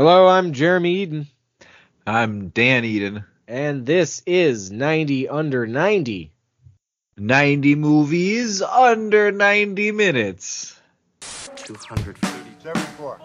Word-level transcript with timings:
Hello, 0.00 0.28
I'm 0.28 0.54
Jeremy 0.54 0.94
Eden, 0.94 1.26
I'm 2.06 2.48
Dan 2.48 2.86
Eden. 2.86 3.22
and 3.46 3.84
this 3.84 4.22
is 4.24 4.70
90 4.70 5.28
Under 5.28 5.66
90. 5.66 6.32
90 7.18 7.74
movies 7.74 8.62
under 8.62 9.30
90 9.30 9.92
minutes. 9.92 10.80
230. 11.54 12.18
74. 12.62 13.20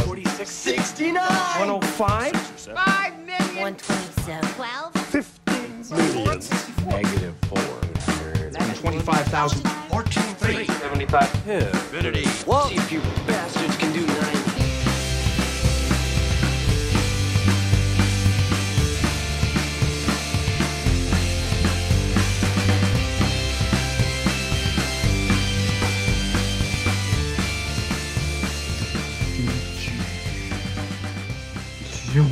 46. 0.00 0.50
69. 0.50 1.22
105. 1.22 2.32
127. 2.34 4.54
12. 4.54 4.96
15 4.96 5.84
million. 5.90 6.40
Negative 6.88 7.34
400. 7.44 8.76
25,000. 8.80 9.62
14. 9.62 10.66
75. 10.66 11.48
Infinity. 11.48 12.26
Whoa. 12.26 12.66
See 12.66 12.74
if 12.74 12.90
you 12.90 12.98
bastards 13.28 13.76
can 13.76 13.92
do 13.92 14.04
90. 14.04 14.33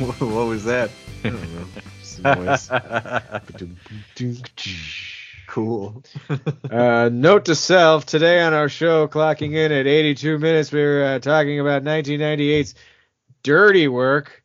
what 0.19 0.47
was 0.47 0.65
that? 0.65 0.89
I 1.23 1.29
don't 1.29 1.53
know. 1.53 1.65
Just 2.01 2.19
a 2.19 2.35
noise. 2.35 2.69
cool. 5.47 6.03
uh, 6.69 7.09
note 7.09 7.45
to 7.45 7.55
self 7.55 8.05
today 8.05 8.41
on 8.41 8.53
our 8.53 8.67
show, 8.67 9.07
clocking 9.07 9.53
in 9.53 9.71
at 9.71 9.87
82 9.87 10.39
minutes, 10.39 10.73
we're 10.73 11.05
uh, 11.05 11.19
talking 11.19 11.61
about 11.61 11.83
1998's 11.83 12.75
Dirty 13.43 13.87
Work, 13.87 14.43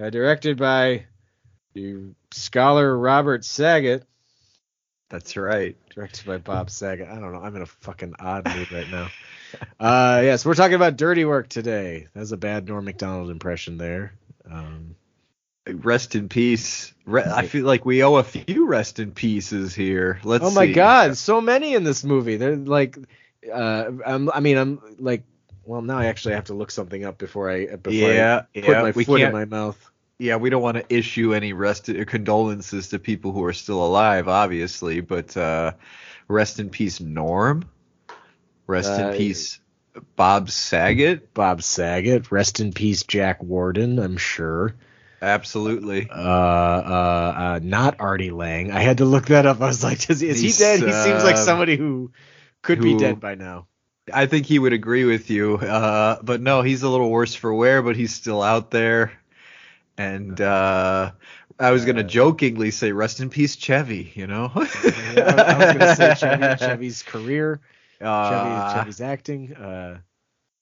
uh, 0.00 0.10
directed 0.10 0.56
by 0.56 1.06
the 1.74 2.14
scholar 2.30 2.96
Robert 2.96 3.44
Saget. 3.44 4.04
That's 5.08 5.36
right. 5.36 5.76
directed 5.90 6.26
by 6.26 6.38
Bob 6.38 6.70
Saget. 6.70 7.08
I 7.08 7.16
don't 7.16 7.32
know. 7.32 7.42
I'm 7.42 7.56
in 7.56 7.62
a 7.62 7.66
fucking 7.66 8.14
odd 8.20 8.46
mood 8.54 8.70
right 8.70 8.88
now. 8.88 9.08
Uh, 9.78 10.20
yes, 10.24 10.46
we're 10.46 10.54
talking 10.54 10.74
about 10.76 10.96
Dirty 10.96 11.24
Work 11.24 11.48
today. 11.48 12.06
That's 12.14 12.32
a 12.32 12.36
bad 12.36 12.68
Norm 12.68 12.84
Macdonald 12.86 13.30
impression 13.30 13.76
there. 13.76 14.14
Um, 14.50 14.96
Rest 15.68 16.16
in 16.16 16.28
peace. 16.28 16.92
Re- 17.06 17.22
I 17.24 17.46
feel 17.46 17.64
like 17.64 17.84
we 17.84 18.02
owe 18.02 18.16
a 18.16 18.24
few 18.24 18.66
rest 18.66 18.98
in 18.98 19.12
pieces 19.12 19.74
here. 19.74 20.18
Let's 20.24 20.44
oh 20.44 20.50
my 20.50 20.66
see. 20.66 20.72
God, 20.72 21.16
so 21.16 21.40
many 21.40 21.74
in 21.74 21.84
this 21.84 22.02
movie. 22.02 22.36
They're 22.36 22.56
like, 22.56 22.98
uh, 23.52 23.90
I'm, 24.04 24.28
I 24.30 24.40
mean, 24.40 24.58
I'm 24.58 24.80
like, 24.98 25.22
well, 25.64 25.80
now 25.80 25.98
I 25.98 26.06
actually 26.06 26.34
have 26.34 26.46
to 26.46 26.54
look 26.54 26.72
something 26.72 27.04
up 27.04 27.16
before 27.16 27.48
I 27.48 27.76
before 27.76 27.92
Yeah, 27.92 28.42
I 28.56 28.60
put 28.60 28.68
yeah, 28.68 28.82
my 28.82 28.92
foot 28.92 29.20
in 29.20 29.32
my 29.32 29.44
mouth. 29.44 29.90
Yeah, 30.18 30.36
we 30.36 30.50
don't 30.50 30.62
want 30.62 30.78
to 30.78 30.84
issue 30.94 31.32
any 31.32 31.52
rest 31.52 31.88
condolences 32.08 32.88
to 32.88 32.98
people 32.98 33.30
who 33.30 33.44
are 33.44 33.52
still 33.52 33.84
alive, 33.84 34.26
obviously, 34.26 35.00
but 35.00 35.36
uh, 35.36 35.72
rest 36.26 36.58
in 36.58 36.70
peace, 36.70 37.00
Norm. 37.00 37.64
Rest 38.66 38.98
Uh, 38.98 39.04
in 39.04 39.16
peace, 39.16 39.60
Bob 40.16 40.50
Saget. 40.50 41.34
Bob 41.34 41.62
Saget, 41.62 42.30
rest 42.30 42.60
in 42.60 42.72
peace, 42.72 43.02
Jack 43.02 43.42
Warden. 43.42 43.98
I'm 43.98 44.16
sure. 44.16 44.74
Absolutely. 45.20 46.08
Uh, 46.10 46.14
uh, 46.14 47.34
uh, 47.36 47.60
not 47.62 48.00
Artie 48.00 48.30
Lange. 48.30 48.72
I 48.72 48.80
had 48.80 48.98
to 48.98 49.04
look 49.04 49.26
that 49.26 49.46
up. 49.46 49.60
I 49.60 49.66
was 49.66 49.84
like, 49.84 50.10
is, 50.10 50.22
is 50.22 50.40
he 50.40 50.50
dead? 50.52 50.80
He 50.80 50.92
seems 50.92 51.22
like 51.22 51.36
uh, 51.36 51.44
somebody 51.44 51.76
who 51.76 52.10
could 52.62 52.80
be 52.80 52.96
dead 52.96 53.20
by 53.20 53.34
now. 53.36 53.66
I 54.12 54.26
think 54.26 54.46
he 54.46 54.58
would 54.58 54.72
agree 54.72 55.04
with 55.04 55.30
you. 55.30 55.54
Uh, 55.56 56.18
but 56.22 56.40
no, 56.40 56.62
he's 56.62 56.82
a 56.82 56.88
little 56.88 57.08
worse 57.08 57.34
for 57.34 57.54
wear, 57.54 57.82
but 57.82 57.94
he's 57.94 58.12
still 58.12 58.42
out 58.42 58.72
there. 58.72 59.12
And 59.96 60.40
uh, 60.40 61.12
I 61.60 61.70
was 61.70 61.84
gonna 61.84 62.00
Uh, 62.00 62.04
jokingly 62.04 62.72
say, 62.72 62.90
"Rest 62.90 63.20
in 63.20 63.30
peace, 63.30 63.54
Chevy." 63.54 64.10
You 64.14 64.26
know. 64.26 64.50
I, 64.54 64.64
I 65.46 65.58
was 65.58 65.72
gonna 65.78 65.94
say 65.94 66.14
Chevy, 66.16 66.56
Chevy's 66.58 67.02
career, 67.04 67.60
Chevy, 68.02 68.50
Uh, 68.50 68.74
Chevy's 68.74 69.00
acting. 69.00 69.54
Uh, 69.54 69.98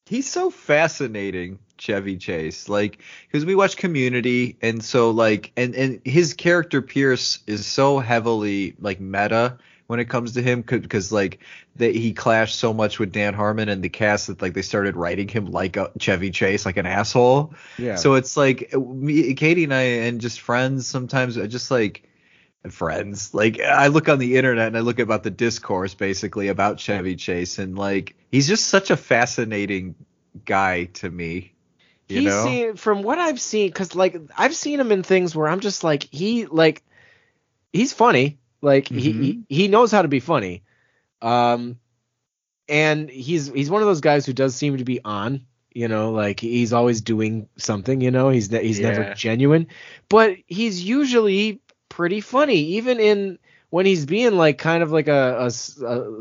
he's 0.07 0.31
so 0.31 0.51
fascinating 0.51 1.59
chevy 1.79 2.17
chase 2.17 2.69
like 2.69 2.99
because 3.27 3.47
we 3.47 3.55
watch 3.55 3.77
community 3.77 4.59
and 4.61 4.85
so 4.85 5.11
like 5.11 5.51
and 5.57 5.75
and 5.75 6.01
his 6.05 6.35
character 6.35 6.83
pierce 6.83 7.39
is 7.47 7.65
so 7.65 7.99
heavily 8.01 8.75
like 8.81 9.01
meta 9.01 9.57
when 9.87 9.99
it 9.99 10.05
comes 10.07 10.35
to 10.35 10.43
him 10.43 10.61
because 10.61 11.11
like 11.11 11.39
that 11.77 11.95
he 11.95 12.13
clashed 12.13 12.57
so 12.57 12.75
much 12.75 12.99
with 12.99 13.13
dan 13.13 13.33
harmon 13.33 13.71
and 13.71 13.83
the 13.83 13.89
cast 13.89 14.27
that 14.27 14.43
like 14.43 14.53
they 14.53 14.63
started 14.63 14.95
writing 14.95 15.27
him 15.27 15.47
like 15.47 15.77
a 15.77 15.91
chevy 15.99 16.31
chase 16.31 16.67
like 16.67 16.77
an 16.77 16.87
asshole 16.87 17.55
yeah. 17.79 17.95
so 17.95 18.15
it's 18.15 18.37
like 18.37 18.75
me 18.77 19.33
katie 19.35 19.65
and 19.65 19.73
i 19.73 19.81
and 19.81 20.21
just 20.21 20.41
friends 20.41 20.87
sometimes 20.87 21.39
I 21.39 21.47
just 21.47 21.71
like 21.71 22.03
friends. 22.69 23.33
Like 23.33 23.61
i 23.61 23.87
look 23.87 24.09
on 24.09 24.19
the 24.19 24.37
internet 24.37 24.67
and 24.69 24.77
i 24.77 24.81
look 24.81 24.99
about 24.99 25.23
the 25.23 25.31
discourse 25.31 25.95
basically 25.95 26.49
about 26.49 26.79
chevy 26.79 27.17
chase 27.17 27.59
and 27.59 27.79
like 27.79 28.15
he's 28.31 28.47
just 28.49 28.67
such 28.67 28.91
a 28.91 28.97
fascinating 28.97 29.95
guy 30.45 30.85
to 30.85 31.11
me 31.11 31.53
you 32.09 32.23
he's 32.23 32.31
know? 32.31 32.43
seen 32.43 32.77
from 32.77 33.03
what 33.03 33.19
I've 33.19 33.41
seen, 33.41 33.69
because 33.69 33.95
like 33.95 34.17
I've 34.37 34.55
seen 34.55 34.81
him 34.81 34.91
in 34.93 35.03
things 35.03 35.35
where 35.35 35.49
I'm 35.49 35.61
just 35.61 35.85
like 35.85 36.03
he 36.11 36.47
like 36.47 36.83
he's 37.73 37.93
funny, 37.93 38.39
like 38.61 38.89
he, 38.89 39.13
Mm-hmm. 39.13 39.23
he 39.23 39.41
he 39.49 39.69
knows 39.69 39.93
how 39.93 40.03
to 40.03 40.09
be 40.09 40.21
funny, 40.21 40.65
um, 41.23 41.79
and 42.69 43.09
he's 43.11 43.49
he's 43.49 43.71
one 43.71 43.83
of 43.83 43.89
those 43.89 44.01
guys 44.01 44.27
who 44.27 44.33
does 44.33 44.55
seem 44.55 44.79
to 44.79 44.85
be 44.85 45.01
on, 45.05 45.47
you 45.73 45.89
know, 45.89 46.11
like 46.11 46.41
he's 46.41 46.73
always 46.73 47.01
doing 47.01 47.49
something, 47.57 48.01
you 48.01 48.11
know, 48.11 48.29
he's 48.29 48.51
ne- 48.51 48.65
he's 48.67 48.81
never 48.81 49.05
genuine, 49.15 49.69
but 50.09 50.37
he's 50.47 50.83
usually 50.83 51.61
pretty 51.91 52.23
funny, 52.23 52.57
even 52.79 52.99
in 53.01 53.39
when 53.71 53.85
he's 53.87 54.07
being 54.07 54.37
like 54.39 54.59
kind 54.59 54.83
of 54.83 54.93
like 54.93 55.09
a 55.09 55.47
a 55.47 55.51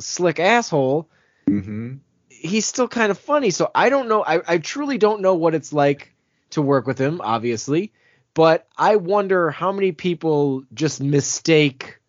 slick 0.02 0.40
asshole 0.41 1.09
hmm 1.47 1.96
he's 2.30 2.66
still 2.66 2.88
kind 2.88 3.12
of 3.12 3.18
funny. 3.18 3.50
So 3.52 3.69
I 3.75 3.90
don't 3.90 4.08
know. 4.08 4.24
I, 4.24 4.41
I 4.47 4.58
truly 4.59 4.97
don't 4.97 5.22
know 5.22 5.35
what 5.35 5.56
it's 5.56 5.74
like 5.74 6.13
to 6.52 6.62
work 6.62 6.88
with 6.88 6.97
him, 6.97 7.22
obviously. 7.22 7.91
But 8.34 8.68
I 8.78 8.96
wonder 8.96 9.52
how 9.52 9.72
many 9.74 9.91
people 9.91 10.63
just 10.74 11.02
mistake, 11.02 12.00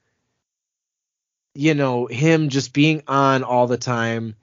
you 1.54 1.74
know, 1.74 2.06
him 2.06 2.48
just 2.48 2.72
being 2.72 3.02
on 3.08 3.42
all 3.42 3.66
the 3.66 3.78
time 3.78 4.36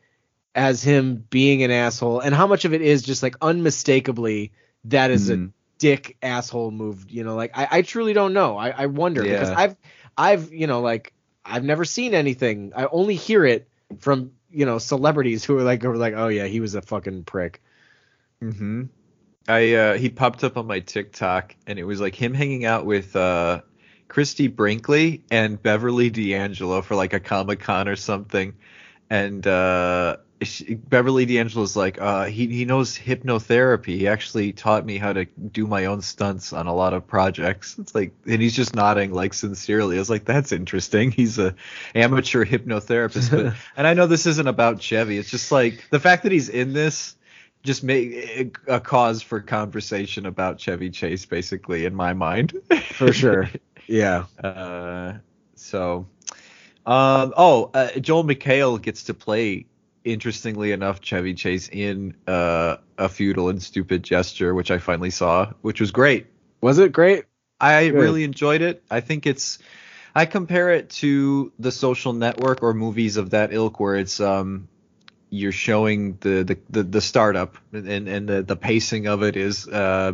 as 0.56 0.84
him 0.84 1.26
being 1.30 1.64
an 1.64 1.72
asshole, 1.72 2.20
and 2.20 2.34
how 2.36 2.48
much 2.48 2.66
of 2.66 2.74
it 2.74 2.82
is 2.82 3.04
just 3.04 3.24
like 3.24 3.36
unmistakably 3.42 4.52
that 4.86 5.12
is 5.12 5.30
a 5.30 5.38
Mhm. 5.38 5.52
Dick 5.78 6.18
asshole 6.22 6.72
move. 6.72 7.10
You 7.10 7.24
know, 7.24 7.36
like 7.36 7.58
I, 7.58 7.68
I 7.72 7.82
truly 7.82 8.14
don't 8.14 8.34
know. 8.34 8.58
I, 8.58 8.70
I 8.70 8.86
wonder 8.88 9.22
because 9.22 9.50
I've 9.50 9.76
I've 10.18 10.54
you 10.54 10.68
know 10.68 10.82
like 10.82 11.14
I've 11.46 11.64
never 11.64 11.86
seen 11.86 12.14
anything. 12.14 12.74
I 12.76 12.88
only 12.92 13.16
hear 13.16 13.46
it 13.46 13.68
from 14.00 14.32
you 14.52 14.66
know 14.66 14.78
celebrities 14.78 15.44
who 15.44 15.58
are 15.58 15.64
like 15.64 15.84
are 15.86 15.96
like 15.96 16.14
oh 16.16 16.28
yeah 16.28 16.46
he 16.46 16.60
was 16.60 16.76
a 16.76 16.82
fucking 16.82 17.24
prick. 17.24 17.62
Mm 18.42 18.58
hmm 18.58 18.84
I 19.48 19.74
uh, 19.74 19.98
he 19.98 20.10
popped 20.10 20.44
up 20.44 20.58
on 20.58 20.68
my 20.68 20.82
TikTok 20.82 21.56
and 21.66 21.80
it 21.80 21.86
was 21.86 22.02
like 22.02 22.16
him 22.16 22.34
hanging 22.34 22.66
out 22.66 22.86
with 22.86 23.16
uh, 23.16 23.62
Christie 24.10 24.48
Brinkley 24.48 25.24
and 25.32 25.62
Beverly 25.62 26.10
D'Angelo 26.10 26.82
for 26.82 26.96
like 26.96 27.14
a 27.14 27.20
Comic 27.20 27.62
Con 27.62 27.88
or 27.88 27.96
something, 27.96 28.56
and 29.10 29.46
uh, 29.48 30.18
she, 30.42 30.76
Beverly 30.76 31.26
D'Angelo's 31.26 31.76
like 31.76 32.00
uh, 32.00 32.26
he 32.26 32.48
he 32.48 32.66
knows 32.66 32.98
hypnotherapy. 32.98 33.98
He 33.98 34.08
actually 34.08 34.54
taught 34.54 34.86
me 34.86 34.98
how 34.98 35.14
to 35.14 35.26
do 35.26 35.68
my 35.68 35.86
own 35.86 36.02
stunts 36.02 36.54
on 36.54 36.68
a 36.68 36.74
lot 36.74 36.94
of 36.94 37.08
projects. 37.08 37.78
It's 37.80 37.96
like 37.96 38.14
and 38.26 38.42
he's 38.42 38.56
just 38.56 38.76
nodding 38.76 39.14
like 39.14 39.34
sincerely. 39.34 39.96
I 39.96 40.00
was 40.00 40.10
like 40.10 40.26
that's 40.26 40.52
interesting. 40.52 41.12
He's 41.12 41.40
a 41.40 41.56
amateur 41.96 42.46
hypnotherapist, 42.46 43.32
but 43.32 43.56
and 43.78 43.88
I 43.88 43.94
know 43.94 44.08
this 44.08 44.26
isn't 44.26 44.48
about 44.48 44.82
Chevy. 44.82 45.18
It's 45.18 45.30
just 45.30 45.52
like 45.52 45.84
the 45.90 46.00
fact 46.00 46.24
that 46.24 46.32
he's 46.32 46.50
in 46.50 46.74
this 46.74 47.16
just 47.64 47.84
make 47.84 48.58
a 48.68 48.80
cause 48.80 49.22
for 49.22 49.42
conversation 49.42 50.26
about 50.26 50.60
Chevy 50.60 50.90
Chase, 50.90 51.26
basically, 51.26 51.86
in 51.86 51.94
my 51.94 52.14
mind. 52.14 52.54
For 52.94 53.14
sure. 53.14 53.50
Yeah. 53.90 54.26
uh, 54.44 55.14
so, 55.56 56.08
um, 56.86 57.34
oh, 57.38 57.72
uh, 57.74 57.92
Joel 58.02 58.26
McHale 58.26 58.82
gets 58.82 59.04
to 59.06 59.14
play, 59.14 59.66
interestingly 60.04 60.72
enough, 60.72 61.02
Chevy 61.02 61.34
Chase 61.34 61.70
in 61.70 62.16
uh, 62.28 62.78
a 62.98 63.10
futile 63.10 63.50
and 63.50 63.62
stupid 63.62 64.04
gesture, 64.04 64.54
which 64.54 64.72
I 64.72 64.78
finally 64.78 65.10
saw, 65.10 65.52
which 65.62 65.80
was 65.80 65.92
great. 65.92 66.28
Was 66.62 66.80
it 66.80 66.92
great? 66.92 67.26
I 67.60 67.90
Good. 67.90 67.96
really 67.96 68.24
enjoyed 68.24 68.62
it. 68.62 68.84
I 68.90 69.02
think 69.02 69.26
it's 69.26 69.60
I 70.16 70.26
compare 70.26 70.72
it 70.72 70.90
to 71.02 71.52
the 71.60 71.72
social 71.72 72.14
network 72.14 72.64
or 72.64 72.74
movies 72.74 73.18
of 73.18 73.32
that 73.32 73.54
ilk 73.54 73.80
where 73.80 73.96
it's 73.96 74.20
um 74.20 74.68
you're 75.30 75.52
showing 75.52 76.18
the 76.22 76.44
the, 76.44 76.58
the, 76.70 76.84
the 76.84 77.02
startup 77.02 77.58
and 77.74 78.08
and 78.08 78.30
the, 78.30 78.44
the 78.44 78.56
pacing 78.56 79.08
of 79.08 79.24
it 79.24 79.36
is 79.36 79.68
uh, 79.68 80.14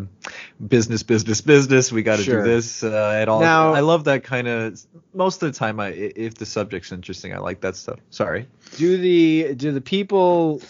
business 0.68 1.04
business 1.04 1.42
business 1.42 1.92
we 1.92 2.01
got 2.04 2.18
to 2.18 2.24
Sure. 2.24 2.44
do 2.44 2.50
this 2.50 2.83
uh, 2.83 3.12
at 3.21 3.30
all 3.30 3.39
Now- 3.42 3.74
I 3.74 3.81
love 3.81 4.06
that 4.06 4.24
kind 4.24 4.48
of 4.48 4.80
most 5.13 5.44
of 5.44 5.51
the 5.54 5.57
time 5.57 5.80
I 5.80 5.88
i- 5.89 6.13
if 6.15 6.36
the 6.36 6.45
subject's 6.45 6.92
interesting 6.92 7.33
I 7.33 7.38
like 7.38 7.62
that 7.62 7.75
stuff 7.75 8.00
sorry 8.10 8.48
Do 8.77 8.98
the 8.98 9.54
do 9.56 9.71
the 9.71 9.81
people 9.81 10.62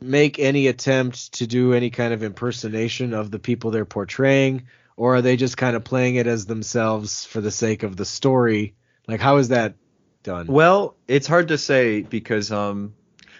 make 0.00 0.38
any 0.38 0.66
attempt 0.68 1.32
to 1.34 1.46
do 1.46 1.72
any 1.72 1.90
kind 1.90 2.12
of 2.12 2.22
impersonation 2.22 3.14
of 3.14 3.30
the 3.30 3.38
people 3.38 3.70
they're 3.70 3.84
portraying, 3.86 4.66
or 4.96 5.16
are 5.16 5.22
they 5.22 5.36
just 5.36 5.56
kind 5.56 5.74
of 5.76 5.82
playing 5.82 6.16
it 6.16 6.26
as 6.26 6.44
themselves 6.46 7.24
for 7.24 7.40
the 7.40 7.50
sake 7.50 7.82
of 7.84 7.96
the 7.96 8.04
story? 8.04 8.74
Like, 9.08 9.20
how 9.20 9.38
is 9.38 9.48
that 9.48 9.74
done? 10.22 10.46
Well, 10.46 10.94
it's 11.08 11.26
hard 11.26 11.48
to 11.48 11.56
say 11.58 12.02
because 12.02 12.52
um, 12.52 12.92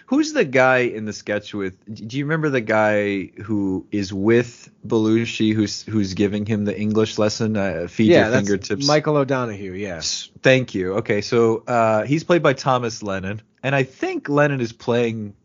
who's 0.05 0.33
the 0.33 0.45
guy 0.45 0.79
in 0.79 1.05
the 1.05 1.13
sketch 1.13 1.53
with? 1.53 1.77
Do 1.93 2.17
you 2.17 2.25
remember 2.25 2.49
the 2.49 2.61
guy 2.61 3.31
who 3.43 3.85
is 3.91 4.13
with 4.13 4.69
Belushi, 4.85 5.53
who's 5.53 5.83
who's 5.83 6.13
giving 6.13 6.45
him 6.45 6.65
the 6.65 6.77
English 6.79 7.17
lesson? 7.17 7.57
Uh, 7.57 7.87
feed 7.89 8.11
yeah, 8.11 8.21
your 8.21 8.29
that's 8.29 8.47
fingertips. 8.47 8.87
Michael 8.87 9.17
O'Donoghue. 9.17 9.73
Yeah. 9.73 10.01
Thank 10.41 10.73
you. 10.75 10.95
Okay, 10.95 11.21
so 11.21 11.63
uh, 11.67 12.03
he's 12.03 12.23
played 12.23 12.43
by 12.43 12.53
Thomas 12.53 13.01
Lennon, 13.03 13.41
and 13.63 13.75
I 13.75 13.83
think 13.83 14.29
Lennon 14.29 14.61
is 14.61 14.73
playing. 14.73 15.35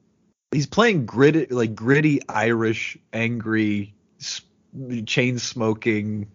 He's 0.52 0.66
playing 0.66 1.06
gritty, 1.06 1.46
like 1.46 1.74
gritty 1.74 2.20
Irish, 2.28 2.98
angry, 3.12 3.94
chain 5.06 5.38
smoking, 5.38 6.32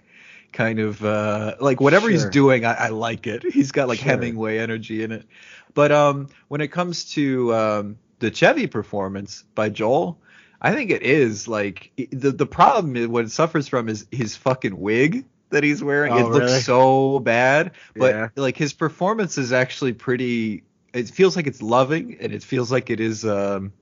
kind 0.54 0.80
of 0.80 1.04
uh, 1.04 1.56
like 1.60 1.82
whatever 1.82 2.10
he's 2.10 2.26
doing. 2.26 2.66
I, 2.66 2.74
I 2.74 2.88
like 2.90 3.28
it. 3.28 3.44
He's 3.44 3.72
got 3.74 3.90
like 3.90 4.00
Sure. 4.00 4.12
Hemingway 4.12 4.58
energy 4.58 5.04
in 5.04 5.12
it. 5.12 5.26
But 5.74 5.92
um, 5.92 6.30
when 6.48 6.62
it 6.62 6.70
comes 6.70 7.12
to 7.12 7.54
um, 7.54 7.98
the 8.20 8.32
Chevy 8.32 8.68
performance 8.68 9.44
by 9.56 9.70
Joel, 9.70 10.20
I 10.62 10.74
think 10.74 10.92
it 10.92 11.04
is 11.04 11.48
like 11.48 11.92
the 12.12 12.32
the 12.32 12.46
problem 12.46 12.96
is 12.96 13.08
what 13.08 13.26
it 13.26 13.32
suffers 13.32 13.68
from 13.68 13.90
is 13.90 14.08
his 14.12 14.36
fucking 14.36 14.80
wig 14.80 15.26
that 15.50 15.64
he's 15.64 15.84
wearing. 15.84 16.12
Oh, 16.14 16.18
it 16.18 16.30
looks 16.30 16.66
so 16.66 17.20
bad, 17.20 17.72
but 17.96 18.16
Yeah. 18.16 18.30
like 18.36 18.58
his 18.58 18.74
performance 18.74 19.38
is 19.38 19.52
actually 19.54 19.94
pretty. 19.94 20.64
It 20.94 21.10
feels 21.10 21.36
like 21.36 21.46
it's 21.48 21.62
loving, 21.62 22.18
and 22.20 22.32
it 22.34 22.42
feels 22.42 22.72
like 22.72 22.90
it 22.90 23.00
is. 23.00 23.26
Um, 23.26 23.74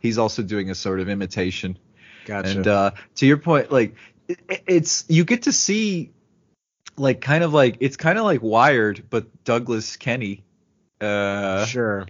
he's 0.00 0.18
also 0.18 0.42
doing 0.42 0.70
a 0.70 0.74
sort 0.74 1.00
of 1.00 1.08
imitation. 1.08 1.76
Gotcha. 2.24 2.48
And 2.48 2.66
uh, 2.66 2.90
to 3.16 3.26
your 3.26 3.38
point, 3.38 3.72
like 3.72 3.96
it, 4.28 4.38
it's 4.66 5.04
you 5.08 5.24
get 5.24 5.42
to 5.42 5.52
see, 5.52 6.12
like 6.96 7.20
kind 7.20 7.42
of 7.44 7.52
like 7.52 7.78
it's 7.80 7.96
kind 7.96 8.18
of 8.18 8.24
like 8.24 8.42
Wired, 8.42 9.04
but 9.10 9.44
Douglas 9.44 9.96
Kenney. 9.96 10.44
Uh, 11.00 11.66
sure. 11.66 12.06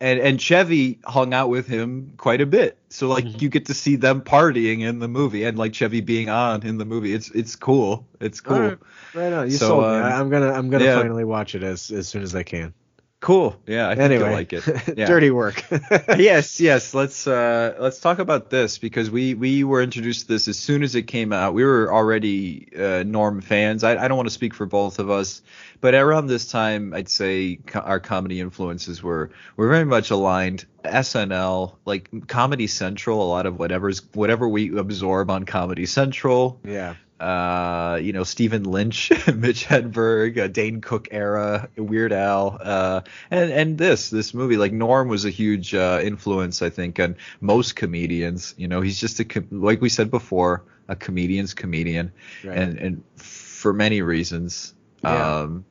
And 0.00 0.20
and 0.20 0.40
Chevy 0.40 0.98
hung 1.04 1.34
out 1.34 1.48
with 1.48 1.66
him 1.66 2.12
quite 2.16 2.40
a 2.40 2.46
bit. 2.46 2.78
So 2.88 3.08
like 3.08 3.24
Mhm. 3.24 3.42
you 3.42 3.48
get 3.48 3.66
to 3.66 3.74
see 3.74 3.96
them 3.96 4.20
partying 4.22 4.80
in 4.80 4.98
the 5.00 5.08
movie 5.08 5.44
and 5.44 5.58
like 5.58 5.74
Chevy 5.74 6.00
being 6.00 6.28
on 6.28 6.62
in 6.62 6.78
the 6.78 6.84
movie. 6.84 7.12
It's 7.12 7.30
it's 7.30 7.56
cool. 7.56 8.06
It's 8.20 8.40
cool. 8.40 8.58
Right. 8.58 8.78
Right 9.14 9.32
on. 9.32 9.46
You 9.50 9.56
So, 9.56 9.68
sold 9.68 9.82
me. 9.82 9.88
um, 9.98 10.02
I- 10.04 10.18
I'm 10.20 10.28
gonna 10.30 10.52
I'm 10.52 10.70
gonna 10.70 10.84
yeah. 10.84 11.00
finally 11.00 11.24
watch 11.24 11.54
it 11.54 11.62
as 11.62 11.90
as 11.90 12.06
soon 12.08 12.22
as 12.22 12.34
I 12.34 12.42
can. 12.44 12.72
Cool. 13.20 13.60
Yeah, 13.66 13.88
I 13.88 13.96
think 13.96 14.12
anyway, 14.12 14.32
like 14.32 14.52
it. 14.52 14.62
Yeah. 14.96 15.06
dirty 15.06 15.30
work. 15.32 15.64
yes, 16.16 16.60
yes. 16.60 16.94
Let's 16.94 17.26
uh 17.26 17.74
let's 17.80 17.98
talk 17.98 18.20
about 18.20 18.48
this 18.48 18.78
because 18.78 19.10
we 19.10 19.34
we 19.34 19.64
were 19.64 19.82
introduced 19.82 20.22
to 20.22 20.28
this 20.28 20.46
as 20.46 20.56
soon 20.56 20.84
as 20.84 20.94
it 20.94 21.02
came 21.02 21.32
out. 21.32 21.52
We 21.52 21.64
were 21.64 21.92
already 21.92 22.68
uh, 22.78 23.02
Norm 23.04 23.40
fans. 23.40 23.82
I, 23.82 23.96
I 23.96 24.06
don't 24.06 24.16
want 24.16 24.28
to 24.28 24.34
speak 24.34 24.54
for 24.54 24.66
both 24.66 25.00
of 25.00 25.10
us, 25.10 25.42
but 25.80 25.94
around 25.96 26.28
this 26.28 26.48
time, 26.48 26.94
I'd 26.94 27.08
say 27.08 27.58
co- 27.66 27.80
our 27.80 27.98
comedy 27.98 28.38
influences 28.40 29.02
were 29.02 29.30
were 29.56 29.68
very 29.68 29.84
much 29.84 30.10
aligned. 30.12 30.64
SNL, 30.84 31.74
like 31.84 32.28
Comedy 32.28 32.68
Central, 32.68 33.20
a 33.20 33.28
lot 33.28 33.46
of 33.46 33.58
whatever's 33.58 34.00
whatever 34.14 34.48
we 34.48 34.78
absorb 34.78 35.28
on 35.30 35.42
Comedy 35.44 35.86
Central. 35.86 36.60
yeah. 36.64 36.94
Uh, 37.20 37.98
you 38.00 38.12
know, 38.12 38.22
Stephen 38.22 38.62
Lynch, 38.62 39.10
Mitch 39.34 39.64
Hedberg, 39.66 40.38
uh, 40.38 40.46
Dane 40.46 40.80
Cook 40.80 41.08
era, 41.10 41.68
Weird 41.76 42.12
Al, 42.12 42.58
uh, 42.62 43.00
and 43.30 43.50
and 43.50 43.78
this 43.78 44.08
this 44.10 44.32
movie 44.34 44.56
like 44.56 44.72
Norm 44.72 45.08
was 45.08 45.24
a 45.24 45.30
huge 45.30 45.74
uh, 45.74 45.98
influence 46.02 46.62
I 46.62 46.70
think 46.70 47.00
on 47.00 47.16
most 47.40 47.74
comedians. 47.74 48.54
You 48.56 48.68
know, 48.68 48.80
he's 48.80 49.00
just 49.00 49.18
a 49.18 49.24
com- 49.24 49.48
like 49.50 49.80
we 49.80 49.88
said 49.88 50.10
before, 50.12 50.62
a 50.86 50.94
comedian's 50.94 51.54
comedian, 51.54 52.12
Right. 52.44 52.56
and 52.56 52.78
and 52.78 53.02
for 53.16 53.72
many 53.72 54.00
reasons. 54.02 54.74
Yeah. 55.02 55.40
Um, 55.40 55.64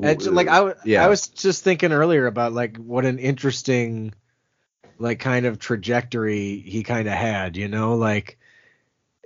And 0.00 0.20
like 0.34 0.48
I, 0.48 0.56
w- 0.56 0.74
yeah. 0.84 1.04
I 1.04 1.08
was 1.08 1.28
just 1.28 1.62
thinking 1.62 1.92
earlier 1.92 2.26
about 2.26 2.52
like 2.54 2.78
what 2.78 3.04
an 3.04 3.18
interesting 3.18 4.14
like 4.98 5.18
kind 5.18 5.44
of 5.46 5.58
trajectory 5.58 6.60
he 6.60 6.82
kind 6.82 7.06
of 7.06 7.14
had, 7.14 7.56
you 7.56 7.68
know, 7.68 7.96
like 7.96 8.38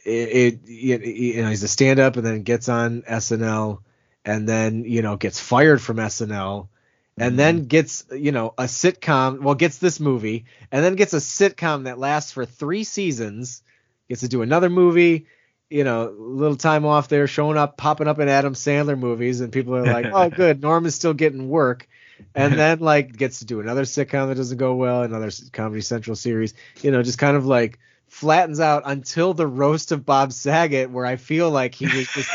it, 0.05 0.11
it 0.11 0.69
you 0.69 0.99
you 0.99 1.43
know 1.43 1.49
he's 1.51 1.63
a 1.63 1.69
stand 1.69 2.01
up 2.01 2.17
and 2.17 2.27
then 2.27 2.43
gets 2.43 2.69
on 2.69 3.03
SNL 3.03 3.81
and 4.25 4.49
then 4.49 4.85
you 4.85 5.03
know 5.03 5.17
gets 5.17 5.41
fired 5.41 5.81
from 5.81 5.97
SNL 5.97 6.69
and 7.17 7.39
then 7.39 7.59
mm-hmm. 7.59 7.67
gets 7.67 8.05
you 8.13 8.33
know 8.33 8.55
a 8.59 8.65
sitcom, 8.65 9.41
well 9.41 9.55
gets 9.55 9.79
this 9.79 10.01
movie 10.01 10.45
and 10.71 10.85
then 10.85 10.95
gets 10.95 11.15
a 11.15 11.19
sitcom 11.19 11.85
that 11.85 11.99
lasts 11.99 12.33
for 12.33 12.47
3 12.47 12.85
seasons, 12.85 13.63
gets 14.09 14.21
to 14.21 14.29
do 14.29 14.43
another 14.43 14.71
movie 14.71 15.27
you 15.71 15.85
know, 15.85 16.15
little 16.19 16.57
time 16.57 16.87
off 16.87 17.09
there, 17.09 17.27
showing 17.27 17.59
up, 17.59 17.77
popping 17.77 18.09
up 18.09 18.19
in 18.19 18.29
Adam 18.29 18.55
Sandler 18.55 18.99
movies, 18.99 19.41
and 19.41 19.53
people 19.53 19.77
are 19.77 19.85
like, 19.85 20.07
"Oh, 20.13 20.31
good, 20.31 20.63
Norm 20.63 20.87
is 20.87 20.95
still 20.95 21.15
getting 21.15 21.49
work," 21.49 21.87
and 22.35 22.55
then 22.59 22.81
like 22.81 23.17
gets 23.17 23.41
to 23.41 23.45
do 23.45 23.61
another 23.61 23.83
sitcom 23.83 24.29
that 24.29 24.37
doesn't 24.37 24.59
go 24.59 24.75
well, 24.75 25.03
another 25.03 25.31
Comedy 25.53 25.83
Central 25.83 26.17
series, 26.17 26.55
you 26.81 26.91
know, 26.91 27.03
just 27.03 27.19
kind 27.19 27.37
of 27.37 27.47
like 27.47 27.79
flattens 28.09 28.61
out 28.61 28.83
until 28.87 29.35
the 29.35 29.47
roast 29.47 29.93
of 29.93 30.05
Bob 30.05 30.33
Saget, 30.33 30.91
where 30.91 31.07
I 31.07 31.17
feel 31.17 31.51
like 31.51 31.75
he 31.75 31.87
was 31.87 32.09
just 32.09 32.31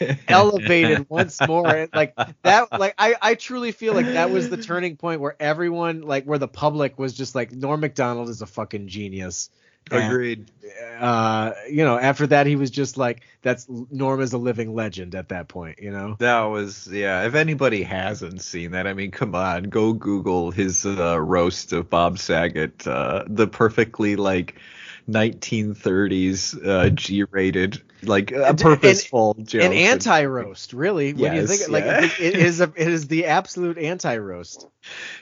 elevated 0.28 1.08
once 1.08 1.38
more, 1.46 1.68
and 1.68 1.90
like 1.94 2.14
that, 2.42 2.72
like 2.72 2.94
I, 2.98 3.14
I 3.20 3.34
truly 3.34 3.72
feel 3.72 3.94
like 3.94 4.06
that 4.06 4.30
was 4.30 4.50
the 4.50 4.56
turning 4.56 4.96
point 4.96 5.20
where 5.20 5.36
everyone, 5.38 6.02
like, 6.02 6.24
where 6.24 6.38
the 6.38 6.48
public 6.48 6.98
was 6.98 7.14
just 7.14 7.34
like, 7.34 7.52
Norm 7.52 7.80
Macdonald 7.80 8.28
is 8.28 8.42
a 8.42 8.46
fucking 8.46 8.88
genius. 8.88 9.50
And- 9.90 10.04
Agreed. 10.04 10.50
uh, 11.00 11.52
you 11.68 11.84
know, 11.84 11.98
after 11.98 12.26
that 12.28 12.46
he 12.46 12.54
was 12.54 12.70
just 12.70 12.96
like 12.96 13.22
that's 13.42 13.66
Norm 13.68 14.20
is 14.20 14.32
a 14.32 14.38
living 14.38 14.74
legend 14.74 15.16
at 15.16 15.30
that 15.30 15.48
point, 15.48 15.80
you 15.80 15.90
know. 15.90 16.14
That 16.20 16.44
was 16.44 16.88
yeah. 16.90 17.26
If 17.26 17.34
anybody 17.34 17.82
hasn't 17.82 18.42
seen 18.42 18.70
that, 18.70 18.86
I 18.86 18.94
mean, 18.94 19.10
come 19.10 19.34
on, 19.34 19.64
go 19.64 19.92
Google 19.92 20.52
his 20.52 20.86
uh, 20.86 21.20
roast 21.20 21.72
of 21.72 21.90
Bob 21.90 22.18
Saget, 22.20 22.86
uh, 22.86 23.24
the 23.26 23.48
perfectly 23.48 24.14
like 24.14 24.54
1930s 25.08 26.66
uh, 26.66 26.90
G-rated, 26.90 27.82
like 28.02 28.32
a 28.32 28.54
purposeful 28.54 29.34
joke. 29.34 29.62
An 29.62 29.72
anti 29.72 30.24
roast, 30.24 30.72
really. 30.72 31.12
When 31.14 31.34
you 31.34 31.46
think 31.46 31.70
like 31.70 31.84
yeah. 31.84 32.04
it, 32.04 32.20
it 32.20 32.34
is 32.34 32.60
a, 32.60 32.72
it 32.76 32.88
is 32.88 33.08
the 33.08 33.26
absolute 33.26 33.78
anti 33.78 34.16
roast. 34.16 34.66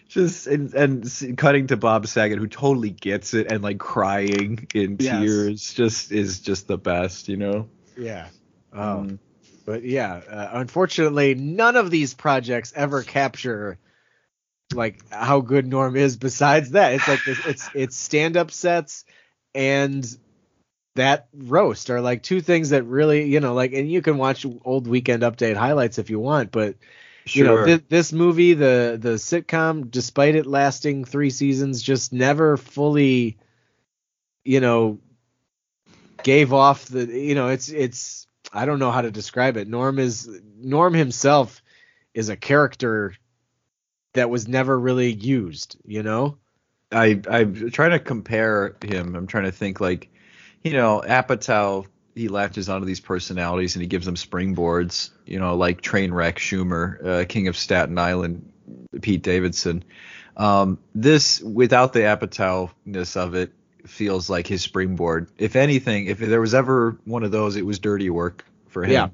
just 0.09 0.47
and, 0.47 0.73
and 0.75 1.39
cutting 1.39 1.69
to 1.69 1.77
Bob 1.77 2.07
Saget, 2.07 2.39
who 2.39 2.47
totally 2.47 2.91
gets 2.91 3.35
it 3.35 3.51
and 3.51 3.63
like 3.63 3.79
crying 3.79 4.67
in 4.75 4.97
Yes. 4.99 5.21
tears, 5.23 5.75
just 5.75 6.13
is 6.13 6.41
just 6.41 6.67
the 6.69 6.79
best, 6.79 7.29
you 7.29 7.37
know. 7.37 7.69
Yeah. 7.97 8.29
Oh, 8.73 9.07
Mm. 9.07 9.19
but 9.67 9.83
yeah, 9.83 10.21
uh, 10.31 10.51
unfortunately, 10.53 11.35
none 11.35 11.77
of 11.77 11.91
these 11.91 12.15
projects 12.15 12.73
ever 12.77 13.03
capture 13.03 13.79
like 14.75 15.01
how 15.11 15.41
good 15.41 15.67
Norm 15.67 15.97
is. 15.97 16.17
Besides 16.17 16.71
that, 16.71 16.95
it's 16.95 17.09
like 17.09 17.25
this, 17.25 17.47
it's 17.47 17.71
it's 17.75 17.97
stand 17.97 18.37
up 18.37 18.51
sets 18.51 19.05
and 19.55 20.05
that 20.97 21.29
roast 21.35 21.91
are 21.91 22.01
like 22.01 22.23
two 22.23 22.41
things 22.41 22.71
that 22.71 22.85
really 22.85 23.25
you 23.27 23.41
know 23.41 23.55
like 23.55 23.73
and 23.73 23.91
you 23.91 24.03
can 24.03 24.19
watch 24.19 24.47
old 24.65 24.87
weekend 24.87 25.23
update 25.23 25.57
highlights 25.57 25.99
if 25.99 26.11
you 26.11 26.19
want 26.19 26.51
but 26.51 26.77
you 27.33 27.45
know 27.45 27.57
Sure. 27.57 27.59
thi- 27.59 27.83
this 27.89 28.13
movie 28.13 28.55
the 28.55 28.99
the 29.01 29.11
sitcom 29.15 29.91
despite 29.91 30.35
it 30.35 30.47
lasting 30.47 31.05
three 31.05 31.31
seasons 31.31 31.83
just 31.83 32.13
never 32.13 32.57
fully 32.57 33.39
you 34.45 34.61
know 34.61 34.99
gave 36.23 36.53
off 36.53 36.87
the 36.87 37.07
you 37.07 37.35
know 37.35 37.49
it's 37.49 37.69
it's 37.69 38.27
i 38.53 38.67
don't 38.67 38.79
know 38.79 38.91
how 38.91 39.01
to 39.03 39.11
describe 39.11 39.57
it 39.57 39.69
norm 39.69 39.99
is 39.99 40.29
norm 40.57 40.93
himself 40.95 41.63
is 42.15 42.29
a 42.29 42.37
character 42.37 43.15
that 44.15 44.31
was 44.31 44.49
never 44.49 44.79
really 44.79 45.13
used 45.13 45.77
you 45.85 46.03
know 46.03 46.37
I 46.93 47.21
I'm 47.29 47.71
trying 47.71 47.93
to 47.93 47.99
compare 47.99 48.77
him. 48.85 49.15
I'm 49.15 49.27
trying 49.27 49.45
to 49.45 49.53
think 49.53 49.81
like, 49.81 50.09
you 50.63 50.73
know, 50.73 51.03
Apatow. 51.07 51.87
He 52.17 52.29
latches 52.29 52.69
onto 52.69 52.87
these 52.87 53.01
personalities 53.01 53.77
and 53.77 53.83
he 53.83 53.87
gives 53.87 54.05
them 54.05 54.17
springboards. 54.17 55.11
You 55.27 55.39
know, 55.39 55.57
like 55.57 55.81
Trainwreck 55.81 56.37
Schumer, 56.37 57.05
uh, 57.05 57.25
King 57.27 57.49
of 57.49 57.57
Staten 57.57 57.99
Island, 57.99 58.53
Pete 59.01 59.23
Davidson. 59.23 59.85
Um, 60.37 60.79
this 60.95 61.41
without 61.41 61.93
the 61.93 62.01
Apatowness 62.01 63.17
of 63.17 63.35
it 63.35 63.53
feels 63.87 64.31
like 64.31 64.47
his 64.47 64.63
springboard. 64.63 65.31
If 65.39 65.57
anything, 65.57 66.07
if 66.07 66.19
there 66.19 66.41
was 66.41 66.55
ever 66.55 66.99
one 67.05 67.23
of 67.23 67.31
those, 67.31 67.57
it 67.57 67.67
was 67.67 67.79
dirty 67.79 68.11
work 68.11 68.45
for 68.69 68.85
him. 68.85 68.91
Yeah. 68.91 69.09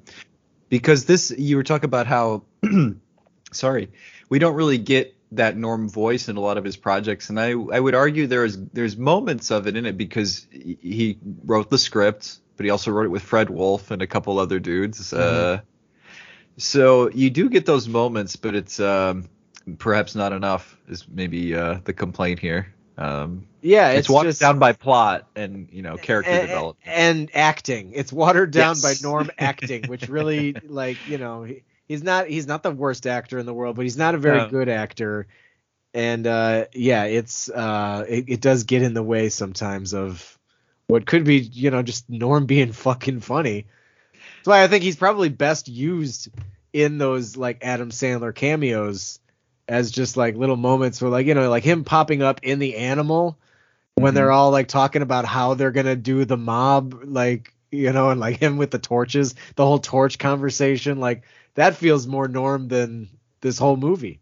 Because 0.68 1.04
this, 1.04 1.33
you 1.37 1.56
were 1.56 1.62
talking 1.62 1.87
about 1.87 2.06
how, 2.06 2.42
sorry, 3.52 3.90
we 4.28 4.38
don't 4.38 4.54
really 4.54 4.78
get 4.78 5.15
that 5.33 5.56
Norm 5.56 5.88
voice 5.88 6.28
in 6.28 6.37
a 6.37 6.40
lot 6.40 6.59
of 6.59 6.64
his 6.64 6.76
projects, 6.76 7.30
and 7.30 7.40
I 7.40 7.50
I 7.50 7.80
would 7.80 7.95
argue 7.95 8.26
there 8.26 8.45
is 8.45 8.59
there's 8.73 8.97
moments 8.97 9.50
of 9.50 9.66
it 9.66 9.76
in 9.76 9.87
it 9.87 9.97
because 9.97 10.47
he 10.50 11.18
wrote 11.45 11.71
the 11.71 11.78
script, 11.78 12.38
but 12.56 12.64
he 12.64 12.71
also 12.71 12.90
wrote 12.90 13.06
it 13.06 13.11
with 13.11 13.23
Fred 13.23 13.50
Wolf 13.50 13.90
and 13.90 14.02
a 14.02 14.06
couple 14.06 14.38
other 14.38 14.59
dudes. 14.59 15.12
Uh, 15.12 15.61
so 16.59 17.11
you 17.11 17.30
do 17.30 17.49
get 17.49 17.66
those 17.66 17.88
moments, 17.88 18.37
but 18.37 18.54
it's 18.54 18.80
um, 18.80 19.28
perhaps 19.78 20.14
not 20.14 20.33
enough. 20.33 20.76
Is 20.88 21.06
maybe 21.09 21.54
uh, 21.54 21.80
the 21.85 21.92
complaint 21.92 22.38
here. 22.38 22.73
Um, 22.99 23.47
Yeah, 23.61 23.90
it's, 23.90 24.00
it's, 24.00 24.09
watered 24.09 24.30
just 24.30 24.40
down 24.40 24.59
by 24.59 24.73
plot 24.73 25.26
and 25.37 25.68
you 25.71 25.83
know 25.83 25.97
character 25.97 26.30
and, 26.30 26.49
development. 26.49 26.78
and 26.87 27.30
acting. 27.35 27.92
It's 27.92 28.12
watered 28.12 28.52
down 28.52 28.76
Yes. 28.76 29.02
by 29.02 29.09
Norm 29.09 29.30
acting, 29.38 29.85
which 29.87 30.09
really 30.09 30.54
like 30.66 30.97
you 31.09 31.18
know 31.18 31.42
he, 31.42 31.62
he's 31.87 32.02
not 32.02 32.28
he's 32.28 32.47
not 32.47 32.62
the 32.62 32.71
worst 32.71 33.07
actor 33.07 33.38
in 33.38 33.47
the 33.47 33.55
world, 33.55 33.76
but 33.76 33.83
he's 33.83 33.97
not 33.97 34.14
a 34.14 34.19
very 34.19 34.40
No. 34.40 34.49
good 34.49 34.69
actor. 34.69 35.26
And 35.95 36.26
uh, 36.26 36.66
yeah, 36.75 37.05
it's 37.05 37.49
uh, 37.49 38.05
it, 38.09 38.25
it 38.28 38.40
does 38.40 38.64
get 38.64 38.83
in 38.83 38.95
the 38.95 39.02
way 39.02 39.28
sometimes 39.28 39.95
of 39.95 40.38
what 40.88 41.07
could 41.07 41.25
be 41.25 41.37
you 41.38 41.71
know 41.71 41.83
just 41.83 42.09
Norm 42.11 42.47
being 42.47 42.73
fucking 42.73 43.21
funny. 43.21 43.66
That's 44.12 44.47
why 44.49 44.62
I 44.62 44.69
think 44.69 44.83
he's 44.85 44.97
probably 44.97 45.28
best 45.28 45.69
used 45.69 46.28
in 46.73 46.99
those 46.99 47.37
like 47.37 47.59
Adam 47.64 47.90
Sandler 47.90 48.35
cameos 48.35 49.19
as 49.69 49.90
just 49.90 50.16
like 50.16 50.37
little 50.37 50.57
moments 50.57 51.00
where 51.00 51.11
like 51.11 51.26
you 51.26 51.35
know 51.35 51.49
like 51.50 51.64
him 51.64 51.85
popping 51.85 52.23
up 52.23 52.40
in 52.43 52.59
the 52.59 52.76
animal 52.76 53.38
when 53.97 54.12
Mhm. 54.12 54.14
they're 54.16 54.31
all 54.31 54.50
like 54.50 54.69
talking 54.69 55.02
about 55.02 55.25
how 55.25 55.55
they're 55.55 55.73
gonna 55.73 55.97
do 55.97 56.25
the 56.25 56.37
mob 56.37 57.00
like 57.05 57.52
you 57.71 57.93
know 57.93 58.11
and 58.11 58.21
like 58.21 58.37
him 58.37 58.59
with 58.59 58.71
the 58.71 58.78
torches 58.78 59.35
the 59.57 59.64
whole 59.66 59.78
torch 59.78 60.19
conversation 60.19 61.00
like 61.00 61.23
that 61.56 61.76
feels 61.76 62.06
more 62.06 62.28
norm 62.28 62.68
than 62.68 63.08
this 63.42 63.58
whole 63.58 63.76
movie 63.76 64.20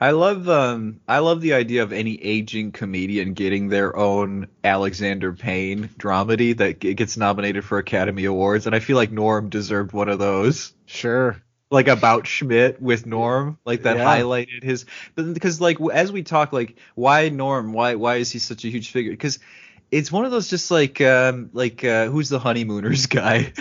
I 0.00 0.10
love 0.12 0.48
um 0.48 1.00
I 1.08 1.18
love 1.20 1.40
the 1.40 1.54
idea 1.54 1.82
of 1.84 1.92
any 1.92 2.16
aging 2.22 2.72
comedian 2.72 3.34
getting 3.34 3.68
their 3.68 3.96
own 3.96 4.48
Alexander 4.64 5.32
Payne 5.32 5.90
dramedy 5.98 6.56
that 6.58 6.80
gets 6.80 7.16
nominated 7.16 7.64
for 7.64 7.78
Academy 7.78 8.24
Awards, 8.24 8.66
and 8.66 8.74
I 8.74 8.80
feel 8.80 8.96
like 8.96 9.12
Norm 9.12 9.48
deserved 9.48 9.92
one 9.92 10.08
of 10.08 10.18
those. 10.18 10.74
sure 10.86 11.42
Like 11.70 11.88
about 11.88 12.26
Schmidt 12.26 12.82
with 12.82 13.06
Norm, 13.06 13.58
like 13.64 13.82
that 13.82 13.96
Yeah. 13.96 13.98
highlighted 13.98 14.64
his 14.64 14.86
because 15.14 15.60
like 15.60 15.78
as 15.92 16.10
we 16.12 16.22
talk, 16.24 16.52
like 16.52 16.76
why 16.96 17.28
Norm? 17.28 17.72
Why 17.72 17.94
why 17.94 18.16
is 18.16 18.30
he 18.32 18.40
such 18.40 18.64
a 18.64 18.68
huge 18.68 18.90
figure? 18.90 19.12
Because 19.12 19.38
it's 19.90 20.12
one 20.12 20.24
of 20.24 20.30
those 20.30 20.48
just 20.48 20.70
like 20.70 21.00
um 21.00 21.50
like 21.52 21.84
uh 21.84 22.06
who's 22.06 22.28
the 22.28 22.38
honeymooners 22.38 23.06
guy? 23.08 23.52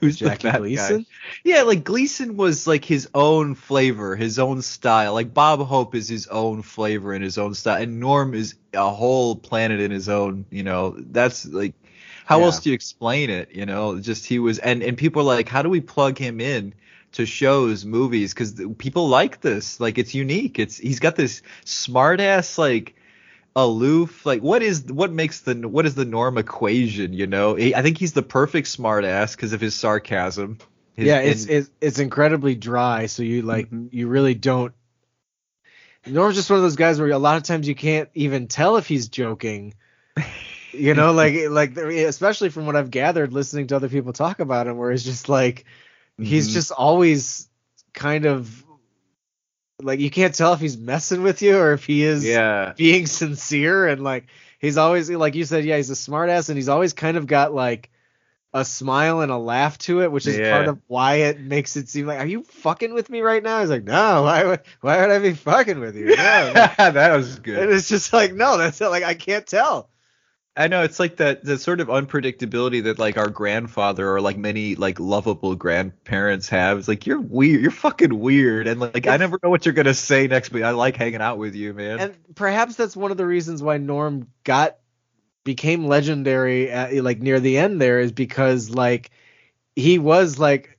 who's 0.00 0.20
the 0.20 0.30
Jackie 0.30 0.32
fat 0.32 0.64
guy? 0.74 1.04
Yeah, 1.44 1.62
like 1.62 1.84
Gleason 1.84 2.36
was 2.36 2.66
like 2.66 2.84
his 2.84 3.08
own 3.14 3.54
flavor, 3.54 4.16
his 4.16 4.38
own 4.38 4.62
style. 4.62 5.14
Like 5.14 5.32
Bob 5.34 5.60
Hope 5.60 5.94
is 5.94 6.08
his 6.08 6.26
own 6.28 6.62
flavor 6.62 7.12
and 7.12 7.22
his 7.22 7.38
own 7.38 7.54
style, 7.54 7.80
and 7.82 8.00
Norm 8.00 8.34
is 8.34 8.54
a 8.74 8.90
whole 8.90 9.36
planet 9.36 9.80
in 9.80 9.90
his 9.90 10.08
own. 10.08 10.44
You 10.50 10.62
know, 10.64 10.96
that's 10.98 11.46
like, 11.46 11.74
how 12.24 12.42
Yeah. 12.42 12.44
else 12.44 12.60
do 12.60 12.70
you 12.70 12.74
explain 12.74 13.30
it? 13.30 13.52
You 13.52 13.66
know, 13.66 13.98
just 14.00 14.26
he 14.26 14.38
was, 14.38 14.58
and 14.58 14.82
and 14.82 14.96
people 14.96 15.22
are 15.22 15.36
like, 15.36 15.48
how 15.48 15.62
do 15.62 15.68
we 15.68 15.80
plug 15.80 16.18
him 16.18 16.40
in? 16.40 16.74
to 17.12 17.26
shows 17.26 17.84
movies 17.84 18.32
because 18.32 18.58
people 18.78 19.06
like 19.06 19.42
this 19.42 19.78
like 19.80 19.98
it's 19.98 20.14
unique 20.14 20.58
it's 20.58 20.78
he's 20.78 20.98
got 20.98 21.14
this 21.14 21.42
smart 21.64 22.20
ass 22.20 22.56
like 22.56 22.94
aloof 23.54 24.24
like 24.24 24.40
what 24.42 24.62
is 24.62 24.84
what 24.84 25.12
makes 25.12 25.40
the 25.40 25.54
what 25.68 25.84
is 25.84 25.94
the 25.94 26.06
norm 26.06 26.38
equation 26.38 27.12
you 27.12 27.26
know 27.26 27.54
He- 27.54 27.74
i 27.74 27.82
think 27.82 27.98
he's 27.98 28.14
the 28.14 28.22
perfect 28.22 28.66
smart 28.66 29.04
ass 29.04 29.36
because 29.36 29.52
of 29.52 29.60
his 29.60 29.74
sarcasm 29.74 30.56
His- 30.94 31.06
yeah 31.06 31.18
it's, 31.20 31.42
and- 31.42 31.50
it's 31.52 31.70
it's 31.80 31.98
incredibly 31.98 32.54
dry 32.54 33.06
so 33.06 33.22
you 33.22 33.42
like 33.42 33.70
Mhm. 33.70 33.88
you 33.92 34.08
really 34.08 34.34
don't 34.34 34.72
norm's 36.06 36.34
just 36.34 36.48
one 36.50 36.56
of 36.58 36.62
those 36.62 36.76
guys 36.76 36.98
where 36.98 37.10
a 37.10 37.18
lot 37.18 37.36
of 37.36 37.42
times 37.42 37.68
you 37.68 37.74
can't 37.74 38.08
even 38.14 38.48
tell 38.48 38.76
if 38.76 38.86
he's 38.88 39.08
joking 39.08 39.74
you 40.72 40.94
know 40.94 41.12
like 41.12 41.34
like 41.50 41.76
especially 41.76 42.48
from 42.48 42.64
what 42.66 42.74
i've 42.76 42.90
gathered 42.90 43.32
listening 43.34 43.66
to 43.66 43.76
other 43.76 43.88
people 43.90 44.12
talk 44.14 44.40
about 44.40 44.66
him 44.66 44.78
where 44.78 44.90
it's 44.90 45.04
just 45.04 45.28
like 45.28 45.66
he's 46.18 46.48
Mhm. 46.48 46.52
just 46.54 46.72
always 46.72 47.48
kind 47.92 48.24
of 48.24 48.64
like 49.82 50.00
you 50.00 50.10
can't 50.10 50.34
tell 50.34 50.52
if 50.54 50.60
he's 50.60 50.78
messing 50.78 51.22
with 51.22 51.42
you 51.42 51.58
or 51.58 51.72
if 51.72 51.84
he 51.84 52.02
is 52.04 52.24
yeah. 52.24 52.72
being 52.76 53.06
sincere 53.20 53.86
and 53.88 54.02
like 54.02 54.26
he's 54.58 54.76
always 54.76 55.10
like 55.10 55.34
you 55.34 55.44
said 55.44 55.64
yeah 55.64 55.76
he's 55.76 55.90
a 55.90 55.94
smartass 55.94 56.48
and 56.48 56.56
he's 56.56 56.68
always 56.68 56.92
kind 56.92 57.16
of 57.16 57.26
got 57.26 57.52
like 57.54 57.90
a 58.54 58.64
smile 58.64 59.20
and 59.22 59.32
a 59.32 59.36
laugh 59.36 59.78
to 59.78 60.02
it 60.02 60.12
which 60.12 60.26
is 60.26 60.36
Yeah. 60.38 60.52
part 60.52 60.68
of 60.68 60.78
why 60.86 61.14
it 61.16 61.40
makes 61.40 61.76
it 61.76 61.88
seem 61.88 62.06
like 62.06 62.18
are 62.20 62.26
you 62.26 62.42
fucking 62.42 62.92
with 62.92 63.08
me 63.08 63.22
right 63.22 63.42
now? 63.42 63.60
He's 63.60 63.70
like 63.70 63.84
no 63.84 64.22
why 64.22 64.44
would 64.44 64.60
why 64.80 65.00
would 65.00 65.10
i 65.10 65.18
be 65.18 65.32
fucking 65.32 65.80
with 65.80 65.96
you? 65.96 66.06
No. 66.08 66.14
that 66.76 67.16
was 67.16 67.36
and 67.36 67.44
good 67.44 67.70
it's 67.70 67.88
just 67.88 68.12
like 68.12 68.34
no 68.34 68.58
that's 68.58 68.80
like 68.80 69.04
i 69.04 69.14
can't 69.14 69.46
tell 69.46 69.88
i 70.56 70.68
know 70.68 70.82
it's 70.82 71.00
like 71.00 71.16
that 71.16 71.44
the 71.44 71.58
sort 71.58 71.80
of 71.80 71.88
unpredictability 71.88 72.82
that 72.82 72.98
like 72.98 73.16
our 73.16 73.28
grandfather 73.28 74.08
or 74.08 74.20
like 74.20 74.36
many 74.36 74.74
like 74.74 75.00
lovable 75.00 75.54
grandparents 75.54 76.48
have. 76.50 76.78
It's 76.78 76.88
like 76.88 77.06
you're 77.06 77.20
weird 77.20 77.62
you're 77.62 77.70
fucking 77.70 78.18
weird 78.18 78.66
and 78.66 78.80
like 78.80 79.06
i 79.06 79.16
never 79.16 79.38
know 79.42 79.50
what 79.50 79.64
you're 79.64 79.74
gonna 79.74 79.94
say 79.94 80.26
next 80.26 80.50
but 80.50 80.62
i 80.62 80.70
like 80.70 80.96
hanging 80.96 81.22
out 81.22 81.38
with 81.38 81.54
you 81.54 81.72
man. 81.72 82.00
And 82.00 82.34
perhaps 82.34 82.76
that's 82.76 82.96
one 82.96 83.10
of 83.10 83.16
the 83.16 83.26
reasons 83.26 83.62
why 83.62 83.78
Norm 83.78 84.28
got 84.44 84.76
became 85.44 85.86
legendary 85.86 86.70
at, 86.70 86.94
like 87.02 87.20
near 87.20 87.40
the 87.40 87.58
end 87.58 87.80
there 87.80 88.00
is 88.00 88.12
because 88.12 88.70
like 88.70 89.10
he 89.74 89.98
was 89.98 90.38
like 90.38 90.78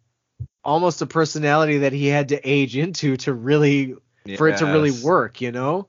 almost 0.63 1.01
a 1.01 1.05
personality 1.05 1.79
that 1.79 1.93
he 1.93 2.07
had 2.07 2.29
to 2.29 2.49
age 2.49 2.77
into 2.77 3.17
to 3.17 3.33
really 3.33 3.95
for 4.37 4.47
it 4.47 4.57
to 4.57 4.65
really 4.65 4.91
work, 5.03 5.41
you 5.41 5.51
know? 5.51 5.87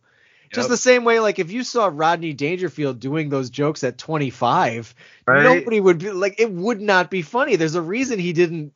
Just 0.54 0.68
the 0.68 0.76
same 0.76 1.04
way 1.04 1.20
like 1.20 1.38
if 1.38 1.50
you 1.50 1.62
saw 1.64 1.90
Rodney 1.92 2.32
Dangerfield 2.32 3.00
doing 3.00 3.28
those 3.28 3.50
jokes 3.50 3.84
at 3.84 3.98
25, 3.98 4.94
Right. 5.26 5.42
nobody 5.42 5.80
would 5.80 5.98
be 5.98 6.10
like 6.10 6.36
it 6.38 6.50
would 6.50 6.80
not 6.80 7.10
be 7.10 7.22
funny. 7.22 7.56
There's 7.56 7.74
a 7.74 7.82
reason 7.82 8.18
he 8.18 8.32
didn't 8.32 8.72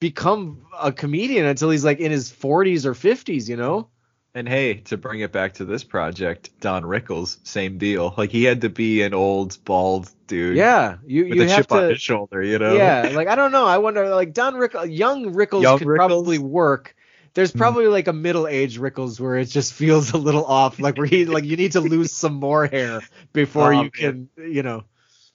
become 0.00 0.66
a 0.80 0.90
comedian 0.92 1.46
until 1.46 1.70
he's 1.70 1.84
like 1.84 2.00
in 2.00 2.10
his 2.10 2.30
40s 2.30 2.84
or 2.84 2.92
50s, 2.94 3.48
you 3.48 3.56
know? 3.56 3.88
And 4.34 4.48
hey, 4.48 4.74
to 4.84 4.96
bring 4.96 5.20
it 5.20 5.30
back 5.30 5.54
to 5.54 5.66
this 5.66 5.84
project, 5.84 6.58
Don 6.60 6.84
Rickles, 6.84 7.36
same 7.46 7.76
deal. 7.76 8.14
Like 8.16 8.30
he 8.30 8.44
had 8.44 8.62
to 8.62 8.70
be 8.70 9.02
an 9.02 9.12
old 9.12 9.62
bald 9.64 10.10
dude. 10.26 10.56
Yeah, 10.56 10.96
you 11.06 11.24
With 11.24 11.34
you 11.34 11.42
a 11.42 11.48
have 11.48 11.56
chip 11.58 11.66
to 11.68 11.74
on 11.84 11.90
his 11.90 12.00
shoulder, 12.00 12.42
you 12.42 12.58
know. 12.58 12.72
Yeah, 12.74 13.10
like 13.14 13.28
I 13.28 13.34
don't 13.34 13.52
know. 13.52 13.66
I 13.66 13.76
wonder, 13.78 14.08
like 14.14 14.32
Don 14.32 14.54
Rickles, 14.54 14.96
young 14.96 15.34
Rickles 15.34 15.62
Young 15.62 15.78
could 15.78 15.86
Rickles? 15.86 15.96
probably 15.96 16.38
work. 16.38 16.96
There's 17.34 17.52
Hmm. 17.52 17.58
probably 17.58 17.86
like 17.86 18.08
a 18.08 18.12
middle 18.12 18.46
age 18.46 18.78
Rickles 18.78 19.18
where 19.18 19.36
it 19.36 19.46
just 19.46 19.72
feels 19.72 20.12
a 20.12 20.18
little 20.18 20.44
off, 20.44 20.78
like 20.78 20.96
where 20.96 21.06
he 21.06 21.24
like 21.24 21.44
you 21.44 21.56
need 21.56 21.72
to 21.72 21.80
lose 21.80 22.12
some 22.12 22.34
more 22.34 22.66
hair 22.66 23.02
before 23.32 23.72
Oh, 23.72 23.82
you 23.82 23.90
can, 23.90 24.28
you 24.36 24.62
know. 24.62 24.84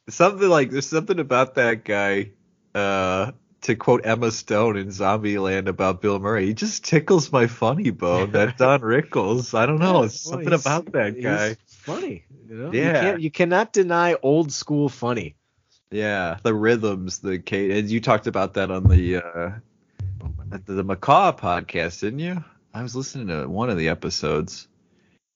Something 0.10 0.48
like 0.50 0.70
there's 0.72 0.88
something 0.88 1.20
about 1.20 1.56
that 1.56 1.84
guy. 1.84 2.32
Uh, 2.76 3.32
to 3.62 3.76
quote 3.76 4.06
Emma 4.06 4.32
Stone 4.32 4.78
in 4.78 4.88
Zombieland 4.90 5.68
about 5.68 6.00
Bill 6.02 6.20
Murray, 6.20 6.46
he 6.46 6.54
just 6.54 6.86
tickles 6.86 7.32
my 7.32 7.48
funny 7.48 7.90
bone. 7.90 8.32
That 8.32 8.56
Don 8.58 8.82
Rickles, 8.82 9.58
I 9.58 9.66
don't 9.66 9.80
know, 9.80 10.02
Well, 10.02 10.10
something 10.10 10.54
about 10.54 10.92
that 10.92 11.20
guy. 11.22 11.58
funny, 11.66 12.26
you 12.48 12.56
know. 12.56 12.72
You, 12.72 12.80
Yeah. 12.84 13.00
can't, 13.00 13.20
you 13.20 13.32
cannot 13.32 13.74
deny 13.74 14.16
old 14.22 14.52
school 14.52 14.90
funny. 14.90 15.36
Yeah, 15.92 16.38
the 16.44 16.54
rhythms, 16.54 17.20
the 17.20 17.40
cadence. 17.40 17.92
You 17.92 18.02
talked 18.02 18.28
about 18.28 18.54
that 18.56 18.72
on 18.72 18.84
the 18.84 19.18
uh, 19.18 19.50
the, 20.50 20.74
the 20.74 20.84
Macaw 20.84 21.32
podcast, 21.34 22.02
didn't 22.02 22.20
you? 22.20 22.44
I 22.74 22.84
was 22.84 22.96
listening 22.96 23.28
to 23.28 23.48
one 23.48 23.70
of 23.70 23.78
the 23.78 23.90
episodes. 23.90 24.68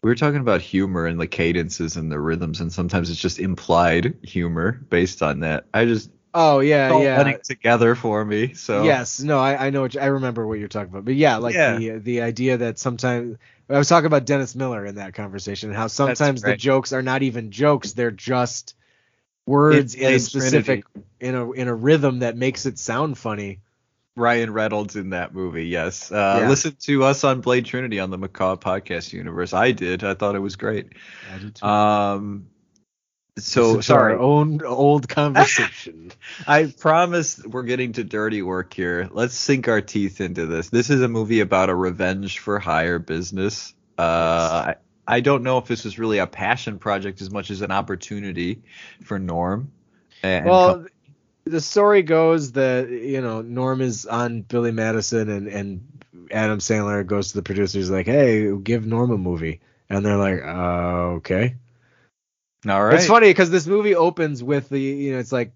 We 0.04 0.10
were 0.10 0.16
talking 0.16 0.40
about 0.40 0.62
humor 0.62 1.06
and 1.06 1.20
the 1.20 1.28
cadences 1.28 1.96
and 1.98 2.12
the 2.12 2.20
rhythms, 2.20 2.62
and 2.62 2.72
sometimes 2.72 3.10
it's 3.10 3.20
just 3.20 3.40
implied 3.40 4.18
humor 4.24 4.72
based 4.72 5.22
on 5.22 5.42
that. 5.42 5.66
I 5.74 5.86
just 5.86 6.10
Oh 6.34 6.60
yeah, 6.60 6.98
yeah. 6.98 7.18
running 7.18 7.40
together 7.44 7.94
for 7.94 8.24
me. 8.24 8.54
So 8.54 8.86
Yes, 8.86 9.20
no, 9.22 9.38
I, 9.38 9.68
I 9.68 9.70
know 9.70 9.82
what 9.82 9.94
you, 9.94 10.00
I 10.00 10.06
remember 10.08 10.48
what 10.48 10.60
you're 10.60 10.70
talking 10.70 10.90
about, 10.90 11.06
but 11.06 11.16
yeah, 11.16 11.38
like 11.38 11.56
Yeah. 11.56 11.78
the 11.78 12.00
the 12.00 12.22
idea 12.22 12.58
that 12.58 12.80
sometimes 12.80 13.38
I 13.70 13.78
was 13.78 13.90
talking 13.90 14.08
about 14.08 14.26
Dennis 14.26 14.56
Miller 14.56 14.86
in 14.86 14.96
that 14.96 15.14
conversation, 15.14 15.70
and 15.70 15.78
how 15.78 15.88
sometimes 15.88 16.42
the 16.42 16.56
jokes 16.56 16.94
are 16.94 17.02
not 17.02 17.22
even 17.22 17.52
jokes; 17.52 17.94
they're 17.94 18.12
just 18.12 18.76
words 19.46 19.96
in 19.96 20.14
a 20.16 20.20
specific 20.20 20.86
Trinity. 20.94 21.08
in 21.20 21.36
a 21.36 21.52
in 21.52 21.68
a 21.68 21.76
rhythm 21.76 22.20
that 22.20 22.38
makes 22.38 22.66
it 22.66 22.80
sound 22.80 23.18
funny. 23.18 23.60
Ryan 24.16 24.52
Reynolds 24.52 24.96
in 24.96 25.12
that 25.12 25.34
movie. 25.34 25.68
Yes, 25.68 26.12
uh, 26.12 26.40
Yeah. 26.42 26.50
listen 26.50 26.76
to 26.82 27.04
us 27.04 27.24
on 27.24 27.42
Blade 27.42 27.66
Trinity 27.66 28.00
on 28.00 28.10
the 28.10 28.18
Macaw 28.18 28.58
podcast 28.58 29.14
universe. 29.14 29.54
I 29.54 29.72
did. 29.72 30.04
I 30.04 30.14
thought 30.16 30.36
it 30.36 30.40
was 30.40 30.56
great. 30.58 30.94
Um, 31.62 32.48
so 33.38 33.80
sorry. 33.80 34.14
our 34.14 34.20
own 34.20 34.62
old 34.66 35.08
conversation. 35.08 36.12
I 36.48 36.66
promise 36.66 37.42
we're 37.44 37.64
getting 37.64 37.94
to 37.94 38.04
dirty 38.04 38.42
work 38.42 38.74
here. 38.74 39.10
Let's 39.12 39.34
sink 39.34 39.68
our 39.70 39.82
teeth 39.82 40.20
into 40.20 40.46
this. 40.46 40.70
This 40.70 40.90
is 40.90 41.02
a 41.02 41.08
movie 41.08 41.40
about 41.40 41.70
a 41.70 41.76
revenge 41.76 42.40
for 42.40 42.60
hire 42.60 43.00
business. 43.00 43.74
Uh, 43.98 44.74
I, 44.74 44.76
I 45.08 45.20
don't 45.22 45.44
know 45.44 45.58
if 45.58 45.68
this 45.68 45.86
was 45.86 45.98
really 45.98 46.18
a 46.18 46.28
passion 46.28 46.80
project 46.80 47.22
as 47.22 47.32
much 47.32 47.50
as 47.52 47.62
an 47.62 47.72
opportunity 47.72 48.64
for 49.04 49.18
Norm. 49.18 49.72
And 50.22 50.46
well, 50.46 50.86
the 51.46 51.62
story 51.62 52.04
goes 52.04 52.54
that 52.54 52.90
you 52.90 53.22
know 53.22 53.42
Norm 53.42 53.82
is 53.82 54.06
on 54.06 54.42
Billy 54.42 54.72
Madison, 54.72 55.30
and 55.30 55.48
and 55.48 56.04
Adam 56.32 56.60
Sandler 56.60 57.06
goes 57.06 57.30
to 57.30 57.36
the 57.36 57.44
producers 57.44 57.90
like, 57.90 58.06
"Hey, 58.06 58.56
give 58.56 58.86
Norm 58.86 59.12
a 59.12 59.18
movie," 59.18 59.62
and 59.90 60.06
they're 60.06 60.18
like, 60.18 60.42
uh, 60.44 61.16
"Okay." 61.18 61.56
all 62.70 62.84
right. 62.84 62.96
It's 62.96 63.08
funny 63.08 63.30
because 63.30 63.50
this 63.50 63.66
movie 63.66 63.96
opens 63.96 64.44
with 64.44 64.70
the 64.70 64.80
you 64.80 65.14
know 65.14 65.20
it's 65.20 65.32
like 65.32 65.54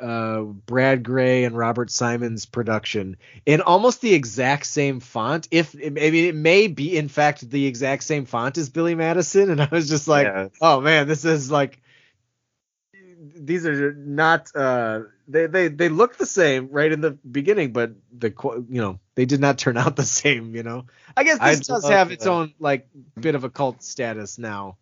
uh, 0.00 0.40
Brad 0.40 1.02
Grey 1.02 1.44
and 1.44 1.56
Robert 1.56 1.90
Simonds 1.90 2.46
production 2.46 3.16
in 3.46 3.60
almost 3.60 4.00
the 4.00 4.14
exact 4.14 4.66
same 4.66 5.00
font. 5.00 5.46
If 5.50 5.74
I 5.74 5.90
mean, 5.90 6.24
it 6.24 6.34
may 6.34 6.66
be 6.66 6.96
in 6.96 7.08
fact 7.08 7.48
the 7.48 7.66
exact 7.66 8.02
same 8.04 8.24
font 8.24 8.58
as 8.58 8.70
Billy 8.70 8.94
Madison, 8.94 9.50
and 9.50 9.60
I 9.60 9.68
was 9.70 9.88
just 9.88 10.08
like, 10.08 10.26
Yeah. 10.26 10.48
oh 10.60 10.80
man, 10.80 11.06
this 11.06 11.24
is 11.24 11.50
like 11.50 11.81
these 13.22 13.66
are 13.66 13.92
not 13.94 14.50
uh 14.56 15.00
they 15.28 15.46
they 15.46 15.68
they 15.68 15.88
look 15.88 16.16
the 16.18 16.26
same 16.26 16.68
right 16.70 16.90
in 16.92 17.00
the 17.00 17.12
beginning 17.12 17.72
but 17.72 17.92
the 18.16 18.28
you 18.68 18.80
know 18.80 18.98
they 19.14 19.24
did 19.26 19.40
not 19.40 19.58
turn 19.58 19.76
out 19.82 19.96
the 19.96 20.04
same 20.04 20.54
you 20.56 20.62
know 20.62 20.86
i 21.16 21.22
guess 21.24 21.38
this 21.38 21.60
I'd 21.60 21.62
does 21.64 21.84
have 21.88 22.10
its 22.10 22.24
that. 22.24 22.30
own 22.30 22.54
like 22.58 22.88
bit 23.18 23.34
of 23.34 23.44
a 23.44 23.50
cult 23.50 23.82
status 23.82 24.38
now 24.38 24.76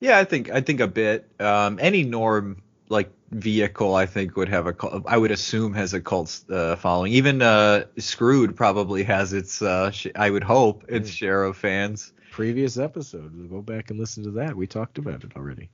Yeah, 0.00 0.18
I 0.18 0.24
think 0.24 0.50
I 0.50 0.60
think 0.60 0.80
a 0.80 0.86
bit. 0.86 1.28
Um, 1.40 1.78
any 1.80 2.04
norm 2.04 2.62
like 2.88 3.10
vehicle, 3.30 3.94
I 3.94 4.06
think 4.06 4.36
would 4.36 4.48
have 4.48 4.66
a 4.66 4.72
cult, 4.72 5.04
I 5.06 5.16
would 5.18 5.30
assume 5.32 5.74
has 5.74 5.92
a 5.94 6.00
cult 6.00 6.44
uh, 6.50 6.76
following. 6.76 7.12
Even 7.12 7.42
uh, 7.42 7.84
Screwed 7.98 8.56
probably 8.56 9.02
has 9.04 9.32
its. 9.32 9.60
Uh, 9.62 9.90
sh- 9.90 10.14
I 10.14 10.30
would 10.30 10.44
hope 10.44 10.84
its 10.88 11.10
share 11.10 11.42
of 11.44 11.56
fans. 11.56 12.12
previous 12.30 12.78
episode 12.78 13.50
go 13.50 13.60
back 13.62 13.90
and 13.90 13.98
listen 13.98 14.22
to 14.24 14.30
that 14.30 14.54
we 14.56 14.66
talked 14.66 14.98
about 14.98 15.24
it 15.24 15.32
already 15.36 15.68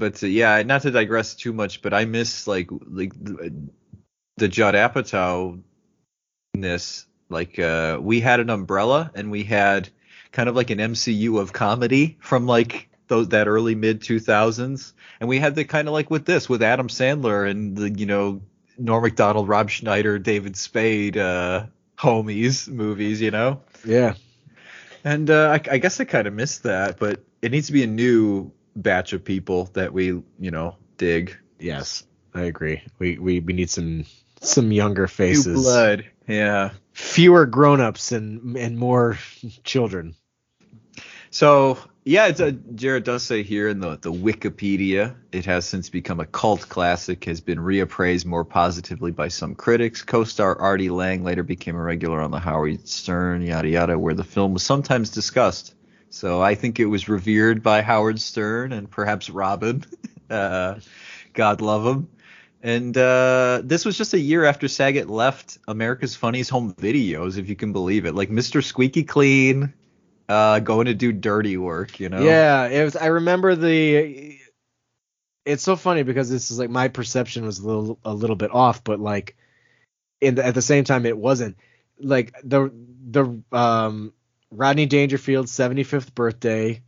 But 0.00 0.22
uh, 0.22 0.26
yeah, 0.26 0.62
not 0.62 0.82
to 0.82 0.90
digress 0.90 1.34
too 1.34 1.52
much, 1.52 1.82
but 1.82 1.92
I 1.92 2.06
miss 2.06 2.46
like 2.46 2.70
like 2.70 3.12
the, 3.22 3.52
the 4.38 4.48
Judd 4.48 4.74
Apatow 4.74 5.62
ness. 6.54 7.06
Like 7.28 7.58
uh, 7.58 7.98
we 8.00 8.20
had 8.20 8.40
an 8.40 8.48
umbrella 8.48 9.12
and 9.14 9.30
we 9.30 9.44
had 9.44 9.90
kind 10.32 10.48
of 10.48 10.56
like 10.56 10.70
an 10.70 10.78
MCU 10.78 11.38
of 11.38 11.52
comedy 11.52 12.16
from 12.20 12.46
like 12.46 12.88
those 13.08 13.28
that 13.28 13.46
early 13.46 13.74
mid 13.74 14.00
2000s, 14.00 14.94
and 15.20 15.28
we 15.28 15.38
had 15.38 15.54
the 15.54 15.64
kind 15.64 15.86
of 15.86 15.92
like 15.92 16.10
with 16.10 16.24
this 16.24 16.48
with 16.48 16.62
Adam 16.62 16.88
Sandler 16.88 17.48
and 17.48 17.76
the 17.76 17.90
you 17.90 18.06
know 18.06 18.40
Norm 18.78 19.02
Macdonald, 19.02 19.48
Rob 19.48 19.68
Schneider, 19.68 20.18
David 20.18 20.56
Spade, 20.56 21.18
uh, 21.18 21.66
homies 21.98 22.68
movies, 22.68 23.20
you 23.20 23.30
know. 23.30 23.60
yeah 23.84 24.14
And 25.04 25.28
uh, 25.28 25.50
I, 25.50 25.74
I 25.74 25.78
guess 25.78 26.00
I 26.00 26.04
kind 26.04 26.26
of 26.26 26.32
missed 26.32 26.62
that, 26.62 26.98
but 26.98 27.22
it 27.42 27.52
needs 27.52 27.66
to 27.66 27.74
be 27.74 27.82
a 27.82 27.86
new 27.86 28.50
batch 28.76 29.12
of 29.12 29.24
people 29.24 29.70
that 29.74 29.92
we, 29.92 30.06
you 30.38 30.50
know, 30.50 30.76
dig. 30.96 31.36
yes 31.58 32.04
i 32.34 32.42
agree 32.42 32.82
we 32.98 33.18
we, 33.18 33.40
we 33.40 33.52
need 33.52 33.70
some 33.70 34.04
some 34.40 34.70
younger 34.72 35.02
New 35.02 35.08
faces 35.08 35.62
blood. 35.62 36.04
Yeah. 36.28 36.70
fewer 36.92 37.46
grown-ups 37.46 38.12
and 38.12 38.56
and 38.56 38.78
more 38.78 39.18
children 39.64 40.14
So 41.30 41.78
yeah, 42.04 42.26
it's 42.26 42.40
a, 42.40 42.52
Jared 42.52 43.04
does 43.04 43.22
say 43.22 43.42
here 43.42 43.68
in 43.68 43.78
the, 43.80 43.96
the 44.00 44.12
Wikipedia, 44.12 45.14
it 45.32 45.44
has 45.44 45.64
since 45.64 45.88
become 45.90 46.18
a 46.18 46.26
cult 46.26 46.68
classic, 46.68 47.24
has 47.26 47.40
been 47.40 47.58
reappraised 47.58 48.24
more 48.26 48.44
positively 48.44 49.10
by 49.12 49.28
some 49.28 49.54
critics. 49.54 50.02
Co-star 50.02 50.58
Artie 50.58 50.88
Lange 50.90 51.22
later 51.22 51.42
became 51.42 51.76
a 51.76 51.82
regular 51.82 52.20
on 52.20 52.30
the 52.30 52.38
Howard 52.40 52.88
Stern, 52.88 53.42
yada 53.42 53.68
yada, 53.68 53.98
where 53.98 54.14
the 54.14 54.24
film 54.24 54.54
was 54.54 54.62
sometimes 54.62 55.10
discussed. 55.10 55.74
So 56.10 56.42
I 56.42 56.56
think 56.56 56.80
it 56.80 56.86
was 56.86 57.08
revered 57.08 57.62
by 57.62 57.82
Howard 57.82 58.20
Stern 58.20 58.72
and 58.72 58.90
perhaps 58.90 59.30
Robin. 59.30 59.84
uh, 60.30 60.80
God 61.32 61.60
love 61.60 61.86
him. 61.86 62.08
And 62.62 62.96
uh, 62.96 63.62
this 63.64 63.84
was 63.86 63.96
just 63.96 64.12
a 64.12 64.18
year 64.18 64.44
after 64.44 64.68
Saget 64.68 65.08
left 65.08 65.58
America's 65.66 66.14
Funniest 66.14 66.50
Home 66.50 66.74
Videos, 66.74 67.38
if 67.38 67.48
you 67.48 67.56
can 67.56 67.72
believe 67.72 68.04
it. 68.04 68.14
Like 68.14 68.28
Mr. 68.28 68.62
Squeaky 68.62 69.04
Clean, 69.04 69.72
uh, 70.28 70.58
going 70.58 70.86
to 70.86 70.94
do 70.94 71.12
dirty 71.12 71.56
work, 71.56 72.00
you 72.00 72.08
know? 72.08 72.22
Yeah, 72.22 72.66
it 72.66 72.84
was. 72.84 72.96
I 72.96 73.06
remember 73.06 73.54
the. 73.54 74.38
It's 75.46 75.62
so 75.62 75.74
funny 75.74 76.02
because 76.02 76.28
this 76.28 76.50
is 76.50 76.58
like 76.58 76.68
my 76.68 76.88
perception 76.88 77.46
was 77.46 77.60
a 77.60 77.66
little 77.66 77.98
a 78.04 78.12
little 78.12 78.36
bit 78.36 78.52
off, 78.52 78.84
but 78.84 79.00
like, 79.00 79.36
in 80.20 80.34
the, 80.34 80.44
at 80.44 80.54
the 80.54 80.62
same 80.62 80.84
time 80.84 81.06
it 81.06 81.16
wasn't. 81.16 81.56
Like 81.98 82.34
the 82.44 82.70
the 83.10 83.42
um 83.52 84.12
Rodney 84.50 84.86
Dangerfield's 84.86 85.52
75th 85.52 86.14
birthday 86.14 86.82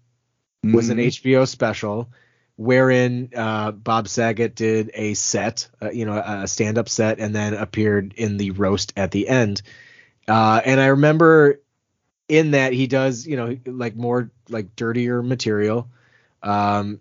was 0.62 0.90
an 0.90 0.98
Mhm. 0.98 1.06
HBO 1.06 1.44
special 1.44 2.10
wherein 2.56 3.30
uh, 3.34 3.72
Bob 3.72 4.08
Saget 4.08 4.54
did 4.54 4.90
a 4.94 5.14
set, 5.14 5.68
uh, 5.82 5.90
you 5.90 6.04
know, 6.04 6.16
a 6.18 6.46
stand 6.46 6.78
up 6.78 6.88
set, 6.88 7.18
and 7.18 7.34
then 7.34 7.54
appeared 7.54 8.14
in 8.16 8.36
the 8.36 8.50
roast 8.52 8.92
at 8.96 9.10
the 9.10 9.28
end. 9.28 9.62
Uh, 10.28 10.60
and 10.64 10.80
I 10.80 10.86
remember 10.88 11.60
in 12.28 12.52
that 12.52 12.72
he 12.72 12.86
does, 12.86 13.26
you 13.26 13.36
know, 13.36 13.58
like 13.66 13.96
more 13.96 14.30
like 14.48 14.76
dirtier 14.76 15.22
material. 15.22 15.90
Um, 16.42 17.00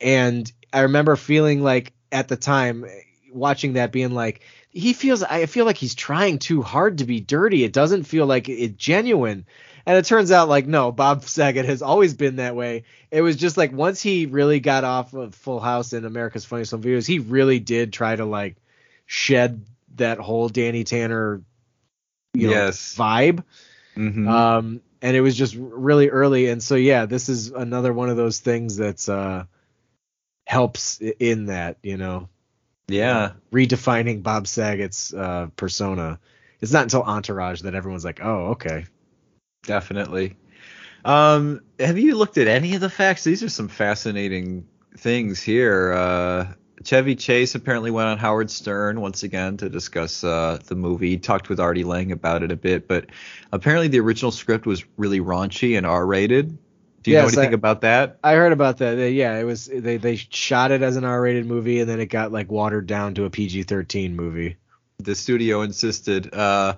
and 0.00 0.50
I 0.72 0.80
remember 0.80 1.16
feeling 1.16 1.62
like 1.62 1.92
at 2.12 2.28
the 2.28 2.36
time 2.36 2.86
watching 3.32 3.74
that 3.74 3.92
being 3.92 4.12
like, 4.12 4.42
he 4.76 4.92
feels, 4.92 5.22
I 5.22 5.46
feel 5.46 5.64
like 5.64 5.78
he's 5.78 5.94
trying 5.94 6.38
too 6.38 6.60
hard 6.60 6.98
to 6.98 7.04
be 7.06 7.18
dirty. 7.18 7.64
It 7.64 7.72
doesn't 7.72 8.04
feel 8.04 8.26
like 8.26 8.48
it 8.50 8.76
genuine. 8.76 9.46
And 9.86 9.96
it 9.96 10.04
turns 10.04 10.30
out 10.30 10.48
like 10.48 10.66
no, 10.66 10.92
Bob 10.92 11.24
Saget 11.28 11.64
has 11.64 11.80
always 11.80 12.12
been 12.14 12.36
that 12.36 12.54
way. 12.54 12.84
It 13.10 13.22
was 13.22 13.36
just 13.36 13.56
like 13.56 13.72
once 13.72 14.02
he 14.02 14.26
really 14.26 14.60
got 14.60 14.84
off 14.84 15.14
of 15.14 15.34
Full 15.34 15.60
House 15.60 15.94
and 15.94 16.04
America's 16.04 16.44
Funniest 16.44 16.72
Home 16.72 16.82
Videos, 16.82 17.06
he 17.06 17.20
really 17.20 17.58
did 17.58 17.92
try 17.92 18.14
to 18.14 18.26
like 18.26 18.56
shed 19.06 19.64
that 19.94 20.18
whole 20.18 20.48
Danny 20.50 20.84
Tanner 20.84 21.40
you 22.34 22.48
know, 22.48 22.52
Yes. 22.52 22.94
vibe. 22.98 23.44
Mhm. 23.96 24.28
Um, 24.28 24.82
and 25.00 25.16
it 25.16 25.22
was 25.22 25.36
just 25.36 25.54
really 25.58 26.10
early. 26.10 26.48
And 26.48 26.62
so 26.62 26.74
yeah, 26.74 27.06
this 27.06 27.30
is 27.30 27.50
another 27.50 27.94
one 27.94 28.10
of 28.10 28.16
those 28.18 28.40
things 28.40 28.76
that's 28.76 29.08
uh 29.08 29.44
helps 30.46 31.00
in 31.00 31.46
that, 31.46 31.78
you 31.82 31.96
know, 31.96 32.28
yeah. 32.88 33.32
redefining 33.52 34.22
Bob 34.22 34.46
Saget's 34.46 35.12
uh 35.12 35.48
persona. 35.56 36.18
It's 36.60 36.72
not 36.72 36.84
until 36.84 37.02
Entourage 37.02 37.62
that 37.62 37.74
everyone's 37.74 38.04
like, 38.04 38.20
oh, 38.22 38.46
okay. 38.52 38.86
Definitely. 39.64 40.36
Um, 41.04 41.60
have 41.78 41.98
you 41.98 42.16
looked 42.16 42.38
at 42.38 42.48
any 42.48 42.74
of 42.74 42.80
the 42.80 42.90
facts? 42.90 43.24
These 43.24 43.42
are 43.42 43.48
some 43.48 43.68
fascinating 43.68 44.66
things 44.96 45.42
here. 45.42 45.92
Uh, 45.92 46.52
Chevy 46.84 47.14
Chase 47.16 47.54
apparently 47.54 47.90
went 47.90 48.08
on 48.08 48.18
Howard 48.18 48.50
Stern 48.50 49.00
once 49.00 49.22
again 49.22 49.56
to 49.58 49.68
discuss 49.68 50.24
uh, 50.24 50.58
the 50.66 50.74
movie. 50.74 51.10
He 51.10 51.18
talked 51.18 51.48
with 51.48 51.60
Artie 51.60 51.84
Lange 51.84 52.12
about 52.12 52.42
it 52.42 52.50
a 52.50 52.56
bit, 52.56 52.88
but 52.88 53.06
apparently 53.52 53.88
the 53.88 54.00
original 54.00 54.30
script 54.30 54.66
was 54.66 54.84
really 54.96 55.20
raunchy 55.20 55.76
and 55.76 55.86
R-rated. 55.86 56.58
Do 57.06 57.12
you 57.12 57.18
know 57.18 57.22
Yes, 57.22 57.36
anything 57.36 57.52
I- 57.52 57.54
about 57.54 57.82
that? 57.82 58.18
I 58.24 58.32
heard 58.34 58.50
about 58.52 58.78
that. 58.78 58.96
They- 58.96 59.12
Yeah, 59.12 59.38
it 59.38 59.44
was 59.44 59.66
they 59.72 59.96
they 59.96 60.16
shot 60.16 60.72
it 60.72 60.82
as 60.82 60.96
an 60.96 61.04
R-rated 61.04 61.46
movie 61.46 61.78
and 61.78 61.88
then 61.88 62.00
it 62.00 62.06
got 62.06 62.32
like 62.32 62.50
watered 62.50 62.88
down 62.88 63.14
to 63.14 63.24
a 63.26 63.30
PG-13 63.30 64.14
movie. 64.16 64.56
the 64.98 65.14
studio 65.14 65.60
insisted. 65.62 66.34
Uh, 66.34 66.74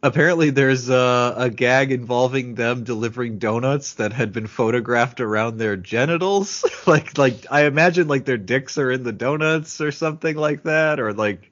apparently, 0.00 0.50
there's 0.50 0.88
a, 0.88 1.34
a 1.36 1.50
gag 1.50 1.90
involving 1.90 2.54
them 2.54 2.84
delivering 2.84 3.38
donuts 3.40 3.94
that 3.94 4.12
had 4.12 4.32
been 4.32 4.46
photographed 4.46 5.20
around 5.20 5.56
their 5.58 5.76
genitals. 5.76 6.64
like, 6.86 7.18
like 7.18 7.46
I 7.50 7.64
imagine 7.64 8.06
like 8.06 8.24
their 8.24 8.38
dicks 8.38 8.78
are 8.78 8.92
in 8.92 9.02
the 9.02 9.10
donuts 9.12 9.80
or 9.80 9.90
something 9.90 10.36
like 10.36 10.62
that, 10.62 11.00
or 11.00 11.12
like 11.12 11.50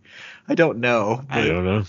I 0.48 0.54
don't 0.54 0.78
know. 0.78 1.22
but 1.28 1.38
I 1.38 1.48
don't 1.48 1.64
know. 1.64 1.82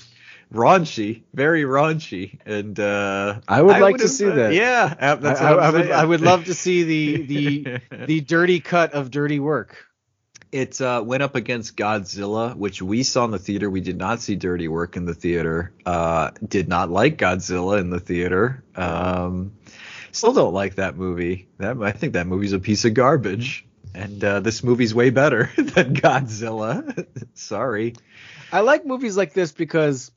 Raunchy, 0.54 1.24
very 1.34 1.64
raunchy, 1.64 2.40
and 2.46 2.78
uh, 2.78 3.40
I 3.48 3.62
would 3.62 3.80
like 3.80 3.98
to 3.98 4.10
see 4.10 4.26
that. 4.26 4.54
Yeah, 4.54 4.94
uh, 5.00 5.16
that's 5.16 5.40
I, 5.40 5.54
I 5.54 5.70
would. 5.70 5.92
I 5.92 6.04
would 6.04 6.22
love 6.22 6.46
to 6.46 6.54
see 6.54 6.84
the 6.84 7.22
the 7.22 7.82
the 8.06 8.20
dirty 8.22 8.60
cut 8.60 8.94
of 8.94 9.12
dirty 9.12 9.40
work. 9.40 9.86
It 10.52 10.82
uh, 10.82 11.02
went 11.06 11.24
up 11.24 11.36
against 11.36 11.78
Godzilla, 11.78 12.54
which 12.56 12.82
we 12.82 13.04
saw 13.04 13.24
in 13.24 13.32
the 13.32 13.40
theater. 13.40 13.70
We 13.70 13.80
did 13.80 13.98
not 13.98 14.20
see 14.20 14.36
Dirty 14.36 14.68
Work 14.68 14.98
in 14.98 15.06
the 15.06 15.14
theater. 15.14 15.72
Uh, 15.86 16.32
did 16.46 16.68
not 16.68 16.90
like 16.90 17.18
Godzilla 17.18 17.80
in 17.80 17.90
the 17.90 18.02
theater. 18.02 18.62
Um, 18.76 19.54
still 20.12 20.34
don't 20.34 20.54
like 20.54 20.76
that 20.76 20.98
movie. 20.98 21.48
That 21.60 21.82
I 21.82 21.94
think 21.94 22.14
that 22.14 22.28
movie's 22.28 22.52
a 22.52 22.60
piece 22.60 22.84
of 22.84 22.94
garbage. 22.94 23.66
And 23.94 24.22
uh, 24.24 24.40
this 24.42 24.62
movie's 24.64 24.94
way 24.94 25.10
better 25.10 25.50
than 25.56 25.96
Godzilla. 25.96 27.06
Sorry. 27.34 27.96
I 28.52 28.60
like 28.60 28.86
movies 28.86 29.16
like 29.16 29.34
this 29.34 29.54
because 29.54 30.12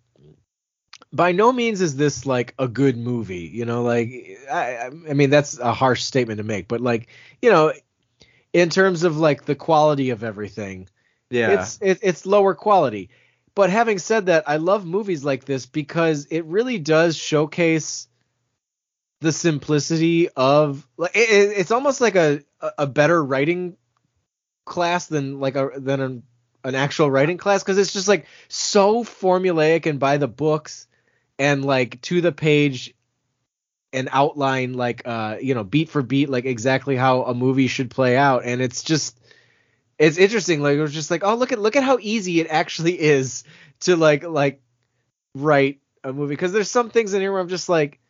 by 1.14 1.32
no 1.32 1.52
means 1.52 1.80
is 1.80 1.96
this 1.96 2.26
like 2.26 2.54
a 2.58 2.66
good 2.68 2.96
movie. 2.96 3.50
You 3.52 3.64
know, 3.64 3.82
like 3.82 4.10
I, 4.50 4.86
I- 5.08 5.12
mean 5.14 5.30
that's 5.30 5.58
a 5.58 5.72
harsh 5.72 6.02
statement 6.02 6.38
to 6.38 6.44
make, 6.44 6.68
but 6.68 6.80
like 6.80 7.08
you 7.40 7.50
know, 7.50 7.72
in 8.52 8.70
terms 8.70 9.04
of 9.04 9.16
like 9.16 9.44
the 9.44 9.54
quality 9.54 10.10
of 10.10 10.24
everything, 10.24 10.88
Yeah. 11.30 11.52
it's 11.60 11.78
it, 11.80 12.00
it's 12.02 12.26
lower 12.26 12.54
quality. 12.54 13.10
But 13.54 13.70
having 13.70 13.98
said 13.98 14.26
that, 14.26 14.48
I 14.48 14.56
love 14.56 14.84
movies 14.84 15.24
like 15.24 15.44
this 15.44 15.64
because 15.66 16.26
it 16.26 16.44
really 16.46 16.78
does 16.78 17.16
showcase 17.16 18.08
the 19.20 19.30
simplicity 19.30 20.28
of 20.30 20.86
like 20.96 21.12
it, 21.16 21.30
it- 21.30 21.58
it's 21.58 21.70
almost 21.70 22.00
like 22.00 22.16
a 22.16 22.42
a 22.76 22.86
better 22.86 23.22
writing 23.24 23.76
class 24.64 25.06
than 25.06 25.38
like 25.40 25.54
a 25.56 25.70
than 25.76 26.00
an, 26.00 26.22
an 26.64 26.74
actual 26.74 27.10
writing 27.10 27.36
class 27.36 27.62
because 27.62 27.78
it's 27.78 27.92
just 27.92 28.08
like 28.08 28.26
so 28.48 29.04
formulaic 29.04 29.86
and 29.86 30.00
by 30.00 30.16
the 30.16 30.26
books 30.28 30.86
and 31.38 31.64
like 31.64 32.00
to 32.02 32.20
the 32.20 32.32
page 32.32 32.94
and 33.92 34.08
outline 34.12 34.72
like 34.72 35.02
uh 35.06 35.36
you 35.40 35.54
know 35.54 35.64
beat 35.64 35.88
for 35.88 36.02
beat 36.02 36.28
like 36.28 36.44
exactly 36.44 36.96
how 36.96 37.22
a 37.22 37.34
movie 37.34 37.68
should 37.68 37.90
play 37.90 38.16
out 38.16 38.44
and 38.44 38.60
it's 38.60 38.82
just 38.82 39.18
it's 39.98 40.18
interesting. 40.18 40.60
Like 40.60 40.76
it 40.76 40.80
was 40.82 40.92
just 40.92 41.10
like, 41.10 41.22
oh 41.24 41.34
look 41.36 41.52
at 41.52 41.58
look 41.58 41.76
at 41.76 41.84
how 41.84 41.98
easy 42.00 42.40
it 42.40 42.48
actually 42.50 42.98
is 42.98 43.44
to 43.80 43.96
like 43.96 44.24
like 44.24 44.60
write 45.34 45.80
a 46.02 46.12
movie 46.12 46.34
because 46.34 46.52
there's 46.52 46.70
some 46.70 46.90
things 46.90 47.14
in 47.14 47.20
here 47.20 47.32
where 47.32 47.40
I'm 47.40 47.48
just 47.48 47.68
like 47.68 48.00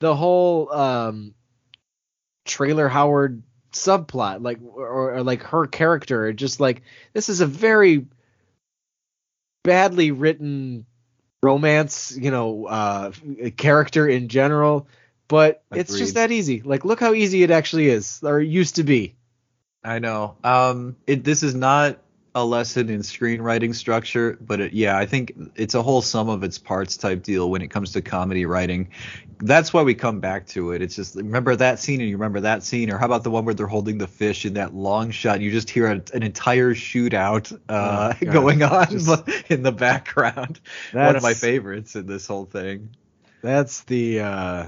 the 0.00 0.14
whole 0.14 0.70
um 0.72 1.34
trailer 2.44 2.88
Howard 2.88 3.42
subplot 3.72 4.42
like 4.42 4.58
or, 4.62 5.14
or 5.14 5.22
like 5.22 5.42
her 5.44 5.66
character 5.66 6.32
just 6.32 6.60
like 6.60 6.82
this 7.14 7.28
is 7.28 7.40
a 7.40 7.46
very 7.46 8.06
badly 9.64 10.10
written 10.10 10.84
romance 11.42 12.16
you 12.16 12.30
know 12.30 12.66
uh 12.66 13.10
character 13.56 14.08
in 14.08 14.28
general 14.28 14.86
but 15.32 15.62
it's 15.72 15.96
just 15.96 16.16
that 16.16 16.30
easy. 16.30 16.60
Like 16.60 16.84
look 16.84 17.00
how 17.00 17.14
easy 17.14 17.42
it 17.42 17.50
actually 17.50 17.88
is 17.88 18.20
or 18.22 18.40
it 18.40 18.48
used 18.48 18.76
to 18.76 18.82
be. 18.82 19.14
I 19.82 19.98
know. 19.98 20.36
Um, 20.44 20.96
it 21.06 21.24
this 21.24 21.42
is 21.42 21.54
not 21.54 21.98
a 22.34 22.44
lesson 22.44 22.88
in 22.88 23.00
screenwriting 23.00 23.74
structure, 23.74 24.38
but 24.40 24.60
it, 24.60 24.72
yeah, 24.72 24.96
I 24.96 25.04
think 25.04 25.32
it's 25.54 25.74
a 25.74 25.82
whole 25.82 26.00
sum 26.00 26.28
of 26.28 26.42
its 26.42 26.58
parts 26.58 26.96
type 26.96 27.22
deal 27.22 27.50
when 27.50 27.60
it 27.60 27.68
comes 27.68 27.92
to 27.92 28.00
comedy 28.02 28.46
writing. 28.46 28.88
That's 29.40 29.72
why 29.74 29.82
we 29.82 29.94
come 29.94 30.20
back 30.20 30.46
to 30.48 30.70
it. 30.72 30.80
It's 30.80 30.94
just 30.96 31.16
remember 31.16 31.54
that 31.56 31.78
scene 31.78 32.00
and 32.00 32.08
you 32.08 32.16
remember 32.16 32.40
that 32.40 32.62
scene, 32.62 32.90
or 32.90 32.96
how 32.96 33.06
about 33.06 33.24
the 33.24 33.30
one 33.30 33.44
where 33.44 33.54
they're 33.54 33.66
holding 33.66 33.98
the 33.98 34.06
fish 34.06 34.46
in 34.46 34.54
that 34.54 34.72
long 34.74 35.10
shot? 35.10 35.34
And 35.36 35.44
you 35.44 35.50
just 35.50 35.68
hear 35.68 35.86
a, 35.88 36.02
an 36.14 36.22
entire 36.22 36.74
shootout 36.74 37.52
uh, 37.68 38.14
Oh, 38.22 38.24
going 38.32 38.62
on 38.62 38.88
Just- 38.88 39.28
in 39.50 39.62
the 39.62 39.72
background. 39.72 40.60
One 40.92 41.16
of 41.16 41.22
my 41.22 41.34
favorites 41.34 41.96
in 41.96 42.06
this 42.06 42.26
whole 42.26 42.46
thing. 42.46 42.94
That's 43.42 43.82
the 43.82 44.20
uh 44.20 44.66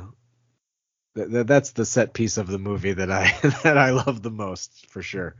th- 1.17 1.31
th- 1.31 1.47
that's 1.47 1.71
the 1.71 1.85
set 1.85 2.13
piece 2.13 2.37
of 2.37 2.49
the 2.49 2.59
movie 2.59 2.93
that 2.93 3.11
I 3.11 3.33
that 3.63 3.79
I 3.79 3.91
love 3.91 4.23
the 4.23 4.31
most 4.33 4.91
for 4.91 5.01
sure. 5.03 5.37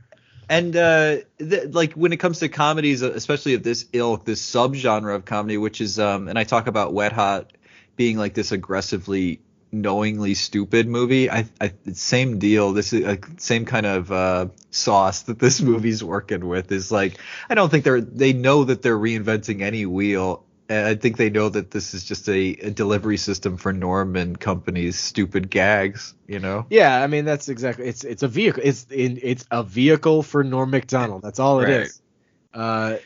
And 0.49 0.75
uh, 0.75 1.17
th- 1.39 1.69
like 1.71 1.93
when 1.93 2.13
it 2.13 2.17
comes 2.17 2.39
to 2.39 2.49
comedies, 2.49 3.03
uh, 3.03 3.11
especially 3.11 3.55
of 3.55 3.63
this 3.63 3.85
ilk, 3.93 4.25
this 4.25 4.41
subgenre 4.41 5.15
of 5.15 5.25
comedy, 5.25 5.57
which 5.57 5.81
is, 5.81 5.99
um, 5.99 6.27
and 6.27 6.37
I 6.37 6.43
talk 6.43 6.67
about 6.67 6.93
Wet 6.93 7.13
Hot 7.13 7.51
being 7.95 8.17
like 8.17 8.33
this 8.33 8.51
aggressively, 8.51 9.41
knowingly 9.71 10.33
stupid 10.33 10.87
movie. 10.87 11.29
I, 11.29 11.45
I 11.59 11.73
same 11.93 12.39
deal. 12.39 12.73
This 12.73 12.93
is 12.93 13.05
uh, 13.05 13.15
same 13.37 13.65
kind 13.65 13.85
of 13.85 14.11
uh, 14.11 14.47
sauce 14.71 15.23
that 15.23 15.39
this 15.39 15.61
movie's 15.71 16.03
working 16.03 16.47
with. 16.47 16.71
Is 16.71 16.91
like 16.91 17.17
I 17.49 17.55
don't 17.55 17.69
think 17.69 17.83
they're 17.83 18.01
they 18.01 18.33
know 18.33 18.63
that 18.65 18.81
they're 18.81 18.97
reinventing 18.97 19.61
any 19.61 19.85
wheel. 19.85 20.44
And 20.67 20.87
I 20.87 20.95
think 20.95 21.17
they 21.17 21.29
know 21.29 21.49
that 21.49 21.71
this 21.71 21.93
is 21.93 22.03
just 22.05 22.27
a, 22.27 22.55
a 22.55 22.71
delivery 22.71 23.17
system 23.17 23.57
for 23.57 23.71
Norman 23.71 24.35
Company's 24.35 24.97
stupid 24.97 25.49
gags. 25.49 26.15
You 26.27 26.39
know. 26.39 26.65
Yeah, 26.69 27.01
I 27.01 27.07
mean 27.07 27.25
that's 27.25 27.49
exactly 27.49 27.87
it's 27.87 28.03
it's 28.03 28.23
a 28.23 28.27
vehicle 28.27 28.63
it's 28.65 28.85
in 28.89 29.19
it's 29.21 29.45
a 29.51 29.63
vehicle 29.63 30.23
for 30.23 30.43
Norm 30.43 30.71
Macdonald. 30.71 31.21
That's 31.21 31.39
all 31.39 31.59
it 31.61 31.65
Right. 31.69 31.81
is. 31.81 32.01
Uh 32.53 32.97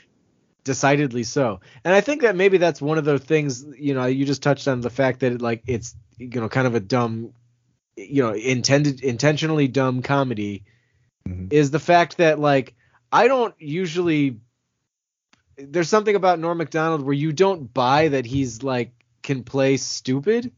decidedly 0.63 1.23
so. 1.23 1.59
And 1.83 1.93
I 1.93 2.01
think 2.01 2.21
that 2.21 2.35
maybe 2.35 2.57
that's 2.57 2.81
one 2.81 2.97
of 2.97 3.05
the 3.05 3.17
things, 3.17 3.65
you 3.77 3.93
know, 3.93 4.05
you 4.05 4.25
just 4.25 4.43
touched 4.43 4.67
on 4.67 4.81
the 4.81 4.89
fact 4.89 5.21
that 5.21 5.41
like 5.41 5.63
it's 5.67 5.95
you 6.17 6.29
know 6.39 6.49
kind 6.49 6.67
of 6.67 6.75
a 6.75 6.79
dumb 6.79 7.33
you 7.97 8.23
know, 8.23 8.33
intended 8.33 9.01
intentionally 9.03 9.67
dumb 9.67 10.01
comedy 10.01 10.63
Mhm. 11.27 11.51
is 11.51 11.71
the 11.71 11.79
fact 11.79 12.17
that 12.17 12.39
like 12.39 12.75
I 13.11 13.27
don't 13.27 13.53
usually 13.59 14.39
there's 15.59 15.89
something 15.89 16.15
about 16.15 16.39
Norm 16.39 16.57
Macdonald 16.57 17.01
where 17.03 17.13
you 17.13 17.31
don't 17.33 17.73
buy 17.73 18.09
that 18.09 18.25
he's 18.25 18.63
like 18.63 18.91
can 19.23 19.43
play 19.43 19.77
stupid, 19.77 20.51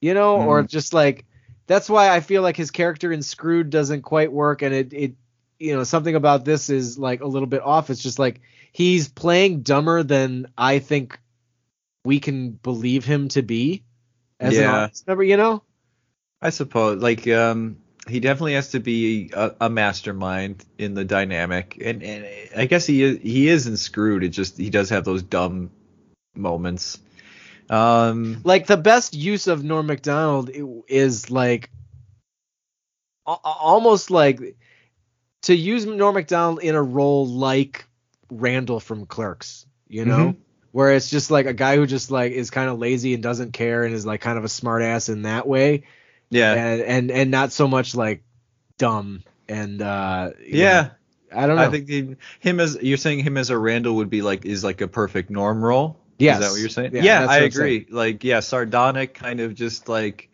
you 0.00 0.14
know, 0.14 0.40
or 0.42 0.62
just 0.64 0.92
like 0.94 1.24
that's 1.66 1.88
why 1.88 2.10
I 2.10 2.20
feel 2.20 2.42
like 2.42 2.56
his 2.56 2.70
character 2.70 3.12
in 3.12 3.22
Screwed 3.22 3.70
doesn't 3.70 4.02
quite 4.02 4.32
work, 4.32 4.62
and 4.62 4.74
it 4.74 4.92
it 4.92 5.14
you 5.58 5.76
know 5.76 5.84
something 5.84 6.14
about 6.14 6.44
this 6.44 6.70
is 6.70 6.98
like 6.98 7.20
a 7.20 7.26
little 7.26 7.48
bit 7.48 7.62
off. 7.62 7.90
It's 7.90 8.02
just 8.02 8.18
like 8.18 8.40
he's 8.72 9.08
playing 9.08 9.62
dumber 9.62 10.02
than 10.02 10.48
I 10.56 10.78
think 10.80 11.18
we 12.04 12.20
can 12.20 12.50
believe 12.52 13.04
him 13.04 13.28
to 13.28 13.42
be 13.42 13.84
as 14.40 14.58
an 14.58 14.64
Yeah. 14.64 14.74
audience 14.74 15.04
member, 15.06 15.22
you 15.24 15.36
know. 15.36 15.62
I 16.42 16.50
suppose 16.50 17.02
like 17.02 17.26
um 17.28 17.79
he 18.08 18.20
definitely 18.20 18.54
has 18.54 18.70
to 18.70 18.80
be 18.80 19.30
a, 19.34 19.52
a 19.62 19.70
mastermind 19.70 20.64
in 20.78 20.94
the 20.94 21.04
dynamic. 21.04 21.80
And, 21.84 22.02
and 22.02 22.26
I 22.56 22.66
guess 22.66 22.86
he 22.86 23.02
is 23.02 23.18
he 23.22 23.48
is 23.48 23.66
in 23.66 23.76
Screwed. 23.76 24.24
It 24.24 24.30
just 24.30 24.56
he 24.56 24.70
does 24.70 24.90
have 24.90 25.04
those 25.04 25.22
dumb 25.22 25.70
moments. 26.34 26.98
Um 27.68 28.40
like 28.44 28.66
the 28.66 28.76
best 28.76 29.14
use 29.14 29.46
of 29.46 29.62
Norm 29.62 29.86
Macdonald 29.86 30.50
is 30.88 31.30
like 31.30 31.70
a- 33.26 33.36
almost 33.44 34.10
like 34.10 34.56
to 35.42 35.54
use 35.54 35.86
Norm 35.86 36.14
Macdonald 36.14 36.60
in 36.62 36.74
a 36.74 36.82
role 36.82 37.26
like 37.26 37.84
Randall 38.30 38.80
from 38.80 39.06
Clerks, 39.06 39.66
you 39.88 40.04
know, 40.04 40.32
Mhm. 40.32 40.36
where 40.72 40.92
it's 40.92 41.10
just 41.10 41.30
like 41.30 41.46
a 41.46 41.52
guy 41.54 41.76
who 41.76 41.86
just 41.86 42.10
like 42.10 42.32
is 42.32 42.50
kind 42.50 42.68
of 42.68 42.78
lazy 42.78 43.14
and 43.14 43.22
doesn't 43.22 43.52
care 43.52 43.84
and 43.84 43.94
is 43.94 44.06
like 44.06 44.20
kind 44.20 44.38
of 44.38 44.44
a 44.44 44.48
smartass 44.48 45.08
in 45.08 45.22
that 45.22 45.46
way, 45.46 45.84
yeah 46.30 46.54
and 46.54 46.82
and 46.82 47.10
and 47.10 47.30
not 47.30 47.52
so 47.52 47.68
much 47.68 47.94
like 47.94 48.22
dumb 48.78 49.22
and 49.48 49.82
uh 49.82 50.30
yeah 50.46 50.82
know, 50.82 50.90
I 51.42 51.46
don't 51.46 51.56
know. 51.56 51.62
I 51.64 51.70
think 51.70 52.18
him 52.40 52.60
as 52.60 52.78
you're 52.80 52.96
saying 52.96 53.20
him 53.20 53.36
as 53.36 53.50
a 53.50 53.58
Randall 53.58 53.96
would 53.96 54.10
be 54.10 54.22
like 54.22 54.44
is 54.44 54.64
like 54.64 54.80
a 54.80 54.88
perfect 54.88 55.30
norm 55.30 55.62
role 55.64 55.96
Yeah, 56.18 56.34
is 56.34 56.40
that 56.40 56.50
what 56.50 56.60
you're 56.60 56.68
saying 56.68 56.90
Yeah, 56.94 57.02
yeah, 57.04 57.26
I 57.28 57.38
agree 57.38 57.86
like 57.90 58.24
yeah 58.24 58.40
sardonic 58.40 59.14
kind 59.14 59.40
of 59.40 59.54
just 59.54 59.88
like 59.88 60.28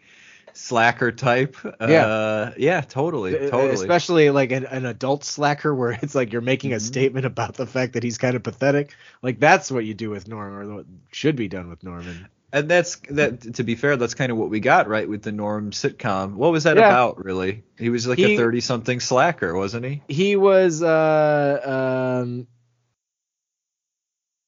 slacker 0.54 1.12
type 1.12 1.56
Yeah. 1.80 2.04
uh 2.04 2.52
yeah 2.56 2.80
totally 2.80 3.32
totally 3.50 3.74
Especially 3.74 4.30
like 4.30 4.52
an, 4.52 4.64
an 4.66 4.86
adult 4.86 5.24
slacker 5.24 5.74
where 5.74 5.90
it's 6.02 6.14
like 6.14 6.32
you're 6.32 6.40
making 6.40 6.72
a 6.72 6.76
Mhm. 6.76 6.80
statement 6.80 7.26
about 7.26 7.54
the 7.54 7.66
fact 7.66 7.92
that 7.94 8.02
he's 8.02 8.18
kind 8.18 8.36
of 8.36 8.42
pathetic. 8.42 8.94
Like 9.22 9.38
that's 9.38 9.70
what 9.70 9.84
you 9.84 9.92
do 9.94 10.10
with 10.10 10.28
Norm, 10.28 10.54
or 10.54 10.76
what 10.76 10.86
should 11.12 11.36
be 11.36 11.48
done 11.48 11.68
with 11.68 11.82
Norman. 11.82 12.28
And 12.56 12.70
that's 12.70 12.96
that. 13.10 13.54
To 13.56 13.64
be 13.64 13.74
fair, 13.74 13.98
that's 13.98 14.14
kind 14.14 14.32
of 14.32 14.38
what 14.38 14.48
we 14.48 14.60
got 14.60 14.88
right 14.88 15.06
with 15.06 15.20
the 15.22 15.30
Norm 15.30 15.72
sitcom. 15.72 16.32
What 16.36 16.52
was 16.52 16.64
that 16.64 16.78
Yeah. 16.78 16.88
about, 16.88 17.22
really? 17.22 17.64
He 17.78 17.90
was 17.90 18.06
like 18.06 18.16
He- 18.16 18.32
a 18.34 18.36
thirty-something 18.38 18.98
slacker, 19.00 19.54
wasn't 19.54 19.84
he? 19.84 20.02
He 20.08 20.36
was 20.36 20.82
uh 20.82 22.22
um 22.22 22.46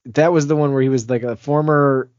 that 0.07 0.33
was 0.33 0.47
the 0.47 0.57
one 0.57 0.73
where 0.73 0.81
he 0.81 0.89
was 0.89 1.11
like 1.11 1.23
a 1.23 1.37
former 1.37 2.11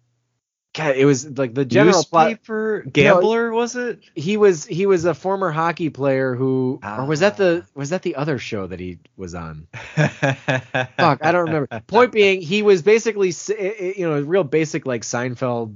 God, 0.76 0.96
it 0.96 1.06
was 1.06 1.28
like 1.38 1.56
the 1.56 1.66
general 1.66 2.04
plot 2.04 2.28
Newspaper 2.30 2.86
gambler, 2.92 3.52
was 3.52 3.76
it? 3.76 4.02
he 4.14 4.38
was 4.38 4.66
he 4.66 4.86
was 4.86 5.04
a 5.06 5.16
former 5.16 5.50
hockey 5.52 5.90
player 5.90 6.36
who 6.36 6.80
or 6.84 7.06
was 7.06 7.22
that 7.22 7.34
Ah. 7.34 7.38
the 7.38 7.66
was 7.74 7.90
that 7.90 8.04
the 8.04 8.16
other 8.16 8.38
show 8.38 8.68
that 8.68 8.80
he 8.80 9.00
was 9.18 9.34
on? 9.34 9.68
Fuck, 9.96 11.20
I 11.26 11.32
don't 11.32 11.46
remember. 11.48 11.68
Point 11.88 12.12
being, 12.12 12.42
he 12.42 12.62
was 12.62 12.82
basically 12.84 13.30
s- 13.30 13.50
i- 13.50 13.54
i- 13.80 13.94
you 13.98 14.08
know 14.10 14.22
real 14.22 14.44
basic 14.44 14.86
like 14.86 15.02
Seinfeld 15.02 15.76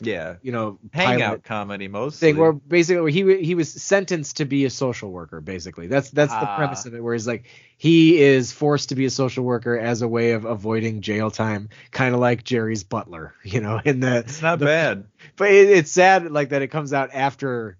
Yeah, 0.00 0.36
you 0.42 0.52
know 0.52 0.78
hangout 0.92 1.42
comedy 1.42 1.88
mostly. 1.88 2.28
thing 2.32 2.40
where 2.40 2.52
basically 2.52 3.00
where 3.00 3.10
he 3.10 3.44
he 3.44 3.54
was 3.56 3.72
sentenced 3.72 4.36
to 4.36 4.44
be 4.44 4.64
a 4.64 4.70
social 4.70 5.10
worker 5.10 5.40
basically 5.40 5.88
that's 5.88 6.10
that's 6.10 6.32
the 6.32 6.38
Ah. 6.48 6.56
premise 6.56 6.86
of 6.86 6.94
it 6.94 7.00
where 7.02 7.14
he's 7.14 7.26
like 7.26 7.46
he 7.76 8.20
is 8.20 8.52
forced 8.52 8.90
to 8.90 8.94
be 8.94 9.06
a 9.06 9.10
social 9.10 9.42
worker 9.44 9.76
as 9.76 10.02
a 10.02 10.06
way 10.08 10.32
of 10.32 10.44
avoiding 10.44 11.00
jail 11.00 11.30
time 11.32 11.68
kind 11.90 12.14
of 12.14 12.20
like 12.20 12.44
Jerry's 12.44 12.84
butler 12.84 13.34
you 13.42 13.60
know 13.60 13.80
in 13.84 13.98
the 14.00 14.18
it's 14.18 14.40
not 14.40 14.60
the- 14.60 14.66
bad. 14.66 15.04
but 15.36 15.50
it, 15.50 15.68
it's 15.70 15.90
sad 15.90 16.30
like 16.30 16.50
that 16.50 16.62
it 16.62 16.68
comes 16.68 16.92
out 16.92 17.10
after 17.12 17.76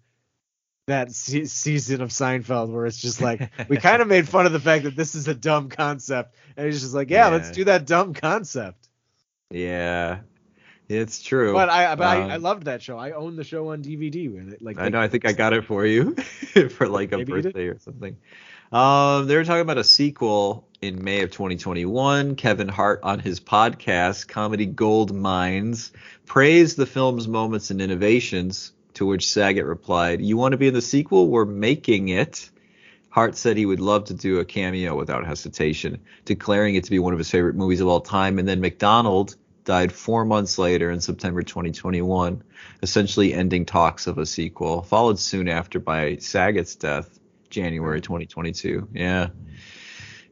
that 0.89 1.13
se- 1.13 1.45
season 1.45 2.01
of 2.01 2.09
Seinfeld 2.09 2.71
where 2.71 2.87
it's 2.87 2.97
just 3.01 3.21
like 3.21 3.51
we 3.69 3.77
kind 3.89 4.03
of 4.03 4.09
made 4.09 4.29
fun 4.29 4.45
of 4.47 4.53
the 4.53 4.59
fact 4.61 4.85
that 4.85 4.97
this 4.97 5.15
is 5.15 5.29
a 5.29 5.35
dumb 5.35 5.69
concept 5.69 6.35
and 6.57 6.67
he's 6.67 6.81
just 6.81 6.95
like 6.95 7.11
yeah, 7.11 7.27
Yeah. 7.29 7.33
let's 7.35 7.51
do 7.53 7.65
that 7.65 7.87
dumb 7.87 8.13
concept 8.15 8.89
Yeah, 9.51 10.19
it's 10.89 11.23
true. 11.23 11.53
but 11.53 11.69
I 11.69 11.95
but 11.95 12.07
I, 12.07 12.21
I 12.31 12.35
Um, 12.37 12.43
loved 12.43 12.65
that 12.65 12.83
show 12.83 12.99
I 12.99 13.13
own 13.13 13.37
the 13.37 13.45
show 13.45 13.69
on 13.73 13.83
DVD 13.83 14.33
when 14.33 14.53
it 14.53 14.63
like 14.63 14.79
I 14.79 14.89
know. 14.89 15.01
I 15.01 15.09
think 15.09 15.27
I 15.27 15.33
got 15.33 15.53
it 15.53 15.65
for 15.65 15.85
you 15.87 16.15
for 16.71 16.89
like 16.89 17.13
a 17.13 17.19
Maybe 17.19 17.33
you 17.33 17.43
did. 17.43 17.53
birthday 17.53 17.67
or 17.69 17.79
something. 17.79 18.17
Um, 18.71 19.27
they 19.27 19.37
were 19.37 19.45
talking 19.45 19.63
about 19.63 19.79
a 19.79 19.85
sequel 19.85 20.67
in 20.83 21.03
May 21.03 21.23
of 21.23 21.31
2021. 21.31 22.37
Kevin 22.37 22.69
Hart 22.69 23.01
on 23.03 23.19
his 23.19 23.41
podcast, 23.41 24.29
Comedy 24.29 24.67
Gold 24.67 25.15
Minds, 25.15 25.91
praised 26.27 26.77
the 26.77 26.85
film's 26.87 27.27
moments 27.27 27.71
and 27.71 27.81
innovations. 27.81 28.73
To 28.95 29.07
which 29.07 29.29
Saget 29.29 29.65
replied, 29.65 30.21
"You 30.21 30.37
want 30.37 30.53
to 30.53 30.59
be 30.59 30.67
in 30.69 30.75
the 30.75 30.83
sequel? 30.83 31.29
We're 31.29 31.45
making 31.45 32.09
it." 32.09 32.51
Hart 33.11 33.37
said 33.37 33.57
he 33.57 33.65
would 33.65 33.81
love 33.81 34.07
to 34.07 34.15
do 34.15 34.39
a 34.41 34.45
cameo 34.45 34.97
without 34.97 35.25
hesitation, 35.27 35.99
declaring 36.25 36.75
it 36.75 36.85
to 36.85 36.91
be 36.91 36.99
one 36.99 37.13
of 37.13 37.19
his 37.19 37.31
favorite 37.31 37.55
movies 37.55 37.81
of 37.81 37.89
all 37.89 38.01
time. 38.01 38.39
And 38.39 38.47
then 38.49 38.61
Macdonald 38.61 39.37
died 39.69 39.93
four 39.93 40.25
months 40.25 40.57
later 40.57 40.91
in 40.91 40.99
September 40.99 41.43
2021, 41.43 42.43
essentially 42.83 43.35
ending 43.35 43.67
talks 43.67 44.07
of 44.07 44.17
a 44.17 44.25
sequel, 44.25 44.81
followed 44.81 45.19
soon 45.19 45.47
after 45.47 45.79
by 45.79 46.17
Saget's 46.17 46.75
death, 46.75 47.19
January 47.51 48.01
2022. 48.01 48.89
Yeah. 48.95 49.29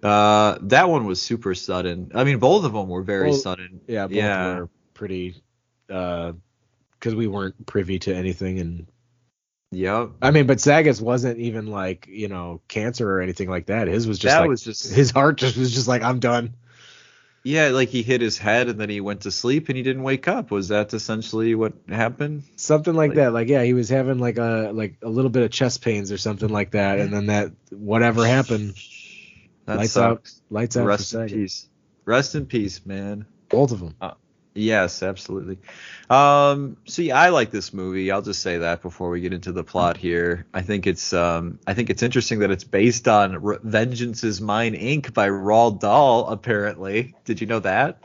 Uh, 0.02 0.56
that 0.62 0.88
one 0.88 1.04
was 1.04 1.20
super 1.20 1.54
sudden. 1.54 2.12
I 2.14 2.24
mean, 2.24 2.38
both 2.38 2.64
of 2.64 2.72
them 2.72 2.88
were 2.88 3.02
very 3.02 3.28
Well, 3.28 3.38
sudden. 3.38 3.82
Yeah, 3.86 4.06
both 4.06 4.16
Yeah. 4.16 4.58
were 4.60 4.68
pretty 4.94 5.34
uh 5.90 6.32
because 6.92 7.14
we 7.14 7.26
weren't 7.26 7.66
privy 7.66 7.98
to 8.00 8.16
anything 8.16 8.58
and 8.58 8.86
Yep. 9.72 10.12
I 10.22 10.30
mean, 10.30 10.46
but 10.46 10.60
Saget's 10.60 11.00
wasn't 11.02 11.38
even 11.40 11.66
like 11.66 12.06
you 12.08 12.28
know 12.28 12.62
cancer 12.68 13.10
or 13.10 13.20
anything 13.20 13.50
like 13.50 13.66
that. 13.66 13.86
His 13.88 14.06
was 14.06 14.18
just 14.18 14.34
that 14.34 14.40
like 14.40 14.48
was 14.48 14.62
just 14.62 14.94
his 14.94 15.10
heart 15.10 15.36
just 15.36 15.58
was 15.58 15.74
just 15.74 15.88
like 15.88 16.02
I'm 16.02 16.20
done. 16.20 16.54
Yeah, 17.46 17.68
like 17.68 17.90
he 17.90 18.02
hit 18.02 18.20
his 18.20 18.36
head 18.36 18.68
and 18.68 18.80
then 18.80 18.90
he 18.90 19.00
went 19.00 19.20
to 19.20 19.30
sleep 19.30 19.68
and 19.68 19.76
he 19.76 19.84
didn't 19.84 20.02
wake 20.02 20.26
up. 20.26 20.50
Was 20.50 20.68
that 20.68 20.92
essentially 20.92 21.54
what 21.54 21.74
happened? 21.88 22.42
Something 22.56 22.94
like, 22.94 23.10
Like- 23.10 23.16
that. 23.16 23.32
Like 23.32 23.48
yeah, 23.48 23.62
he 23.62 23.72
was 23.72 23.88
having 23.88 24.18
like 24.18 24.36
a 24.38 24.72
like 24.74 24.96
a 25.00 25.08
little 25.08 25.30
bit 25.30 25.44
of 25.44 25.52
chest 25.52 25.80
pains 25.80 26.10
or 26.10 26.18
something 26.18 26.48
like 26.48 26.72
that, 26.72 26.98
and 26.98 27.12
then 27.12 27.26
that 27.26 27.52
whatever 27.70 28.26
happened, 28.26 28.74
That 29.66 29.76
lights 29.76 29.96
out, 29.96 30.28
lights 30.50 30.76
out 30.76 30.86
Rest 30.86 31.14
in 31.14 31.28
peace. 31.28 31.68
Rest 32.04 32.34
in 32.34 32.46
peace, 32.46 32.84
man. 32.84 33.26
Both 33.48 33.70
of 33.70 33.78
them. 33.78 33.94
Uh, 34.00 34.14
Yes, 34.56 35.02
absolutely. 35.02 35.58
Um, 36.08 36.78
so 36.86 37.02
yeah, 37.02 37.20
I 37.20 37.28
like 37.28 37.50
this 37.50 37.74
movie. 37.74 38.10
I'll 38.10 38.22
just 38.22 38.40
say 38.40 38.58
that 38.58 38.80
before 38.80 39.10
we 39.10 39.20
get 39.20 39.34
into 39.34 39.52
the 39.52 39.62
plot 39.62 39.98
here. 39.98 40.46
I 40.54 40.62
think 40.62 40.86
it's 40.86 41.12
um, 41.12 41.58
I 41.66 41.74
think 41.74 41.90
it's 41.90 42.02
interesting 42.02 42.38
that 42.38 42.50
it's 42.50 42.64
based 42.64 43.06
on 43.06 43.42
Re- 43.42 43.58
Vengeance 43.62 44.24
is 44.24 44.40
Mine 44.40 44.74
Inc. 44.74 45.12
by 45.12 45.28
Roald 45.28 45.80
Dahl. 45.80 46.28
Apparently, 46.28 47.14
did 47.24 47.40
you 47.40 47.46
know 47.46 47.60
that? 47.60 47.98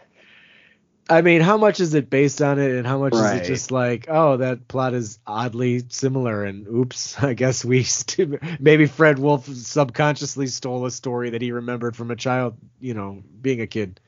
I 1.09 1.21
mean, 1.21 1.41
how 1.41 1.57
much 1.57 1.79
is 1.79 1.93
it 1.93 2.09
based 2.09 2.41
on 2.41 2.59
it, 2.59 2.71
and 2.71 2.85
how 2.87 2.99
much 2.99 3.13
is 3.13 3.31
it 3.31 3.45
just 3.45 3.71
like, 3.71 4.05
oh, 4.09 4.37
that 4.37 4.67
plot 4.67 4.93
is 4.93 5.19
oddly 5.27 5.83
similar, 5.89 6.43
and 6.45 6.67
oops, 6.67 7.17
I 7.21 7.33
guess 7.33 7.63
we 7.63 7.83
st- 7.83 8.61
maybe 8.61 8.85
Fred 8.87 9.19
Wolf 9.19 9.45
subconsciously 9.47 10.47
stole 10.47 10.85
a 10.85 10.91
story 10.91 11.31
that 11.31 11.41
he 11.41 11.51
remembered 11.51 11.95
from 11.95 12.11
a 12.11 12.15
child, 12.15 12.57
you 12.79 12.93
know, 12.93 13.23
being 13.41 13.61
a 13.61 13.67
kid. 13.67 13.99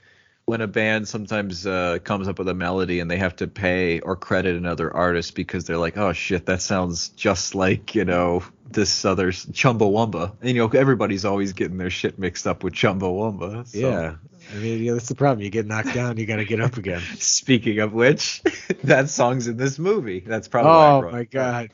When 0.46 0.60
a 0.60 0.68
band 0.68 1.08
sometimes 1.08 1.66
uh, 1.66 2.00
comes 2.04 2.28
up 2.28 2.38
with 2.38 2.50
a 2.50 2.54
melody 2.54 3.00
and 3.00 3.10
they 3.10 3.18
have 3.18 3.38
to 3.38 3.48
pay 3.48 4.02
or 4.02 4.18
credit 4.18 4.58
another 4.58 4.94
artist 4.94 5.36
because 5.36 5.64
they're 5.64 5.78
like, 5.78 5.98
oh 5.98 6.12
shit, 6.12 6.48
that 6.48 6.62
sounds 6.62 7.10
just 7.10 7.56
like 7.56 7.96
you 7.96 8.04
know 8.04 8.44
this 8.70 9.06
other 9.06 9.32
Chumbawamba. 9.32 10.34
And 10.42 10.50
you 10.50 10.56
know 10.56 10.68
everybody's 10.68 11.24
always 11.24 11.54
getting 11.54 11.78
their 11.78 11.90
shit 11.90 12.20
mixed 12.20 12.46
up 12.46 12.62
with 12.64 12.74
Chumbawamba. 12.74 13.68
So. 13.68 13.78
Yeah, 13.78 14.16
I 14.54 14.58
mean, 14.58 14.84
yeah, 14.84 14.94
that's 14.94 15.08
the 15.08 15.16
problem. 15.16 15.44
You 15.44 15.50
get 15.50 15.66
knocked 15.66 15.94
down, 15.94 16.18
you 16.18 16.26
got 16.26 16.36
to 16.38 16.46
get 16.46 16.60
up 16.60 16.76
again. 16.76 17.02
Speaking 17.20 17.80
of 17.80 17.94
which, 17.94 18.42
that 18.84 19.10
song's 19.10 19.48
in 19.48 19.56
this 19.56 19.80
movie. 19.80 20.20
That's 20.20 20.50
probably 20.50 20.72
why 20.72 20.76
I 20.76 20.92
oh 20.92 21.12
my 21.12 21.24
god. 21.24 21.72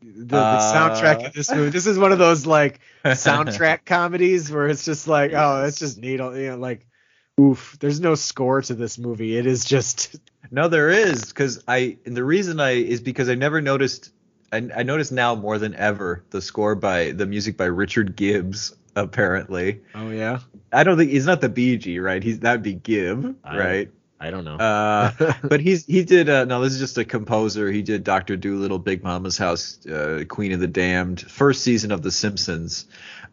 The, 0.00 0.24
the 0.24 0.36
Uh, 0.36 0.72
soundtrack 0.72 1.26
of 1.26 1.32
this 1.32 1.50
movie. 1.50 1.70
This 1.70 1.88
is 1.88 1.98
one 1.98 2.12
of 2.12 2.18
those 2.18 2.46
like 2.46 2.78
soundtrack 3.04 3.84
comedies 3.84 4.50
where 4.52 4.68
it's 4.68 4.84
just 4.84 5.08
like, 5.08 5.32
oh, 5.34 5.64
it's 5.64 5.80
just 5.80 5.98
neat. 5.98 6.12
You 6.12 6.18
know, 6.18 6.56
like, 6.56 6.86
oof. 7.38 7.76
There's 7.80 8.00
no 8.00 8.14
score 8.14 8.62
to 8.62 8.74
this 8.74 8.98
movie. 8.98 9.36
It 9.36 9.46
is 9.46 9.64
just 9.64 10.16
No, 10.50 10.68
there 10.68 10.88
is 10.90 11.26
because 11.26 11.62
I. 11.68 11.98
And 12.06 12.16
the 12.16 12.24
reason 12.24 12.58
I 12.60 12.70
is 12.70 13.00
because 13.00 13.28
I 13.28 13.34
never 13.34 13.60
noticed. 13.60 14.10
I, 14.50 14.66
I 14.74 14.82
noticed 14.82 15.12
now 15.12 15.34
more 15.34 15.58
than 15.58 15.74
ever 15.74 16.24
the 16.30 16.40
score 16.40 16.74
by 16.74 17.12
the 17.12 17.26
music 17.26 17.56
by 17.56 17.66
Richard 17.66 18.16
Gibbs. 18.16 18.74
Apparently, 18.96 19.82
Oh 19.94 20.10
yeah. 20.10 20.40
I 20.72 20.82
don't 20.82 20.96
think 20.98 21.10
he's 21.10 21.26
not 21.26 21.40
the 21.40 21.48
Bee 21.48 21.76
Gee, 21.76 22.00
right? 22.00 22.22
He's 22.22 22.40
that'd 22.40 22.62
be 22.62 22.74
Gibb, 22.74 23.36
I- 23.44 23.58
right? 23.58 23.90
I 24.20 24.30
don't 24.30 24.44
know. 24.44 24.56
Uh, 24.56 25.12
but 25.44 25.60
he's 25.60 25.86
he 25.86 26.02
did 26.02 26.28
uh, 26.28 26.44
no 26.44 26.60
this 26.60 26.72
is 26.72 26.80
just 26.80 26.98
a 26.98 27.04
composer 27.04 27.70
he 27.70 27.82
did 27.82 28.02
dr 28.02 28.36
doolittle 28.38 28.80
big 28.80 29.04
mama's 29.04 29.38
house 29.38 29.86
uh, 29.86 30.24
queen 30.28 30.50
of 30.50 30.58
the 30.58 30.66
damned 30.66 31.20
first 31.20 31.62
season 31.62 31.92
of 31.92 32.02
the 32.02 32.10
simpsons 32.10 32.86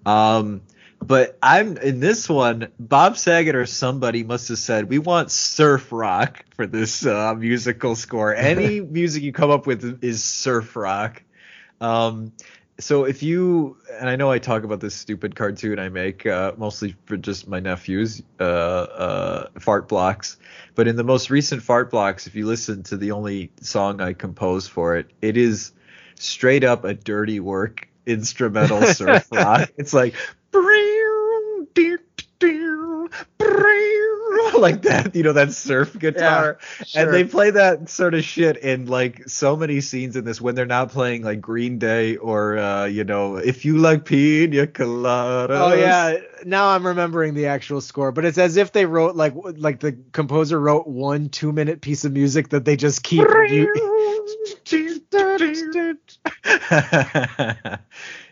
um 0.06 0.62
but 1.06 1.38
i'm 1.42 1.78
in 1.78 2.00
this 2.00 2.28
one 2.28 2.68
bob 2.80 3.18
saget 3.18 3.56
or 3.56 3.66
somebody 3.66 4.24
must 4.24 4.48
have 4.50 4.58
said 4.58 4.90
we 4.90 5.00
want 5.00 5.32
surf 5.32 5.92
rock 5.92 6.44
for 6.56 6.66
this 6.66 7.06
uh, 7.06 7.34
musical 7.36 7.96
score. 7.96 8.34
Any 8.36 8.80
music 8.80 9.24
you 9.24 9.32
come 9.32 9.52
up 9.52 9.68
with 9.68 10.04
is 10.04 10.24
surf 10.24 10.76
rock. 10.76 11.22
Um 11.82 12.32
so 12.78 13.06
if 13.06 13.24
you 13.24 13.78
and 14.00 14.10
I 14.10 14.16
know 14.16 14.32
I 14.32 14.40
talk 14.40 14.64
about 14.64 14.82
this 14.82 14.96
stupid 14.96 15.36
cartoon 15.36 15.80
I 15.80 15.90
make 15.90 16.26
uh, 16.26 16.54
mostly 16.58 16.96
for 17.06 17.16
just 17.16 17.48
my 17.48 17.60
nephews 17.60 18.22
uh, 18.40 18.44
uh, 18.44 19.50
fart 19.60 19.88
blocks, 19.88 20.38
but 20.76 20.88
in 20.88 20.98
the 20.98 21.04
most 21.04 21.30
recent 21.30 21.62
fart 21.62 21.90
blocks, 21.90 22.28
if 22.28 22.36
you 22.36 22.46
listen 22.46 22.84
to 22.84 22.98
the 22.98 23.12
only 23.12 23.52
song 23.62 24.02
I 24.02 24.12
composed 24.12 24.72
for 24.72 24.98
it, 24.98 25.10
it 25.22 25.38
is 25.38 25.72
straight 26.16 26.66
up 26.66 26.84
a 26.84 26.94
dirty 26.94 27.40
work 27.40 27.88
instrumental 28.06 28.82
surf 28.94 29.32
rock. 29.32 29.72
It's 29.78 29.94
like 29.94 30.16
like 34.58 34.82
that, 34.84 35.16
you 35.16 35.24
know, 35.24 35.34
that 35.34 35.54
surf 35.54 35.98
guitar. 35.98 36.58
And 36.96 37.14
they 37.14 37.24
play 37.24 37.52
that 37.52 37.90
sort 37.90 38.14
of 38.14 38.24
shit 38.24 38.58
in 38.58 38.86
like 38.86 39.28
so 39.28 39.56
many 39.56 39.82
scenes 39.82 40.16
in 40.16 40.26
this 40.26 40.42
when 40.42 40.56
they're 40.56 40.66
not 40.66 40.92
playing 40.92 41.24
like 41.24 41.42
Green 41.42 41.80
Day 41.80 42.18
or 42.18 42.58
uh, 42.58 42.86
you 42.86 43.04
know, 43.04 43.38
if 43.38 43.66
you 43.66 43.78
like 43.78 44.06
pina 44.06 44.68
coladas. 44.68 45.48
Oh 45.50 45.74
yeah, 45.74 46.18
now 46.46 46.70
I'm 46.70 46.86
remembering 46.86 47.34
the 47.34 47.48
actual 47.48 47.82
score, 47.82 48.12
but 48.12 48.26
it's 48.26 48.38
as 48.38 48.58
if 48.58 48.72
they 48.72 48.86
wrote 48.86 49.16
like 49.16 49.34
like 49.36 49.80
the 49.80 49.98
composer 50.12 50.60
wrote 50.60 50.88
one 50.88 51.30
two 51.30 51.52
minute 51.52 51.82
piece 51.82 52.06
of 52.06 52.12
music 52.12 52.50
that 52.50 52.66
they 52.66 52.76
just 52.76 53.04
keep. 53.04 53.26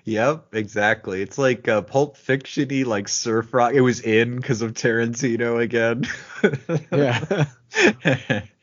yep, 0.04 0.48
exactly. 0.54 1.22
It's 1.22 1.38
like 1.38 1.68
uh, 1.68 1.82
Pulp 1.82 2.18
Fiction-y, 2.18 2.84
like 2.84 3.08
surf 3.08 3.54
rock. 3.54 3.74
It 3.74 3.82
was 3.82 4.00
in 4.02 4.36
because 4.38 4.62
of 4.62 4.74
Tarantino 4.74 5.62
again. 5.62 6.06
yeah. 6.92 7.46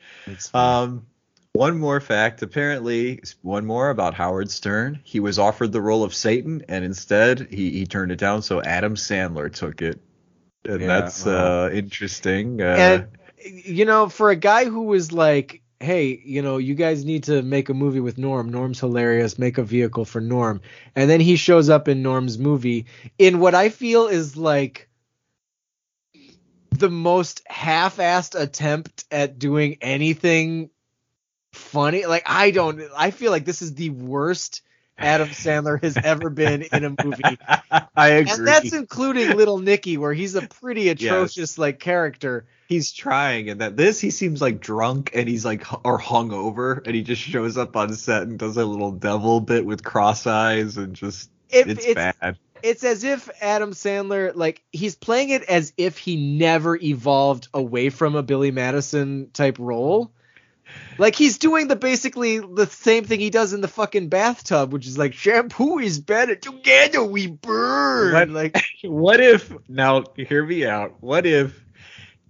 Um, 0.54 1.06
one 1.52 1.78
more 1.78 2.00
fact. 2.00 2.42
Apparently, 2.42 3.20
one 3.42 3.66
more 3.66 3.90
about 3.90 4.14
Howard 4.14 4.50
Stern. 4.50 5.00
He 5.02 5.18
was 5.18 5.38
offered 5.38 5.72
the 5.72 5.80
role 5.80 6.04
of 6.04 6.14
Satan, 6.14 6.64
and 6.68 6.84
instead 6.84 7.48
he, 7.50 7.70
he 7.70 7.86
turned 7.86 8.12
it 8.12 8.18
down. 8.18 8.42
So 8.42 8.62
Adam 8.62 8.94
Sandler 8.94 9.52
took 9.52 9.82
it, 9.82 10.00
and 10.64 10.80
Yeah, 10.80 10.86
that's 10.86 11.24
wow. 11.26 11.64
uh, 11.64 11.70
interesting. 11.70 12.60
Uh, 12.62 12.64
and 12.64 13.08
you 13.44 13.84
know, 13.84 14.08
for 14.08 14.30
a 14.30 14.36
guy 14.36 14.66
who 14.66 14.82
was 14.82 15.10
like, 15.12 15.59
"Hey, 15.80 16.20
you 16.24 16.42
know, 16.42 16.58
you 16.58 16.74
guys 16.74 17.04
need 17.04 17.24
to 17.24 17.42
make 17.42 17.68
a 17.70 17.74
movie 17.74 18.00
with 18.00 18.18
Norm. 18.18 18.50
Norm's 18.50 18.80
hilarious. 18.80 19.38
Make 19.38 19.58
a 19.58 19.62
vehicle 19.62 20.04
for 20.04 20.20
Norm." 20.20 20.60
And 20.94 21.08
then 21.08 21.20
he 21.20 21.36
shows 21.36 21.68
up 21.68 21.88
in 21.88 22.02
Norm's 22.02 22.38
movie 22.38 22.86
in 23.18 23.40
what 23.40 23.54
I 23.54 23.70
feel 23.70 24.06
is 24.06 24.36
like 24.36 24.88
the 26.70 26.90
most 26.90 27.42
half-assed 27.46 28.40
attempt 28.40 29.04
at 29.10 29.38
doing 29.38 29.78
anything 29.80 30.70
funny. 31.52 32.06
Like 32.06 32.24
I 32.26 32.50
don't. 32.50 32.80
I 32.96 33.10
feel 33.10 33.30
like 33.30 33.44
this 33.44 33.62
is 33.62 33.74
the 33.74 33.90
worst 33.90 34.62
Adam 34.98 35.28
Sandler 35.28 35.82
has 35.82 35.96
ever 35.96 36.28
been 36.30 36.62
in 36.62 36.84
a 36.84 36.90
movie. 37.04 37.22
I 37.96 38.08
agree. 38.08 38.32
And 38.32 38.46
that's 38.46 38.72
including 38.72 39.36
Little 39.36 39.58
Nicky, 39.58 39.96
where 39.96 40.12
he's 40.12 40.34
a 40.34 40.42
pretty 40.42 40.88
atrocious 40.90 41.56
like 41.58 41.78
character. 41.80 42.44
he's 42.68 42.92
trying, 42.92 43.48
and 43.48 43.60
that 43.62 43.76
this 43.76 44.00
he 44.00 44.10
seems 44.10 44.42
like 44.42 44.60
drunk, 44.60 45.10
and 45.14 45.28
he's 45.28 45.44
like 45.44 45.64
or 45.84 45.98
hungover, 45.98 46.86
and 46.86 46.94
he 46.94 47.02
just 47.02 47.22
shows 47.22 47.56
up 47.56 47.76
on 47.76 47.92
set 47.94 48.22
and 48.24 48.38
does 48.38 48.56
a 48.56 48.64
little 48.64 48.92
devil 48.92 49.40
bit 49.40 49.64
with 49.64 49.82
cross 49.82 50.26
eyes, 50.26 50.76
and 50.76 50.94
just 50.94 51.30
It- 51.48 51.68
it's, 51.68 51.86
it's- 51.86 52.14
bad. 52.20 52.38
It's 52.62 52.84
as 52.84 53.04
if 53.04 53.30
Adam 53.40 53.70
Sandler, 53.70 54.32
like, 54.34 54.62
he's 54.70 54.94
playing 54.94 55.30
it 55.30 55.44
as 55.44 55.72
if 55.78 55.96
he 55.96 56.36
never 56.36 56.76
evolved 56.76 57.48
away 57.54 57.88
from 57.88 58.16
a 58.16 58.22
Billy 58.22 58.50
Madison 58.50 59.30
type 59.32 59.58
role. 59.58 60.12
Like 60.98 61.14
he's 61.14 61.38
doing 61.38 61.68
the 61.68 61.76
basically 61.76 62.38
the 62.40 62.66
same 62.66 63.04
thing 63.04 63.20
he 63.20 63.30
does 63.30 63.52
in 63.54 63.60
the 63.62 63.68
fucking 63.68 64.08
bathtub, 64.08 64.72
which 64.72 64.86
is 64.86 64.98
like 64.98 65.14
shampoo 65.14 65.78
is 65.78 65.98
better 65.98 66.34
together 66.36 67.02
we 67.02 67.26
burn. 67.28 68.12
What- 68.12 68.28
Like 68.30 68.62
what 68.84 69.20
if 69.20 69.52
now 69.68 70.04
hear 70.16 70.44
me 70.44 70.66
out 70.66 70.96
what 71.00 71.26
if 71.26 71.58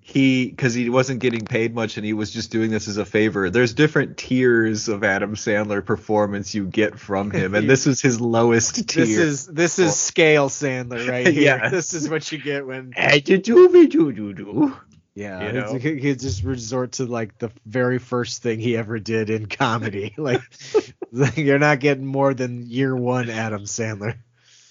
he 0.03 0.48
because 0.48 0.74
he 0.74 0.88
wasn't 0.90 1.20
getting 1.20 1.44
paid 1.44 1.72
much 1.74 1.96
and 1.96 2.05
he 2.05 2.12
was 2.12 2.33
just 2.33 2.50
doing 2.50 2.70
this 2.70 2.88
as 2.88 2.96
a 2.96 3.05
favor 3.05 3.48
there's 3.48 3.74
different 3.74 4.16
tiers 4.16 4.88
of 4.88 5.05
adam 5.05 5.37
sandler 5.37 5.85
performance 5.85 6.53
you 6.53 6.66
get 6.66 6.98
from 6.98 7.31
him 7.31 7.55
and 7.55 7.70
this 7.70 7.87
is 7.87 8.00
his 8.00 8.20
lowest 8.20 8.88
tier 8.88 9.05
this 9.05 9.16
is 9.16 9.46
this 9.46 9.79
is 9.79 9.94
scale 9.94 10.48
Sandler 10.48 11.07
right 11.09 11.26
here. 11.33 11.42
Yes. 11.42 11.70
This 11.70 11.94
is 11.94 12.09
what 12.09 12.33
you 12.33 12.38
get 12.38 12.66
when 12.66 12.92
yeah 12.96 14.81
Yeah, 15.14 15.46
You 15.46 15.53
know? 15.53 15.75
he 15.75 16.14
just 16.14 16.44
resort 16.44 16.92
to 16.92 17.05
like 17.07 17.37
the 17.38 17.51
very 17.66 17.99
first 17.99 18.42
thing 18.42 18.61
he 18.61 18.77
ever 18.77 18.99
did 18.99 19.29
in 19.29 19.46
comedy. 19.46 20.14
like, 20.18 20.40
you're 21.37 21.59
not 21.59 21.81
getting 21.81 22.07
more 22.07 22.33
than 22.33 22.62
year 22.68 22.94
one 22.94 23.29
Adam 23.29 23.64
Sandler. 23.64 24.16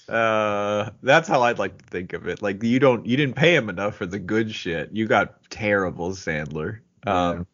uh 0.08 0.89
that's 1.04 1.28
how 1.28 1.43
i'd 1.43 1.60
like 1.60 1.78
to 1.78 1.86
think 1.86 2.13
of 2.13 2.28
it 2.28 2.41
like 2.41 2.63
you 2.63 2.80
don't 2.80 3.06
you 3.06 3.15
didn't 3.15 3.36
pay 3.36 3.54
him 3.56 3.69
enough 3.69 3.95
for 3.95 4.08
the 4.08 4.17
good 4.17 4.52
shit 4.52 4.89
you 4.91 5.06
got 5.06 5.47
terrible 5.52 6.10
sandler 6.13 6.80
um 7.06 7.45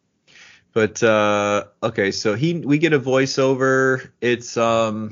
but 0.71 1.03
uh 1.03 1.65
okay 1.83 2.11
so 2.11 2.33
he 2.33 2.53
we 2.59 2.77
get 2.77 2.93
a 2.93 2.99
voiceover 2.99 4.09
it's 4.21 4.55
um 4.55 5.07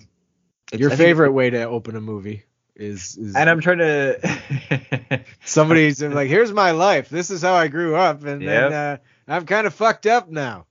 it's- 0.72 0.80
Your 0.80 0.90
I 0.92 0.96
think- 0.96 1.06
favorite 1.06 1.34
way 1.34 1.50
to 1.50 1.64
open 1.64 1.98
a 1.98 2.02
movie 2.02 2.44
is, 2.76 3.18
is 3.18 3.36
and 3.36 3.50
I'm 3.50 3.62
trying 3.62 3.80
to. 3.80 5.26
somebody's 5.46 6.02
like, 6.02 6.30
"Here's 6.30 6.52
my 6.52 6.72
life. 6.72 7.10
This 7.10 7.30
is 7.30 7.42
how 7.42 7.54
I 7.54 7.68
grew 7.68 7.96
up, 7.96 8.24
and 8.24 8.42
then 8.42 8.74
uh, 8.74 8.98
I'm 9.28 9.46
kind 9.46 9.68
of 9.68 9.74
fucked 9.74 10.06
up 10.06 10.30
now." 10.30 10.66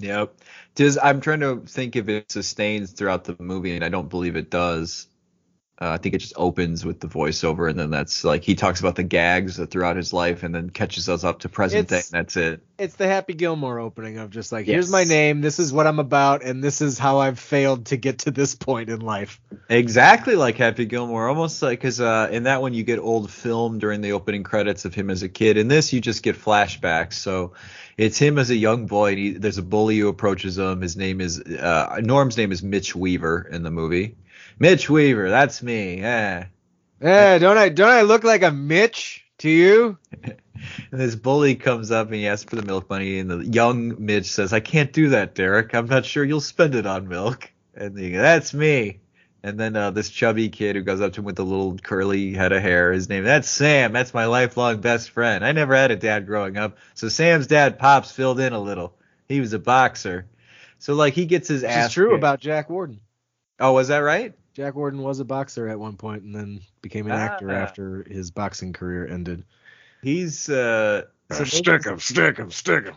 Yep. 0.00 0.34
Does 0.74 0.98
I'm 1.02 1.20
trying 1.20 1.40
to 1.40 1.62
think 1.66 1.96
if 1.96 2.08
it 2.08 2.30
sustains 2.30 2.92
throughout 2.92 3.24
the 3.24 3.36
movie, 3.38 3.74
and 3.74 3.84
I 3.84 3.88
don't 3.88 4.08
believe 4.08 4.36
it 4.36 4.50
does. 4.50 5.08
Uh, 5.78 5.90
I 5.90 5.98
think 5.98 6.14
it 6.14 6.18
just 6.18 6.32
opens 6.36 6.86
with 6.86 7.00
the 7.00 7.06
voiceover, 7.06 7.68
and 7.68 7.78
then 7.78 7.90
that's 7.90 8.24
like 8.24 8.42
he 8.42 8.54
talks 8.54 8.80
about 8.80 8.96
the 8.96 9.02
gags 9.02 9.58
throughout 9.58 9.96
his 9.96 10.12
life, 10.12 10.42
and 10.42 10.54
then 10.54 10.70
catches 10.70 11.06
us 11.08 11.22
up 11.22 11.40
to 11.40 11.50
present 11.50 11.88
day, 11.88 11.96
and 11.96 12.04
that's 12.12 12.36
it. 12.36 12.62
It's 12.78 12.94
the 12.96 13.06
Happy 13.06 13.34
Gilmore 13.34 13.78
opening 13.78 14.16
of 14.18 14.30
just 14.30 14.52
like, 14.52 14.66
Yes. 14.66 14.74
here's 14.74 14.90
my 14.90 15.04
name, 15.04 15.42
this 15.42 15.58
is 15.58 15.72
what 15.74 15.86
I'm 15.86 15.98
about, 15.98 16.42
and 16.42 16.64
this 16.64 16.80
is 16.80 16.98
how 16.98 17.18
I've 17.18 17.38
failed 17.38 17.86
to 17.86 17.96
get 17.98 18.20
to 18.20 18.30
this 18.30 18.54
point 18.54 18.88
in 18.88 19.00
life. 19.00 19.38
Exactly 19.68 20.34
like 20.34 20.56
Happy 20.56 20.86
Gilmore, 20.86 21.28
almost 21.28 21.62
like 21.62 21.78
because 21.78 22.00
uh, 22.00 22.28
in 22.30 22.44
that 22.44 22.62
one 22.62 22.72
you 22.72 22.82
get 22.82 22.98
old 22.98 23.30
film 23.30 23.78
during 23.78 24.00
the 24.00 24.12
opening 24.12 24.44
credits 24.44 24.84
of 24.84 24.94
him 24.94 25.10
as 25.10 25.22
a 25.22 25.28
kid. 25.28 25.56
In 25.56 25.68
this, 25.68 25.92
you 25.92 26.00
just 26.00 26.22
get 26.22 26.36
flashbacks. 26.36 27.14
So 27.14 27.52
it's 27.96 28.18
him 28.18 28.38
as 28.38 28.50
a 28.50 28.56
young 28.56 28.86
boy. 28.86 29.10
And 29.10 29.18
he, 29.18 29.30
there's 29.32 29.58
a 29.58 29.62
bully 29.62 29.98
who 29.98 30.08
approaches 30.08 30.58
him. 30.58 30.80
His 30.80 30.96
name 30.96 31.20
is 31.20 31.40
uh, 31.40 32.00
Norm's 32.02 32.36
name 32.36 32.52
is 32.52 32.62
Mitch 32.62 32.94
Weaver 32.94 33.48
in 33.50 33.62
the 33.62 33.70
movie. 33.70 34.16
Mitch 34.58 34.88
Weaver, 34.88 35.28
that's 35.30 35.62
me. 35.62 35.98
Yeah. 36.00 36.46
Eh, 37.00 37.38
don't 37.38 37.58
I 37.58 37.68
don't 37.68 37.90
I 37.90 38.02
look 38.02 38.24
like 38.24 38.42
a 38.42 38.50
Mitch 38.50 39.24
to 39.38 39.50
you? 39.50 39.98
And 40.22 40.36
this 40.92 41.14
bully 41.14 41.54
comes 41.54 41.90
up 41.90 42.06
and 42.06 42.16
he 42.16 42.26
asks 42.26 42.48
for 42.48 42.56
the 42.56 42.62
milk 42.64 42.88
money, 42.88 43.18
and 43.18 43.30
the 43.30 43.44
young 43.46 43.94
Mitch 44.04 44.26
says, 44.30 44.52
"I 44.52 44.60
can't 44.60 44.92
do 44.92 45.10
that, 45.10 45.34
Derek. 45.34 45.74
I'm 45.74 45.86
not 45.86 46.06
sure 46.06 46.24
you'll 46.24 46.40
spend 46.40 46.74
it 46.74 46.86
on 46.86 47.08
milk." 47.08 47.50
And 47.74 47.98
he 47.98 48.10
"That's 48.12 48.54
me." 48.54 49.00
And 49.42 49.60
then 49.60 49.76
uh, 49.76 49.90
this 49.92 50.08
chubby 50.10 50.48
kid 50.48 50.74
who 50.74 50.82
goes 50.82 51.00
up 51.00 51.12
to 51.12 51.20
him 51.20 51.24
with 51.24 51.36
the 51.36 51.44
little 51.44 51.76
curly 51.78 52.32
head 52.32 52.50
of 52.50 52.62
hair, 52.62 52.92
his 52.92 53.08
name, 53.08 53.22
that's 53.22 53.48
Sam. 53.48 53.92
That's 53.92 54.12
my 54.12 54.24
lifelong 54.24 54.80
best 54.80 55.10
friend. 55.10 55.44
I 55.44 55.52
never 55.52 55.76
had 55.76 55.92
a 55.92 55.96
dad 55.96 56.26
growing 56.26 56.56
up, 56.56 56.78
so 56.94 57.08
Sam's 57.08 57.46
dad, 57.46 57.78
Pops, 57.78 58.10
filled 58.10 58.40
in 58.40 58.52
a 58.54 58.58
little. 58.58 58.96
He 59.28 59.38
was 59.40 59.52
a 59.52 59.58
boxer. 59.60 60.26
So 60.78 60.94
like 60.94 61.12
he 61.14 61.26
gets 61.26 61.46
his 61.46 61.62
Which 61.62 61.70
ass. 61.70 61.88
is 61.88 61.92
true 61.92 62.08
kicked. 62.08 62.18
about 62.18 62.40
Jack 62.40 62.70
Warden. 62.70 63.00
Oh, 63.60 63.72
was 63.74 63.88
that 63.88 63.98
right? 63.98 64.34
Jack 64.56 64.74
Warden 64.74 65.02
was 65.02 65.20
a 65.20 65.24
boxer 65.26 65.68
at 65.68 65.78
one 65.78 65.96
point 65.98 66.22
and 66.22 66.34
then 66.34 66.60
became 66.80 67.04
an 67.04 67.12
actor 67.12 67.50
Ah. 67.50 67.56
after 67.56 68.06
his 68.08 68.30
boxing 68.30 68.72
career 68.72 69.06
ended. 69.06 69.44
He's 70.02 70.48
uh. 70.48 71.02
so 71.30 71.44
stick 71.44 71.84
him, 71.84 71.98
stick 72.00 72.38
him, 72.38 72.50
stick 72.50 72.86
him. 72.86 72.94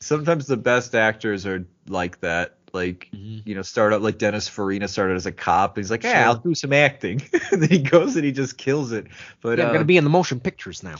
sometimes 0.00 0.46
the 0.46 0.58
best 0.58 0.94
actors 0.94 1.46
are 1.46 1.66
like 1.86 2.20
that. 2.20 2.56
Like 2.74 3.08
Mm-hmm. 3.14 3.48
you 3.48 3.54
know, 3.54 3.62
start 3.62 3.94
out 3.94 4.02
like 4.02 4.18
Dennis 4.18 4.48
Farina 4.48 4.86
started 4.86 5.14
as 5.16 5.24
a 5.24 5.32
cop. 5.32 5.78
He's 5.78 5.90
like, 5.90 6.02
yeah, 6.02 6.12
Sure. 6.12 6.22
I'll 6.24 6.34
do 6.36 6.54
some 6.54 6.74
acting. 6.74 7.22
and 7.52 7.62
then 7.62 7.70
he 7.70 7.78
goes 7.78 8.14
and 8.16 8.24
he 8.26 8.30
just 8.32 8.58
kills 8.58 8.92
it. 8.92 9.06
But 9.40 9.56
Yeah, 9.56 9.64
I'm 9.64 9.70
uh, 9.70 9.72
gonna 9.72 9.84
be 9.86 9.96
in 9.96 10.04
the 10.04 10.10
motion 10.10 10.40
pictures 10.40 10.82
now. 10.82 10.96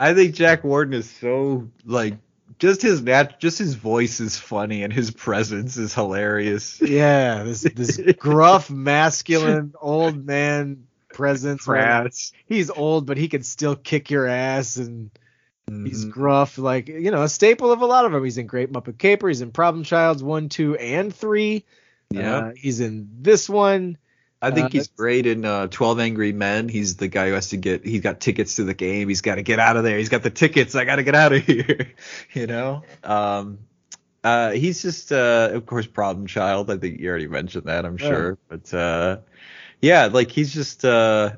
I 0.00 0.14
think 0.14 0.34
Jack 0.34 0.64
Warden 0.64 0.94
is 0.94 1.08
so 1.08 1.70
like 1.84 2.14
just 2.58 2.82
his 2.82 3.02
nat 3.02 3.40
just 3.40 3.58
his 3.58 3.74
voice 3.74 4.20
is 4.20 4.36
funny 4.36 4.82
and 4.82 4.92
his 4.92 5.10
presence 5.10 5.76
is 5.76 5.94
hilarious. 5.94 6.80
Yeah, 6.82 7.42
this 7.42 7.62
this 7.62 8.00
gruff, 8.18 8.70
masculine 8.70 9.74
old 9.80 10.24
man 10.24 10.86
presence. 11.12 11.64
Crass. 11.64 12.32
He's 12.46 12.70
old, 12.70 13.06
but 13.06 13.16
he 13.16 13.28
can 13.28 13.42
still 13.42 13.76
kick 13.76 14.10
your 14.10 14.26
ass, 14.26 14.76
and 14.76 15.10
he's 15.66 16.04
Mhm. 16.04 16.10
gruff, 16.10 16.58
like 16.58 16.88
you 16.88 17.10
know, 17.10 17.22
a 17.22 17.28
staple 17.28 17.72
of 17.72 17.80
a 17.80 17.86
lot 17.86 18.04
of 18.04 18.12
them. 18.12 18.22
He's 18.24 18.38
in 18.38 18.46
Great 18.46 18.72
Muppet 18.72 18.98
Caper. 18.98 19.28
He's 19.28 19.40
in 19.40 19.50
Problem 19.50 19.84
Childs 19.84 20.22
one, 20.22 20.48
two, 20.48 20.76
and 20.76 21.14
three. 21.14 21.64
Yeah. 22.10 22.36
Uh, 22.36 22.52
he's 22.56 22.80
in 22.80 23.08
this 23.20 23.48
one. 23.48 23.96
I 24.44 24.50
think 24.50 24.66
uh, 24.66 24.68
he's 24.70 24.88
great 24.88 25.26
in 25.26 25.44
uh, 25.44 25.66
12 25.68 26.00
Angry 26.00 26.32
Men. 26.32 26.68
He's 26.68 26.96
the 26.96 27.08
guy 27.08 27.28
who 27.28 27.34
has 27.34 27.48
to 27.50 27.56
get, 27.56 27.84
he's 27.84 28.00
got 28.02 28.20
tickets 28.20 28.56
to 28.56 28.64
the 28.64 28.74
game. 28.74 29.08
He's 29.08 29.20
got 29.20 29.36
to 29.36 29.42
get 29.42 29.58
out 29.58 29.76
of 29.76 29.84
there. 29.84 29.98
He's 29.98 30.08
got 30.08 30.22
the 30.22 30.30
tickets. 30.30 30.74
I 30.74 30.84
got 30.84 30.96
to 30.96 31.02
get 31.02 31.14
out 31.14 31.32
of 31.32 31.42
here. 31.46 31.92
you 32.32 32.46
know? 32.46 32.82
Um, 33.02 33.58
uh, 34.22 34.52
he's 34.52 34.80
just, 34.82 35.12
uh, 35.12 35.50
of 35.52 35.66
course, 35.66 35.86
problem 35.86 36.26
child. 36.26 36.70
I 36.70 36.76
think 36.78 37.00
you 37.00 37.08
already 37.08 37.28
mentioned 37.28 37.64
that, 37.66 37.84
I'm 37.84 37.98
Yeah. 37.98 38.08
sure. 38.08 38.38
But, 38.48 38.72
uh, 38.74 39.18
yeah, 39.82 40.06
like 40.06 40.30
he's 40.30 40.52
just, 40.54 40.84
uh, 40.84 41.32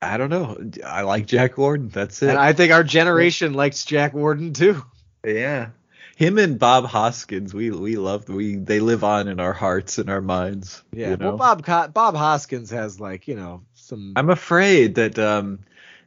I 0.00 0.16
don't 0.16 0.30
know. 0.30 0.56
I 0.86 1.02
like 1.02 1.26
Jack 1.26 1.58
Warden. 1.58 1.88
That's 1.88 2.22
it. 2.22 2.28
And 2.30 2.38
I 2.38 2.52
think 2.52 2.72
our 2.72 2.84
generation 2.84 3.54
likes 3.54 3.84
Jack 3.84 4.14
Warden 4.14 4.52
too. 4.52 4.84
yeah. 5.26 5.70
Him 6.18 6.36
and 6.36 6.58
Bob 6.58 6.84
Hoskins, 6.86 7.54
we 7.54 7.70
we 7.70 7.94
love 7.94 8.28
we 8.28 8.56
they 8.56 8.80
live 8.80 9.04
on 9.04 9.28
in 9.28 9.38
our 9.38 9.52
hearts 9.52 9.98
and 9.98 10.10
our 10.10 10.20
minds. 10.20 10.82
Yeah, 10.92 11.10
you 11.10 11.16
know? 11.16 11.36
well, 11.36 11.54
Bob 11.54 11.94
Bob 11.94 12.16
Hoskins 12.16 12.70
has 12.70 12.98
like 12.98 13.28
you 13.28 13.36
know 13.36 13.62
some. 13.74 14.14
I'm 14.16 14.28
afraid 14.28 14.96
that 14.96 15.16
um 15.16 15.60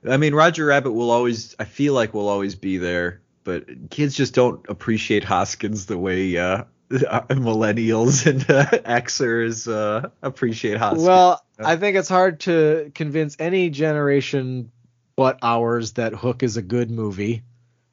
I 0.06 0.17
mean 0.17 0.36
Roger 0.36 0.65
Rabbit 0.65 0.91
will 0.91 1.12
always 1.12 1.56
I 1.60 1.63
feel 1.63 1.93
like 1.93 2.13
will 2.13 2.28
always 2.28 2.56
be 2.56 2.78
there, 2.78 3.21
but 3.45 3.89
kids 3.89 4.13
just 4.13 4.34
don't 4.34 4.67
appreciate 4.67 5.24
Hoskins 5.24 5.86
the 5.86 5.97
way 5.97 6.36
uh 6.36 6.65
millennials 6.89 8.26
and 8.26 8.41
uh, 8.52 8.65
Xers 8.65 9.71
uh 9.71 10.10
appreciate 10.21 10.76
Hoskins. 10.76 11.08
well, 11.08 11.41
I 11.58 11.78
think 11.78 11.95
it's 11.95 12.10
hard 12.10 12.41
to 12.41 12.91
convince 12.93 13.38
any 13.39 13.69
generation 13.69 14.74
but 15.15 15.39
ours 15.41 15.93
that 15.93 16.13
Hook 16.13 16.43
is 16.43 16.58
a 16.58 16.62
good 16.62 16.91
movie. 16.91 17.43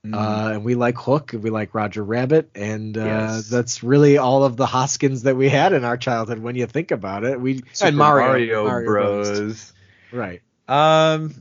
Mm. 0.06 0.14
Uh, 0.14 0.52
and 0.54 0.64
we 0.64 0.74
like 0.76 0.96
Hook, 0.96 1.32
and 1.32 1.42
we 1.42 1.50
like 1.50 1.74
Roger 1.74 2.04
Rabbit, 2.04 2.50
and 2.54 2.96
uh, 2.96 3.04
Yes. 3.04 3.48
that's 3.48 3.82
really 3.82 4.16
all 4.16 4.44
of 4.44 4.56
the 4.56 4.64
Hoskins 4.66 5.24
that 5.24 5.36
we 5.36 5.48
had 5.48 5.72
in 5.72 5.84
our 5.84 5.96
childhood. 5.96 6.38
When 6.38 6.54
you 6.54 6.66
think 6.66 6.90
about 6.92 7.24
it, 7.24 7.40
we 7.40 7.62
Super 7.72 7.88
and 7.88 7.96
Mario, 7.96 8.64
Mario 8.66 8.86
Bros. 8.86 9.28
Brothers. 9.28 9.72
right? 10.12 10.42
Um 10.68 11.34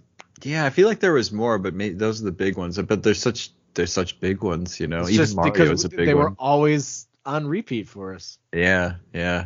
yeah, 0.44 0.66
I 0.66 0.70
feel 0.70 0.88
like 0.88 1.00
there 1.00 1.14
was 1.14 1.32
more, 1.32 1.58
but 1.58 1.74
may, 1.74 1.90
those 1.90 2.22
are 2.22 2.26
the 2.26 2.32
big 2.32 2.58
ones. 2.58 2.78
But 2.80 3.04
they're 3.04 3.14
such 3.14 3.52
they're 3.74 3.86
such 3.88 4.20
big 4.20 4.42
ones, 4.44 4.80
you 4.80 4.88
know. 4.88 5.02
It's 5.02 5.10
Even 5.12 5.24
just 5.24 5.36
Mario 5.36 5.52
because 5.54 5.70
is 5.72 5.86
a 5.86 5.90
big 5.90 6.00
one. 6.00 6.06
they 6.08 6.14
one. 6.16 6.24
were 6.24 6.36
always 6.40 7.08
on 7.26 7.46
repeat 7.48 7.88
for 7.88 8.14
us. 8.16 8.38
Yeah, 8.54 8.96
yeah. 9.14 9.46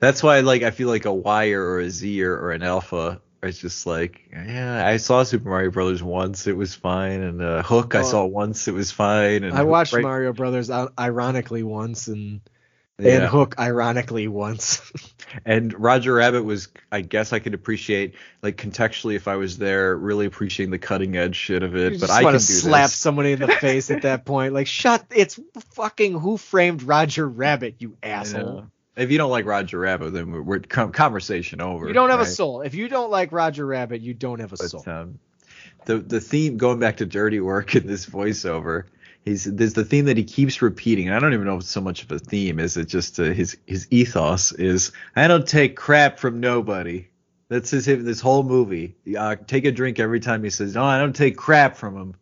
That's 0.00 0.22
why 0.22 0.40
like 0.40 0.62
I 0.62 0.70
feel 0.70 0.88
like 0.88 1.04
a 1.04 1.12
wire 1.14 1.62
or 1.62 1.80
a 1.80 1.90
Z 1.90 2.22
or, 2.24 2.34
or 2.36 2.52
an 2.52 2.62
alpha 2.62 3.20
is 3.42 3.58
just 3.58 3.86
like 3.86 4.28
yeah, 4.32 4.86
I 4.86 4.96
saw 4.96 5.22
Super 5.22 5.48
Mario 5.48 5.70
Brothers 5.70 6.02
once, 6.02 6.46
it 6.46 6.56
was 6.56 6.74
fine, 6.74 7.22
and 7.22 7.40
uh, 7.42 7.62
Hook 7.62 7.94
I 7.94 8.02
saw 8.02 8.24
once, 8.24 8.68
it 8.68 8.74
was 8.74 8.90
fine. 8.90 9.44
And 9.44 9.54
I 9.54 9.62
watched 9.62 9.92
right- 9.92 10.02
Mario 10.02 10.32
Brothers 10.32 10.70
uh, 10.70 10.88
ironically 10.98 11.62
once, 11.62 12.08
and 12.08 12.40
yeah. 12.98 13.12
and 13.12 13.24
Hook 13.26 13.54
ironically 13.58 14.28
once. 14.28 14.80
And 15.44 15.78
Roger 15.78 16.14
Rabbit 16.14 16.42
was 16.44 16.68
I 16.90 17.02
guess 17.02 17.34
I 17.34 17.38
could 17.38 17.52
appreciate 17.52 18.14
like 18.42 18.56
contextually 18.56 19.14
if 19.14 19.28
I 19.28 19.36
was 19.36 19.58
there, 19.58 19.94
really 19.94 20.24
appreciating 20.24 20.70
the 20.70 20.78
cutting 20.78 21.18
edge 21.18 21.36
shit 21.36 21.62
of 21.62 21.74
You 21.74 21.80
it. 21.88 21.90
just 21.90 22.00
But 22.00 22.08
I 22.08 22.22
want 22.22 22.32
can 22.32 22.40
to 22.40 22.46
slap 22.46 22.84
this. 22.84 22.94
somebody 22.96 23.32
in 23.32 23.40
the 23.40 23.48
face 23.48 23.90
at 23.90 24.02
that 24.02 24.24
point. 24.24 24.54
Like, 24.54 24.66
shut! 24.66 25.04
It's 25.14 25.38
fucking 25.72 26.18
Who 26.18 26.38
Framed 26.38 26.82
Roger 26.82 27.28
Rabbit, 27.28 27.74
you 27.80 27.98
asshole. 28.02 28.68
If 28.98 29.12
you 29.12 29.18
don't 29.18 29.30
like 29.30 29.46
Roger 29.46 29.78
Rabbit, 29.78 30.12
then 30.12 30.32
we're, 30.32 30.42
we're 30.42 30.58
com- 30.58 30.92
conversation 30.92 31.60
over. 31.60 31.86
You 31.86 31.94
don't 31.94 32.10
have 32.10 32.20
a 32.20 32.26
soul. 32.26 32.62
If 32.62 32.74
you 32.74 32.88
don't 32.88 33.10
like 33.10 33.30
Roger 33.30 33.64
Rabbit, 33.64 34.00
you 34.00 34.12
don't 34.12 34.40
have 34.40 34.52
a 34.52 34.56
soul. 34.56 34.82
Um, 34.86 35.18
the 35.84 35.98
the 35.98 36.20
theme 36.20 36.56
going 36.56 36.80
back 36.80 36.96
to 36.98 37.06
dirty 37.06 37.40
work 37.40 37.76
in 37.76 37.86
this 37.86 38.06
voiceover, 38.06 38.84
he's 39.24 39.44
there's 39.44 39.74
the 39.74 39.84
theme 39.84 40.06
that 40.06 40.16
he 40.16 40.24
keeps 40.24 40.60
repeating. 40.60 41.06
And 41.06 41.14
I 41.16 41.20
don't 41.20 41.32
even 41.32 41.46
know 41.46 41.54
if 41.54 41.60
it's 41.60 41.70
so 41.70 41.80
much 41.80 42.02
of 42.02 42.10
a 42.12 42.18
theme. 42.18 42.58
Is 42.58 42.76
it 42.76 42.86
just 42.86 43.20
uh, 43.20 43.24
his 43.24 43.56
his 43.66 43.86
ethos 43.90 44.52
is 44.52 44.92
I 45.14 45.28
don't 45.28 45.46
take 45.46 45.76
crap 45.76 46.18
from 46.18 46.40
nobody. 46.40 47.06
That's 47.48 47.70
his 47.70 47.86
this 47.86 48.20
whole 48.20 48.42
movie. 48.42 48.96
Uh, 49.16 49.36
take 49.46 49.64
a 49.64 49.72
drink 49.72 49.98
every 50.00 50.20
time 50.20 50.42
he 50.42 50.50
says 50.50 50.74
no. 50.74 50.84
I 50.84 50.98
don't 50.98 51.16
take 51.16 51.36
crap 51.36 51.76
from 51.76 51.96
him. 51.96 52.14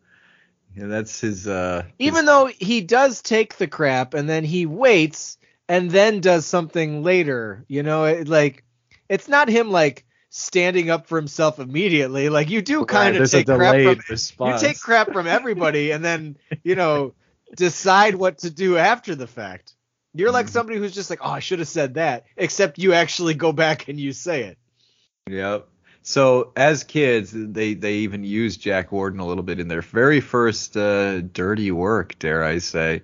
You 0.75 0.83
know, 0.83 0.89
that's 0.89 1.19
his. 1.19 1.47
Uh, 1.47 1.83
Even 1.97 2.17
his- 2.17 2.25
though 2.25 2.45
he 2.45 2.81
does 2.81 3.21
take 3.23 3.57
the 3.57 3.67
crap 3.67 4.13
and 4.13 4.29
then 4.29 4.43
he 4.43 4.65
waits 4.67 5.37
and 5.67 5.89
then 5.91 6.21
does 6.21 6.45
something 6.45 7.03
later, 7.03 7.65
you 7.67 7.83
know, 7.83 8.05
it, 8.05 8.27
like 8.27 8.63
it's 9.09 9.27
not 9.27 9.49
him 9.49 9.71
like 9.71 10.05
standing 10.29 10.89
up 10.89 11.07
for 11.07 11.17
himself 11.17 11.59
immediately. 11.59 12.29
Like 12.29 12.49
you 12.49 12.61
do 12.61 12.85
kind 12.85 13.15
of 13.15 13.19
there's 13.19 13.33
a 13.33 13.37
take 13.37 13.47
crap 13.47 13.75
from 13.81 13.99
response. 14.09 14.61
you 14.61 14.67
take 14.67 14.79
crap 14.79 15.11
from 15.11 15.27
everybody 15.27 15.91
and 15.91 16.03
then 16.03 16.37
you 16.63 16.75
know 16.75 17.13
decide 17.55 18.15
what 18.15 18.39
to 18.39 18.49
do 18.49 18.77
after 18.77 19.15
the 19.15 19.27
fact. 19.27 19.73
You're 20.13 20.31
like 20.31 20.47
Mhm. 20.47 20.51
somebody 20.51 20.79
who's 20.79 20.95
just 20.95 21.09
like, 21.09 21.19
oh, 21.21 21.29
I 21.31 21.39
should 21.39 21.59
have 21.59 21.67
said 21.67 21.95
that, 21.95 22.25
except 22.37 22.79
you 22.79 22.93
actually 22.93 23.33
go 23.35 23.51
back 23.51 23.87
and 23.87 23.99
you 23.99 24.13
say 24.13 24.43
it. 24.43 24.57
Yep. 25.29 25.67
So 26.01 26.53
as 26.55 26.83
kids, 26.83 27.31
they 27.33 27.73
they 27.73 27.95
even 27.95 28.23
used 28.23 28.61
Jack 28.61 28.91
Warden 28.91 29.19
a 29.19 29.27
little 29.27 29.43
bit 29.43 29.59
in 29.59 29.67
their 29.67 29.81
very 29.81 30.21
first 30.21 30.77
uh, 30.77 31.21
dirty 31.21 31.71
work, 31.71 32.17
dare 32.19 32.43
I 32.43 32.59
say, 32.59 33.03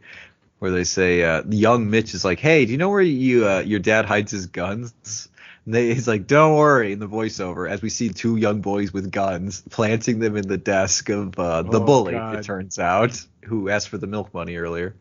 where 0.63 0.71
they 0.71 0.85
say 0.85 1.21
uh, 1.23 1.43
young 1.49 1.89
Mitch 1.89 2.13
is 2.13 2.23
like, 2.23 2.39
"Hey, 2.39 2.63
do 2.65 2.71
you 2.71 2.77
know 2.77 2.87
where 2.89 3.01
you 3.01 3.45
uh, 3.45 3.59
your 3.59 3.81
dad 3.81 4.05
hides 4.05 4.31
his 4.31 4.45
guns?" 4.45 5.27
And 5.65 5.75
they, 5.75 5.93
he's 5.93 6.07
like, 6.07 6.25
"Don't 6.25 6.55
worry." 6.55 6.93
In 6.93 6.99
the 6.99 7.07
voiceover, 7.09 7.69
as 7.69 7.81
we 7.81 7.89
see 7.89 8.07
two 8.07 8.37
young 8.37 8.61
boys 8.61 8.93
with 8.93 9.11
guns 9.11 9.61
planting 9.69 10.19
them 10.19 10.37
in 10.37 10.47
the 10.47 10.57
desk 10.57 11.09
of 11.09 11.37
uh, 11.37 11.63
the 11.63 11.81
Oh, 11.81 11.85
bully, 11.85 12.13
God. 12.13 12.37
it 12.39 12.43
turns 12.45 12.79
out, 12.79 13.21
who 13.43 13.67
asked 13.67 13.89
for 13.89 13.97
the 13.97 14.07
milk 14.07 14.33
money 14.33 14.55
earlier. 14.55 14.95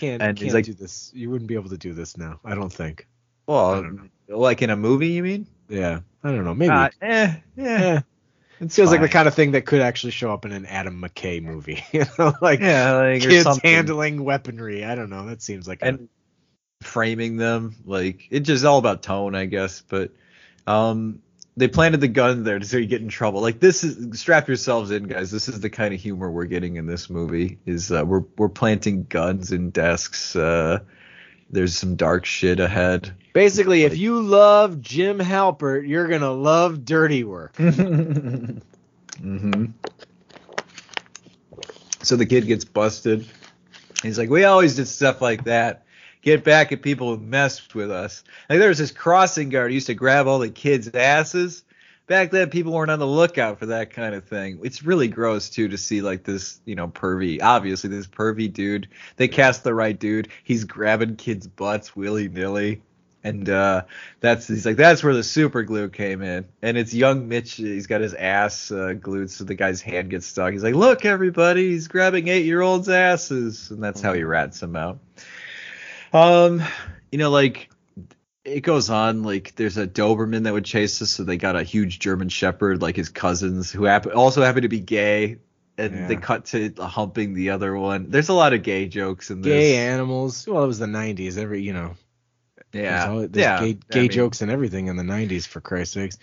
Can't 0.00 0.20
And 0.20 0.36
he's 0.36 0.46
can't 0.46 0.54
like- 0.56 0.64
do 0.64 0.74
this. 0.74 1.12
You 1.14 1.30
wouldn't 1.30 1.46
be 1.46 1.54
able 1.54 1.70
to 1.70 1.78
do 1.78 1.92
this 1.92 2.16
now. 2.16 2.40
I 2.44 2.56
don't 2.56 2.72
think. 2.72 3.06
Well, 3.46 3.96
like 4.26 4.62
in 4.62 4.70
a 4.70 4.76
movie, 4.76 5.10
you 5.10 5.22
mean? 5.22 5.46
Yeah, 5.68 6.00
I 6.24 6.30
don't 6.32 6.44
know. 6.44 6.54
Maybe. 6.54 6.72
Uh, 6.72 6.88
eh, 7.00 7.34
yeah. 7.56 8.00
It 8.64 8.72
Feels 8.72 8.90
like 8.90 9.02
the 9.02 9.08
kind 9.08 9.28
of 9.28 9.34
thing 9.34 9.52
that 9.52 9.66
could 9.66 9.82
actually 9.82 10.12
show 10.12 10.32
up 10.32 10.46
in 10.46 10.52
an 10.52 10.64
Adam 10.64 11.02
McKay 11.02 11.42
movie. 11.42 11.84
you 11.92 12.04
know, 12.18 12.32
like 12.40 12.60
yeah, 12.60 12.92
like 12.92 13.22
kids 13.22 13.58
handling 13.62 14.24
weaponry. 14.24 14.84
I 14.84 14.94
don't 14.94 15.10
know. 15.10 15.26
That 15.26 15.42
seems 15.42 15.68
like 15.68 15.82
a, 15.82 15.98
framing 16.82 17.36
them. 17.36 17.76
Like 17.84 18.26
it's 18.30 18.46
just 18.46 18.64
all 18.64 18.78
about 18.78 19.02
tone, 19.02 19.34
I 19.34 19.44
guess. 19.44 19.82
But 19.86 20.12
um, 20.66 21.20
they 21.56 21.68
planted 21.68 22.00
the 22.00 22.08
gun 22.08 22.42
there 22.42 22.62
so 22.62 22.78
you 22.78 22.86
get 22.86 23.02
in 23.02 23.08
trouble. 23.08 23.42
Like 23.42 23.60
this 23.60 23.84
is 23.84 24.18
strap 24.18 24.48
yourselves 24.48 24.90
in, 24.90 25.04
guys. 25.04 25.30
This 25.30 25.48
is 25.48 25.60
the 25.60 25.70
kind 25.70 25.92
of 25.92 26.00
humor 26.00 26.30
we're 26.30 26.46
getting 26.46 26.76
in 26.76 26.86
this 26.86 27.10
movie. 27.10 27.58
Is 27.66 27.92
uh, 27.92 28.04
we're 28.06 28.24
we're 28.38 28.48
planting 28.48 29.04
guns 29.04 29.52
in 29.52 29.70
desks. 29.70 30.34
Uh, 30.34 30.80
there's 31.54 31.76
some 31.76 31.94
dark 31.94 32.24
shit 32.26 32.60
ahead. 32.60 33.14
Basically, 33.32 33.84
if 33.84 33.96
you 33.96 34.20
love 34.20 34.80
Jim 34.80 35.18
Halpert, 35.18 35.88
you're 35.88 36.08
gonna 36.08 36.32
love 36.32 36.84
Dirty 36.84 37.24
Work. 37.24 37.56
hmm 37.56 38.60
So 42.02 42.16
the 42.16 42.26
kid 42.26 42.46
gets 42.46 42.64
busted. 42.64 43.26
He's 44.02 44.18
like, 44.18 44.28
we 44.28 44.44
always 44.44 44.76
did 44.76 44.88
stuff 44.88 45.22
like 45.22 45.44
that. 45.44 45.86
Get 46.20 46.42
back 46.44 46.72
at 46.72 46.82
people 46.82 47.14
who 47.14 47.22
messed 47.22 47.74
with 47.74 47.90
us. 47.90 48.24
Like 48.50 48.58
there 48.58 48.68
was 48.68 48.78
this 48.78 48.90
crossing 48.90 49.48
guard 49.48 49.70
who 49.70 49.74
used 49.74 49.86
to 49.86 49.94
grab 49.94 50.26
all 50.26 50.40
the 50.40 50.50
kids' 50.50 50.88
asses. 50.92 51.62
Back 52.06 52.30
then, 52.30 52.50
people 52.50 52.72
weren't 52.72 52.90
on 52.90 52.98
the 52.98 53.06
lookout 53.06 53.58
for 53.58 53.66
that 53.66 53.90
kind 53.90 54.14
of 54.14 54.24
thing. 54.24 54.60
It's 54.62 54.82
really 54.82 55.08
gross 55.08 55.48
too 55.48 55.68
to 55.68 55.78
see 55.78 56.02
like 56.02 56.22
this, 56.22 56.60
you 56.66 56.74
know, 56.74 56.88
pervy. 56.88 57.40
Obviously, 57.42 57.88
this 57.88 58.06
pervy 58.06 58.52
dude. 58.52 58.88
They 59.16 59.28
cast 59.28 59.64
the 59.64 59.72
right 59.72 59.98
dude. 59.98 60.28
He's 60.42 60.64
grabbing 60.64 61.16
kids' 61.16 61.46
butts 61.46 61.96
willy 61.96 62.28
nilly. 62.28 62.82
And 63.22 63.48
uh, 63.48 63.84
that's 64.20 64.46
he's 64.48 64.66
like 64.66 64.76
that's 64.76 65.02
where 65.02 65.14
the 65.14 65.22
super 65.22 65.62
glue 65.62 65.88
came 65.88 66.20
in, 66.20 66.44
and 66.60 66.76
it's 66.76 66.92
young 66.92 67.26
Mitch. 67.26 67.54
He's 67.54 67.86
got 67.86 68.02
his 68.02 68.12
ass 68.12 68.70
uh, 68.70 68.92
glued, 68.92 69.30
so 69.30 69.44
the 69.44 69.54
guy's 69.54 69.80
hand 69.80 70.10
gets 70.10 70.26
stuck. 70.26 70.52
He's 70.52 70.62
like, 70.62 70.74
"Look, 70.74 71.06
everybody, 71.06 71.70
he's 71.70 71.88
grabbing 71.88 72.28
eight-year-olds' 72.28 72.90
asses," 72.90 73.70
and 73.70 73.82
that's 73.82 74.02
how 74.02 74.12
he 74.12 74.24
rats 74.24 74.60
them 74.60 74.76
out. 74.76 74.98
Um, 76.12 76.62
you 77.10 77.16
know, 77.16 77.30
like 77.30 77.70
it 78.44 78.60
goes 78.60 78.90
on. 78.90 79.22
Like 79.22 79.54
there's 79.56 79.76
a 79.78 79.86
Doberman 79.86 80.44
that 80.44 80.52
would 80.52 80.64
chase 80.64 81.00
us, 81.02 81.10
so 81.10 81.24
they 81.24 81.36
got 81.36 81.56
a 81.56 81.62
huge 81.62 81.98
German 81.98 82.28
Shepherd, 82.28 82.82
like 82.82 82.96
his 82.96 83.08
cousins, 83.08 83.70
who 83.70 83.84
happen 83.84 84.12
also 84.12 84.42
happen 84.42 84.62
to 84.62 84.68
be 84.68 84.80
gay, 84.80 85.38
and 85.78 85.94
Yeah. 85.94 86.08
they 86.08 86.16
cut 86.16 86.46
to 86.46 86.72
humping 86.78 87.34
the 87.34 87.50
other 87.50 87.74
one. 87.76 88.10
There's 88.10 88.28
a 88.28 88.34
lot 88.34 88.52
of 88.52 88.62
gay 88.62 88.86
jokes 88.86 89.30
in 89.30 89.40
this. 89.42 89.50
Gay 89.50 89.76
animals. 89.76 90.46
Well, 90.46 90.62
it 90.64 90.66
was 90.66 90.78
the 90.78 90.86
'90s. 90.86 91.38
Every 91.38 91.62
you 91.62 91.72
know, 91.72 91.94
yeah, 92.72 93.08
there's, 93.08 93.30
there's 93.30 93.44
yeah. 93.44 93.60
gay, 93.60 93.78
I 93.92 94.02
mean, 94.02 94.10
jokes 94.10 94.42
and 94.42 94.50
everything 94.50 94.88
in 94.88 94.96
the 94.96 95.02
'90s. 95.04 95.46
For 95.46 95.60
Christ's 95.60 95.94
sakes. 95.94 96.18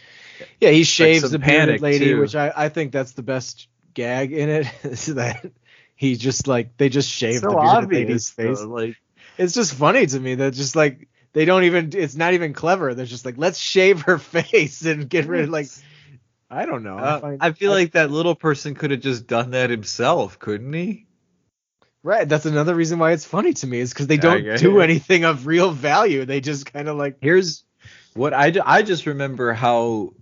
Yeah, 0.59 0.69
he 0.71 0.83
shaves 0.83 1.21
some 1.21 1.31
the 1.31 1.39
bearded 1.39 1.81
lady, 1.81 2.05
too. 2.05 2.19
which 2.19 2.35
I 2.35 2.51
I 2.55 2.69
think 2.69 2.91
that's 2.91 3.13
the 3.13 3.23
best 3.23 3.67
gag 3.93 4.31
in 4.31 4.49
it. 4.49 4.67
is 4.83 5.07
that 5.07 5.51
he 5.95 6.15
just 6.15 6.47
like 6.47 6.77
they 6.77 6.89
just 6.89 7.09
shaved 7.09 7.41
so 7.41 7.49
the 7.49 7.55
bearded 7.55 7.69
obvious, 7.83 8.07
lady's 8.07 8.29
face. 8.29 8.59
though, 8.59 8.67
Like 8.67 8.95
It's 9.37 9.53
just 9.53 9.73
funny 9.73 10.05
to 10.05 10.19
me 10.19 10.35
that 10.35 10.53
just 10.53 10.75
like 10.75 11.07
they 11.33 11.45
don't 11.45 11.63
even. 11.63 11.91
It's 11.93 12.15
not 12.15 12.33
even 12.33 12.53
clever. 12.53 12.93
They're 12.93 13.05
just 13.05 13.25
like 13.25 13.37
let's 13.37 13.57
shave 13.57 14.01
her 14.03 14.17
face 14.19 14.85
and 14.85 15.09
get 15.09 15.25
rid 15.27 15.43
of 15.43 15.49
like. 15.49 15.67
I 16.49 16.65
don't 16.65 16.83
know. 16.83 16.97
Uh, 16.97 17.19
find- 17.19 17.37
I 17.41 17.51
feel 17.53 17.71
like 17.71 17.93
that 17.93 18.11
little 18.11 18.35
person 18.35 18.75
could 18.75 18.91
have 18.91 18.99
just 18.99 19.25
done 19.27 19.51
that 19.51 19.69
himself, 19.69 20.37
couldn't 20.37 20.73
he? 20.73 21.05
Right. 22.03 22.27
That's 22.27 22.45
another 22.45 22.75
reason 22.75 22.99
why 22.99 23.11
it's 23.11 23.25
funny 23.25 23.53
to 23.53 23.67
me 23.67 23.79
is 23.79 23.93
because 23.93 24.07
they 24.07 24.17
don't 24.17 24.43
do 24.57 24.81
anything 24.81 25.23
of 25.23 25.45
real 25.45 25.71
value. 25.71 26.25
They 26.25 26.41
just 26.41 26.71
kind 26.71 26.87
of 26.89 26.97
like. 26.97 27.17
Here's 27.21 27.63
what 28.15 28.33
I, 28.33 28.51
ju- 28.51 28.63
I 28.65 28.81
just 28.81 29.05
remember 29.05 29.53
how 29.53 30.13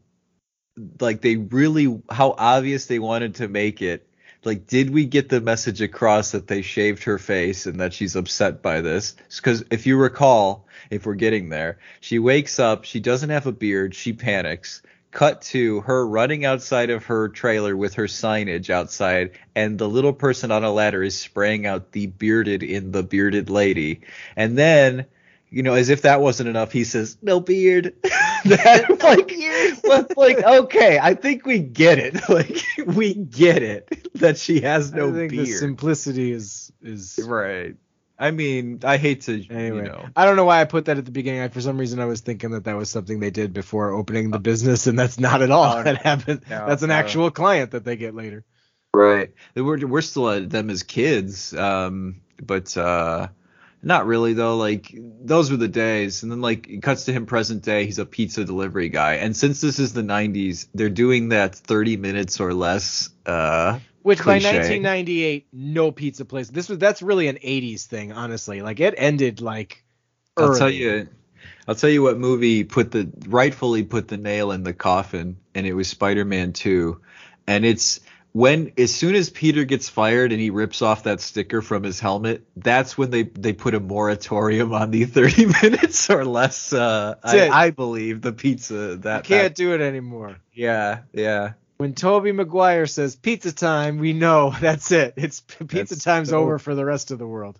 like 0.99 1.21
they 1.21 1.37
really 1.37 2.01
how 2.09 2.35
obvious 2.37 2.85
they 2.85 2.99
wanted 2.99 3.35
to 3.35 3.47
make 3.47 3.81
it. 3.81 4.08
Like, 4.45 4.67
did 4.67 4.91
we 4.91 5.05
get 5.05 5.27
the 5.27 5.41
message 5.41 5.81
across 5.81 6.31
that 6.31 6.47
they 6.47 6.61
shaved 6.61 7.03
her 7.03 7.17
face 7.17 7.65
and 7.65 7.79
that 7.81 7.93
she's 7.93 8.15
upset 8.15 8.61
by 8.61 8.79
this? 8.79 9.15
Because 9.35 9.65
if 9.69 9.85
you 9.85 9.97
recall, 9.97 10.65
if 10.89 11.05
we're 11.05 11.15
getting 11.15 11.49
there, 11.49 11.79
she 11.99 12.19
wakes 12.19 12.57
up, 12.57 12.85
she 12.85 13.01
doesn't 13.01 13.31
have 13.31 13.47
a 13.47 13.51
beard, 13.51 13.93
she 13.93 14.13
panics. 14.13 14.81
Cut 15.11 15.41
to 15.41 15.81
her 15.81 16.07
running 16.07 16.45
outside 16.45 16.89
of 16.89 17.05
her 17.05 17.29
trailer 17.29 17.75
with 17.75 17.95
her 17.95 18.05
signage 18.05 18.69
outside, 18.69 19.31
and 19.55 19.77
the 19.77 19.89
little 19.89 20.13
person 20.13 20.51
on 20.51 20.63
a 20.63 20.71
ladder 20.71 21.03
is 21.03 21.17
spraying 21.17 21.65
out 21.65 21.91
the 21.91 22.07
bearded 22.07 22.63
in 22.63 22.91
the 22.91 23.03
bearded 23.03 23.49
lady. 23.49 24.01
And 24.35 24.57
then, 24.57 25.05
you 25.51 25.63
know, 25.63 25.73
as 25.73 25.89
if 25.89 26.03
that 26.03 26.21
wasn't 26.21 26.49
enough, 26.49 26.71
he 26.71 26.83
says, 26.83 27.17
"No 27.21 27.39
beard." 27.39 27.95
that 28.45 28.89
like, 29.03 29.81
but 29.83 30.17
like, 30.17 30.43
okay, 30.43 30.99
I 31.01 31.13
think 31.13 31.45
we 31.45 31.59
get 31.59 31.99
it. 31.99 32.17
Like, 32.29 32.61
we 32.85 33.13
get 33.13 33.63
it 33.63 34.09
that 34.15 34.37
she 34.37 34.61
has 34.61 34.93
no 34.93 35.09
I 35.09 35.13
think 35.13 35.31
beard. 35.31 35.47
the 35.47 35.51
simplicity 35.53 36.31
is 36.31 36.71
is. 36.81 37.19
right. 37.25 37.75
I 38.21 38.31
mean, 38.31 38.81
I 38.83 38.97
hate 38.97 39.21
to, 39.21 39.45
Anyway, 39.49 39.77
you 39.77 39.83
know. 39.83 40.09
I 40.13 40.25
don't 40.25 40.35
know 40.35 40.43
why 40.43 40.59
I 40.59 40.65
put 40.65 40.85
that 40.85 40.97
at 40.97 41.05
the 41.05 41.11
beginning. 41.11 41.39
I, 41.39 41.47
for 41.47 41.61
some 41.61 41.77
reason, 41.77 42.01
I 42.01 42.05
was 42.05 42.19
thinking 42.19 42.51
that 42.51 42.65
that 42.65 42.75
was 42.75 42.89
something 42.89 43.21
they 43.21 43.31
did 43.31 43.53
before 43.53 43.93
opening 43.93 44.29
the 44.29 44.39
business, 44.39 44.87
and 44.87 44.99
that's 44.99 45.17
not 45.17 45.41
at 45.41 45.51
all. 45.51 45.81
That 45.81 46.01
happened. 46.01 46.41
no, 46.49 46.67
that's 46.67 46.83
an 46.83 46.89
no. 46.89 46.95
actual 46.95 47.31
client 47.31 47.71
that 47.71 47.85
they 47.85 47.95
get 47.95 48.13
later. 48.13 48.43
Right. 48.93 49.31
We're 49.55 49.87
we're 49.87 50.01
still 50.01 50.29
at 50.29 50.49
them 50.49 50.69
as 50.69 50.83
kids, 50.83 51.53
um, 51.53 52.21
but 52.41 52.75
uh, 52.75 53.29
not 53.81 54.05
really 54.05 54.33
though. 54.33 54.57
Like 54.57 54.93
those 55.21 55.51
were 55.51 55.57
the 55.57 55.67
days, 55.67 56.23
and 56.23 56.31
then 56.31 56.41
like 56.41 56.67
it 56.67 56.81
cuts 56.81 57.05
to 57.05 57.13
him 57.13 57.25
present 57.25 57.63
day. 57.63 57.85
He's 57.85 57.99
a 57.99 58.05
pizza 58.05 58.43
delivery 58.43 58.89
guy, 58.89 59.15
and 59.15 59.35
since 59.35 59.61
this 59.61 59.79
is 59.79 59.93
the 59.93 60.01
'90s, 60.01 60.67
they're 60.73 60.89
doing 60.89 61.29
that 61.29 61.55
30 61.55 61.97
minutes 61.97 62.39
or 62.39 62.53
less. 62.53 63.09
Uh, 63.25 63.79
Which 64.01 64.19
by 64.19 64.33
1998, 64.33 65.47
no 65.53 65.91
pizza 65.91 66.25
place. 66.25 66.49
This 66.49 66.67
was 66.67 66.77
that's 66.77 67.01
really 67.01 67.27
an 67.27 67.37
80s 67.37 67.85
thing, 67.85 68.11
honestly. 68.11 68.61
Like 68.61 68.79
it 68.79 68.95
ended 68.97 69.41
like. 69.41 69.83
I'll 70.37 70.55
tell 70.55 70.69
you. 70.69 71.07
I'll 71.67 71.75
tell 71.75 71.89
you 71.89 72.01
what 72.01 72.17
movie 72.17 72.63
put 72.63 72.91
the 72.91 73.11
rightfully 73.27 73.83
put 73.83 74.07
the 74.07 74.17
nail 74.17 74.51
in 74.51 74.63
the 74.63 74.73
coffin, 74.73 75.37
and 75.53 75.67
it 75.67 75.73
was 75.73 75.87
Spider-Man 75.87 76.53
2. 76.53 76.99
And 77.47 77.65
it's 77.65 77.99
when 78.31 78.71
as 78.77 78.93
soon 78.93 79.15
as 79.15 79.29
Peter 79.29 79.63
gets 79.65 79.89
fired 79.89 80.31
and 80.31 80.39
he 80.39 80.49
rips 80.51 80.81
off 80.81 81.03
that 81.03 81.19
sticker 81.21 81.61
from 81.61 81.83
his 81.83 81.99
helmet, 81.99 82.45
that's 82.55 82.97
when 82.97 83.09
they 83.09 83.23
they 83.23 83.53
put 83.53 83.73
a 83.73 83.79
moratorium 83.79 84.73
on 84.73 84.91
the 84.91 85.05
30 85.05 85.45
minutes 85.63 86.09
or 86.09 86.25
less. 86.25 86.71
Uh, 86.73 87.15
I, 87.23 87.49
I 87.49 87.69
believe 87.71 88.21
the 88.21 88.31
pizza 88.33 88.95
that 88.97 89.27
You 89.29 89.35
can't 89.35 89.43
that- 89.49 89.55
do 89.55 89.73
it 89.73 89.81
anymore. 89.81 90.37
yeah 90.53 90.99
yeah. 91.13 91.53
When 91.77 91.93
Tobey 91.93 92.33
Maguire 92.33 92.87
says 92.87 93.15
pizza 93.15 93.53
time, 93.53 93.99
we 93.99 94.11
know 94.13 94.53
that's 94.61 94.91
it. 94.91 95.13
It's 95.15 95.39
pizza 95.39 95.95
That's 95.95 96.03
time's 96.03 96.29
so- 96.29 96.39
over 96.39 96.59
for 96.59 96.75
the 96.75 96.85
rest 96.85 97.11
of 97.11 97.19
the 97.19 97.27
world. 97.27 97.57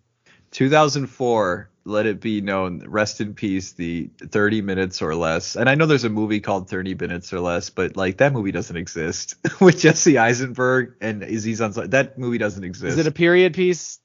2004 0.51 1.69
let 1.89 2.05
it 2.05 2.21
be 2.21 2.39
known 2.41 2.83
rest 2.87 3.19
in 3.19 3.33
peace 3.33 3.73
the 3.73 4.09
30 4.19 4.61
minutes 4.61 5.01
or 5.01 5.15
less 5.15 5.55
and 5.55 5.67
i 5.69 5.75
know 5.75 5.85
there's 5.85 6.03
a 6.05 6.09
movie 6.09 6.39
called 6.39 6.69
30 6.69 6.95
minutes 6.95 7.33
or 7.33 7.39
less 7.39 7.69
but 7.69 7.97
like 7.97 8.17
that 8.17 8.31
movie 8.31 8.51
doesn't 8.51 8.77
exist 8.77 9.35
with 9.61 9.79
jesse 9.79 10.17
eisenberg 10.17 10.93
and 11.01 11.23
aziz 11.23 11.59
ansari 11.59 11.89
that 11.89 12.17
movie 12.17 12.37
doesn't 12.37 12.63
exist 12.63 12.93
Is 12.93 13.05
it 13.05 13.07
a 13.07 13.11
period 13.11 13.53
piece? 13.53 13.99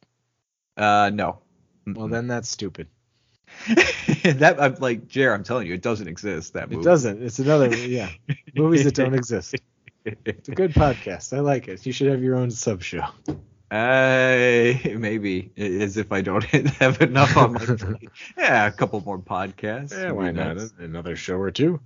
uh 0.76 1.10
no 1.14 1.38
Well, 1.86 2.08
then 2.08 2.26
that's 2.26 2.48
stupid. 2.48 2.88
that 3.68 4.56
i'm 4.58 4.74
like 4.80 5.06
jer 5.06 5.32
i'm 5.32 5.44
telling 5.44 5.66
you 5.66 5.74
it 5.74 5.82
doesn't 5.82 6.08
exist 6.08 6.54
that 6.54 6.68
movie 6.70 6.80
It 6.80 6.84
doesn't. 6.84 7.22
It's 7.22 7.38
another 7.38 7.68
yeah. 7.76 8.08
Movies 8.56 8.82
that 8.84 8.94
don't 8.94 9.14
exist. 9.22 9.54
It's 10.04 10.48
a 10.48 10.52
good 10.52 10.72
podcast. 10.74 11.32
I 11.36 11.40
like 11.40 11.68
it. 11.68 11.86
You 11.86 11.92
should 11.92 12.08
have 12.08 12.22
your 12.22 12.34
own 12.36 12.50
sub 12.50 12.82
show. 12.82 13.04
Uh, 13.74 14.78
maybe 14.98 15.50
as 15.56 15.96
if 15.96 16.12
i 16.12 16.20
don't 16.20 16.44
have 16.80 17.00
enough 17.00 17.36
on 17.36 17.52
my 17.54 17.64
plate. 17.64 18.08
yeah 18.36 18.66
a 18.66 18.72
couple 18.72 19.00
more 19.00 19.18
podcasts 19.18 19.92
would 20.12 20.26
be 20.26 20.32
nice. 20.32 20.72
Another 20.78 21.16
show 21.16 21.36
or 21.36 21.50
two. 21.50 21.80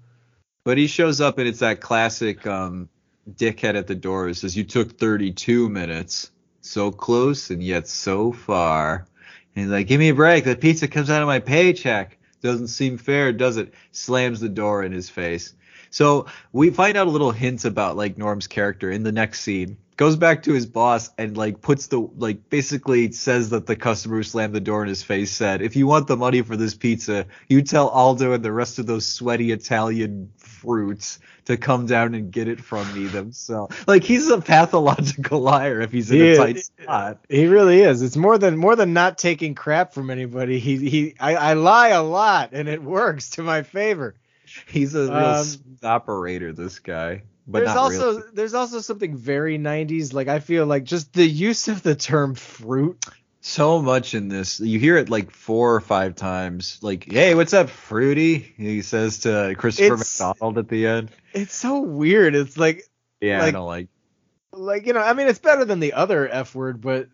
But 0.64 0.76
he 0.76 0.86
shows 0.86 1.20
up 1.22 1.38
and 1.38 1.48
it's 1.48 1.60
that 1.60 1.80
classic 1.80 2.46
um, 2.46 2.90
dickhead 3.36 3.74
at 3.74 3.86
the 3.86 3.94
door 3.94 4.26
who 4.26 4.34
says, 4.34 4.56
You 4.56 4.64
took 4.64 4.98
32 4.98 5.68
minutes. 5.68 6.30
So 6.60 6.90
close 6.90 7.50
and 7.50 7.62
yet 7.62 7.88
so 7.88 8.32
far. 8.32 9.06
And 9.54 9.64
he's 9.64 9.72
like, 9.72 9.86
Give 9.86 9.98
me 9.98 10.10
a 10.10 10.14
break. 10.14 10.44
The 10.44 10.56
pizza 10.56 10.88
comes 10.88 11.08
out 11.10 11.22
of 11.22 11.28
my 11.28 11.38
paycheck. 11.38 12.18
Doesn't 12.42 12.68
seem 12.68 12.98
fair, 12.98 13.32
does 13.32 13.56
it? 13.56 13.72
Slams 13.92 14.40
the 14.40 14.48
door 14.48 14.84
in 14.84 14.92
his 14.92 15.08
face. 15.08 15.54
So 15.90 16.26
we 16.52 16.70
find 16.70 16.96
out 16.96 17.06
a 17.06 17.10
little 17.10 17.32
hint 17.32 17.64
about 17.64 17.96
like 17.96 18.18
Norm's 18.18 18.46
character 18.46 18.90
in 18.90 19.02
the 19.02 19.12
next 19.12 19.40
scene. 19.40 19.78
Goes 19.98 20.14
back 20.16 20.44
to 20.44 20.52
his 20.52 20.64
boss 20.64 21.10
and 21.18 21.36
like 21.36 21.60
puts 21.60 21.88
the 21.88 21.98
like 21.98 22.48
basically 22.50 23.10
says 23.10 23.50
that 23.50 23.66
the 23.66 23.74
customer 23.74 24.16
who 24.16 24.22
slammed 24.22 24.54
the 24.54 24.60
door 24.60 24.80
in 24.82 24.88
his 24.88 25.02
face 25.02 25.32
said, 25.32 25.60
if 25.60 25.74
you 25.74 25.88
want 25.88 26.06
the 26.06 26.16
money 26.16 26.40
for 26.40 26.56
this 26.56 26.74
pizza, 26.74 27.26
you 27.48 27.62
tell 27.62 27.88
Aldo 27.88 28.32
and 28.32 28.44
the 28.44 28.52
rest 28.52 28.78
of 28.78 28.86
those 28.86 29.04
sweaty 29.06 29.50
Italian 29.50 30.30
fruits 30.36 31.18
to 31.46 31.56
come 31.56 31.86
down 31.86 32.14
and 32.14 32.30
get 32.30 32.46
it 32.46 32.60
from 32.60 32.86
me 32.94 33.08
themselves. 33.08 33.74
Like 33.88 34.04
he's 34.04 34.30
a 34.30 34.40
pathological 34.40 35.40
liar 35.40 35.80
if 35.80 35.90
he's 35.90 36.12
in 36.12 36.18
He 36.18 36.28
a 36.28 36.30
is. 36.30 36.38
tight 36.38 36.58
spot. 36.84 37.18
He 37.28 37.46
really 37.48 37.80
is. 37.80 38.00
It's 38.00 38.16
more 38.16 38.38
than 38.38 38.56
more 38.56 38.76
than 38.76 38.92
not 38.92 39.18
taking 39.18 39.56
crap 39.56 39.92
from 39.94 40.10
anybody. 40.10 40.60
He 40.60 40.76
he 40.88 41.14
I, 41.18 41.34
I 41.34 41.52
lie 41.54 41.88
a 41.88 42.04
lot 42.04 42.50
and 42.52 42.68
it 42.68 42.82
works 42.84 43.30
to 43.30 43.42
my 43.42 43.62
favor. 43.64 44.14
He's 44.68 44.94
a 44.94 45.02
real 45.06 45.12
Um, 45.12 45.46
operator, 45.82 46.52
this 46.52 46.78
guy. 46.78 47.22
But 47.50 47.64
there's 47.64 47.76
also 47.76 48.10
really. 48.18 48.22
there's 48.34 48.54
also 48.54 48.80
something 48.80 49.16
very 49.16 49.58
90s 49.58 50.12
like 50.12 50.28
I 50.28 50.38
feel 50.40 50.66
like 50.66 50.84
just 50.84 51.14
the 51.14 51.26
use 51.26 51.68
of 51.68 51.82
the 51.82 51.94
term 51.94 52.34
fruit 52.34 53.02
so 53.40 53.80
much 53.80 54.14
in 54.14 54.28
this. 54.28 54.60
You 54.60 54.78
hear 54.78 54.98
it 54.98 55.08
like 55.08 55.30
four 55.30 55.74
or 55.74 55.80
five 55.80 56.14
times. 56.16 56.78
Like, 56.82 57.10
hey, 57.10 57.34
what's 57.34 57.54
up, 57.54 57.70
Fruity? 57.70 58.36
He 58.56 58.82
says 58.82 59.20
to 59.20 59.54
Christopher 59.56 59.94
It's- 59.94 60.20
McDonald 60.20 60.58
at 60.58 60.68
the 60.68 60.86
end. 60.86 61.10
It's 61.32 61.54
so 61.54 61.80
weird. 61.80 62.34
It's 62.34 62.58
like 62.58 62.82
Yeah, 63.20 63.38
I 63.38 63.44
like- 63.44 63.54
don't 63.54 63.66
like. 63.66 63.88
like 64.52 64.86
you 64.86 64.92
know, 64.92 65.00
I 65.00 65.14
mean, 65.14 65.28
it's 65.28 65.38
better 65.38 65.64
than 65.64 65.80
the 65.80 65.94
other 65.94 66.28
F 66.28 66.54
word, 66.54 66.80
but 66.82 67.08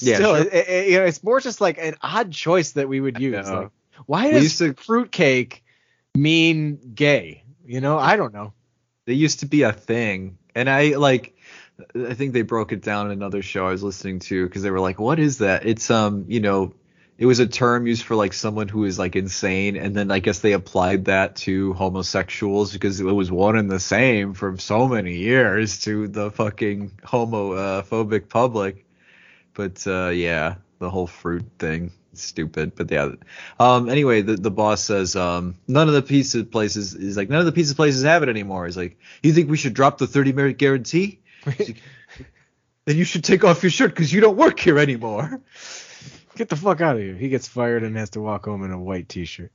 Yeah, 0.00 0.16
still, 0.16 0.36
sure. 0.36 0.46
it, 0.46 0.68
it- 0.68 0.88
you 0.90 0.98
know, 0.98 1.04
it's 1.06 1.24
more 1.24 1.40
just 1.40 1.60
like 1.60 1.78
an 1.78 1.96
odd 2.00 2.30
choice 2.30 2.72
that 2.72 2.88
we 2.88 3.00
would 3.00 3.18
use. 3.18 3.48
Like, 3.50 3.70
why 4.06 4.30
does 4.30 4.58
to- 4.58 4.74
fruitcake 4.74 5.64
mean 6.14 6.92
gay? 6.94 7.42
You 7.64 7.80
know, 7.80 7.98
I 7.98 8.16
don't 8.16 8.32
know. 8.34 8.52
They 9.10 9.16
used 9.16 9.40
to 9.40 9.46
be 9.46 9.62
a 9.62 9.72
thing, 9.72 10.38
and 10.54 10.70
I 10.70 10.90
like. 10.94 11.36
I 11.96 12.14
think 12.14 12.32
they 12.32 12.42
broke 12.42 12.70
it 12.70 12.80
down 12.80 13.06
in 13.06 13.12
another 13.12 13.42
show 13.42 13.66
I 13.66 13.72
was 13.72 13.82
listening 13.82 14.20
to 14.20 14.46
because 14.46 14.62
they 14.62 14.70
were 14.70 14.78
like, 14.78 15.00
"What 15.00 15.18
is 15.18 15.38
that?" 15.38 15.66
It's 15.66 15.90
um, 15.90 16.26
you 16.28 16.38
know, 16.38 16.74
it 17.18 17.26
was 17.26 17.40
a 17.40 17.48
term 17.48 17.88
used 17.88 18.04
for 18.04 18.14
like 18.14 18.32
someone 18.32 18.68
who 18.68 18.84
is 18.84 19.00
like 19.00 19.16
insane, 19.16 19.76
and 19.76 19.96
then 19.96 20.12
I 20.12 20.20
guess 20.20 20.38
they 20.38 20.52
applied 20.52 21.06
that 21.06 21.34
to 21.38 21.72
homosexuals 21.72 22.72
because 22.72 23.00
it 23.00 23.04
was 23.04 23.32
one 23.32 23.56
and 23.56 23.68
the 23.68 23.80
same 23.80 24.32
for 24.32 24.56
so 24.58 24.86
many 24.86 25.16
years 25.16 25.80
to 25.80 26.06
the 26.06 26.30
fucking 26.30 26.92
homophobic 27.02 28.28
public. 28.28 28.86
But 29.54 29.84
uh, 29.88 30.10
yeah, 30.10 30.54
the 30.78 30.88
whole 30.88 31.08
fruit 31.08 31.46
thing, 31.58 31.90
stupid. 32.12 32.74
But 32.74 32.90
yeah. 32.90 33.12
Um. 33.58 33.88
Anyway, 33.88 34.22
the 34.22 34.34
the 34.36 34.50
boss 34.50 34.82
says 34.82 35.16
um 35.16 35.56
none 35.68 35.88
of 35.88 35.94
the 35.94 36.02
pizza 36.02 36.44
places 36.44 36.94
is 36.94 37.16
like 37.16 37.28
none 37.28 37.40
of 37.40 37.46
the 37.46 37.52
pizza 37.52 37.74
places 37.74 38.02
have 38.02 38.22
it 38.22 38.28
anymore. 38.28 38.66
He's 38.66 38.76
like, 38.76 38.98
you 39.22 39.32
think 39.32 39.50
we 39.50 39.56
should 39.56 39.74
drop 39.74 39.98
the 39.98 40.06
thirty 40.06 40.32
minute 40.32 40.58
guarantee? 40.58 41.20
Like, 41.46 41.82
then 42.84 42.96
you 42.96 43.04
should 43.04 43.24
take 43.24 43.44
off 43.44 43.62
your 43.62 43.70
shirt 43.70 43.90
because 43.90 44.12
you 44.12 44.20
don't 44.20 44.36
work 44.36 44.58
here 44.58 44.78
anymore. 44.78 45.40
Get 46.36 46.48
the 46.48 46.56
fuck 46.56 46.80
out 46.80 46.96
of 46.96 47.02
here. 47.02 47.14
He 47.14 47.28
gets 47.28 47.48
fired 47.48 47.82
and 47.82 47.96
has 47.96 48.10
to 48.10 48.20
walk 48.20 48.46
home 48.46 48.64
in 48.64 48.70
a 48.70 48.78
white 48.78 49.08
t-shirt. 49.08 49.52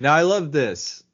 Now 0.00 0.14
I 0.14 0.22
love 0.22 0.50
this. 0.50 1.04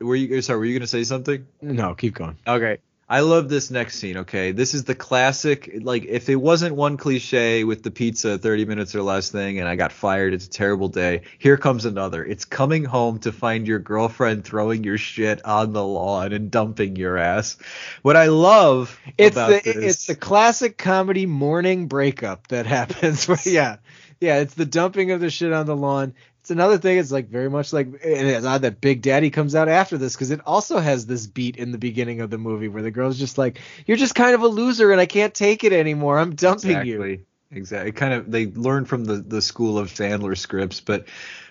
Were 0.00 0.14
you 0.14 0.42
sorry? 0.42 0.58
Were 0.58 0.64
you 0.64 0.78
gonna 0.78 0.86
say 0.86 1.04
something? 1.04 1.46
No, 1.60 1.94
keep 1.94 2.14
going. 2.14 2.38
Okay. 2.46 2.78
I 3.08 3.20
love 3.20 3.48
this 3.48 3.70
next 3.70 3.98
scene, 3.98 4.16
okay? 4.18 4.50
This 4.50 4.74
is 4.74 4.82
the 4.82 4.94
classic 4.94 5.78
like 5.82 6.06
if 6.06 6.28
it 6.28 6.34
wasn't 6.34 6.74
one 6.74 6.96
cliche 6.96 7.62
with 7.62 7.84
the 7.84 7.92
pizza 7.92 8.36
30 8.36 8.64
minutes 8.64 8.96
or 8.96 9.02
less 9.02 9.30
thing 9.30 9.60
and 9.60 9.68
I 9.68 9.76
got 9.76 9.92
fired, 9.92 10.34
it's 10.34 10.46
a 10.46 10.50
terrible 10.50 10.88
day. 10.88 11.22
Here 11.38 11.56
comes 11.56 11.84
another. 11.84 12.24
It's 12.24 12.44
coming 12.44 12.84
home 12.84 13.20
to 13.20 13.30
find 13.30 13.68
your 13.68 13.78
girlfriend 13.78 14.44
throwing 14.44 14.82
your 14.82 14.98
shit 14.98 15.44
on 15.44 15.72
the 15.72 15.84
lawn 15.84 16.32
and 16.32 16.50
dumping 16.50 16.96
your 16.96 17.16
ass. 17.16 17.56
What 18.02 18.16
I 18.16 18.26
love 18.26 18.98
It's 19.16 19.36
about 19.36 19.62
the 19.62 19.72
this, 19.72 19.84
it's 19.84 20.06
the 20.06 20.16
classic 20.16 20.76
comedy 20.76 21.26
morning 21.26 21.86
breakup 21.86 22.48
that 22.48 22.66
happens. 22.66 23.28
Yeah, 23.46 23.76
yeah, 24.20 24.38
it's 24.38 24.54
the 24.54 24.66
dumping 24.66 25.12
of 25.12 25.20
the 25.20 25.30
shit 25.30 25.52
on 25.52 25.66
the 25.66 25.76
lawn. 25.76 26.14
It's 26.46 26.52
another 26.52 26.78
thing. 26.78 26.96
It's 26.96 27.10
like 27.10 27.28
very 27.28 27.50
much 27.50 27.72
like, 27.72 27.88
and 27.88 27.98
it's 28.04 28.46
odd 28.46 28.62
that 28.62 28.80
Big 28.80 29.02
Daddy 29.02 29.30
comes 29.30 29.56
out 29.56 29.68
after 29.68 29.98
this 29.98 30.12
because 30.12 30.30
it 30.30 30.38
also 30.46 30.78
has 30.78 31.04
this 31.04 31.26
beat 31.26 31.56
in 31.56 31.72
the 31.72 31.76
beginning 31.78 32.20
of 32.20 32.30
the 32.30 32.38
movie 32.38 32.68
where 32.68 32.84
the 32.84 32.92
girl's 32.92 33.18
just 33.18 33.36
like, 33.36 33.58
"You're 33.84 33.96
just 33.96 34.14
kind 34.14 34.32
of 34.32 34.42
a 34.42 34.46
loser, 34.46 34.92
and 34.92 35.00
I 35.00 35.06
can't 35.06 35.34
take 35.34 35.64
it 35.64 35.72
anymore. 35.72 36.20
I'm 36.20 36.36
dumping 36.36 36.86
you." 36.86 37.02
exactly. 37.02 37.26
Exactly. 37.50 37.90
Kind 37.90 38.14
of 38.14 38.30
they 38.30 38.46
learn 38.46 38.84
from 38.84 39.04
the 39.04 39.16
the 39.16 39.42
school 39.42 39.76
of 39.76 39.88
Sandler 39.88 40.38
scripts, 40.38 40.80
but 40.80 41.08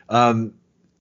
um 0.07 0.53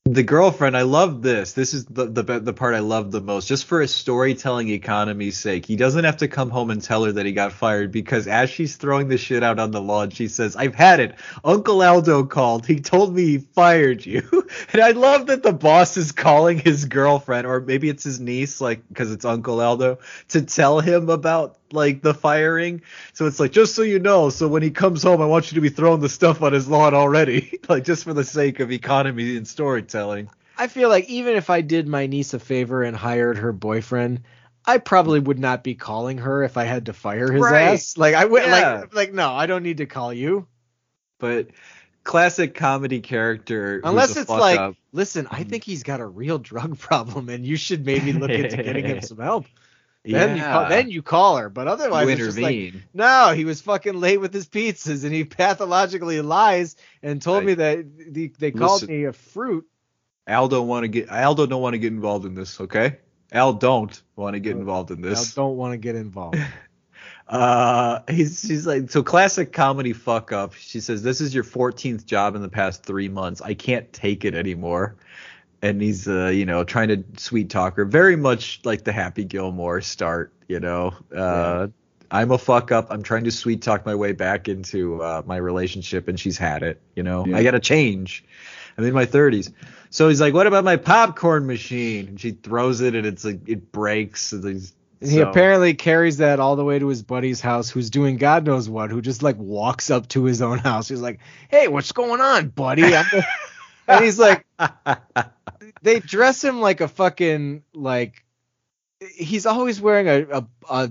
the 0.05 0.23
girlfriend, 0.23 0.77
I 0.77 0.83
love 0.83 1.23
this. 1.23 1.55
This 1.55 1.73
is 1.73 1.87
the, 1.87 2.05
the 2.05 2.23
the 2.23 2.53
part 2.53 2.75
I 2.75 2.81
love 2.81 3.11
the 3.11 3.23
most, 3.23 3.49
just 3.49 3.65
for 3.65 3.81
a 3.81 3.89
storytelling 3.89 4.69
economy's 4.69 5.39
sake. 5.39 5.65
He 5.65 5.77
doesn't 5.77 6.05
have 6.05 6.19
to 6.19 6.29
come 6.29 6.51
home 6.51 6.69
and 6.69 6.83
tell 6.83 7.05
her 7.05 7.13
that 7.13 7.25
he 7.25 7.33
got 7.33 7.53
fired 7.53 7.91
because 7.91 8.27
as 8.27 8.51
she's 8.51 8.77
throwing 8.77 9.09
the 9.09 9.17
shit 9.17 9.43
out 9.43 9.59
on 9.59 9.71
the 9.71 9.81
lawn, 9.81 10.11
she 10.11 10.29
says, 10.29 10.57
"I've 10.57 10.75
had 10.75 11.01
it. 11.01 11.15
Uncle 11.43 11.83
Aldo 11.83 12.25
called. 12.25 12.67
He 12.67 12.81
told 12.81 13.15
me 13.15 13.25
he 13.25 13.39
fired 13.39 14.05
you." 14.05 14.23
And 14.73 14.83
I 14.83 14.91
love 14.91 15.27
that 15.27 15.43
the 15.43 15.53
boss 15.53 15.97
is 15.97 16.13
calling 16.13 16.59
his 16.59 16.85
girlfriend, 16.85 17.47
or 17.47 17.61
maybe 17.61 17.89
it's 17.89 18.05
his 18.05 18.21
niece, 18.21 18.61
like 18.61 18.87
because 18.89 19.11
it's 19.11 19.25
Uncle 19.25 19.61
Aldo, 19.61 19.99
to 20.29 20.43
tell 20.43 20.81
him 20.81 21.09
about 21.09 21.59
like 21.75 22.03
the 22.03 22.15
firing. 22.15 22.83
So 23.13 23.27
it's 23.27 23.41
like, 23.41 23.53
just 23.53 23.75
so 23.75 23.83
you 23.83 23.99
know, 23.99 24.31
so 24.31 24.49
when 24.49 24.63
he 24.63 24.71
comes 24.71 25.03
home, 25.03 25.21
I 25.21 25.27
want 25.27 25.51
you 25.51 25.57
to 25.57 25.61
be 25.61 25.69
throwing 25.69 26.01
the 26.01 26.09
stuff 26.09 26.43
on 26.43 26.53
his 26.53 26.69
lawn 26.69 26.95
already, 26.95 27.59
like 27.69 27.85
just 27.85 28.05
for 28.05 28.15
the 28.15 28.25
sake 28.25 28.61
of 28.61 28.73
economy 28.73 29.37
and 29.37 29.47
storytelling. 29.47 30.31
I 30.57 30.69
feel 30.69 30.89
like 30.89 31.09
even 31.09 31.37
if 31.37 31.51
I 31.51 31.61
did 31.61 31.89
my 31.89 32.07
niece 32.07 32.35
a 32.35 32.39
favor 32.39 32.83
and 32.83 32.97
hired 32.97 33.39
her 33.39 33.53
boyfriend, 33.53 34.23
I 34.65 34.79
probably 34.79 35.21
would 35.21 35.39
not 35.39 35.63
be 35.65 35.75
calling 35.75 36.19
her 36.19 36.43
if 36.43 36.57
I 36.57 36.65
had 36.65 36.87
to 36.87 36.93
fire 36.93 37.31
his 37.31 37.51
Right. 37.51 37.53
ass. 37.53 37.97
Like 37.97 38.15
I 38.15 38.25
would 38.25 38.43
Yeah. 38.45 38.81
like 38.81 38.95
like 38.95 39.13
no, 39.13 39.33
I 39.33 39.47
don't 39.47 39.63
need 39.63 39.79
to 39.79 39.87
call 39.87 40.13
you 40.13 40.47
But 41.19 41.49
classic 42.05 42.55
comedy 42.55 43.01
character, 43.01 43.81
unless 43.85 44.17
it's 44.17 44.31
like, 44.31 44.59
up. 44.59 44.77
listen, 44.93 45.27
I 45.31 45.43
think 45.45 45.65
he's 45.65 45.83
got 45.83 46.01
a 46.01 46.07
real 46.07 46.39
drug 46.39 46.79
problem 46.89 47.29
and 47.29 47.45
you 47.45 47.57
should 47.57 47.85
maybe 47.85 48.13
look 48.13 48.39
into 48.39 48.57
getting 48.59 48.87
him 48.87 49.01
some 49.03 49.19
help. 49.19 49.47
Then 50.13 50.37
you 50.37 50.43
call, 50.43 50.69
then 50.69 50.91
you 50.91 51.03
call 51.03 51.37
her, 51.39 51.49
but 51.49 51.67
otherwise 51.67 52.07
you 52.07 52.13
it's 52.13 52.25
just 52.25 52.39
like 52.39 52.75
no, 52.93 53.33
he 53.35 53.45
was 53.45 53.61
fucking 53.63 53.95
late 53.99 54.21
with 54.21 54.35
his 54.35 54.47
pizzas 54.47 55.05
and 55.05 55.15
he 55.15 55.25
pathologically 55.25 56.21
lies 56.21 56.77
and 57.03 57.23
told 57.23 57.39
Right. 57.39 57.47
me 57.47 57.55
that 57.55 58.13
the, 58.13 58.29
they 58.39 58.51
called 58.51 58.83
Listen. 58.83 58.89
me 58.89 59.05
a 59.05 59.13
fruit. 59.13 59.67
Al 60.27 60.49
don't 60.49 60.69
want 60.69 60.85
to 60.85 60.89
get 60.89 61.09
Al 61.09 61.35
don't 61.35 61.61
want 61.63 61.75
to 61.75 61.79
get 61.79 61.93
involved 61.93 62.27
in 62.27 62.35
this, 62.35 62.61
okay? 62.61 62.99
Al 63.33 63.53
don't 63.55 64.03
want 64.17 64.35
to 64.35 64.41
get 64.41 64.55
Uh, 64.57 64.59
involved 64.61 64.91
in 64.91 65.05
I 65.05 65.09
this. 65.09 65.35
don't 65.35 65.57
want 65.57 65.73
to 65.73 65.79
get 65.79 65.97
involved. 65.97 66.39
Uh, 67.27 68.01
he's 68.11 68.41
she's 68.47 68.67
like 68.67 68.91
so 68.91 69.03
classic 69.03 69.51
comedy 69.53 69.95
fuck 69.95 70.31
up. 70.31 70.53
She 70.55 70.81
says 70.81 71.03
this 71.03 71.23
is 71.23 71.35
your 71.35 71.45
14th 71.45 72.05
job 72.05 72.35
in 72.35 72.43
the 72.43 72.51
past 72.51 72.83
three 72.85 73.09
months. 73.09 73.41
I 73.41 73.55
can't 73.55 73.91
take 73.95 74.27
it 74.27 74.35
anymore. 74.35 74.97
And 75.65 75.81
he's 75.81 76.07
uh 76.07 76.27
you 76.27 76.45
know 76.45 76.63
trying 76.63 76.89
to 76.89 77.03
sweet 77.17 77.49
talk 77.49 77.77
her, 77.77 77.87
very 77.87 78.17
much 78.17 78.61
like 78.65 78.85
the 78.85 78.93
Happy 78.93 79.25
Gilmore 79.25 79.81
start. 79.81 80.31
You 80.47 80.61
know, 80.61 80.93
uh, 81.17 81.69
I'm 82.11 82.31
a 82.31 82.39
fuck 82.39 82.71
up. 82.71 82.89
I'm 82.91 83.03
trying 83.03 83.25
to 83.25 83.31
sweet 83.31 83.63
talk 83.63 83.87
my 83.87 83.95
way 83.95 84.13
back 84.13 84.47
into 84.47 85.03
uh, 85.03 85.23
my 85.25 85.39
relationship, 85.39 86.07
and 86.07 86.21
she's 86.21 86.37
had 86.37 86.63
it. 86.63 86.83
You 86.95 87.03
know, 87.03 87.25
Yeah. 87.27 87.39
I 87.39 87.43
got 87.43 87.53
to 87.53 87.61
change. 87.61 88.25
I'm 88.77 88.85
in 88.85 88.93
my 88.93 89.07
30s. 89.07 89.53
So 89.89 90.09
he's 90.09 90.21
like, 90.21 90.35
"What 90.35 90.47
about 90.47 90.65
my 90.65 90.77
popcorn 90.77 91.47
machine?" 91.47 92.09
And 92.09 92.21
she 92.21 92.33
throws 92.33 92.83
it, 92.83 92.95
and 92.95 93.07
it's 93.07 93.25
like 93.25 93.49
it 93.49 93.73
breaks. 93.73 94.33
And 94.33 94.71
he 95.01 95.21
apparently 95.21 95.73
carries 95.75 96.19
that 96.19 96.41
all 96.41 96.57
the 96.57 96.65
way 96.65 96.79
to 96.79 96.89
his 96.89 97.03
buddy's 97.03 97.41
house, 97.41 97.71
who's 97.71 97.89
doing 97.89 98.17
God 98.19 98.45
knows 98.45 98.69
what, 98.69 98.91
who 98.91 99.01
just 99.01 99.23
like 99.23 99.37
walks 99.39 99.91
up 99.91 100.09
to 100.09 100.25
his 100.25 100.43
own 100.43 100.59
house. 100.59 100.89
He's 100.89 101.01
like, 101.01 101.21
"Hey, 101.49 101.69
what's 101.69 101.93
going 101.93 102.21
on, 102.21 102.49
buddy?" 102.49 102.83
I'm 103.89 103.95
the-" 103.97 103.97
and 103.97 104.05
he's 104.05 104.19
like, 104.19 104.45
they 105.83 106.01
dress 106.01 106.43
him 106.43 106.61
like 106.61 106.81
a 106.81 106.89
fucking 106.89 107.63
like. 107.75 108.25
He's 109.01 109.45
always 109.45 109.81
wearing 109.81 110.09
a, 110.09 110.39
a, 110.39 110.47
a 110.71 110.91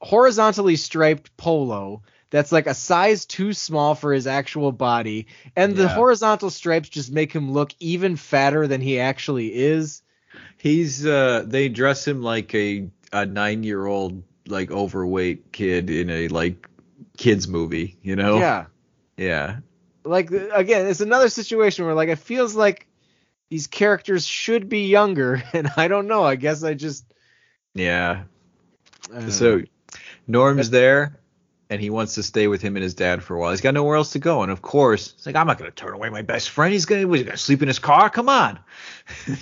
horizontally 0.00 0.76
striped 0.76 1.36
polo 1.36 2.02
that's 2.30 2.52
like 2.52 2.66
a 2.66 2.74
size 2.74 3.26
too 3.26 3.52
small 3.52 3.94
for 3.94 4.12
his 4.12 4.26
actual 4.26 4.72
body, 4.72 5.26
and 5.56 5.76
the 5.76 5.88
horizontal 5.88 6.50
stripes 6.50 6.88
just 6.88 7.10
make 7.10 7.32
him 7.32 7.52
look 7.52 7.72
even 7.80 8.16
fatter 8.16 8.66
than 8.66 8.80
he 8.80 9.00
actually 9.00 9.54
is. 9.54 10.02
He's 10.58 11.06
uh 11.06 11.44
they 11.46 11.68
dress 11.68 12.06
him 12.06 12.22
like 12.22 12.54
a 12.54 12.88
a 13.12 13.26
9-year-old 13.26 14.22
like 14.46 14.70
overweight 14.70 15.52
kid 15.52 15.90
in 15.90 16.10
a 16.10 16.28
like 16.28 16.68
kids 17.16 17.48
movie, 17.48 17.96
you 18.02 18.16
know? 18.16 18.38
Yeah. 18.38 18.66
Yeah. 19.16 19.56
Like 20.04 20.30
again 20.30 20.86
it's 20.86 21.00
another 21.00 21.28
situation 21.28 21.84
where 21.84 21.94
like 21.94 22.08
it 22.08 22.18
feels 22.18 22.54
like 22.54 22.86
these 23.50 23.66
characters 23.66 24.26
should 24.26 24.68
be 24.68 24.86
younger 24.86 25.42
and 25.52 25.70
i 25.76 25.88
don't 25.88 26.06
know 26.06 26.22
i 26.24 26.36
guess 26.36 26.62
i 26.64 26.74
just 26.74 27.04
Yeah. 27.74 28.24
I 29.14 29.28
So 29.28 29.58
know. 29.58 29.64
Norm's 30.26 30.70
there 30.70 31.18
and 31.70 31.80
he 31.80 31.90
wants 31.90 32.14
to 32.14 32.22
stay 32.22 32.48
with 32.48 32.62
him 32.62 32.76
and 32.76 32.82
his 32.82 32.94
dad 32.94 33.22
for 33.22 33.34
a 33.34 33.38
while. 33.38 33.50
He's 33.50 33.60
got 33.60 33.74
nowhere 33.74 33.96
else 33.96 34.12
to 34.12 34.18
go. 34.18 34.42
And 34.42 34.50
of 34.50 34.62
course, 34.62 35.12
it's 35.16 35.26
like 35.26 35.36
I'm 35.36 35.46
not 35.46 35.58
gonna 35.58 35.70
turn 35.70 35.92
away 35.92 36.08
my 36.08 36.22
best 36.22 36.50
friend. 36.50 36.72
He's 36.72 36.86
gonna, 36.86 37.06
he's 37.06 37.24
gonna 37.24 37.36
sleep 37.36 37.62
in 37.62 37.68
his 37.68 37.78
car. 37.78 38.08
Come 38.10 38.28
on. 38.28 38.58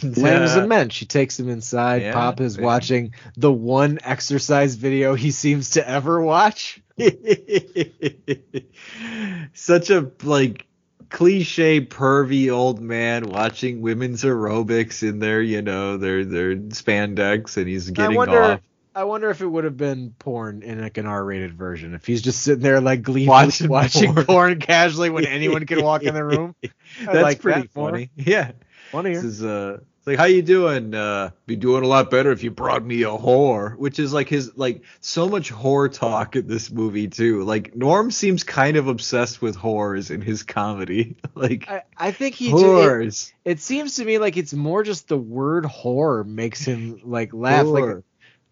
Lambs 0.02 0.56
uh, 0.56 0.60
and 0.60 0.68
men. 0.68 0.88
She 0.90 1.06
takes 1.06 1.38
him 1.38 1.48
inside. 1.48 2.02
Yeah, 2.02 2.12
Pop 2.12 2.40
is 2.40 2.56
yeah. 2.56 2.64
watching 2.64 3.14
the 3.36 3.52
one 3.52 3.98
exercise 4.02 4.74
video 4.74 5.14
he 5.14 5.30
seems 5.30 5.70
to 5.70 5.88
ever 5.88 6.20
watch. 6.20 6.80
Such 9.54 9.90
a 9.90 10.10
like 10.22 10.66
cliche 11.08 11.80
pervy 11.80 12.52
old 12.52 12.80
man 12.80 13.28
watching 13.28 13.80
women's 13.80 14.24
aerobics 14.24 15.08
in 15.08 15.20
their 15.20 15.40
you 15.40 15.62
know 15.62 15.96
their 15.96 16.24
their 16.24 16.56
spandex 16.56 17.56
and 17.56 17.68
he's 17.68 17.88
I 17.90 17.92
getting 17.92 18.16
wonder. 18.16 18.42
off 18.42 18.60
I 18.94 19.04
wonder 19.04 19.28
if 19.28 19.42
it 19.42 19.46
would 19.46 19.64
have 19.64 19.76
been 19.76 20.14
porn 20.18 20.62
in 20.62 20.80
like 20.80 20.96
an 20.96 21.04
R-rated 21.04 21.52
version. 21.52 21.92
If 21.92 22.06
he's 22.06 22.22
just 22.22 22.42
sitting 22.42 22.62
there 22.62 22.80
like 22.80 23.02
gleefully 23.02 23.26
Watching 23.28 23.68
watching, 23.68 24.14
porn. 24.14 24.26
porn. 24.26 24.60
casually 24.60 25.10
when 25.10 25.26
anyone 25.26 25.66
can 25.66 25.82
walk 25.84 26.02
in 26.02 26.14
the 26.14 26.24
room. 26.24 26.54
That's 27.04 27.14
like 27.14 27.40
pretty 27.40 27.62
that 27.62 27.76
more. 27.76 27.90
funny 27.90 28.10
yeah 28.16 28.52
Funnier. 28.90 29.14
this 29.16 29.24
is 29.24 29.44
uh 29.44 29.80
like, 30.06 30.18
how 30.18 30.24
you 30.24 30.42
doing? 30.42 30.94
Uh, 30.94 31.30
be 31.46 31.56
doing 31.56 31.82
a 31.84 31.86
lot 31.88 32.10
better 32.10 32.30
if 32.30 32.42
you 32.44 32.50
brought 32.50 32.84
me 32.84 33.02
a 33.02 33.08
whore, 33.08 33.76
which 33.76 33.98
is 33.98 34.12
like 34.12 34.28
his 34.28 34.56
like 34.56 34.82
so 35.00 35.28
much 35.28 35.52
whore 35.52 35.92
talk 35.92 36.36
in 36.36 36.46
this 36.46 36.70
movie 36.70 37.08
too. 37.08 37.42
Like 37.42 37.74
Norm 37.74 38.10
seems 38.10 38.44
kind 38.44 38.76
of 38.76 38.86
obsessed 38.88 39.42
with 39.42 39.56
whores 39.56 40.10
in 40.10 40.20
his 40.20 40.44
comedy. 40.44 41.16
like 41.34 41.68
I, 41.68 41.82
I 41.96 42.12
think 42.12 42.36
he. 42.36 42.50
ju- 42.50 42.54
It, 42.54 42.62
whores, 42.62 43.32
it 43.44 43.60
seems 43.60 43.96
to 43.96 44.04
me 44.04 44.18
like 44.18 44.36
it's 44.36 44.54
more 44.54 44.82
just 44.84 45.08
the 45.08 45.18
word 45.18 45.64
"whore" 45.64 46.24
makes 46.24 46.64
him 46.64 47.00
like 47.04 47.34
laugh. 47.34 47.66
whore. 47.66 48.02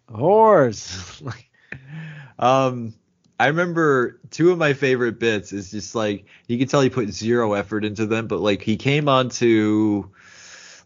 Like 0.09 0.19
whores. 0.19 1.21
like 1.25 1.49
Um, 2.37 2.93
I 3.39 3.47
remember 3.47 4.19
two 4.29 4.51
of 4.51 4.57
my 4.57 4.73
favorite 4.73 5.19
bits 5.19 5.53
is 5.53 5.71
just 5.71 5.95
like 5.95 6.25
you 6.47 6.57
can 6.57 6.67
tell 6.67 6.81
he 6.81 6.89
put 6.89 7.09
zero 7.09 7.53
effort 7.53 7.85
into 7.85 8.05
them, 8.05 8.27
but 8.27 8.39
like 8.39 8.61
he 8.61 8.77
came 8.77 9.07
on 9.09 9.29
to 9.29 10.11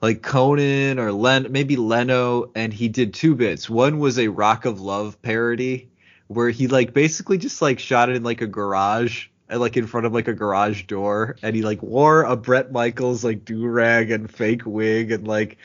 like 0.01 0.21
Conan 0.21 0.99
or 0.99 1.11
Len, 1.11 1.47
maybe 1.51 1.75
Leno, 1.75 2.51
and 2.55 2.73
he 2.73 2.87
did 2.87 3.13
two 3.13 3.35
bits. 3.35 3.69
One 3.69 3.99
was 3.99 4.17
a 4.17 4.27
Rock 4.29 4.65
of 4.65 4.79
Love 4.81 5.21
parody 5.21 5.89
where 6.27 6.49
he 6.49 6.67
like 6.67 6.93
basically 6.93 7.37
just 7.37 7.61
like 7.61 7.79
shot 7.79 8.09
it 8.09 8.15
in 8.15 8.23
like 8.23 8.41
a 8.41 8.47
garage. 8.47 9.27
And 9.51 9.59
like 9.59 9.77
in 9.77 9.87
front 9.87 10.05
of 10.05 10.13
like 10.13 10.27
a 10.27 10.33
garage 10.35 10.83
door, 10.83 11.35
and 11.41 11.55
he 11.55 11.63
like 11.63 11.81
wore 11.81 12.21
a 12.21 12.35
Bret 12.35 12.71
Michaels 12.71 13.23
like 13.23 13.45
do 13.45 13.65
rag 13.65 14.11
and 14.11 14.29
fake 14.29 14.61
wig, 14.63 15.11
and 15.11 15.27
like 15.27 15.57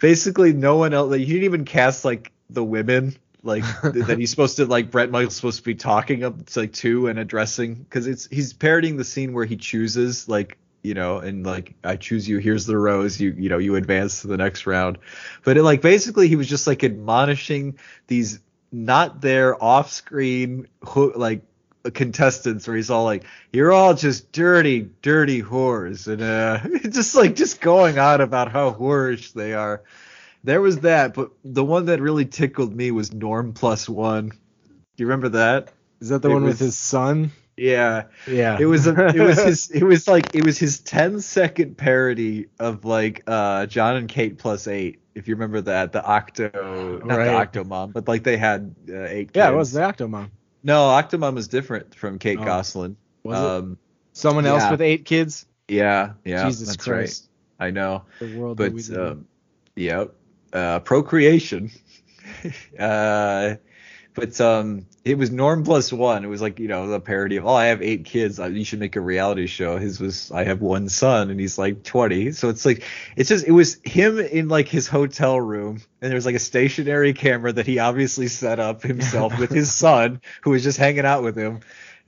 basically 0.00 0.52
no 0.52 0.78
one 0.78 0.92
else. 0.92 1.12
Like, 1.12 1.20
he 1.20 1.26
didn't 1.26 1.44
even 1.44 1.64
cast 1.64 2.04
like 2.04 2.32
the 2.48 2.64
women 2.64 3.16
like 3.42 3.62
that 3.82 4.18
he's 4.18 4.30
supposed 4.30 4.56
to 4.56 4.66
like 4.66 4.90
Bret 4.90 5.10
Michaels 5.10 5.36
supposed 5.36 5.58
to 5.58 5.64
be 5.64 5.74
talking 5.74 6.24
up 6.24 6.44
to, 6.46 6.60
like 6.60 6.72
to 6.74 7.06
and 7.06 7.18
addressing 7.18 7.74
because 7.74 8.06
it's 8.06 8.26
he's 8.26 8.52
parodying 8.52 8.96
the 8.96 9.04
scene 9.04 9.32
where 9.32 9.44
he 9.44 9.56
chooses 9.56 10.28
like 10.28 10.58
you 10.82 10.94
know 10.94 11.18
and 11.18 11.44
like 11.44 11.74
I 11.84 11.96
choose 11.96 12.28
you 12.28 12.38
here's 12.38 12.66
the 12.66 12.76
rose 12.78 13.20
you 13.20 13.34
you 13.36 13.48
know 13.48 13.58
you 13.58 13.76
advance 13.76 14.22
to 14.22 14.28
the 14.28 14.36
next 14.36 14.66
round 14.66 14.98
but 15.44 15.56
it 15.56 15.62
like 15.62 15.82
basically 15.82 16.28
he 16.28 16.36
was 16.36 16.48
just 16.48 16.66
like 16.66 16.82
admonishing 16.84 17.78
these 18.06 18.40
not 18.72 19.20
there 19.20 19.62
off 19.62 19.90
screen 19.90 20.68
like 20.94 21.42
contestants 21.94 22.66
where 22.66 22.76
he's 22.76 22.90
all 22.90 23.04
like 23.04 23.24
you're 23.52 23.72
all 23.72 23.94
just 23.94 24.32
dirty 24.32 24.88
dirty 25.02 25.42
whores 25.42 26.08
and 26.08 26.22
uh 26.22 26.58
just 26.90 27.14
like 27.14 27.34
just 27.36 27.60
going 27.60 27.98
on 27.98 28.20
about 28.20 28.52
how 28.52 28.70
whorish 28.72 29.32
they 29.32 29.54
are 29.54 29.82
there 30.42 30.62
was 30.62 30.78
that, 30.80 31.12
but 31.12 31.32
the 31.44 31.62
one 31.62 31.84
that 31.84 32.00
really 32.00 32.24
tickled 32.24 32.74
me 32.74 32.90
was 32.92 33.12
Norm 33.12 33.52
plus 33.52 33.86
one. 33.86 34.30
Do 34.30 34.34
you 34.96 35.04
remember 35.04 35.28
that? 35.36 35.70
is 36.00 36.08
that 36.08 36.22
the 36.22 36.30
It 36.30 36.32
one 36.32 36.44
was- 36.44 36.52
with 36.54 36.60
his 36.60 36.78
son? 36.78 37.30
Yeah, 37.60 38.04
Yeah. 38.26 38.56
it 38.58 38.64
was 38.64 38.86
a, 38.86 39.08
it 39.08 39.20
was 39.20 39.42
his 39.42 39.70
it 39.74 39.84
was 39.84 40.08
like 40.08 40.34
it 40.34 40.42
was 40.44 40.58
his 40.58 40.80
10 40.80 41.20
second 41.20 41.76
parody 41.76 42.46
of 42.58 42.84
like 42.86 43.22
uh 43.26 43.66
John 43.66 43.96
and 43.96 44.08
Kate 44.08 44.38
plus 44.38 44.66
eight. 44.66 44.98
If 45.14 45.28
you 45.28 45.34
remember 45.34 45.60
that, 45.62 45.92
the 45.92 46.02
Octo, 46.04 47.02
not 47.04 47.18
Right. 47.18 47.24
the 47.26 47.34
Octo 47.34 47.64
Mom, 47.64 47.90
but 47.90 48.08
like 48.08 48.22
they 48.24 48.36
had 48.38 48.74
uh, 48.88 49.02
eight. 49.04 49.30
yeah, 49.34 49.50
it 49.50 49.54
was 49.54 49.72
the 49.72 49.80
Octomom. 49.80 50.30
No, 50.62 50.84
Octomom 50.88 51.34
was 51.34 51.48
different 51.48 51.94
from 51.94 52.18
Kate 52.18 52.38
Oh. 52.40 52.44
Gosselin. 52.44 52.96
Was 53.24 53.38
it? 53.38 53.44
um, 53.44 53.78
Someone 54.12 54.46
else 54.46 54.62
yeah. 54.62 54.70
with 54.70 54.80
eight 54.80 55.04
kids. 55.04 55.46
yeah, 55.68 56.12
yeah, 56.24 56.44
Jesus 56.46 56.68
that's 56.68 56.82
Christ. 56.84 57.28
right. 57.58 57.66
I 57.66 57.70
know. 57.72 58.04
The 58.20 58.38
world 58.38 58.56
but 58.56 58.72
um, 58.96 59.26
yeah, 59.76 60.04
uh, 60.54 60.78
procreation. 60.80 61.70
uh, 62.78 63.56
but 64.14 64.40
um, 64.40 64.86
it 65.04 65.16
was 65.16 65.30
Norm 65.30 65.64
plus 65.64 65.92
one. 65.92 66.24
It 66.24 66.28
was 66.28 66.42
like 66.42 66.58
you 66.58 66.68
know 66.68 66.88
the 66.88 67.00
parody 67.00 67.36
of 67.36 67.46
oh 67.46 67.54
I 67.54 67.66
have 67.66 67.82
eight 67.82 68.04
kids. 68.04 68.38
uh, 68.40 68.46
You 68.46 68.64
should 68.64 68.80
make 68.80 68.96
a 68.96 69.00
reality 69.00 69.46
show. 69.46 69.78
His 69.78 70.00
was 70.00 70.30
I 70.30 70.44
have 70.44 70.60
one 70.60 70.88
son 70.88 71.30
and 71.30 71.38
he's 71.40 71.58
like 71.58 71.82
twenty. 71.82 72.32
So 72.32 72.48
it's 72.48 72.66
like 72.66 72.82
it's 73.16 73.28
just 73.28 73.46
it 73.46 73.52
was 73.52 73.78
him 73.84 74.18
in 74.18 74.48
like 74.48 74.68
his 74.68 74.88
hotel 74.88 75.40
room 75.40 75.80
and 76.02 76.10
there's 76.12 76.26
like 76.26 76.34
a 76.34 76.40
stationary 76.40 77.12
camera 77.12 77.52
that 77.52 77.66
he 77.66 77.78
obviously 77.78 78.28
set 78.28 78.58
up 78.58 78.82
himself 78.82 79.38
with 79.38 79.50
his 79.50 79.72
son 79.74 80.20
who 80.42 80.50
was 80.50 80.62
just 80.62 80.78
hanging 80.78 81.06
out 81.06 81.22
with 81.22 81.36
him 81.36 81.60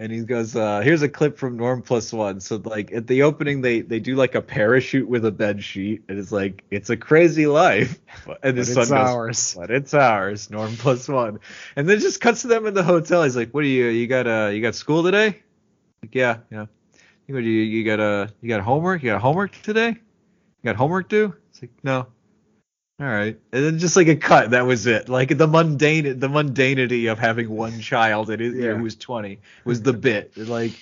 and 0.02 0.10
he 0.10 0.20
goes, 0.24 0.56
uh, 0.56 0.80
"Here's 0.80 1.02
a 1.02 1.08
clip 1.08 1.38
from 1.38 1.56
Norm 1.56 1.80
Plus 1.80 2.12
One." 2.12 2.40
So 2.40 2.56
like 2.56 2.92
at 2.92 3.06
the 3.06 3.22
opening, 3.22 3.60
they 3.60 3.82
they 3.82 4.00
do 4.00 4.16
like 4.16 4.34
a 4.34 4.42
parachute 4.42 5.08
with 5.08 5.24
a 5.24 5.30
bed 5.30 5.62
sheet, 5.62 6.02
and 6.08 6.18
it's 6.18 6.32
like 6.32 6.64
it's 6.72 6.90
a 6.90 6.96
crazy 6.96 7.46
life, 7.46 8.00
and 8.42 8.58
the 8.58 8.64
But 8.64 8.66
son 8.66 8.82
it's 8.82 8.90
goes, 8.90 9.16
ours. 9.16 9.54
"But 9.54 9.70
it's 9.70 9.94
ours." 9.94 10.50
Norm 10.50 10.76
Plus 10.76 11.08
One, 11.08 11.38
and 11.76 11.88
then 11.88 12.00
just 12.00 12.20
cuts 12.20 12.42
to 12.42 12.48
them 12.48 12.66
in 12.66 12.74
the 12.74 12.82
hotel. 12.82 13.22
He's 13.22 13.36
like, 13.36 13.52
"What 13.52 13.62
do 13.62 13.68
you 13.68 13.86
you 13.86 14.08
got 14.08 14.26
uh 14.26 14.50
you 14.52 14.60
got 14.60 14.74
school 14.74 15.04
today?" 15.04 15.40
Like, 16.02 16.14
yeah, 16.14 16.38
yeah. 16.50 16.66
You 17.28 17.34
got 17.36 17.44
you 17.44 17.50
you 17.52 17.84
got 17.84 18.00
uh 18.00 18.26
you 18.40 18.48
got 18.48 18.60
homework? 18.62 19.02
You 19.04 19.10
got 19.12 19.20
homework 19.22 19.52
today? 19.62 19.90
You 19.90 20.64
got 20.64 20.76
homework 20.76 21.08
due? 21.08 21.34
It's 21.50 21.62
like 21.62 21.70
no. 21.84 22.08
All 23.00 23.06
right, 23.08 23.36
and 23.52 23.64
then 23.64 23.78
just 23.78 23.96
like 23.96 24.06
a 24.08 24.16
cut. 24.16 24.50
That 24.50 24.64
was 24.66 24.86
it. 24.86 25.08
Like 25.08 25.36
the 25.36 25.48
mundane, 25.48 26.18
the 26.20 26.28
mundanity 26.28 27.10
of 27.10 27.18
having 27.18 27.48
one 27.50 27.80
child 27.80 28.30
and 28.30 28.40
it, 28.40 28.54
Yeah. 28.54 28.74
who 28.74 28.84
was 28.84 28.94
20 28.96 29.40
was 29.64 29.82
the 29.82 29.92
bit. 30.08 30.36
Like, 30.36 30.72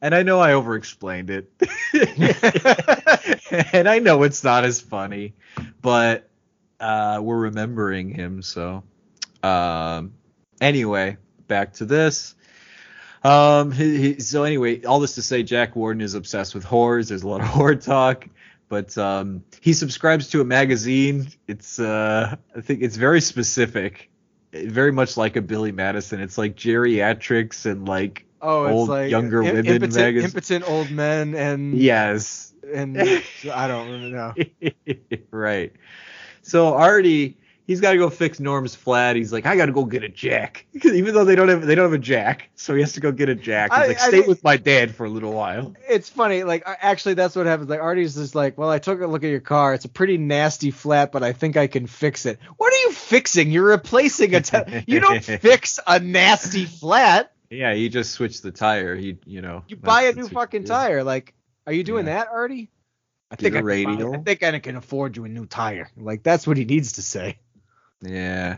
and 0.00 0.14
I 0.14 0.22
know 0.22 0.40
I 0.40 0.52
over-explained 0.54 1.28
it, 1.30 1.50
and 3.72 3.88
I 3.88 3.98
know 3.98 4.22
it's 4.22 4.42
not 4.44 4.64
as 4.64 4.80
funny, 4.80 5.34
but 5.82 6.28
uh, 6.80 7.20
we're 7.22 7.38
remembering 7.38 8.10
him. 8.10 8.42
So, 8.42 8.82
um, 9.42 10.14
anyway, 10.60 11.16
back 11.48 11.74
to 11.74 11.84
this. 11.84 12.34
Um, 13.24 13.72
he, 13.72 13.98
he, 14.14 14.20
so 14.20 14.44
anyway, 14.44 14.84
all 14.84 15.00
this 15.00 15.16
to 15.16 15.22
say, 15.22 15.42
Jack 15.42 15.74
Warden 15.76 16.00
is 16.00 16.14
obsessed 16.14 16.54
with 16.54 16.64
whores. 16.64 17.08
There's 17.08 17.22
a 17.24 17.28
lot 17.28 17.40
of 17.40 17.48
whore 17.48 17.82
talk, 17.82 18.28
but 18.68 18.96
um, 18.98 19.44
he 19.60 19.72
subscribes 19.72 20.30
to 20.30 20.40
a 20.40 20.44
magazine. 20.44 21.28
It's 21.46 21.78
uh, 21.78 22.36
I 22.56 22.60
think 22.60 22.82
it's 22.82 22.96
very 22.96 23.20
specific, 23.20 24.10
very 24.52 24.92
much 24.92 25.16
like 25.16 25.36
a 25.36 25.42
Billy 25.42 25.72
Madison. 25.72 26.20
It's 26.20 26.38
like 26.38 26.56
geriatrics 26.56 27.66
and 27.66 27.88
like 27.88 28.26
oh, 28.40 28.64
it's 28.64 28.74
old 28.74 28.88
like 28.88 29.10
younger 29.10 29.42
im- 29.42 29.54
women 29.54 29.66
impotent, 29.66 29.94
magazine. 29.94 30.24
impotent 30.24 30.68
old 30.68 30.90
men 30.90 31.34
and 31.34 31.78
yes, 31.78 32.52
and 32.72 32.98
I 33.52 33.68
don't 33.68 33.88
really 33.88 34.10
know. 34.10 34.34
right. 35.30 35.72
So 36.42 36.74
Artie, 36.74 37.38
he's 37.66 37.80
got 37.80 37.92
to 37.92 37.98
go 37.98 38.08
fix 38.10 38.38
Norm's 38.40 38.74
flat. 38.74 39.16
He's 39.16 39.32
like, 39.32 39.44
I 39.46 39.56
got 39.56 39.66
to 39.66 39.72
go 39.72 39.84
get 39.84 40.02
a 40.02 40.08
jack, 40.08 40.66
even 40.84 41.14
though 41.14 41.24
they 41.24 41.34
don't 41.34 41.48
have 41.48 41.66
they 41.66 41.74
don't 41.74 41.84
have 41.84 41.92
a 41.92 41.98
jack. 41.98 42.50
So 42.54 42.74
he 42.74 42.80
has 42.80 42.92
to 42.94 43.00
go 43.00 43.12
get 43.12 43.28
a 43.28 43.34
jack. 43.34 43.72
He's 43.72 43.78
I- 43.78 43.86
like, 43.88 43.96
I 44.00 44.08
stay 44.08 44.10
think- 44.18 44.26
with 44.28 44.42
my 44.44 44.56
dad 44.56 44.94
for 44.94 45.04
a 45.06 45.10
little 45.10 45.32
while. 45.32 45.74
It's 45.88 46.08
funny, 46.08 46.44
like 46.44 46.62
actually, 46.66 47.14
that's 47.14 47.36
what 47.36 47.46
happens. 47.46 47.68
Like 47.68 47.80
Artie's 47.80 48.14
just 48.14 48.34
like, 48.34 48.56
well, 48.58 48.70
I 48.70 48.78
took 48.78 49.00
a 49.00 49.06
look 49.06 49.24
at 49.24 49.30
your 49.30 49.40
car. 49.40 49.74
It's 49.74 49.84
a 49.84 49.88
pretty 49.88 50.18
nasty 50.18 50.70
flat, 50.70 51.12
but 51.12 51.22
I 51.22 51.32
think 51.32 51.56
I 51.56 51.66
can 51.66 51.86
fix 51.86 52.26
it. 52.26 52.38
What 52.56 52.72
are 52.72 52.78
you 52.78 52.92
fixing? 52.92 53.50
You're 53.50 53.68
replacing 53.68 54.34
a. 54.34 54.40
T- 54.40 54.84
you 54.86 55.00
don't 55.00 55.22
fix 55.22 55.78
a 55.86 55.98
nasty 56.00 56.64
flat. 56.64 57.32
Yeah, 57.50 57.74
he 57.74 57.88
just 57.88 58.10
switched 58.12 58.42
the 58.42 58.50
tire. 58.50 58.96
He, 58.96 59.18
you 59.24 59.40
know, 59.40 59.62
You 59.68 59.76
buy 59.76 60.02
a 60.04 60.12
new 60.12 60.28
fucking 60.28 60.64
tire. 60.64 61.04
Like, 61.04 61.32
are 61.66 61.72
you 61.72 61.84
doing 61.84 62.06
Yeah. 62.06 62.24
that, 62.24 62.28
Artie? 62.32 62.70
I 63.30 63.36
a 63.54 63.62
I. 63.62 64.14
I 64.14 64.18
think 64.18 64.42
I 64.44 64.58
can 64.60 64.76
afford 64.76 65.16
you 65.16 65.24
a 65.24 65.28
new 65.28 65.46
tire. 65.46 65.90
Like 65.96 66.22
that's 66.22 66.46
what 66.46 66.56
he 66.56 66.64
needs 66.64 66.92
to 66.92 67.02
say. 67.02 67.38
Yeah. 68.02 68.56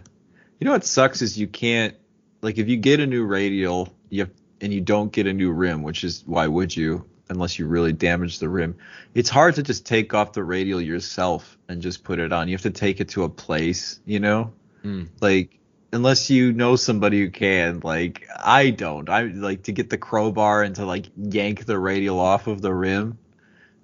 You 0.59 0.65
know 0.65 0.73
what 0.73 0.85
sucks 0.85 1.23
is 1.23 1.39
you 1.39 1.47
can't 1.47 1.95
like 2.43 2.59
if 2.59 2.69
you 2.69 2.77
get 2.77 3.01
a 3.01 3.07
new 3.07 3.25
radial, 3.25 3.95
you 4.11 4.21
have, 4.23 4.31
and 4.61 4.73
you 4.73 4.81
don't 4.81 5.13
get 5.13 5.27
a 5.27 5.33
new 5.33 5.53
rim, 5.53 5.83
which 5.83 6.05
is 6.05 6.25
why 6.27 6.47
would 6.47 6.77
you 6.77 7.05
unless 7.31 7.59
you 7.59 7.67
really 7.67 7.93
damage 7.93 8.39
the 8.39 8.49
rim. 8.49 8.77
It's 9.15 9.29
hard 9.29 9.57
to 9.57 9.63
just 9.63 9.87
take 9.87 10.15
off 10.15 10.33
the 10.33 10.45
radial 10.45 10.81
yourself 10.81 11.59
and 11.69 11.83
just 11.83 12.05
put 12.05 12.19
it 12.19 12.33
on. 12.33 12.49
You 12.49 12.55
have 12.55 12.63
to 12.63 12.71
take 12.71 13.01
it 13.01 13.11
to 13.11 13.25
a 13.25 13.29
place, 13.29 14.01
you 14.05 14.21
know? 14.21 14.53
Hmm. 14.83 15.05
Like 15.21 15.59
unless 15.93 16.31
you 16.31 16.53
know 16.53 16.77
somebody 16.77 17.21
who 17.21 17.31
can, 17.31 17.81
like 17.83 18.27
I 18.37 18.71
don't. 18.71 19.09
I 19.09 19.23
like 19.23 19.65
to 19.65 19.73
get 19.73 19.91
the 19.91 19.99
crowbar 19.99 20.63
and 20.63 20.75
to 20.77 20.87
like 20.87 21.07
yank 21.17 21.65
the 21.65 21.79
radial 21.79 22.19
off 22.19 22.47
of 22.47 22.63
the 22.63 22.73
rim. 22.73 23.19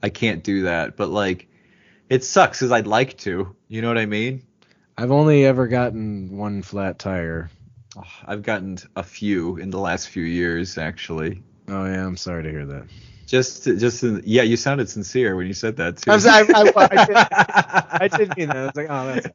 I 0.02 0.10
can't 0.10 0.42
do 0.42 0.64
that, 0.64 0.96
but 0.96 1.08
like 1.08 1.48
it 2.08 2.24
sucks 2.24 2.60
cuz 2.60 2.72
I'd 2.72 2.86
like 2.86 3.18
to. 3.18 3.54
You 3.68 3.82
know 3.82 3.88
what 3.88 3.98
I 3.98 4.06
mean? 4.06 4.42
I've 4.96 5.10
only 5.10 5.44
ever 5.44 5.66
gotten 5.66 6.36
one 6.36 6.62
flat 6.62 6.98
tire. 6.98 7.50
Oh, 7.96 8.04
I've 8.26 8.42
gotten 8.42 8.78
a 8.96 9.02
few 9.02 9.56
in 9.56 9.70
the 9.70 9.78
last 9.78 10.08
few 10.08 10.22
years, 10.22 10.78
actually. 10.78 11.42
Oh 11.68 11.84
yeah, 11.84 12.06
I'm 12.06 12.16
sorry 12.16 12.42
to 12.44 12.50
hear 12.50 12.66
that. 12.66 12.86
Just, 13.26 13.64
just, 13.64 14.02
yeah, 14.24 14.42
you 14.42 14.56
sounded 14.56 14.88
sincere 14.88 15.34
when 15.34 15.46
you 15.46 15.54
said 15.54 15.76
that 15.76 15.96
too. 15.96 16.10
I'm 16.10 16.20
sorry, 16.20 16.46
I, 16.54 16.60
I, 16.60 16.88
I, 16.90 17.04
did, 17.04 17.16
I 17.16 18.08
did 18.18 18.36
mean 18.36 18.48
that. 18.48 18.56
I 18.56 18.64
was 18.66 18.76
like, 18.76 18.86
oh, 18.90 19.06
that's 19.06 19.28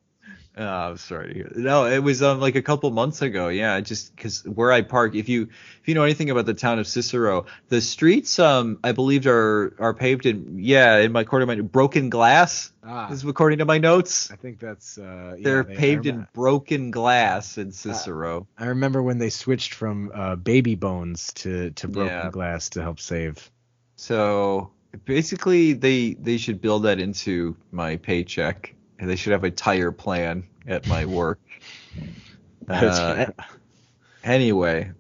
Oh, 0.58 0.66
I'm 0.66 0.98
sorry 0.98 1.30
to 1.30 1.34
hear. 1.34 1.52
No, 1.56 1.86
it 1.86 2.00
was 2.00 2.22
um 2.22 2.42
like 2.42 2.56
a 2.56 2.62
couple 2.62 2.90
months 2.92 3.22
ago. 3.22 3.48
Yeah, 3.48 3.80
just 3.80 4.14
because 4.16 4.44
where 4.44 4.72
I 4.74 4.82
park, 4.82 5.16
if 5.16 5.30
you 5.30 5.44
if 5.44 5.88
you 5.88 5.94
know 5.96 6.04
anything 6.04 6.30
about 6.32 6.48
the 6.48 6.54
town 6.54 6.80
of 6.80 6.88
Cicero, 6.88 7.46
the 7.70 7.80
streets 7.80 8.40
um 8.40 8.78
I 8.84 8.92
believe 8.92 9.26
are 9.28 9.74
are 9.80 9.94
paved 9.94 10.26
in 10.26 10.60
yeah 10.60 10.98
in 10.98 11.12
my 11.14 11.22
according 11.22 11.48
to 11.48 11.56
my 11.56 11.62
broken 11.62 12.10
glass. 12.10 12.74
ah. 12.84 13.08
This 13.10 13.20
is 13.24 13.30
according 13.30 13.60
to 13.60 13.66
my 13.66 13.78
notes. 13.78 14.32
I 14.32 14.36
think 14.36 14.60
that's 14.60 14.98
uh, 14.98 15.36
yeah, 15.38 15.44
They're 15.44 15.64
they- 15.64 15.76
paved 15.76 16.08
in 16.08 16.28
broken 16.34 16.92
glass 16.92 17.58
in 17.58 17.72
Cicero. 17.72 18.46
I 18.58 18.66
remember 18.66 19.02
when 19.02 19.18
they 19.20 19.30
switched 19.30 19.74
from 19.76 20.12
uh, 20.14 20.36
baby 20.36 20.76
bones 20.76 21.32
to 21.36 21.70
to 21.72 21.88
broken 21.88 22.12
Yeah. 22.14 22.30
glass 22.32 22.70
to 22.72 22.82
help 22.82 23.00
save. 23.00 23.50
So 23.96 24.72
basically, 25.06 25.74
they 25.74 26.16
they 26.16 26.38
should 26.38 26.60
build 26.60 26.84
that 26.84 27.00
into 27.00 27.56
my 27.72 27.96
paycheck 27.98 28.74
They 29.02 29.16
should 29.16 29.32
have 29.34 29.44
a 29.44 29.52
tire 29.52 29.92
plan 29.92 30.44
at 30.68 30.88
my 30.88 31.06
work. 31.20 31.40
Uh. 32.68 33.28
Anyway, 34.24 34.92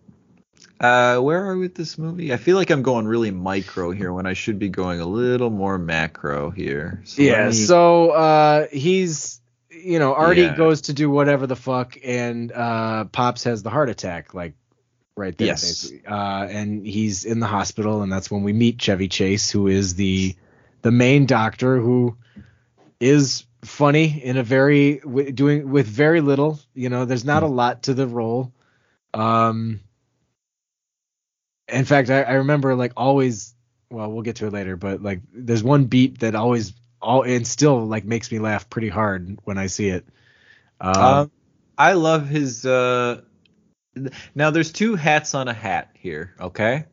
uh, 0.79 1.19
where 1.19 1.45
are 1.45 1.55
we 1.55 1.61
with 1.63 1.75
this 1.75 1.97
movie? 1.97 2.31
I 2.33 2.37
feel 2.37 2.55
like 2.55 2.69
I'm 2.69 2.83
going 2.83 3.05
really 3.05 3.31
micro 3.31 3.91
here 3.91 4.13
when 4.13 4.25
I 4.25 4.33
should 4.33 4.59
be 4.59 4.69
going 4.69 5.01
a 5.01 5.05
little 5.05 5.49
more 5.49 5.77
macro 5.77 6.49
here. 6.51 7.01
So 7.03 7.21
Yeah, 7.21 7.47
me- 7.47 7.53
so 7.53 8.11
uh 8.11 8.67
he's 8.71 9.41
you 9.69 9.99
know, 9.99 10.13
Artie 10.13 10.41
Yeah. 10.43 10.55
goes 10.55 10.81
to 10.83 10.93
do 10.93 11.09
whatever 11.09 11.47
the 11.47 11.55
fuck 11.55 11.97
and 12.03 12.51
uh 12.51 13.05
Pops 13.05 13.43
has 13.43 13.61
the 13.61 13.69
heart 13.69 13.89
attack 13.89 14.33
like 14.33 14.53
right 15.17 15.37
there 15.37 15.47
Yes. 15.47 15.91
Uh 16.09 16.47
and 16.49 16.85
he's 16.87 17.25
in 17.25 17.39
the 17.41 17.47
hospital 17.47 18.01
and 18.01 18.11
that's 18.11 18.31
when 18.31 18.43
we 18.43 18.53
meet 18.53 18.79
Chevy 18.79 19.09
Chase 19.09 19.51
who 19.51 19.67
is 19.67 19.95
the 19.95 20.33
the 20.81 20.91
main 20.91 21.25
doctor 21.25 21.77
who 21.79 22.15
is 23.01 23.43
funny 23.63 24.23
in 24.23 24.37
a 24.37 24.43
very 24.43 24.97
w- 24.99 25.31
doing 25.31 25.69
with 25.69 25.87
very 25.87 26.21
little, 26.21 26.59
you 26.73 26.89
know, 26.89 27.05
there's 27.05 27.25
not 27.25 27.43
a 27.43 27.47
lot 27.47 27.83
to 27.83 27.93
the 27.93 28.07
role. 28.07 28.53
Um 29.13 29.81
in 31.67 31.85
fact, 31.85 32.09
I, 32.09 32.23
I 32.23 32.33
remember 32.33 32.75
like 32.75 32.93
always. 32.97 33.55
Well, 33.91 34.11
we'll 34.11 34.21
get 34.23 34.37
to 34.37 34.47
it 34.47 34.53
later, 34.53 34.75
but 34.77 35.01
like 35.01 35.21
there's 35.33 35.63
one 35.63 35.85
beat 35.85 36.19
that 36.19 36.35
always 36.35 36.73
all 37.01 37.23
and 37.23 37.45
still 37.47 37.85
like 37.87 38.05
makes 38.05 38.31
me 38.31 38.39
laugh 38.39 38.69
pretty 38.69 38.89
hard 38.89 39.39
when 39.45 39.57
I 39.57 39.67
see 39.67 39.89
it. 39.89 40.05
Um, 40.79 40.95
Um, 40.95 41.31
I 41.77 41.93
love 41.93 42.27
his. 42.27 42.65
Uh, 42.65 43.21
now, 44.35 44.51
there's 44.51 44.71
two 44.71 44.95
hats 44.95 45.33
on 45.33 45.47
a 45.47 45.53
hat 45.53 45.89
here. 45.93 46.35
Okay, 46.39 46.85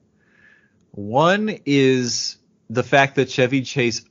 one 0.93 1.59
is 1.67 2.39
the 2.71 2.83
fact 2.83 3.17
that 3.17 3.31
Chevy 3.31 3.63
Chase 3.63 4.06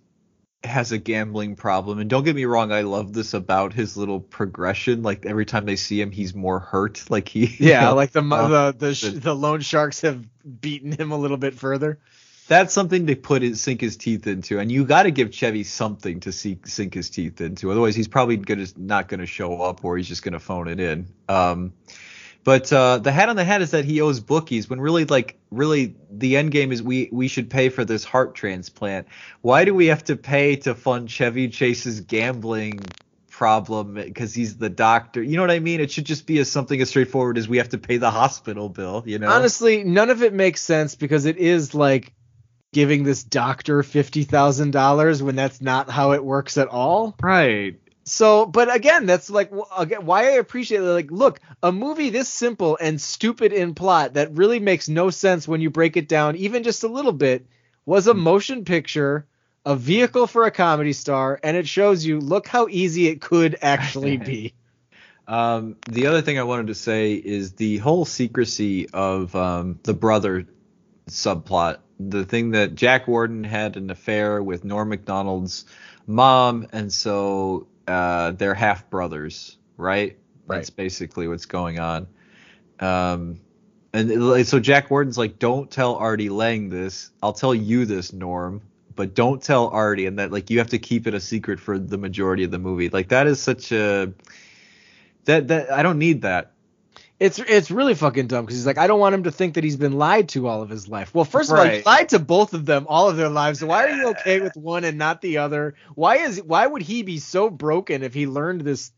has 0.66 0.92
a 0.92 0.98
gambling 0.98 1.56
problem, 1.56 2.00
and 2.00 2.10
don't 2.10 2.24
get 2.24 2.36
me 2.36 2.46
wrong, 2.46 2.72
I 2.72 2.82
love 2.82 3.14
this 3.14 3.34
about 3.34 3.74
his 3.74 3.96
little 3.98 4.20
progression. 4.20 5.04
Like 5.04 5.26
every 5.26 5.46
time 5.46 5.66
they 5.66 5.76
see 5.76 6.00
him, 6.02 6.12
he's 6.12 6.34
more 6.36 6.60
hurt. 6.60 7.04
Like 7.10 7.30
he, 7.30 7.46
you 7.48 7.70
yeah, 7.70 7.86
know, 7.86 7.96
like 7.96 8.12
the 8.12 8.22
uh, 8.22 8.72
the 8.72 8.78
the, 8.78 8.96
sh- 8.96 9.04
the- 9.04 9.20
the 9.20 9.36
loan 9.36 9.62
sharks 9.62 10.02
have 10.02 10.26
beaten 10.62 10.92
him 10.92 11.12
a 11.12 11.18
little 11.18 11.38
bit 11.38 11.54
further. 11.56 12.00
that's 12.48 12.74
something 12.74 13.08
to 13.08 13.16
put 13.16 13.42
his 13.42 13.60
sink 13.62 13.82
his 13.82 13.98
teeth 13.98 14.28
into, 14.28 14.60
and 14.60 14.72
you 14.72 14.86
got 14.86 15.04
to 15.04 15.12
give 15.12 15.32
Chevy 15.34 15.64
something 15.64 16.20
to 16.22 16.32
see, 16.32 16.60
sink 16.66 16.94
his 16.94 17.10
teeth 17.10 17.42
into. 17.42 17.72
Otherwise, 17.72 17.96
he's 17.96 18.08
probably 18.08 18.38
gonna 18.38 18.68
not 18.78 19.08
gonna 19.08 19.26
show 19.26 19.62
up, 19.62 19.84
or 19.84 19.98
he's 19.98 20.08
just 20.08 20.24
gonna 20.24 20.40
phone 20.40 20.68
it 20.68 20.80
in. 20.80 21.08
Um, 21.28 21.74
but 22.46 22.72
uh, 22.72 23.00
the 23.00 23.12
hat 23.12 23.28
on 23.28 23.36
the 23.36 23.44
hat 23.44 23.62
is 23.64 23.72
that 23.72 23.84
he 23.86 24.00
owes 24.02 24.20
bookies 24.22 24.70
when 24.70 24.80
really, 24.80 25.04
like, 25.04 25.38
really, 25.50 25.96
the 26.12 26.38
end 26.38 26.52
game 26.52 26.72
is 26.72 26.82
we 26.82 27.10
we 27.12 27.28
should 27.28 27.50
pay 27.50 27.70
for 27.70 27.84
this 27.84 28.06
heart 28.06 28.36
transplant. 28.36 29.08
Why 29.42 29.66
do 29.66 29.74
we 29.74 29.88
have 29.88 30.04
to 30.06 30.16
pay 30.16 30.56
to 30.58 30.76
fund 30.76 31.10
Chevy 31.10 31.50
Chase's 31.50 32.00
gambling? 32.02 32.80
problem 33.32 33.96
because 33.96 34.34
he's 34.34 34.56
the 34.56 34.70
doctor 34.70 35.22
you 35.22 35.36
know 35.36 35.44
what 35.44 35.52
i 35.52 35.60
mean 35.60 35.82
it 35.82 35.92
should 35.92 36.06
just 36.06 36.26
be 36.26 36.40
as 36.40 36.50
something 36.50 36.80
as 36.80 36.88
straightforward 36.88 37.38
as 37.38 37.50
we 37.50 37.58
have 37.58 37.68
to 37.68 37.78
pay 37.78 37.98
the 37.98 38.10
hospital 38.10 38.70
bill 38.70 39.04
you 39.06 39.20
know 39.20 39.28
Honestly, 39.30 39.84
none 39.84 40.10
of 40.10 40.24
it 40.24 40.32
makes 40.34 40.62
sense 40.62 40.96
because 40.96 41.26
it 41.26 41.36
is 41.36 41.76
like 41.76 42.14
giving 42.72 43.04
this 43.04 43.26
doctor 43.26 43.84
fifty 43.84 44.24
thousand 44.24 44.72
dollars 44.72 45.22
when 45.22 45.36
that's 45.36 45.60
not 45.60 45.90
how 45.90 46.14
it 46.14 46.24
works 46.24 46.58
at 46.58 46.70
all. 46.70 47.14
right 47.22 47.76
So, 48.08 48.46
but 48.46 48.74
again, 48.74 49.08
that's 49.08 49.32
like 49.32 49.52
again, 49.76 50.06
why 50.06 50.26
I 50.26 50.32
appreciate 50.34 50.82
it. 50.82 50.84
Like, 50.84 51.10
look, 51.10 51.40
a 51.64 51.72
movie 51.72 52.12
this 52.12 52.30
simple 52.30 52.78
and 52.80 53.02
stupid 53.02 53.52
in 53.52 53.74
plot 53.74 54.14
that 54.14 54.34
really 54.34 54.60
makes 54.60 54.88
no 54.88 55.10
sense 55.10 55.48
when 55.48 55.60
you 55.60 55.72
break 55.72 55.98
it 55.98 56.08
down, 56.08 56.36
even 56.36 56.62
just 56.62 56.84
a 56.84 56.88
little 56.88 57.12
bit, 57.12 57.48
was 57.84 58.06
a 58.06 58.14
motion 58.14 58.64
picture, 58.64 59.26
a 59.66 59.76
vehicle 59.76 60.28
for 60.28 60.46
a 60.46 60.52
comedy 60.52 60.94
star, 60.94 61.40
and 61.42 61.58
it 61.58 61.68
shows 61.68 62.06
you 62.06 62.20
look 62.20 62.48
how 62.48 62.68
easy 62.70 63.08
it 63.08 63.22
could 63.22 63.58
actually 63.64 64.18
be. 64.18 64.54
Um, 65.28 65.78
the 65.90 66.06
other 66.06 66.22
thing 66.22 66.38
I 66.38 66.44
wanted 66.44 66.68
to 66.68 66.76
say 66.76 67.14
is 67.14 67.54
the 67.54 67.78
whole 67.78 68.06
secrecy 68.06 68.88
of 68.90 69.36
um, 69.36 69.80
the 69.82 69.96
brother 69.96 70.46
subplot. 71.10 71.80
The 72.00 72.24
thing 72.24 72.52
that 72.52 72.76
Jack 72.76 73.08
Warden 73.08 73.44
had 73.44 73.78
an 73.78 73.90
affair 73.90 74.44
with 74.44 74.64
Norm 74.64 74.90
Macdonald's 74.90 75.66
mom, 76.06 76.68
and 76.72 76.94
so 76.94 77.66
uh, 77.88 78.32
they're 78.32 78.54
half 78.54 78.90
brothers, 78.90 79.58
right? 79.78 80.18
That's 80.48 80.70
basically 80.70 81.28
what's 81.28 81.46
going 81.46 81.80
on. 81.80 82.08
Um, 82.80 83.40
and 83.94 84.12
it- 84.12 84.48
so 84.48 84.60
Jack 84.60 84.92
Warden's 84.92 85.18
like, 85.18 85.40
don't 85.40 85.70
tell 85.72 85.96
Artie 85.96 86.30
Lange 86.30 86.70
this. 86.70 87.12
I'll 87.24 87.34
tell 87.34 87.56
you 87.56 87.86
this, 87.86 88.12
Norm, 88.14 88.62
but 88.96 89.14
don't 89.16 89.42
tell 89.42 89.68
Artie, 89.70 90.06
and 90.06 90.20
that 90.20 90.32
like 90.32 90.50
you 90.50 90.60
have 90.60 90.70
to 90.72 90.80
keep 90.80 91.08
it 91.08 91.14
a 91.14 91.20
secret 91.20 91.60
for 91.60 91.80
the 91.80 91.98
majority 91.98 92.44
of 92.44 92.52
the 92.52 92.60
movie. 92.60 92.90
Like 92.90 93.10
that 93.10 93.28
is 93.28 93.40
such 93.42 93.72
a 93.72 94.14
that 95.26 95.48
that 95.48 95.72
I 95.72 95.84
don't 95.84 96.00
need 96.00 96.22
that. 96.24 96.52
It's 97.20 97.40
it's 97.40 97.72
really 97.72 97.94
fucking 97.96 98.28
dumb 98.28 98.44
because 98.46 98.58
he's 98.58 98.66
like, 98.66 98.78
I 98.78 98.88
don't 98.88 99.00
want 99.00 99.16
him 99.16 99.24
to 99.24 99.32
think 99.32 99.54
that 99.54 99.64
he's 99.64 99.78
been 99.78 99.94
lied 99.94 100.30
to 100.30 100.48
all 100.48 100.62
of 100.62 100.70
his 100.70 100.88
life. 100.90 101.14
Well, 101.14 101.24
first 101.24 101.50
of 101.50 101.58
all, 101.58 101.64
he 101.66 101.82
lied 101.84 102.10
to 102.10 102.20
both 102.20 102.54
of 102.54 102.66
them 102.66 102.86
all 102.90 103.10
of 103.10 103.16
their 103.16 103.30
lives. 103.30 103.60
So 103.60 103.68
why 103.68 103.86
are 103.86 103.96
you 103.96 104.08
okay 104.10 104.42
with 104.42 104.56
one 104.58 104.84
and 104.84 104.98
not 104.98 105.22
the 105.22 105.38
other? 105.38 105.76
Why 105.96 106.18
is 106.18 106.42
why 106.44 106.68
would 106.68 106.82
he 106.82 107.04
be 107.04 107.20
so 107.20 107.50
broken 107.50 108.04
if 108.04 108.14
he 108.14 108.28
learned 108.28 108.62
this? 108.62 108.92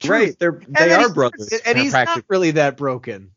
truth? 0.00 0.10
Right, 0.10 0.38
they're 0.38 0.50
And 0.50 0.74
they 0.74 0.88
then 0.88 1.04
are 1.04 1.12
brothers. 1.12 1.52
and 1.66 1.76
he's 1.78 1.92
practically. 1.92 2.20
not 2.20 2.24
really 2.28 2.50
that 2.52 2.76
broken. 2.78 3.30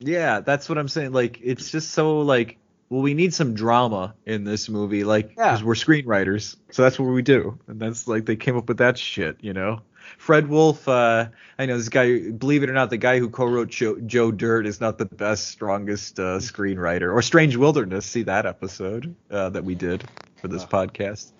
Yeah, 0.00 0.40
that's 0.40 0.68
what 0.68 0.76
I'm 0.78 0.88
saying. 0.88 1.12
Like 1.12 1.40
it's 1.42 1.70
just 1.70 1.92
so 1.92 2.20
like 2.20 2.58
well, 2.90 3.00
we 3.00 3.14
need 3.14 3.32
some 3.32 3.54
drama 3.54 4.14
in 4.26 4.44
this 4.44 4.68
movie, 4.68 5.02
like 5.04 5.30
Yeah. 5.38 5.52
because 5.52 5.64
we're 5.64 5.74
screenwriters, 5.74 6.56
so 6.70 6.82
that's 6.82 6.98
what 6.98 7.06
we 7.06 7.22
do, 7.22 7.58
and 7.66 7.80
that's 7.80 8.06
like 8.06 8.26
they 8.26 8.36
came 8.36 8.54
up 8.58 8.68
with 8.68 8.78
that 8.78 8.98
shit, 8.98 9.38
you 9.40 9.54
know. 9.54 9.80
Fred 10.18 10.48
Wolf, 10.48 10.88
uh, 10.88 11.28
I 11.58 11.66
know 11.66 11.76
this 11.76 11.88
guy. 11.88 12.30
Believe 12.30 12.62
it 12.62 12.70
or 12.70 12.72
not, 12.72 12.90
the 12.90 12.96
guy 12.96 13.18
who 13.18 13.28
co-wrote 13.28 13.68
Joe, 13.68 13.98
Joe 14.00 14.30
Dirt 14.30 14.66
is 14.66 14.80
not 14.80 14.98
the 14.98 15.06
best, 15.06 15.48
strongest 15.48 16.18
uh, 16.18 16.38
screenwriter. 16.38 17.12
Or 17.12 17.22
Strange 17.22 17.56
Wilderness, 17.56 18.06
see 18.06 18.22
that 18.24 18.46
episode 18.46 19.14
uh, 19.30 19.48
that 19.50 19.64
we 19.64 19.74
did 19.74 20.04
for 20.36 20.48
this 20.48 20.64
podcast. 20.64 21.32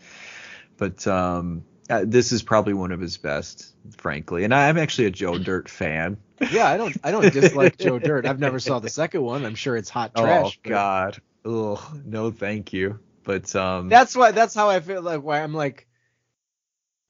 But 0.77 1.07
um, 1.07 1.65
uh, 1.91 2.05
this 2.07 2.33
is 2.33 2.43
probably 2.43 2.75
one 2.75 2.93
of 2.93 3.01
his 3.01 3.17
best, 3.17 3.75
frankly. 3.99 4.45
And 4.45 4.55
I'm 4.55 4.79
actually 4.79 5.07
a 5.07 5.11
Joe 5.11 5.39
Dirt 5.39 5.69
fan. 5.69 6.17
Yeah, 6.51 6.69
I 6.69 6.77
don't 6.77 6.97
I 7.05 7.11
don't 7.11 7.33
dislike 7.33 7.79
Joe 7.79 7.99
Dirt. 7.99 8.27
I've 8.27 8.41
never 8.41 8.59
saw 8.59 8.79
the 8.79 8.89
second 8.89 9.23
one. 9.23 9.45
I'm 9.45 9.55
sure 9.55 9.77
it's 9.77 9.91
hot 9.91 10.15
trash. 10.15 10.59
oh 10.59 10.61
but 10.63 10.69
God, 10.69 11.23
ugh, 11.45 12.01
no, 12.05 12.31
thank 12.31 12.73
you. 12.73 12.99
But 13.25 13.55
um, 13.55 13.89
That's 13.89 14.17
why 14.17 14.33
that's 14.33 14.55
how 14.55 14.69
I 14.69 14.81
feel 14.81 15.03
like 15.03 15.23
why 15.23 15.41
I'm 15.43 15.55
like 15.55 15.87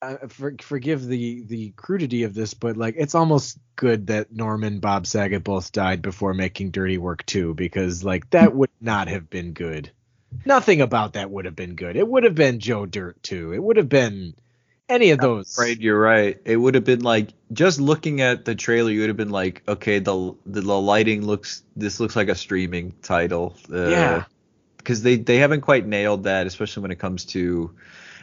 uh, 0.03 0.17
for, 0.29 0.55
forgive 0.61 1.07
the 1.07 1.45
the 1.45 1.71
crudity 1.77 2.25
of 2.25 2.35
this, 2.35 2.55
but 2.55 2.77
like 2.77 2.97
it's 2.99 3.15
almost 3.15 3.59
good 3.77 4.09
that 4.09 4.33
Norman 4.33 4.81
Bob 4.81 5.07
Saget 5.07 5.45
both 5.45 5.71
died 5.71 6.03
before 6.03 6.35
making 6.35 6.73
Dirty 6.73 6.99
Work 6.99 7.25
2 7.27 7.55
because 7.55 8.03
like 8.03 8.29
that 8.31 8.55
would 8.55 8.71
not 8.81 9.07
have 9.07 9.31
been 9.31 9.53
good. 9.53 9.93
Nothing 10.45 10.81
about 10.81 11.13
that 11.13 11.31
would 11.31 11.45
have 11.45 11.55
been 11.55 11.77
good. 11.77 11.95
It 11.97 12.09
would 12.09 12.25
have 12.25 12.35
been 12.35 12.59
Joe 12.59 12.85
Dirt 12.85 13.23
2. 13.23 13.53
It 13.53 13.63
would 13.63 13.77
have 13.77 13.89
been 13.89 14.35
any 14.89 15.11
of 15.11 15.21
those. 15.21 15.57
Right, 15.59 15.79
you're 15.79 16.01
right. 16.01 16.37
It 16.45 16.57
would 16.57 16.75
have 16.75 16.85
been 16.85 17.03
like 17.03 17.29
just 17.53 17.81
looking 17.81 18.21
at 18.21 18.45
the 18.45 18.57
trailer, 18.57 18.91
you 18.91 19.01
would 19.01 19.09
have 19.11 19.17
been 19.17 19.31
like, 19.31 19.63
okay, 19.69 20.01
the 20.01 20.35
the, 20.47 20.63
the 20.63 20.81
lighting 20.81 21.25
looks 21.25 21.63
this 21.77 22.01
looks 22.01 22.17
like 22.17 22.29
a 22.29 22.35
streaming 22.35 22.93
title. 23.03 23.57
Uh, 23.73 23.89
Yeah. 23.89 24.25
Because 24.79 25.03
they 25.03 25.15
they 25.15 25.37
haven't 25.37 25.61
quite 25.61 25.87
nailed 25.87 26.25
that, 26.25 26.49
especially 26.49 26.83
when 26.83 26.91
it 26.91 26.99
comes 26.99 27.25
to. 27.27 27.73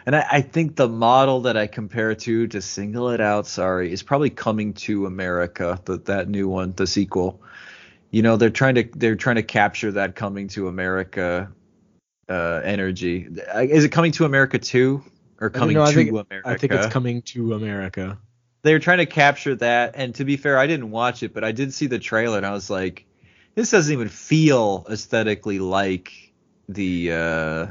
And 0.05 0.15
I, 0.15 0.25
I 0.31 0.41
think 0.41 0.75
the 0.75 0.87
model 0.87 1.41
that 1.41 1.57
I 1.57 1.67
compare 1.67 2.15
to 2.15 2.47
to 2.47 2.61
single 2.61 3.09
it 3.09 3.21
out, 3.21 3.47
sorry, 3.47 3.91
is 3.91 4.03
probably 4.03 4.29
coming 4.29 4.73
to 4.73 5.05
America. 5.05 5.79
The, 5.85 5.97
that 5.97 6.29
new 6.29 6.47
one, 6.47 6.73
the 6.75 6.87
sequel. 6.87 7.41
You 8.11 8.21
know, 8.23 8.37
they're 8.37 8.49
trying 8.49 8.75
to 8.75 8.83
they're 8.95 9.15
trying 9.15 9.35
to 9.35 9.43
capture 9.43 9.91
that 9.93 10.15
coming 10.15 10.47
to 10.49 10.67
America 10.67 11.51
uh, 12.29 12.61
energy. 12.63 13.27
Is 13.55 13.83
it 13.83 13.89
coming 13.89 14.11
to 14.13 14.25
America 14.25 14.57
too, 14.59 15.03
or 15.39 15.49
coming 15.49 15.75
know, 15.75 15.83
I 15.83 15.89
to 15.89 15.93
think, 15.95 16.09
America? 16.09 16.41
I 16.49 16.57
think 16.57 16.73
it's 16.73 16.87
coming 16.87 17.21
to 17.23 17.53
America. 17.53 18.17
they 18.63 18.73
were 18.73 18.79
trying 18.79 18.97
to 18.97 19.05
capture 19.05 19.55
that 19.55 19.93
and 19.95 20.13
to 20.15 20.25
be 20.25 20.37
fair 20.37 20.57
i 20.57 20.67
didn't 20.67 20.91
watch 20.91 21.23
it 21.23 21.33
but 21.33 21.43
i 21.43 21.51
did 21.51 21.73
see 21.73 21.87
the 21.87 21.99
trailer 21.99 22.37
and 22.37 22.45
i 22.45 22.51
was 22.51 22.69
like 22.69 23.05
this 23.55 23.71
doesn't 23.71 23.93
even 23.93 24.09
feel 24.09 24.85
aesthetically 24.89 25.59
like 25.59 26.33
the 26.67 27.11
uh 27.13 27.67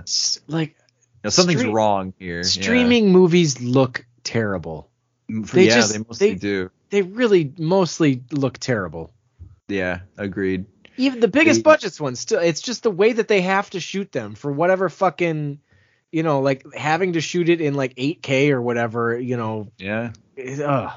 Like 0.47 0.77
you 0.77 0.78
know, 1.25 1.31
something's 1.31 1.61
Stream- 1.61 1.75
wrong 1.75 2.15
here 2.19 2.39
Yeah. 2.39 2.43
streaming 2.43 3.13
movies 3.13 3.61
look 3.61 4.05
terrible. 4.25 4.89
They 5.29 5.67
yeah 5.69 5.75
just- 5.75 5.93
they 5.93 5.99
mostly 5.99 6.29
they- 6.31 6.35
do 6.37 6.71
They 6.91 7.03
really 7.03 7.53
mostly 7.59 8.23
look 8.31 8.59
terrible. 8.59 9.13
yeah 9.69 10.01
agreed 10.17 10.65
even 10.97 11.21
the 11.21 11.29
biggest 11.29 11.59
They- 11.61 11.63
budgets 11.65 12.01
ones 12.01 12.19
still 12.21 12.41
it's 12.41 12.63
just 12.63 12.83
the 12.83 12.91
way 12.91 13.13
that 13.13 13.29
they 13.29 13.43
have 13.43 13.69
to 13.71 13.81
shoot 13.81 14.11
them 14.11 14.35
for 14.35 14.51
whatever 14.51 14.89
fucking 14.89 15.59
you 16.11 16.23
know 16.23 16.41
like 16.41 16.65
having 16.75 17.13
to 17.13 17.21
shoot 17.21 17.51
it 17.51 17.61
in 17.61 17.75
like 17.75 17.93
8k 17.99 18.51
or 18.51 18.63
whatever 18.63 19.19
you 19.19 19.37
know 19.37 19.69
yeah 19.79 20.13
it- 20.37 20.61
ugh. 20.63 20.93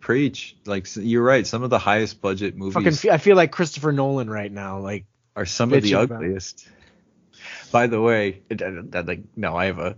preach 0.00 0.56
like 0.66 0.86
you're 0.96 1.24
right 1.24 1.46
some 1.46 1.62
of 1.62 1.70
the 1.70 1.78
highest 1.78 2.20
budget 2.20 2.54
movies 2.56 2.74
fucking 2.74 3.10
i 3.10 3.16
feel 3.16 3.34
like 3.36 3.50
christopher 3.50 3.92
nolan 3.92 4.28
right 4.28 4.52
now 4.52 4.78
like 4.80 5.06
are 5.34 5.46
some 5.46 5.72
of 5.72 5.82
the 5.82 5.94
ugliest 5.94 6.68
by 7.72 7.86
the 7.86 8.00
way 8.00 8.42
it, 8.50 8.62
I- 8.62 8.98
I- 8.98 9.00
like 9.00 9.22
no 9.36 9.56
i 9.56 9.66
have 9.66 9.78
a 9.78 9.96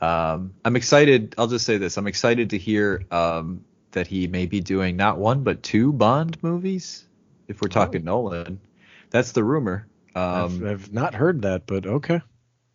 Um, 0.00 0.52
I'm 0.62 0.76
excited. 0.76 1.34
I'll 1.38 1.46
just 1.46 1.64
say 1.64 1.78
this: 1.78 1.96
I'm 1.96 2.06
excited 2.06 2.50
to 2.50 2.58
hear 2.58 3.04
um, 3.10 3.64
that 3.92 4.06
he 4.06 4.26
may 4.26 4.44
be 4.44 4.60
doing 4.60 4.96
not 4.96 5.16
one 5.18 5.42
but 5.42 5.62
two 5.62 5.90
Bond 5.90 6.36
movies. 6.42 7.06
If 7.48 7.62
we're 7.62 7.68
talking 7.68 8.04
Nolan, 8.04 8.60
that's 9.08 9.32
the 9.32 9.42
rumor. 9.42 9.86
I've, 10.14 10.60
Um, 10.62 10.68
I've 10.68 10.92
not 10.92 11.14
heard 11.14 11.42
that, 11.42 11.66
but 11.66 11.86
okay. 11.86 12.20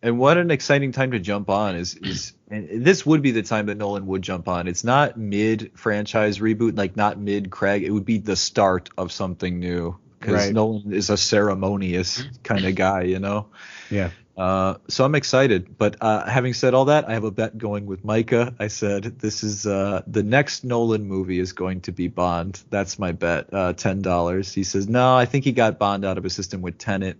and 0.02 0.18
what 0.18 0.36
an 0.36 0.50
exciting 0.50 0.90
time 0.90 1.12
to 1.12 1.20
jump 1.20 1.48
on 1.48 1.76
is 1.76 1.94
is 1.94 2.32
and 2.50 2.84
this 2.84 3.06
would 3.06 3.22
be 3.22 3.30
the 3.30 3.42
time 3.44 3.66
that 3.66 3.76
Nolan 3.78 4.04
would 4.08 4.22
jump 4.22 4.48
on. 4.48 4.66
It's 4.66 4.82
not 4.82 5.16
mid 5.16 5.70
franchise 5.76 6.40
reboot, 6.40 6.76
like 6.76 6.96
not 6.96 7.20
mid 7.20 7.50
Craig. 7.50 7.84
It 7.84 7.92
would 7.92 8.04
be 8.04 8.18
the 8.18 8.34
start 8.36 8.90
of 8.98 9.12
something 9.12 9.60
new 9.60 9.96
because 10.18 10.34
Right. 10.46 10.52
Nolan 10.52 10.92
is 10.92 11.08
a 11.08 11.16
ceremonious 11.16 12.24
kind 12.42 12.64
of 12.64 12.74
guy, 12.74 13.02
you 13.02 13.20
know. 13.20 13.46
Yeah. 13.90 14.10
Uh, 14.42 14.76
so 14.88 15.04
I'm 15.04 15.14
excited. 15.14 15.78
But 15.78 15.98
uh, 16.00 16.28
having 16.28 16.52
said 16.52 16.74
all 16.74 16.86
that, 16.86 17.08
I 17.08 17.12
have 17.12 17.22
a 17.22 17.30
bet 17.30 17.56
going 17.56 17.86
with 17.86 18.04
Micah. 18.04 18.52
I 18.58 18.66
said 18.66 19.04
this 19.20 19.44
is 19.44 19.68
uh, 19.68 20.02
the 20.08 20.24
next 20.24 20.64
Nolan 20.64 21.04
movie 21.04 21.38
is 21.38 21.52
going 21.52 21.82
to 21.82 21.92
be 21.92 22.08
Bond. 22.08 22.60
That's 22.68 22.98
my 22.98 23.12
bet. 23.12 23.54
Uh, 23.54 23.72
Ten 23.72 24.02
dollars. 24.02 24.52
He 24.52 24.64
says 24.64 24.88
no. 24.88 25.14
I 25.16 25.26
think 25.26 25.44
he 25.44 25.52
got 25.52 25.78
Bond 25.78 26.04
out 26.04 26.18
of 26.18 26.24
his 26.24 26.34
system 26.34 26.60
with 26.60 26.76
Tenet 26.76 27.18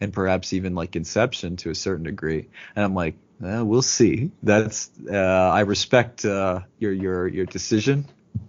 and 0.00 0.14
perhaps 0.14 0.54
even 0.54 0.74
like 0.74 0.96
Inception 0.96 1.56
to 1.56 1.68
a 1.68 1.74
certain 1.74 2.04
degree. 2.04 2.48
And 2.74 2.82
I'm 2.86 2.94
like, 2.94 3.16
eh, 3.44 3.60
we'll 3.60 3.82
see. 3.82 4.30
That's 4.42 4.90
uh, 5.10 5.14
I 5.14 5.60
respect 5.60 6.24
uh, 6.24 6.60
your 6.78 6.94
your 6.94 7.28
your 7.28 7.44
decision, 7.44 8.06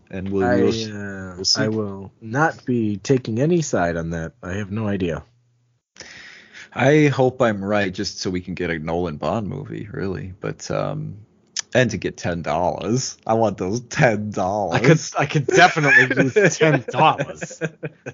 and 0.09 0.29
we'll, 0.29 0.45
I, 0.45 0.61
we'll. 0.61 1.43
I 1.57 1.67
will 1.67 2.13
not 2.21 2.63
be 2.63 2.95
taking 2.95 3.41
any 3.41 3.61
side 3.61 3.97
on 3.97 4.11
that. 4.11 4.31
I 4.41 4.53
have 4.53 4.71
no 4.71 4.87
idea. 4.87 5.25
I 6.75 7.07
hope 7.07 7.41
I'm 7.41 7.63
right, 7.63 7.93
just 7.93 8.19
so 8.19 8.29
we 8.29 8.41
can 8.41 8.55
get 8.55 8.69
a 8.69 8.79
Nolan 8.79 9.17
Bond 9.17 9.47
movie, 9.47 9.87
really. 9.91 10.33
But 10.39 10.69
um, 10.71 11.17
and 11.73 11.91
to 11.91 11.97
get 11.97 12.17
ten 12.17 12.41
dollars, 12.41 13.17
I 13.27 13.33
want 13.35 13.57
those 13.57 13.81
ten 13.81 14.31
dollars. 14.31 14.73
I 14.73 14.79
could 14.79 14.99
I 15.19 15.25
could 15.25 15.47
definitely 15.47 16.23
use 16.23 16.57
ten 16.57 16.83
dollars. 16.89 17.61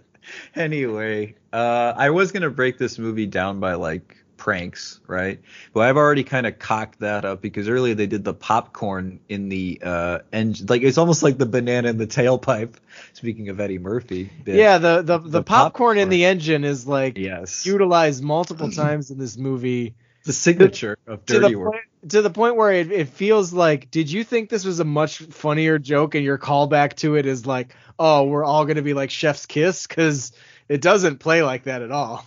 anyway, 0.55 1.35
uh, 1.53 1.93
I 1.95 2.09
was 2.09 2.31
gonna 2.31 2.49
break 2.49 2.77
this 2.77 2.99
movie 2.99 3.27
down 3.27 3.59
by 3.59 3.73
like 3.75 4.17
pranks, 4.39 4.99
right? 5.05 5.39
But 5.73 5.81
I've 5.81 5.97
already 5.97 6.23
kind 6.23 6.47
of 6.47 6.57
cocked 6.57 6.99
that 7.01 7.25
up 7.25 7.41
because 7.41 7.69
earlier 7.69 7.93
they 7.93 8.07
did 8.07 8.23
the 8.23 8.33
popcorn 8.33 9.19
in 9.29 9.49
the 9.49 9.79
uh 9.83 10.19
engine, 10.33 10.65
like 10.67 10.81
it's 10.81 10.97
almost 10.97 11.21
like 11.21 11.37
the 11.37 11.45
banana 11.45 11.89
in 11.89 11.97
the 11.97 12.07
tailpipe. 12.07 12.75
Speaking 13.13 13.49
of 13.49 13.59
Eddie 13.59 13.77
Murphy, 13.77 14.23
bit. 14.43 14.55
Yeah, 14.55 14.77
the 14.79 15.01
the, 15.03 15.17
the, 15.19 15.29
The 15.29 15.43
popcorn, 15.43 15.97
in 15.99 16.09
the 16.09 16.25
engine 16.25 16.63
is 16.63 16.87
like 16.87 17.17
Yes. 17.17 17.65
utilized 17.65 18.23
multiple 18.23 18.69
times 18.71 19.11
in 19.11 19.19
this 19.19 19.37
movie 19.37 19.93
the 20.25 20.33
signature 20.33 20.97
of 21.07 21.25
to 21.27 21.33
dirty 21.33 21.53
the 21.53 21.59
work. 21.59 21.71
point 21.73 21.83
to 22.09 22.21
the 22.21 22.29
point 22.29 22.55
where 22.55 22.71
it, 22.71 22.91
it 22.91 23.09
feels 23.09 23.53
like 23.53 23.91
did 23.91 24.09
you 24.11 24.23
think 24.23 24.49
this 24.49 24.65
was 24.65 24.79
a 24.79 24.85
much 24.85 25.17
funnier 25.19 25.77
joke 25.79 26.15
and 26.15 26.23
your 26.23 26.37
callback 26.37 26.93
to 26.95 27.15
it 27.15 27.25
is 27.25 27.45
like 27.45 27.75
oh 27.97 28.23
we're 28.25 28.43
all 28.45 28.65
gonna 28.65 28.81
be 28.81 28.93
like 28.93 29.09
chef's 29.11 29.45
kiss 29.45 29.85
because 29.87 30.31
it 30.69 30.81
doesn't 30.81 31.17
play 31.19 31.43
like 31.43 31.63
that 31.63 31.81
at 31.81 31.91
all 31.91 32.25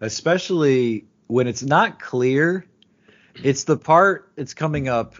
especially 0.00 1.06
when 1.26 1.46
it's 1.46 1.62
not 1.62 2.00
clear. 2.00 2.66
It's 3.42 3.64
the 3.64 3.76
part 3.76 4.30
it's 4.36 4.54
coming 4.54 4.88
up 4.88 5.16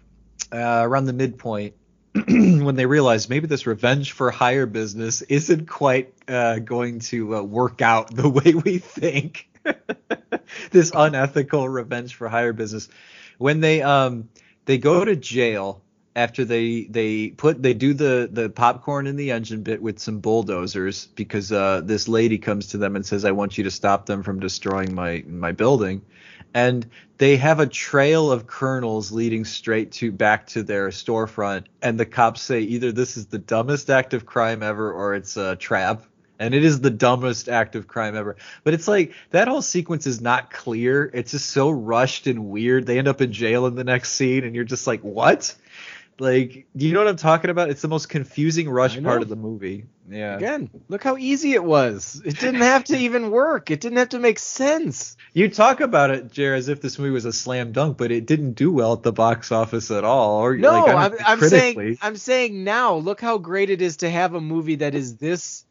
uh, 0.53 0.83
around 0.83 1.07
the 1.07 1.13
midpoint 1.13 1.75
when 2.15 2.77
they 2.77 2.87
realize 2.87 3.29
maybe 3.29 3.47
this 3.47 3.67
revenge 3.67 4.13
for 4.13 4.31
hire 4.31 4.67
business 4.67 5.23
isn't 5.23 5.67
quite 5.67 6.15
uh, 6.29 6.61
going 6.61 7.01
to 7.01 7.37
uh, 7.37 7.43
work 7.43 7.83
out 7.83 8.15
the 8.15 8.29
way 8.29 8.55
we 8.55 8.79
think. 8.79 9.49
this 10.71 10.93
unethical 10.95 11.69
revenge 11.69 12.15
for 12.15 12.29
hire 12.29 12.53
business. 12.53 12.89
When 13.39 13.61
they 13.61 13.83
um 13.83 14.29
they 14.67 14.79
go 14.79 15.05
to 15.05 15.17
jail 15.17 15.83
after 16.17 16.45
they 16.45 16.85
they 16.85 17.29
put 17.29 17.63
they 17.63 17.75
do 17.75 17.93
the 17.93 18.29
the 18.31 18.49
popcorn 18.49 19.07
in 19.07 19.17
the 19.17 19.33
engine 19.33 19.63
bit 19.63 19.83
with 19.83 19.99
some 19.99 20.21
bulldozers 20.21 21.07
because 21.17 21.51
uh 21.51 21.81
this 21.85 22.07
lady 22.09 22.39
comes 22.39 22.69
to 22.69 22.79
them 22.79 22.95
and 22.95 23.05
says 23.05 23.25
I 23.25 23.33
want 23.33 23.59
you 23.59 23.65
to 23.65 23.71
stop 23.71 24.07
them 24.07 24.23
from 24.23 24.41
destroying 24.41 24.95
my 24.95 25.25
my 25.27 25.53
building. 25.53 26.03
And 26.57 26.89
they 27.19 27.37
have 27.37 27.59
a 27.59 27.67
trail 27.67 28.31
of 28.31 28.47
kernels 28.47 29.11
leading 29.11 29.45
straight 29.45 29.91
to 29.93 30.13
back 30.13 30.47
to 30.49 30.63
their 30.63 30.89
storefront. 30.89 31.65
And 31.83 31.99
the 31.99 32.07
cops 32.07 32.43
say 32.43 32.61
either 32.61 32.93
this 32.93 33.17
is 33.17 33.27
the 33.27 33.39
dumbest 33.39 33.91
act 33.91 34.15
of 34.15 34.25
crime 34.25 34.63
ever 34.63 34.93
or 34.93 35.15
it's 35.15 35.37
a 35.37 35.57
trap. 35.57 36.05
And 36.39 36.55
it 36.55 36.65
is 36.65 36.81
the 36.81 36.91
dumbest 36.91 37.49
act 37.49 37.75
of 37.75 37.89
crime 37.89 38.17
ever. 38.17 38.37
But 38.63 38.75
it's 38.75 38.87
like 38.87 39.15
that 39.31 39.49
whole 39.49 39.63
sequence 39.63 40.07
is 40.07 40.21
not 40.21 40.53
clear. 40.53 41.11
It's 41.13 41.33
just 41.33 41.51
so 41.51 41.71
rushed 41.71 42.29
and 42.29 42.47
weird. 42.51 42.87
They 42.87 42.99
end 42.99 43.09
up 43.09 43.21
in 43.21 43.33
jail 43.33 43.67
in 43.67 43.75
the 43.75 43.85
next 43.85 44.13
scene 44.13 44.45
and 44.45 44.55
you're 44.55 44.65
just 44.65 44.87
like 44.87 45.01
what 45.01 45.57
like 46.21 46.67
do 46.77 46.87
you 46.87 46.93
know 46.93 47.01
what 47.01 47.09
i'm 47.09 47.17
talking 47.17 47.51
about? 47.51 47.71
It's 47.71 47.83
the 47.83 47.89
most 47.89 48.09
confusing 48.09 48.69
rush 48.69 49.03
part 49.03 49.23
of 49.23 49.29
the 49.29 49.37
movie. 49.37 49.87
Yeah. 50.09 50.37
Again 50.37 50.71
look 50.89 51.03
how 51.03 51.17
easy 51.17 51.53
it 51.53 51.65
was. 51.65 52.21
It 52.25 52.39
didn't 52.39 52.61
have 52.61 52.85
to 52.85 52.97
even 52.99 53.31
work. 53.31 53.71
It 53.71 53.81
didn't 53.81 53.99
have 53.99 54.11
to 54.11 54.19
make 54.19 54.39
sense. 54.39 55.17
You 55.33 55.49
talk 55.49 55.81
about 55.81 56.11
it, 56.11 56.31
Jer, 56.31 56.55
as 56.55 56.69
if 56.69 56.81
this 56.81 56.99
movie 56.99 57.11
was 57.11 57.25
a 57.25 57.33
slam 57.33 57.73
dunk, 57.73 57.97
but 57.99 58.13
it 58.13 58.27
didn't 58.27 58.53
do 58.53 58.73
well 58.73 58.93
at 58.93 59.03
the 59.03 59.13
box 59.13 59.51
office 59.51 59.91
at 59.91 60.05
all. 60.05 60.45
Or 60.45 60.57
no 60.57 60.85
like, 60.85 61.13
I'm, 61.13 61.19
I'm 61.27 61.41
saying 61.41 61.99
i'm 62.03 62.17
saying 62.17 62.65
now 62.65 62.97
look 62.97 63.21
how 63.21 63.39
great 63.39 63.71
it 63.71 63.83
is 63.83 63.99
to 63.99 64.11
have 64.11 64.35
a 64.35 64.41
movie 64.41 64.77
that 64.77 64.95
is 64.95 65.17
this 65.17 65.65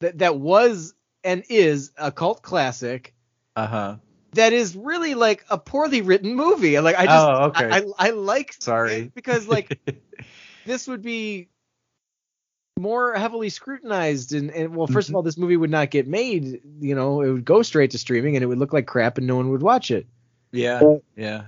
that, 0.00 0.18
that 0.18 0.36
was 0.36 0.94
and 1.24 1.44
is 1.48 1.92
a 1.96 2.10
cult 2.12 2.42
classic 2.42 3.14
Uh 3.56 3.66
huh. 3.66 3.96
That 4.32 4.52
is 4.52 4.74
really 4.76 5.14
like 5.14 5.44
a 5.50 5.58
poorly 5.58 6.00
written 6.02 6.34
movie. 6.34 6.78
Like 6.80 6.96
I 6.96 7.06
just 7.06 7.26
Oh, 7.28 7.44
okay. 7.48 7.70
I, 7.70 7.78
I, 7.78 7.82
I 7.98 8.10
like 8.10 8.54
Sorry. 8.60 9.10
because 9.14 9.46
like 9.46 9.78
this 10.66 10.86
would 10.88 11.02
be 11.02 11.48
more 12.78 13.14
heavily 13.14 13.50
scrutinized 13.50 14.32
and, 14.32 14.50
and 14.50 14.74
well 14.74 14.88
1st 14.88 14.92
Mhm. 15.06 15.08
of 15.10 15.14
all 15.16 15.22
this 15.22 15.36
movie 15.36 15.56
would 15.56 15.70
not 15.70 15.90
get 15.90 16.08
made 16.08 16.62
you 16.80 16.94
know 16.94 17.20
it 17.20 17.30
would 17.30 17.44
go 17.44 17.62
straight 17.62 17.90
to 17.92 17.98
streaming 17.98 18.34
and 18.34 18.42
it 18.42 18.46
would 18.46 18.58
look 18.58 18.72
like 18.72 18.86
crap 18.86 19.18
and 19.18 19.26
no 19.26 19.36
one 19.36 19.50
would 19.50 19.62
watch 19.62 19.90
it 19.90 20.06
yeah. 20.52 20.82
Well- 20.82 21.02
Yeah. 21.16 21.44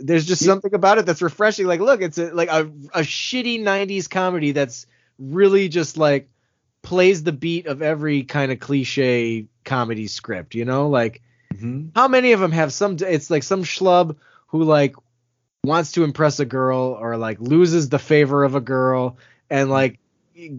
there's 0.00 0.24
just 0.26 0.44
something 0.44 0.74
about 0.74 0.98
it 0.98 1.06
that's 1.06 1.22
refreshing 1.22 1.66
like 1.66 1.80
look 1.80 2.00
it's 2.02 2.18
a, 2.18 2.32
like 2.32 2.48
a, 2.50 2.60
a 2.94 3.00
shitty 3.00 3.60
90s 3.62 4.08
comedy 4.08 4.52
that's 4.52 4.86
really 5.18 5.68
just 5.68 5.96
like 5.96 6.28
plays 6.82 7.24
the 7.24 7.32
beat 7.32 7.66
of 7.66 7.82
every 7.82 8.22
kind 8.22 8.52
of 8.52 8.60
cliche 8.60 9.46
comedy 9.64 10.06
script 10.06 10.54
you 10.54 10.64
know 10.64 10.88
like 10.88 11.20
hmm 11.58 11.88
how 11.94 12.08
many 12.08 12.32
of 12.32 12.40
them 12.40 12.52
have 12.52 12.72
some 12.72 12.96
it's 13.00 13.30
like 13.30 13.42
some 13.42 13.64
schlub 13.64 14.16
who 14.48 14.62
like 14.64 14.94
wants 15.64 15.92
to 15.92 16.04
impress 16.04 16.40
a 16.40 16.44
girl 16.44 16.96
or 16.98 17.16
like 17.16 17.40
loses 17.40 17.88
the 17.88 17.98
favor 17.98 18.44
of 18.44 18.54
a 18.54 18.60
girl 18.60 19.18
and 19.50 19.70
like 19.70 19.98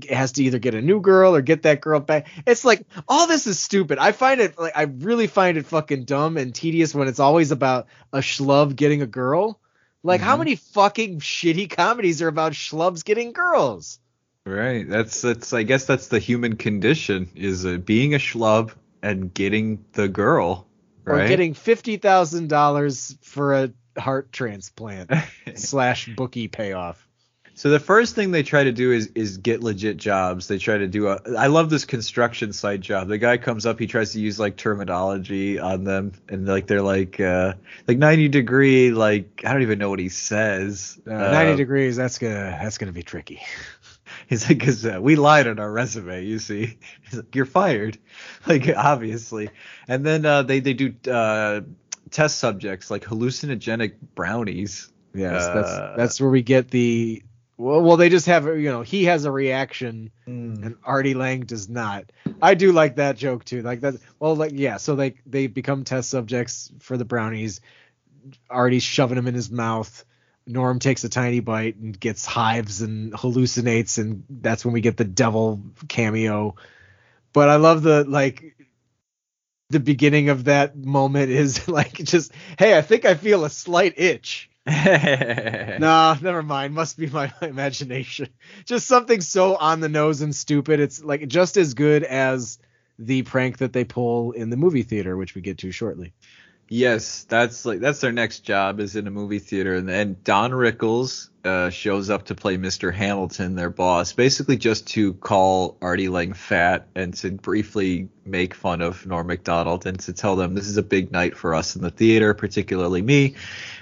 has 0.10 0.34
to 0.34 0.44
either 0.44 0.60
get 0.60 0.76
a 0.76 0.82
new 0.82 1.00
girl 1.00 1.34
or 1.36 1.42
get 1.42 1.64
that 1.64 1.80
girl 1.80 2.02
back 2.02 2.28
it's 2.46 2.66
like 2.66 2.86
all 3.08 3.28
this 3.28 3.48
is 3.48 3.58
stupid 3.58 3.98
i 3.98 4.12
find 4.12 4.42
it 4.42 4.60
like 4.60 4.74
i 4.76 4.84
really 4.84 5.28
find 5.28 5.58
it 5.58 5.66
fucking 5.66 6.04
dumb 6.04 6.36
and 6.36 6.54
tedious 6.54 6.94
when 6.94 7.08
it's 7.08 7.20
always 7.22 7.52
about 7.52 7.88
a 8.12 8.20
schlub 8.20 8.76
getting 8.76 9.02
a 9.02 9.08
girl 9.08 9.58
like 10.04 10.20
how 10.20 10.36
Mhm. 10.36 10.40
many 10.40 10.56
fucking 10.58 11.20
shitty 11.20 11.70
comedies 11.70 12.22
are 12.22 12.28
about 12.28 12.52
schlubs 12.52 13.06
getting 13.06 13.32
girls 13.32 14.00
Right. 14.46 14.90
That's 14.90 15.22
that's. 15.22 15.54
I 15.54 15.64
guess 15.64 15.86
that's 15.86 16.08
the 16.08 16.18
human 16.18 16.56
condition 16.56 17.30
is 17.36 17.66
uh, 17.66 17.78
being 17.78 18.16
a 18.16 18.18
schlub 18.18 18.72
and 19.04 19.32
getting 19.32 19.86
the 19.94 20.08
girl. 20.08 20.66
Right. 21.10 21.26
or 21.26 21.28
getting 21.28 21.54
fifty 21.54 21.98
thousand 21.98 22.50
dollars 22.50 23.18
for 23.22 23.54
a 23.54 23.72
heart 23.98 24.32
transplant 24.32 25.12
slash 25.56 26.08
bookie 26.16 26.48
payoff 26.48 27.06
So 27.56 27.70
the 27.70 27.80
first 27.82 28.16
thing 28.16 28.32
they 28.32 28.44
try 28.44 28.64
to 28.64 28.72
do 28.72 28.94
is 28.94 29.08
is 29.16 29.38
get 29.38 29.62
legit 29.62 29.98
jobs. 29.98 30.48
They 30.48 30.58
try 30.58 30.78
to 30.78 30.88
do 30.88 31.10
a. 31.10 31.20
I 31.38 31.48
love 31.48 31.70
this 31.70 31.84
construction 31.84 32.54
site 32.54 32.80
job. 32.80 33.10
The 33.10 33.18
guy 33.18 33.36
comes 33.38 33.66
up, 33.66 33.78
he 33.78 33.88
tries 33.88 34.14
to 34.14 34.20
use 34.22 34.40
like 34.40 34.56
terminology 34.56 35.60
on 35.60 35.84
them, 35.84 36.14
and 36.30 36.48
like 36.48 36.68
they're 36.68 36.82
like 36.82 37.20
uh 37.20 37.56
like 37.88 37.98
ninety 37.98 38.30
degree. 38.30 38.92
Like 38.92 39.42
I 39.46 39.52
don't 39.52 39.64
even 39.64 39.80
know 39.80 39.90
what 39.90 40.00
he 40.00 40.08
says. 40.10 40.98
Uh, 41.06 41.12
Uh, 41.12 41.32
90 41.32 41.58
degrees 41.58 41.98
that's 41.98 42.18
gonna 42.18 42.58
that's 42.62 42.78
gonna 42.78 42.94
be 42.94 43.04
tricky 43.04 43.42
He's 44.30 44.48
like, 44.48 44.60
because 44.60 44.86
uh, 44.86 45.00
we 45.02 45.16
lied 45.16 45.48
on 45.48 45.60
our 45.60 45.72
resume. 45.72 46.24
You 46.24 46.40
see, 46.40 46.78
He's 47.04 47.16
like, 47.16 47.36
you're 47.36 47.46
fired. 47.46 47.98
Like 48.48 48.70
obviously, 48.76 49.50
and 49.88 50.06
then 50.06 50.26
uh, 50.26 50.44
they 50.44 50.60
they 50.62 50.74
do 50.74 50.94
uh 51.12 51.62
test 52.10 52.40
subjects 52.40 52.90
like 52.90 53.04
hallucinogenic 53.04 53.96
brownies. 54.16 54.90
yes 55.14 55.50
Uh, 55.50 55.54
that's 55.54 55.82
that's 55.96 56.22
where 56.22 56.30
we 56.30 56.42
get 56.42 56.70
the 56.72 57.24
well, 57.58 57.82
well 57.82 57.98
they 57.98 58.10
just 58.10 58.28
have 58.28 58.46
you 58.46 58.70
know 58.70 58.82
he 58.82 59.06
has 59.06 59.26
a 59.26 59.32
reaction 59.32 60.12
and 60.64 60.76
artie 60.84 61.14
lange 61.14 61.46
does 61.46 61.70
not 61.70 62.12
i 62.42 62.54
do 62.56 62.72
like 62.72 62.96
that 62.96 63.18
joke 63.18 63.44
too 63.44 63.62
like 63.62 63.82
that 63.82 63.96
well 64.20 64.36
like 64.36 64.52
yeah 64.54 64.78
so 64.78 64.94
like 64.94 65.22
they 65.26 65.48
become 65.48 65.84
test 65.84 66.10
subjects 66.10 66.72
for 66.80 66.98
the 66.98 67.06
brownies 67.06 67.62
artie's 68.50 68.84
shoving 68.84 69.16
them 69.16 69.28
in 69.28 69.36
his 69.36 69.52
mouth 69.52 70.06
norm 70.50 70.80
takes 70.80 71.04
a 71.04 71.10
tiny 71.10 71.40
bite 71.40 71.76
and 71.76 72.00
gets 72.00 72.26
hives 72.26 72.82
and 72.82 73.14
hallucinates 73.14 73.98
and 73.98 74.24
that's 74.30 74.66
when 74.66 74.74
we 74.74 74.82
get 74.82 74.98
the 74.98 75.06
devil 75.06 75.62
cameo 75.88 76.56
but 77.34 77.50
i 77.50 77.56
love 77.56 77.84
the 77.84 78.04
like 78.04 78.56
the 79.70 79.80
beginning 79.80 80.30
of 80.30 80.46
that 80.46 80.76
moment 80.76 81.30
is 81.30 81.68
like 81.68 81.94
just 81.94 82.32
hey 82.58 82.78
i 82.78 82.82
think 82.82 83.06
i 83.06 83.14
feel 83.14 83.46
a 83.46 83.50
slight 83.50 83.94
itch 83.98 84.50
Nah, 85.80 86.18
never 86.22 86.44
mind. 86.44 86.74
Must 86.74 86.98
be 86.98 87.08
my, 87.08 87.32
my 87.42 87.48
imagination. 87.48 88.30
Just 88.66 88.88
something 88.88 89.22
so 89.22 89.56
on 89.56 89.80
the 89.80 89.90
nose 89.90 90.22
and 90.22 90.36
stupid. 90.36 90.80
It's 90.80 91.04
like 91.04 91.28
just 91.28 91.58
as 91.58 91.74
good 91.74 92.04
as 92.04 92.60
the 93.00 93.24
prank 93.24 93.60
that 93.60 93.74
they 93.74 93.86
pull 93.86 94.34
in 94.34 94.50
the 94.50 94.58
movie 94.58 94.84
theater, 94.84 95.18
which 95.18 95.34
we 95.34 95.42
get 95.42 95.60
to 95.60 95.72
shortly. 95.72 96.14
Yes, 96.72 97.24
that's 97.24 97.66
like 97.66 97.80
that's 97.80 98.00
their 98.00 98.12
next 98.12 98.42
job 98.42 98.80
is 98.80 98.96
in 98.96 99.08
a 99.08 99.12
movie 99.12 99.40
theater, 99.40 99.76
and 99.76 99.90
then 99.90 100.18
Don 100.24 100.52
Rickles 100.52 101.30
uh, 101.44 101.72
shows 101.72 102.12
up 102.12 102.26
to 102.26 102.36
play 102.36 102.58
Mr. 102.58 102.94
Hamilton, 102.94 103.56
their 103.56 103.72
boss, 103.72 104.14
basically 104.14 104.56
just 104.56 104.86
to 104.90 105.16
call 105.16 105.78
Artie 105.82 106.10
Lange 106.10 106.34
fat 106.34 106.88
and 106.94 107.16
to 107.16 107.32
briefly 107.32 108.08
make 108.24 108.54
fun 108.54 108.82
of 108.82 109.04
Norm 109.08 109.26
Macdonald 109.26 109.88
and 109.88 110.00
to 110.02 110.14
tell 110.14 110.36
them 110.36 110.54
this 110.54 110.68
is 110.68 110.78
a 110.78 110.84
big 110.84 111.12
night 111.12 111.36
for 111.36 111.56
us 111.56 111.76
in 111.76 111.82
the 111.82 111.90
theater, 111.90 112.36
particularly 112.36 113.02
me. 113.02 113.34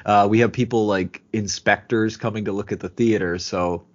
Uh, 0.06 0.26
we 0.30 0.40
have 0.40 0.54
people 0.54 0.88
like 0.88 1.22
inspectors 1.34 2.16
coming 2.16 2.46
to 2.46 2.54
look 2.54 2.72
at 2.72 2.80
the 2.80 2.90
theater, 2.90 3.38
so 3.38 3.86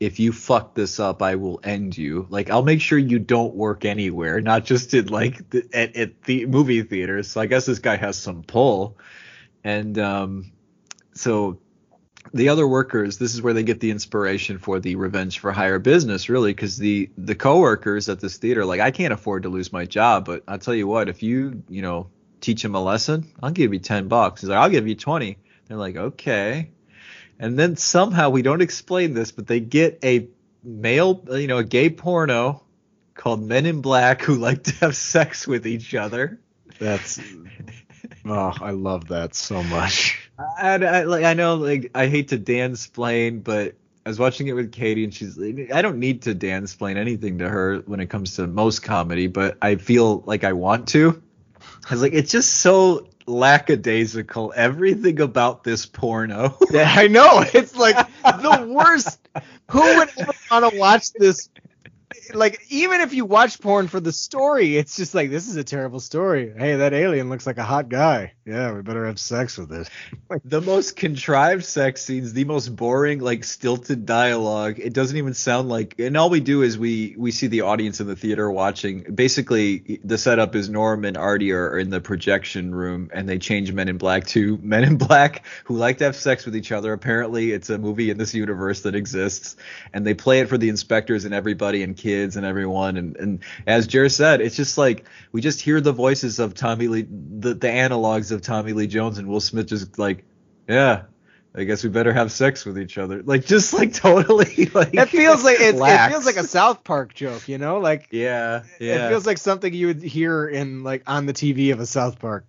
if 0.00 0.18
you 0.18 0.32
fuck 0.32 0.74
this 0.74 0.98
up, 0.98 1.20
I 1.22 1.34
will 1.34 1.60
end 1.62 1.96
you. 1.96 2.26
Like 2.30 2.50
I'll 2.50 2.62
make 2.62 2.80
sure 2.80 2.98
you 2.98 3.18
don't 3.18 3.54
work 3.54 3.84
anywhere, 3.84 4.40
not 4.40 4.64
just 4.64 4.94
at 4.94 5.10
like 5.10 5.50
the, 5.50 5.68
at, 5.74 5.94
at 5.94 6.22
the 6.22 6.46
movie 6.46 6.82
theaters. 6.82 7.30
So 7.30 7.40
I 7.42 7.46
guess 7.46 7.66
this 7.66 7.78
guy 7.78 7.96
has 7.96 8.16
some 8.16 8.42
pull, 8.42 8.96
and 9.62 9.98
um, 9.98 10.52
so 11.12 11.60
the 12.32 12.48
other 12.48 12.66
workers, 12.66 13.18
this 13.18 13.34
is 13.34 13.42
where 13.42 13.52
they 13.52 13.62
get 13.62 13.80
the 13.80 13.90
inspiration 13.90 14.58
for 14.58 14.80
the 14.80 14.96
revenge 14.96 15.38
for 15.38 15.52
hire 15.52 15.78
business, 15.78 16.30
really, 16.30 16.52
because 16.52 16.78
the 16.78 17.10
the 17.18 17.34
coworkers 17.34 18.08
at 18.08 18.20
this 18.20 18.38
theater, 18.38 18.64
like 18.64 18.80
I 18.80 18.90
can't 18.90 19.12
afford 19.12 19.42
to 19.42 19.50
lose 19.50 19.70
my 19.70 19.84
job, 19.84 20.24
but 20.24 20.42
I'll 20.48 20.58
tell 20.58 20.74
you 20.74 20.86
what, 20.86 21.10
if 21.10 21.22
you 21.22 21.62
you 21.68 21.82
know 21.82 22.08
teach 22.40 22.64
him 22.64 22.74
a 22.74 22.82
lesson, 22.82 23.30
I'll 23.42 23.50
give 23.50 23.74
you 23.74 23.78
ten 23.78 24.08
bucks. 24.08 24.40
He's 24.40 24.48
like, 24.48 24.58
I'll 24.58 24.70
give 24.70 24.88
you 24.88 24.94
twenty. 24.94 25.36
They're 25.66 25.76
like, 25.76 25.96
okay. 25.96 26.70
And 27.40 27.58
then 27.58 27.76
somehow 27.76 28.28
we 28.28 28.42
don't 28.42 28.60
explain 28.60 29.14
this, 29.14 29.32
but 29.32 29.46
they 29.46 29.60
get 29.60 29.98
a 30.04 30.28
male, 30.62 31.24
you 31.30 31.46
know, 31.46 31.56
a 31.56 31.64
gay 31.64 31.88
porno 31.88 32.62
called 33.14 33.42
Men 33.42 33.64
in 33.64 33.80
Black 33.80 34.20
who 34.20 34.34
like 34.34 34.62
to 34.64 34.74
have 34.76 34.94
sex 34.94 35.48
with 35.48 35.66
each 35.66 35.94
other. 35.94 36.38
That's 36.78 37.18
oh, 38.26 38.52
I 38.60 38.72
love 38.72 39.08
that 39.08 39.34
so 39.34 39.62
much. 39.62 40.30
And 40.60 40.84
I 40.84 41.04
like 41.04 41.24
I 41.24 41.32
know 41.32 41.56
like 41.56 41.90
I 41.94 42.08
hate 42.08 42.28
to 42.28 42.38
dance 42.38 42.84
explain, 42.84 43.40
but 43.40 43.74
I 44.04 44.10
was 44.10 44.18
watching 44.18 44.48
it 44.48 44.52
with 44.52 44.70
Katie 44.70 45.04
and 45.04 45.12
she's 45.12 45.38
like, 45.38 45.72
I 45.72 45.80
don't 45.80 45.98
need 45.98 46.22
to 46.22 46.34
dance 46.34 46.72
explain 46.72 46.98
anything 46.98 47.38
to 47.38 47.48
her 47.48 47.78
when 47.86 48.00
it 48.00 48.10
comes 48.10 48.36
to 48.36 48.46
most 48.46 48.82
comedy, 48.82 49.28
but 49.28 49.56
I 49.62 49.76
feel 49.76 50.22
like 50.26 50.44
I 50.44 50.52
want 50.52 50.88
to. 50.88 51.22
I 51.88 51.94
was 51.94 52.02
like, 52.02 52.12
it's 52.12 52.32
just 52.32 52.54
so 52.58 53.06
lackadaisical. 53.30 54.52
Everything 54.54 55.20
about 55.20 55.64
this 55.64 55.86
porno. 55.86 56.56
I 56.74 57.06
know. 57.08 57.44
It's 57.54 57.76
like 57.76 57.96
the 58.24 58.66
worst. 58.68 59.18
Who 59.70 59.80
would 59.80 60.08
ever 60.18 60.32
want 60.50 60.72
to 60.72 60.78
watch 60.78 61.12
this? 61.12 61.48
Like, 62.34 62.66
even 62.70 63.00
if 63.00 63.14
you 63.14 63.24
watch 63.24 63.60
porn 63.60 63.86
for 63.86 64.00
the 64.00 64.12
story, 64.12 64.76
it's 64.76 64.96
just 64.96 65.14
like 65.14 65.30
this 65.30 65.48
is 65.48 65.56
a 65.56 65.64
terrible 65.64 66.00
story. 66.00 66.52
Hey, 66.56 66.76
that 66.76 66.92
alien 66.92 67.28
looks 67.28 67.46
like 67.46 67.58
a 67.58 67.64
hot 67.64 67.88
guy. 67.88 68.32
Yeah, 68.44 68.72
we 68.72 68.82
better 68.82 69.06
have 69.06 69.20
sex 69.20 69.56
with 69.56 69.72
it. 69.72 69.88
the 70.44 70.60
most 70.60 70.96
contrived 70.96 71.64
sex 71.64 72.02
scenes, 72.02 72.32
the 72.32 72.44
most 72.44 72.74
boring, 72.74 73.20
like 73.20 73.44
stilted 73.44 74.06
dialogue. 74.06 74.80
It 74.80 74.92
doesn't 74.92 75.16
even 75.16 75.34
sound 75.34 75.68
like. 75.68 76.00
And 76.00 76.16
all 76.16 76.30
we 76.30 76.40
do 76.40 76.62
is 76.62 76.76
we 76.76 77.14
we 77.16 77.30
see 77.30 77.46
the 77.46 77.60
audience 77.62 78.00
in 78.00 78.08
the 78.08 78.16
theater 78.16 78.50
watching. 78.50 79.02
Basically, 79.02 80.00
the 80.02 80.18
setup 80.18 80.56
is 80.56 80.68
Norm 80.68 81.04
and 81.04 81.16
Artie 81.16 81.52
are 81.52 81.78
in 81.78 81.90
the 81.90 82.00
projection 82.00 82.74
room, 82.74 83.10
and 83.12 83.28
they 83.28 83.38
change 83.38 83.72
Men 83.72 83.88
in 83.88 83.98
Black 83.98 84.26
to 84.28 84.58
Men 84.62 84.82
in 84.82 84.96
Black 84.96 85.44
who 85.64 85.76
like 85.76 85.98
to 85.98 86.04
have 86.04 86.16
sex 86.16 86.44
with 86.44 86.56
each 86.56 86.72
other. 86.72 86.92
Apparently, 86.92 87.52
it's 87.52 87.70
a 87.70 87.78
movie 87.78 88.10
in 88.10 88.18
this 88.18 88.34
universe 88.34 88.82
that 88.82 88.96
exists, 88.96 89.56
and 89.92 90.04
they 90.04 90.14
play 90.14 90.40
it 90.40 90.48
for 90.48 90.58
the 90.58 90.68
inspectors 90.68 91.24
and 91.24 91.34
everybody 91.34 91.84
and 91.84 91.96
kids 92.00 92.36
and 92.36 92.44
everyone. 92.44 92.96
And 92.96 93.16
and 93.16 93.44
as 93.66 93.86
Jer 93.86 94.08
said, 94.08 94.40
it's 94.40 94.56
just 94.56 94.78
like 94.78 95.04
we 95.32 95.40
just 95.40 95.60
hear 95.60 95.80
the 95.80 95.92
voices 95.92 96.38
of 96.38 96.54
Tommy 96.54 96.88
Lee, 96.88 97.06
the 97.08 97.54
the 97.54 97.68
analogs 97.68 98.32
of 98.32 98.42
Tommy 98.42 98.72
Lee 98.72 98.86
Jones 98.86 99.18
and 99.18 99.28
Will 99.28 99.40
Smith, 99.40 99.66
just 99.66 99.98
like, 99.98 100.24
yeah. 100.68 101.02
I 101.52 101.64
guess 101.64 101.82
we 101.82 101.90
better 101.90 102.12
have 102.12 102.30
sex 102.30 102.64
with 102.64 102.78
each 102.78 102.96
other. 102.96 103.22
Like 103.24 103.44
just 103.44 103.72
like 103.78 103.92
totally 103.92 104.70
like 104.72 104.94
It 104.94 105.08
feels 105.08 105.42
like 105.42 105.60
it, 105.60 105.74
it 105.76 106.08
feels 106.08 106.24
like 106.24 106.36
a 106.36 106.44
South 106.44 106.84
Park 106.84 107.12
joke, 107.12 107.48
you 107.48 107.58
know? 107.58 107.80
Like 107.80 108.08
Yeah, 108.12 108.62
yeah. 108.78 109.06
it 109.06 109.08
feels 109.08 109.26
like 109.26 109.38
something 109.38 109.74
you 109.74 109.88
would 109.88 110.02
hear 110.02 110.46
in 110.46 110.84
like 110.84 111.02
on 111.08 111.26
the 111.26 111.32
TV 111.32 111.72
of 111.72 111.80
a 111.80 111.86
South 111.86 112.20
Park 112.20 112.46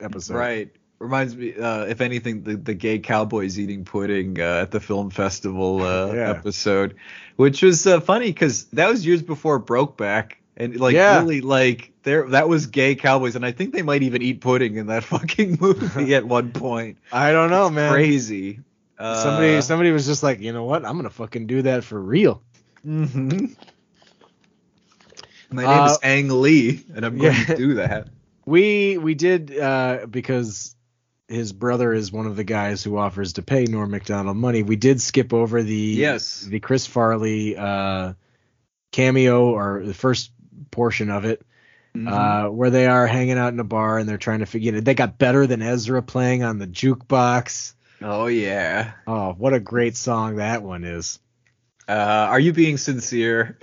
episode. 0.00 0.34
Right. 0.34 0.70
Reminds 1.00 1.34
me, 1.34 1.54
uh, 1.56 1.84
if 1.86 2.02
anything, 2.02 2.42
the, 2.42 2.56
the 2.56 2.74
gay 2.74 2.98
cowboys 2.98 3.58
eating 3.58 3.84
pudding 3.86 4.38
uh, 4.38 4.60
at 4.60 4.70
the 4.70 4.80
film 4.80 5.08
festival 5.08 5.80
uh, 5.82 6.12
Yeah. 6.14 6.30
episode, 6.30 6.94
which 7.36 7.62
was 7.62 7.86
uh, 7.86 8.00
funny 8.00 8.26
because 8.26 8.64
that 8.66 8.88
was 8.90 9.06
years 9.06 9.22
before 9.22 9.58
Brokeback, 9.58 10.32
and 10.58 10.78
like 10.78 10.94
Yeah. 10.94 11.20
really 11.20 11.40
like 11.40 11.92
there 12.02 12.28
that 12.28 12.50
was 12.50 12.66
gay 12.66 12.96
cowboys, 12.96 13.34
and 13.34 13.46
I 13.46 13.52
think 13.52 13.72
they 13.72 13.80
might 13.80 14.02
even 14.02 14.20
eat 14.20 14.42
pudding 14.42 14.76
in 14.76 14.88
that 14.88 15.02
fucking 15.12 15.56
movie 15.58 16.14
at 16.14 16.26
one 16.26 16.52
point. 16.52 16.98
I 17.12 17.32
don't 17.32 17.48
know, 17.48 17.70
man. 17.70 17.92
Crazy. 17.92 18.60
Uh, 18.98 19.14
Somebody 19.22 19.60
somebody 19.62 19.92
was 19.92 20.04
just 20.06 20.22
like, 20.22 20.40
you 20.40 20.52
know 20.52 20.64
what? 20.64 20.84
I'm 20.84 20.96
gonna 20.96 21.08
fucking 21.08 21.46
do 21.46 21.62
that 21.62 21.82
for 21.82 21.98
real. 21.98 22.42
mhm. 22.86 23.56
My 25.50 25.62
name 25.62 25.70
Uh, 25.82 25.86
is 25.92 25.98
Ang 26.02 26.28
Lee, 26.28 26.84
and 26.94 27.06
I'm 27.06 27.16
going 27.16 27.32
yeah. 27.32 27.44
to 27.46 27.56
do 27.56 27.74
that. 27.76 28.08
We 28.44 28.98
we 28.98 29.14
did 29.14 29.58
uh, 29.58 30.06
because 30.10 30.76
his 31.30 31.52
brother 31.52 31.92
is 31.92 32.10
one 32.12 32.26
of 32.26 32.36
the 32.36 32.44
guys 32.44 32.82
who 32.82 32.98
offers 32.98 33.34
to 33.34 33.42
pay 33.42 33.64
Norm 33.64 33.90
Macdonald 33.90 34.36
money. 34.36 34.62
We 34.62 34.76
did 34.76 35.00
skip 35.00 35.32
over 35.32 35.62
the 35.62 35.74
Yes. 35.74 36.40
the 36.42 36.60
Chris 36.60 36.86
Farley 36.86 37.56
uh, 37.56 38.14
cameo 38.92 39.50
or 39.50 39.82
the 39.84 39.94
first 39.94 40.32
portion 40.70 41.10
of 41.10 41.24
it. 41.24 41.42
Mm-hmm. 41.96 42.06
Uh, 42.06 42.50
where 42.50 42.70
they 42.70 42.86
are 42.86 43.04
hanging 43.08 43.36
out 43.36 43.52
in 43.52 43.58
a 43.58 43.64
bar 43.64 43.98
and 43.98 44.08
they're 44.08 44.16
trying 44.16 44.38
to 44.40 44.46
figure 44.46 44.72
it. 44.76 44.84
They 44.84 44.94
got 44.94 45.18
better 45.18 45.48
than 45.48 45.60
Ezra 45.60 46.02
playing 46.02 46.44
on 46.44 46.58
the 46.58 46.68
jukebox. 46.68 47.74
oh 48.00 48.26
yeah. 48.28 48.92
Oh, 49.08 49.32
what 49.32 49.54
a 49.54 49.60
great 49.60 49.96
song 49.96 50.36
that 50.36 50.62
one 50.62 50.84
is. 50.84 51.18
Uh, 51.88 51.92
are 52.30 52.38
you 52.38 52.52
being 52.52 52.76
sincere? 52.76 53.58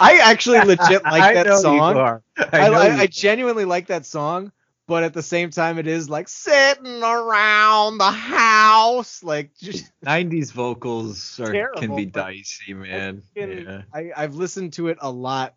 I 0.00 0.18
actually 0.18 0.60
legit 0.62 1.04
like 1.04 1.34
that 1.34 1.58
song. 1.60 1.96
I, 1.96 2.44
I, 2.52 2.66
I, 2.68 2.96
I 3.02 3.06
genuinely 3.06 3.64
like 3.64 3.86
that 3.86 4.04
song, 4.04 4.50
but 4.86 5.02
at 5.02 5.14
the 5.14 5.22
same 5.22 5.50
time, 5.50 5.78
it 5.78 5.86
is 5.86 6.10
like 6.10 6.28
sitting 6.28 7.02
around 7.02 7.98
the 7.98 8.10
house, 8.10 9.22
like 9.22 9.54
just. 9.58 9.90
90s 10.04 10.52
vocals 10.52 11.40
are, 11.40 11.70
can 11.76 11.94
be 11.96 12.06
dicey, 12.06 12.74
man. 12.74 13.22
fucking- 13.34 13.64
Yeah. 13.66 13.82
I, 13.92 14.10
I've 14.16 14.34
listened 14.34 14.74
to 14.74 14.88
it 14.88 14.98
a 15.00 15.10
lot 15.10 15.54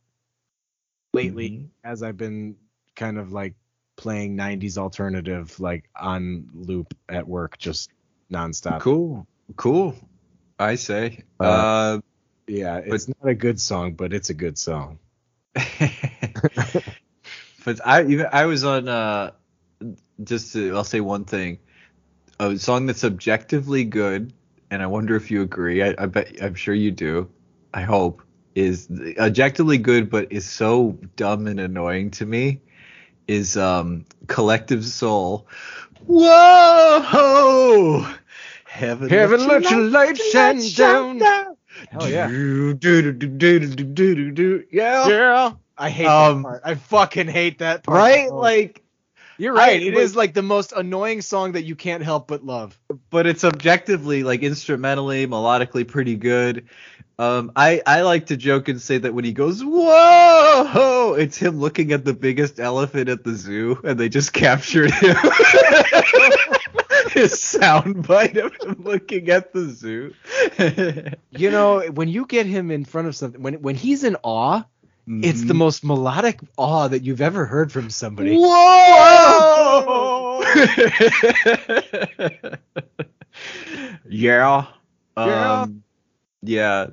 lately 1.13 1.49
Mhm. 1.49 1.67
as 1.84 2.03
I've 2.03 2.17
been 2.17 2.55
kind 2.95 3.17
of 3.17 3.32
like 3.32 3.55
playing 3.95 4.38
90s 4.38 4.78
alternative, 4.78 5.59
like 5.59 5.89
on 5.95 6.47
loop 6.53 6.93
at 7.09 7.28
work, 7.28 7.57
just 7.57 7.89
nonstop. 8.32 8.80
Cool. 8.82 9.25
Cool. 9.55 9.95
I 10.59 10.75
say. 10.75 11.23
Uh, 11.39 11.43
Uh, 11.43 11.99
Yeah, 12.47 12.78
it's 12.78 13.07
not 13.07 13.17
a 13.30 13.34
good 13.36 13.59
song, 13.59 13.93
but 13.93 14.13
it's 14.13 14.30
a 14.30 14.34
good 14.34 14.57
song. 14.57 14.99
but 17.68 17.86
I 17.86 18.05
even 18.05 18.28
I 18.32 18.45
was 18.45 18.63
on 18.63 18.88
uh 18.88 19.32
just 20.24 20.53
to 20.53 20.74
I'll 20.74 20.86
say 20.86 21.01
one 21.01 21.26
thing. 21.26 21.59
A 22.39 22.57
song 22.57 22.86
that's 22.86 23.03
objectively 23.03 23.84
good, 23.84 24.32
and 24.72 24.82
I 24.82 24.88
wonder 24.88 25.18
if 25.18 25.30
you 25.30 25.41
agree. 25.41 25.84
I, 25.84 25.93
I 25.97 26.05
bet 26.05 26.41
I'm 26.41 26.55
sure 26.55 26.74
you 26.74 26.91
do. 26.91 27.30
I 27.74 27.82
hope 27.82 28.22
is 28.55 28.88
objectively 29.20 29.80
good, 29.80 30.09
but 30.09 30.32
is 30.32 30.45
so 30.45 30.97
dumb 31.18 31.45
and 31.47 31.59
annoying 31.59 32.11
to 32.11 32.26
me. 32.26 32.61
Is 33.28 33.57
um 33.57 34.05
Collective 34.28 34.86
Soul. 34.86 35.45
Whoa! 36.05 38.07
Heaven, 38.63 39.09
Heaven 39.09 39.45
let 39.45 39.70
your 39.70 39.82
light 39.82 40.18
shine 40.18 40.61
shine 40.61 41.18
down. 41.18 41.57
Hell 41.89 42.09
yeah. 42.09 42.28
Yeah. 44.71 45.53
I 45.78 45.89
hate 45.89 46.07
um, 46.07 46.41
that 46.41 46.49
part. 46.49 46.61
I 46.65 46.75
fucking 46.75 47.28
hate 47.28 47.59
that 47.59 47.84
part. 47.84 47.97
Right? 47.97 48.30
Oh. 48.32 48.38
Like 48.38 48.84
you're 49.38 49.53
right. 49.53 49.81
I- 49.81 49.85
It 49.85 49.93
is 49.95 50.15
like 50.15 50.33
the 50.33 50.41
most 50.41 50.73
annoying 50.75 51.21
song 51.21 51.53
that 51.53 51.63
you 51.63 51.75
can't 51.75 52.03
help 52.03 52.27
but 52.27 52.43
love. 52.45 52.77
but 53.09 53.25
it's 53.27 53.43
objectively, 53.43 54.23
like, 54.23 54.41
instrumentally, 54.43 55.27
melodically 55.27 55.88
pretty 55.88 56.15
good. 56.15 56.65
Um, 57.19 57.51
I, 57.55 57.81
I 57.88 58.01
like 58.01 58.27
to 58.27 58.38
joke 58.38 58.67
and 58.69 58.79
say 58.79 58.99
that 58.99 59.11
when 59.13 59.25
he 59.25 59.33
goes, 59.33 59.63
whoa, 59.63 61.15
it's 61.17 61.35
him 61.38 61.59
looking 61.59 61.91
at 61.91 62.05
the 62.05 62.13
biggest 62.13 62.59
elephant 62.59 63.09
at 63.09 63.23
the 63.23 63.33
zoo, 63.33 63.79
and 63.83 63.99
they 63.99 64.07
just 64.09 64.33
captured 64.33 64.91
him. 64.91 65.15
His 67.11 67.41
sound 67.41 68.05
bite 68.07 68.38
of 68.38 68.53
him 68.61 68.75
looking 68.83 69.29
at 69.29 69.51
the 69.53 69.65
zoo. 69.69 70.13
You 71.31 71.51
know, 71.51 71.81
when 71.91 72.07
you 72.07 72.25
get 72.25 72.45
him 72.47 72.71
in 72.71 72.83
front 72.85 73.07
of 73.07 73.15
something, 73.15 73.41
when 73.43 73.55
when 73.61 73.75
he's 73.75 74.03
in 74.03 74.15
awe, 74.23 74.63
it's 75.08 75.39
Mm-hmm. 75.39 75.47
the 75.47 75.53
most 75.53 75.86
melodic 75.86 76.39
awe 76.58 76.89
that 76.89 77.03
you've 77.03 77.22
ever 77.22 77.45
heard 77.45 77.72
from 77.72 77.89
somebody. 77.89 78.36
Whoa! 78.36 80.43
Yeah. 84.10 84.66
Yeah. 85.18 85.53
Um, 85.53 85.84
yeah. 86.41 86.88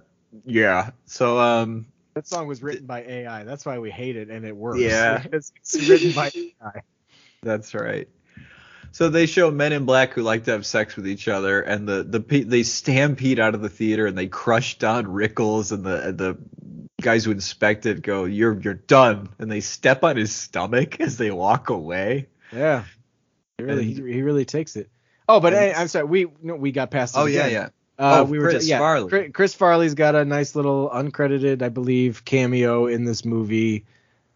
Yeah. 0.45 0.91
So 1.07 1.39
um 1.39 1.87
That 2.15 2.27
song 2.27 2.47
was 2.47 2.63
written 2.63 2.87
by 2.87 3.03
AI. 3.03 3.45
That's 3.45 3.65
why 3.67 3.79
we 3.79 3.91
hate 3.91 4.17
it, 4.17 4.31
and 4.31 4.45
it 4.45 4.57
works. 4.57 4.81
Yeah. 4.81 5.23
it's, 5.33 5.53
it's 5.57 5.89
written 5.89 6.13
by 6.13 6.31
AI. 6.35 6.81
That's 7.43 7.75
right. 7.75 8.09
So 8.95 9.09
they 9.09 9.27
show 9.27 9.51
men 9.51 9.73
in 9.73 9.87
black 9.87 10.13
who 10.13 10.23
like 10.23 10.45
to 10.45 10.53
have 10.53 10.65
sex 10.65 10.95
with 10.95 11.09
each 11.09 11.27
other, 11.27 11.61
and 11.61 11.89
the 11.89 12.05
the 12.05 12.45
they 12.45 12.63
stampede 12.63 13.41
out 13.41 13.57
of 13.57 13.61
the 13.61 13.69
theater 13.69 14.07
and 14.07 14.17
they 14.17 14.29
crush 14.29 14.79
Don 14.79 15.07
Rickles, 15.07 15.73
and 15.73 15.83
the 15.83 16.09
and 16.11 16.17
the 16.17 16.39
guys 17.01 17.25
who 17.25 17.33
inspect 17.33 17.87
it 17.87 18.03
go, 18.03 18.25
"You're 18.25 18.57
you're 18.61 18.75
done," 18.75 19.31
and 19.41 19.51
they 19.51 19.61
step 19.61 20.05
on 20.05 20.17
his 20.17 20.33
stomach 20.33 21.01
as 21.01 21.17
they 21.17 21.33
walk 21.33 21.71
away. 21.71 22.29
Yeah, 22.53 22.85
he 23.59 23.65
really, 23.65 23.83
And- 23.83 24.07
he, 24.07 24.13
he 24.13 24.23
really 24.23 24.45
takes 24.45 24.77
it. 24.77 24.89
Oh, 25.29 25.41
but 25.41 25.55
hey, 25.55 25.75
I'm 25.75 25.89
sorry, 25.89 26.05
we 26.05 26.27
no, 26.41 26.55
we 26.55 26.71
got 26.71 26.93
past. 26.93 27.17
Oh 27.19 27.25
yeah, 27.27 27.47
again. 27.47 27.53
yeah. 27.53 27.69
Uh, 27.99 28.21
Oh, 28.21 28.25
we 28.25 28.39
were 28.39 28.45
Chris 28.45 28.55
just, 28.59 28.69
yeah, 28.69 28.79
Farley. 28.79 29.09
Chris, 29.09 29.31
Chris 29.35 29.55
Farley's 29.55 29.95
got 29.95 30.15
a 30.15 30.25
nice 30.25 30.55
little 30.55 30.89
uncredited, 30.91 31.63
I 31.63 31.69
believe, 31.69 32.25
cameo 32.25 32.87
in 32.87 33.05
this 33.05 33.25
movie. 33.25 33.87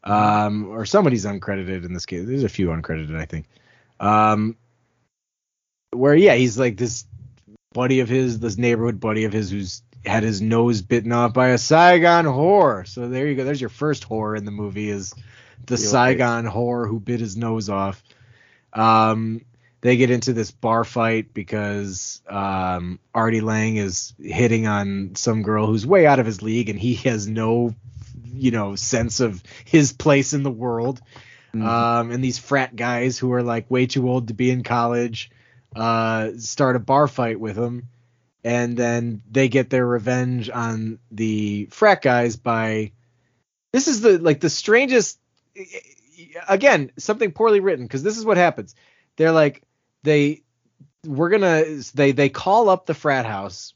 Um, 0.02 0.68
or 0.70 0.84
somebody's 0.84 1.24
uncredited 1.26 1.84
in 1.84 1.92
this 1.92 2.06
case. 2.06 2.26
There's 2.26 2.42
a 2.42 2.48
few 2.48 2.68
uncredited, 2.68 3.16
I 3.16 3.24
think. 3.24 3.46
Um, 4.00 4.56
where 5.92 6.14
yeah, 6.14 6.34
he's 6.34 6.58
like 6.58 6.76
this 6.76 7.04
buddy 7.72 8.00
of 8.00 8.08
his, 8.08 8.38
this 8.38 8.58
neighborhood 8.58 9.00
buddy 9.00 9.24
of 9.24 9.32
his, 9.32 9.50
who's 9.50 9.82
had 10.04 10.22
his 10.22 10.40
nose 10.40 10.82
bitten 10.82 11.12
off 11.12 11.34
by 11.34 11.48
a 11.48 11.58
Saigon 11.58 12.24
whore. 12.24 12.86
So 12.86 13.08
there 13.08 13.26
you 13.26 13.34
go. 13.34 13.44
There's 13.44 13.60
your 13.60 13.70
first 13.70 14.08
whore 14.08 14.36
in 14.36 14.44
the 14.44 14.50
movie 14.50 14.90
is 14.90 15.14
the 15.66 15.76
Real 15.76 15.84
Saigon 15.84 16.46
whore 16.46 16.88
who 16.88 17.00
bit 17.00 17.20
his 17.20 17.36
nose 17.36 17.68
off. 17.68 18.02
Um, 18.72 19.42
they 19.80 19.96
get 19.96 20.10
into 20.10 20.32
this 20.32 20.50
bar 20.50 20.84
fight 20.84 21.32
because 21.32 22.20
um, 22.28 22.98
Artie 23.14 23.40
Lange 23.40 23.76
is 23.76 24.12
hitting 24.18 24.66
on 24.66 25.12
some 25.14 25.42
girl 25.42 25.66
who's 25.66 25.86
way 25.86 26.06
out 26.06 26.18
of 26.18 26.26
his 26.26 26.42
league, 26.42 26.68
and 26.68 26.78
he 26.78 26.94
has 26.94 27.28
no, 27.28 27.74
you 28.24 28.50
know, 28.50 28.74
sense 28.74 29.20
of 29.20 29.42
his 29.64 29.92
place 29.92 30.32
in 30.32 30.42
the 30.42 30.50
world. 30.50 31.00
Um, 31.62 32.10
and 32.10 32.22
these 32.22 32.38
frat 32.38 32.74
guys 32.76 33.18
who 33.18 33.32
are 33.32 33.42
like 33.42 33.70
way 33.70 33.86
too 33.86 34.08
old 34.08 34.28
to 34.28 34.34
be 34.34 34.50
in 34.50 34.62
college 34.62 35.30
uh, 35.74 36.30
start 36.38 36.76
a 36.76 36.80
bar 36.80 37.08
fight 37.08 37.38
with 37.38 37.56
him, 37.56 37.88
and 38.44 38.76
then 38.76 39.22
they 39.30 39.48
get 39.48 39.70
their 39.70 39.86
revenge 39.86 40.50
on 40.50 40.98
the 41.10 41.66
frat 41.70 42.02
guys 42.02 42.36
by. 42.36 42.92
This 43.72 43.88
is 43.88 44.00
the 44.00 44.18
like 44.18 44.40
the 44.40 44.50
strangest. 44.50 45.18
Again, 46.48 46.90
something 46.98 47.32
poorly 47.32 47.60
written 47.60 47.84
because 47.84 48.02
this 48.02 48.18
is 48.18 48.24
what 48.24 48.36
happens. 48.36 48.74
They're 49.16 49.32
like 49.32 49.62
they 50.02 50.42
we're 51.06 51.28
gonna 51.28 51.64
they 51.94 52.12
they 52.12 52.28
call 52.28 52.68
up 52.68 52.86
the 52.86 52.94
frat 52.94 53.26
house 53.26 53.74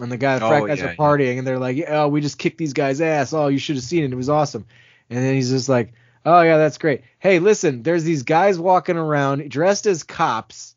and 0.00 0.10
the 0.10 0.16
guy 0.16 0.38
the 0.38 0.46
frat 0.46 0.62
Oh, 0.62 0.66
guys 0.66 0.78
yeah, 0.78 0.86
are 0.86 0.90
yeah. 0.90 0.96
partying 0.96 1.38
and 1.38 1.46
they're 1.46 1.58
like 1.58 1.84
oh 1.88 2.08
we 2.08 2.20
just 2.20 2.38
kicked 2.38 2.58
these 2.58 2.72
guys 2.72 3.00
ass 3.00 3.32
oh 3.32 3.48
you 3.48 3.58
should 3.58 3.76
have 3.76 3.84
seen 3.84 4.04
it 4.04 4.12
it 4.12 4.16
was 4.16 4.28
awesome 4.28 4.64
and 5.10 5.18
then 5.18 5.34
he's 5.34 5.50
just 5.50 5.68
like 5.68 5.92
oh 6.24 6.42
yeah 6.42 6.56
that's 6.56 6.78
great 6.78 7.02
hey 7.18 7.38
listen 7.38 7.82
there's 7.82 8.04
these 8.04 8.22
guys 8.22 8.58
walking 8.58 8.96
around 8.96 9.50
dressed 9.50 9.86
as 9.86 10.02
cops 10.02 10.74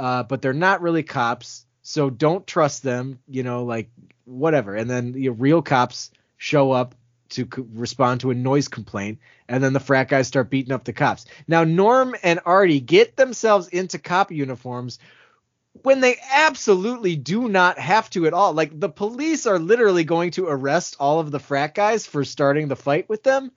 uh 0.00 0.22
but 0.22 0.42
they're 0.42 0.52
not 0.52 0.82
really 0.82 1.02
cops 1.02 1.66
so 1.82 2.10
don't 2.10 2.46
trust 2.46 2.82
them 2.82 3.18
you 3.28 3.42
know 3.42 3.64
like 3.64 3.90
whatever 4.24 4.74
and 4.74 4.90
then 4.90 5.12
the 5.12 5.28
real 5.28 5.62
cops 5.62 6.10
show 6.36 6.72
up 6.72 6.94
to 7.28 7.48
respond 7.74 8.20
to 8.20 8.30
a 8.30 8.34
noise 8.34 8.68
complaint 8.68 9.18
and 9.48 9.62
then 9.62 9.72
the 9.72 9.80
frat 9.80 10.08
guys 10.08 10.28
start 10.28 10.50
beating 10.50 10.72
up 10.72 10.84
the 10.84 10.92
cops. 10.92 11.26
Now 11.46 11.64
Norm 11.64 12.14
and 12.22 12.40
Artie 12.44 12.80
get 12.80 13.16
themselves 13.16 13.68
into 13.68 13.98
cop 13.98 14.30
uniforms 14.30 14.98
when 15.82 16.00
they 16.00 16.16
absolutely 16.32 17.16
do 17.16 17.48
not 17.48 17.78
have 17.78 18.08
to 18.10 18.26
at 18.26 18.32
all. 18.32 18.52
Like 18.52 18.78
the 18.78 18.88
police 18.88 19.46
are 19.46 19.58
literally 19.58 20.04
going 20.04 20.32
to 20.32 20.48
arrest 20.48 20.96
all 20.98 21.20
of 21.20 21.30
the 21.30 21.38
frat 21.38 21.74
guys 21.74 22.06
for 22.06 22.24
starting 22.24 22.68
the 22.68 22.76
fight 22.76 23.08
with 23.08 23.22
them. 23.22 23.52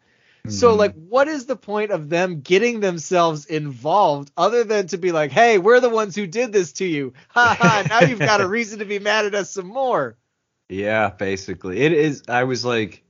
So 0.50 0.74
Mhm. 0.74 0.78
like 0.78 0.94
what 0.96 1.28
is 1.28 1.46
the 1.46 1.56
point 1.56 1.92
of 1.92 2.10
them 2.10 2.42
getting 2.42 2.80
themselves 2.80 3.46
involved 3.46 4.32
other 4.36 4.64
than 4.64 4.88
to 4.88 4.98
be 4.98 5.12
like, 5.12 5.32
"Hey, 5.32 5.58
we're 5.58 5.80
the 5.80 5.90
ones 5.90 6.16
who 6.16 6.28
did 6.28 6.52
this 6.52 6.74
to 6.74 6.86
you." 6.86 7.14
Ha 7.30 7.56
ha, 7.58 7.86
now 7.88 8.02
you've 8.02 8.20
got 8.20 8.42
a 8.42 8.48
reason 8.58 8.80
to 8.80 8.86
be 8.86 9.00
mad 9.00 9.26
at 9.26 9.36
us 9.36 9.52
some 9.52 9.68
more. 9.68 10.18
Yeah, 10.70 11.10
basically. 11.10 11.80
It 11.82 11.94
is. 11.94 12.24
I 12.28 12.44
was 12.44 12.64
like, 12.64 13.04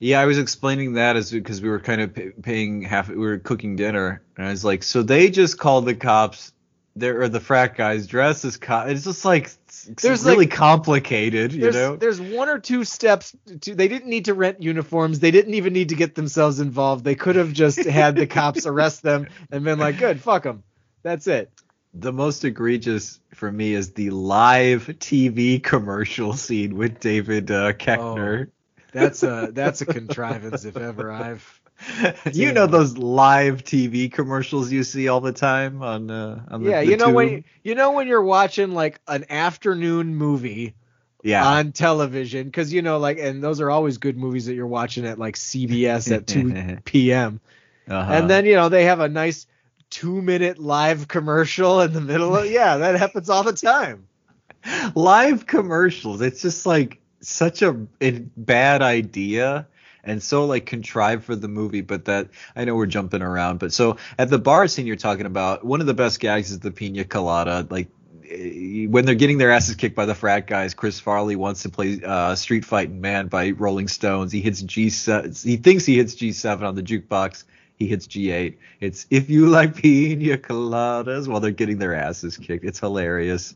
yeah, 0.00 0.20
I 0.20 0.26
was 0.26 0.38
explaining 0.38 0.94
that 0.94 1.16
as 1.16 1.30
because 1.30 1.60
we 1.62 1.68
were 1.68 1.80
kind 1.80 2.00
of 2.00 2.14
pay, 2.14 2.30
paying 2.30 2.82
half. 2.82 3.08
We 3.08 3.16
were 3.16 3.38
cooking 3.38 3.76
dinner, 3.76 4.22
and 4.36 4.46
I 4.46 4.50
was 4.50 4.64
like, 4.64 4.82
so 4.82 5.02
they 5.02 5.30
just 5.30 5.58
called 5.58 5.86
the 5.86 5.94
cops. 5.94 6.52
There 6.98 7.20
or 7.20 7.28
the 7.28 7.40
frat 7.40 7.76
guys 7.76 8.06
dressed 8.06 8.44
as 8.46 8.56
cops. 8.56 8.90
It's 8.90 9.04
just 9.04 9.24
like 9.26 9.44
it's 9.44 10.02
There's, 10.02 10.24
really 10.24 10.46
like- 10.46 10.50
complicated, 10.50 11.52
you 11.52 11.60
there's, 11.60 11.74
know. 11.74 11.96
there's 11.96 12.18
one 12.20 12.48
or 12.48 12.58
two 12.58 12.84
steps 12.84 13.36
to 13.60 13.74
they 13.74 13.86
didn't 13.88 14.08
need 14.08 14.24
to 14.24 14.34
rent 14.34 14.62
uniforms 14.62 15.20
they 15.20 15.30
didn't 15.30 15.52
even 15.54 15.74
need 15.74 15.90
to 15.90 15.94
get 15.94 16.14
themselves 16.14 16.58
involved 16.58 17.04
they 17.04 17.14
could 17.14 17.36
have 17.36 17.52
just 17.52 17.84
had 17.84 18.16
the 18.16 18.26
cops 18.26 18.64
arrest 18.72 19.02
them 19.02 19.28
and 19.50 19.62
been 19.62 19.78
like 19.78 19.98
good 19.98 20.20
fuck 20.20 20.44
them 20.44 20.62
that's 21.02 21.26
it 21.26 21.50
The 21.92 22.12
most 22.12 22.44
egregious 22.44 23.20
for 23.34 23.52
me 23.52 23.74
is 23.74 23.92
the 23.92 24.08
live 24.10 24.86
TV 24.98 25.62
commercial 25.62 26.32
scene 26.32 26.76
with 26.76 26.98
David 27.00 27.50
uh, 27.50 27.74
Koechner. 27.74 28.48
that's 28.92 29.22
a 29.22 29.50
that's 29.52 29.82
a 29.82 29.86
contrivance 30.00 30.64
if 30.64 30.76
ever 30.78 31.12
i've 31.12 31.55
you 32.32 32.52
know 32.52 32.66
those 32.66 32.96
live 32.96 33.62
TV 33.62 34.10
commercials 34.10 34.72
you 34.72 34.82
see 34.82 35.08
all 35.08 35.20
the 35.20 35.32
time 35.32 35.82
on 35.82 36.10
uh, 36.10 36.42
on 36.48 36.62
the 36.62 36.70
yeah 36.70 36.80
the 36.80 36.90
you 36.90 36.96
know 36.96 37.10
when 37.10 37.28
tube? 37.28 37.44
you 37.62 37.74
know 37.74 37.92
when 37.92 38.08
you're 38.08 38.22
watching 38.22 38.72
like 38.72 39.00
an 39.08 39.24
afternoon 39.28 40.14
movie 40.14 40.74
yeah. 41.22 41.46
on 41.46 41.72
television 41.72 42.44
because 42.44 42.72
you 42.72 42.82
know 42.82 42.98
like 42.98 43.18
and 43.18 43.42
those 43.42 43.60
are 43.60 43.70
always 43.70 43.98
good 43.98 44.16
movies 44.16 44.46
that 44.46 44.54
you're 44.54 44.66
watching 44.66 45.06
at 45.06 45.18
like 45.18 45.34
cbs 45.34 46.10
at 46.14 46.26
2 46.26 46.78
p.m 46.84 47.40
uh-huh. 47.88 48.12
and 48.12 48.30
then 48.30 48.46
you 48.46 48.54
know 48.54 48.68
they 48.68 48.84
have 48.84 49.00
a 49.00 49.08
nice 49.08 49.46
two 49.90 50.20
minute 50.22 50.58
live 50.58 51.08
commercial 51.08 51.80
in 51.80 51.92
the 51.92 52.00
middle 52.00 52.36
of 52.36 52.46
yeah 52.46 52.76
that 52.78 52.96
happens 52.96 53.30
all 53.30 53.42
the 53.42 53.52
time. 53.52 54.06
Live 54.96 55.46
commercials 55.46 56.20
it's 56.20 56.42
just 56.42 56.66
like 56.66 57.00
such 57.20 57.62
a, 57.62 57.86
a 58.00 58.10
bad 58.36 58.82
idea 58.82 59.68
and 60.06 60.22
so 60.22 60.46
like 60.46 60.64
contrived 60.66 61.24
for 61.24 61.36
the 61.36 61.48
movie 61.48 61.80
but 61.80 62.04
that 62.06 62.28
i 62.54 62.64
know 62.64 62.74
we're 62.74 62.86
jumping 62.86 63.22
around 63.22 63.58
but 63.58 63.72
so 63.72 63.96
at 64.18 64.30
the 64.30 64.38
bar 64.38 64.66
scene 64.66 64.86
you're 64.86 64.96
talking 64.96 65.26
about 65.26 65.64
one 65.64 65.80
of 65.80 65.86
the 65.86 65.94
best 65.94 66.20
gags 66.20 66.50
is 66.50 66.60
the 66.60 66.70
pina 66.70 67.04
colada 67.04 67.66
like 67.70 67.88
eh, 68.30 68.86
when 68.86 69.04
they're 69.04 69.14
getting 69.14 69.38
their 69.38 69.50
asses 69.50 69.74
kicked 69.74 69.96
by 69.96 70.06
the 70.06 70.14
frat 70.14 70.46
guys 70.46 70.72
chris 70.72 70.98
farley 70.98 71.36
wants 71.36 71.62
to 71.62 71.68
play 71.68 72.00
uh, 72.04 72.34
street 72.34 72.64
fighting 72.64 73.00
man 73.00 73.26
by 73.26 73.50
rolling 73.50 73.88
stones 73.88 74.32
he 74.32 74.40
hits 74.40 74.62
g7 74.62 75.44
he 75.44 75.56
thinks 75.56 75.84
he 75.84 75.96
hits 75.96 76.14
g7 76.14 76.62
on 76.62 76.74
the 76.74 76.82
jukebox 76.82 77.44
he 77.78 77.86
hits 77.86 78.06
G8. 78.06 78.56
It's 78.80 79.06
if 79.10 79.28
you 79.28 79.48
like 79.48 79.76
pina 79.76 80.38
coladas 80.38 81.28
while 81.28 81.40
they're 81.40 81.50
getting 81.50 81.78
their 81.78 81.94
asses 81.94 82.38
kicked. 82.38 82.64
It's 82.64 82.80
hilarious. 82.80 83.54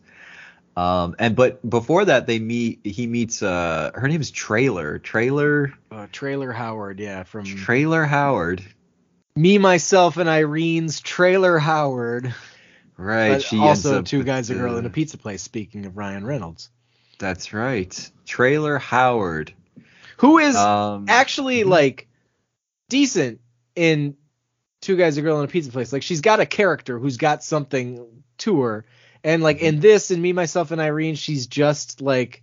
Um, 0.77 1.17
and 1.19 1.35
but 1.37 1.69
before 1.69 2.05
that, 2.07 2.27
they 2.27 2.39
meet. 2.39 2.81
He 2.85 3.07
meets. 3.07 3.43
Uh, 3.43 3.91
her 3.95 4.09
name 4.09 4.21
is 4.21 4.31
Traylor. 4.31 4.99
Traylor. 4.99 5.73
uh, 5.91 6.07
traylor 6.13 6.53
howard 6.53 7.01
yeah 7.01 7.25
from 7.25 7.45
Traylor 7.45 8.05
Howard. 8.05 8.63
me 9.37 9.59
myself 9.59 10.17
and 10.17 10.29
irene's 10.31 11.01
traylor 11.01 11.59
howard 11.59 12.35
Right. 12.97 13.31
but 13.31 13.43
she 13.43 13.59
also 13.59 14.03
two 14.03 14.23
guys 14.25 14.51
a 14.51 14.55
girl 14.55 14.77
in 14.77 14.85
a 14.87 14.91
pizza 14.91 15.17
place 15.19 15.43
speaking 15.43 15.87
of 15.87 15.97
ryan 15.97 16.25
reynolds 16.25 16.71
That's 17.19 17.53
right. 17.53 18.11
Traylor 18.27 18.79
Howard. 18.79 19.53
who 20.19 20.39
is 20.39 20.55
Um, 20.57 21.07
actually 21.09 21.65
like 21.65 22.09
decent 22.89 23.41
in 23.75 24.17
two 24.81 24.97
guys 24.97 25.17
a 25.17 25.23
girl 25.23 25.39
in 25.39 25.45
a 25.45 25.49
pizza 25.49 25.71
place 25.71 25.93
like 25.93 26.03
she's 26.03 26.21
got 26.21 26.41
a 26.41 26.47
character 26.47 26.99
who's 26.99 27.17
got 27.17 27.43
something 27.43 28.07
to 28.39 28.61
her 28.63 28.85
and 29.25 29.43
like 29.43 29.61
in 29.61 29.81
this 29.81 30.11
and 30.11 30.23
me 30.23 30.33
myself 30.33 30.71
and 30.71 30.81
irene 30.81 31.15
she's 31.15 31.47
just 31.47 32.01
like 32.01 32.43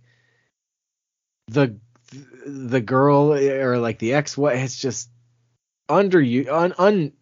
the 1.48 1.76
the 2.46 2.80
girl 2.80 3.34
or 3.34 3.78
like 3.78 3.98
the 3.98 4.14
ex 4.14 4.36
what 4.36 4.56
it's 4.56 4.78
just 4.78 5.10
under 5.88 6.20
un, 6.20 6.74
un 6.78 7.12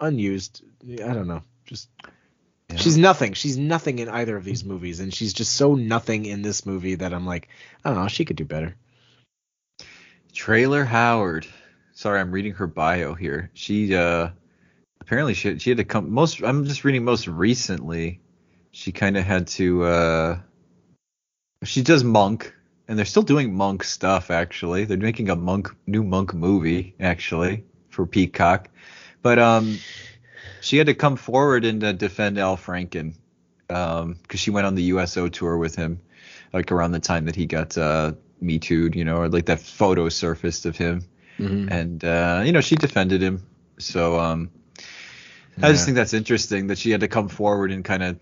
unused 0.00 0.62
i 0.84 1.12
don't 1.12 1.28
know 1.28 1.42
just 1.64 1.88
yeah. 2.70 2.76
she's 2.76 2.96
nothing 2.96 3.32
she's 3.32 3.56
nothing 3.56 3.98
in 3.98 4.08
either 4.08 4.36
of 4.36 4.44
these 4.44 4.64
movies 4.64 5.00
and 5.00 5.14
she's 5.14 5.32
just 5.32 5.52
so 5.52 5.74
nothing 5.74 6.26
in 6.26 6.42
this 6.42 6.66
movie 6.66 6.96
that 6.96 7.12
i'm 7.12 7.26
like 7.26 7.48
i 7.84 7.88
don't 7.90 7.98
know 7.98 8.08
she 8.08 8.24
could 8.24 8.36
do 8.36 8.44
better 8.44 8.76
Traylor 10.36 10.84
Howard. 10.84 11.46
Sorry, 11.94 12.20
I'm 12.20 12.30
reading 12.30 12.52
her 12.52 12.66
bio 12.66 13.14
here. 13.14 13.50
She 13.54 13.96
uh 13.96 14.28
apparently 15.00 15.32
she 15.32 15.58
she 15.58 15.70
had 15.70 15.78
to 15.78 15.84
come 15.84 16.12
most 16.12 16.42
I'm 16.42 16.66
just 16.66 16.84
reading 16.84 17.04
most 17.04 17.26
recently. 17.26 18.20
She 18.76 18.92
kind 18.92 19.16
of 19.16 19.24
had 19.24 19.46
to 19.58 19.84
uh 19.84 20.38
she 21.64 21.82
does 21.82 22.04
Monk 22.04 22.52
and 22.86 22.98
they're 22.98 23.06
still 23.06 23.22
doing 23.22 23.54
Monk 23.54 23.82
stuff 23.84 24.30
actually. 24.30 24.84
They're 24.84 24.98
making 24.98 25.30
a 25.30 25.34
Monk 25.36 25.74
new 25.86 26.04
Monk 26.04 26.34
movie 26.34 26.94
actually 27.00 27.64
for 27.88 28.06
Peacock. 28.06 28.68
But 29.22 29.38
um 29.38 29.78
she 30.60 30.76
had 30.76 30.88
to 30.88 30.94
come 30.94 31.16
forward 31.16 31.64
and 31.64 31.82
uh, 31.82 31.92
defend 31.92 32.38
Al 32.38 32.56
Franken 32.56 33.14
Um, 33.70 34.18
because 34.22 34.40
she 34.40 34.50
went 34.50 34.66
on 34.66 34.74
the 34.74 34.82
USO 34.94 35.28
tour 35.28 35.56
with 35.56 35.74
him, 35.74 36.00
like 36.52 36.70
around 36.70 36.92
the 36.92 37.00
time 37.00 37.24
that 37.24 37.36
he 37.36 37.46
got 37.46 37.78
uh 37.78 38.12
Me 38.40 38.58
Too'd, 38.58 38.94
you 38.94 39.04
know, 39.04 39.16
or 39.22 39.28
like 39.28 39.46
that 39.46 39.60
photo 39.60 40.08
surfaced 40.10 40.66
of 40.66 40.76
him, 40.76 41.00
Mhm. 41.38 41.70
and 41.70 42.04
uh, 42.04 42.42
you 42.44 42.52
know, 42.52 42.60
she 42.60 42.76
defended 42.76 43.22
him. 43.22 43.42
So 43.78 44.20
um, 44.20 44.50
I 45.62 45.72
just 45.72 45.84
think 45.86 45.96
that's 45.96 46.12
interesting 46.14 46.68
that 46.68 46.78
she 46.78 46.90
had 46.92 47.00
to 47.00 47.08
come 47.08 47.28
forward 47.28 47.72
and 47.72 47.82
kind 47.84 48.02
of 48.02 48.16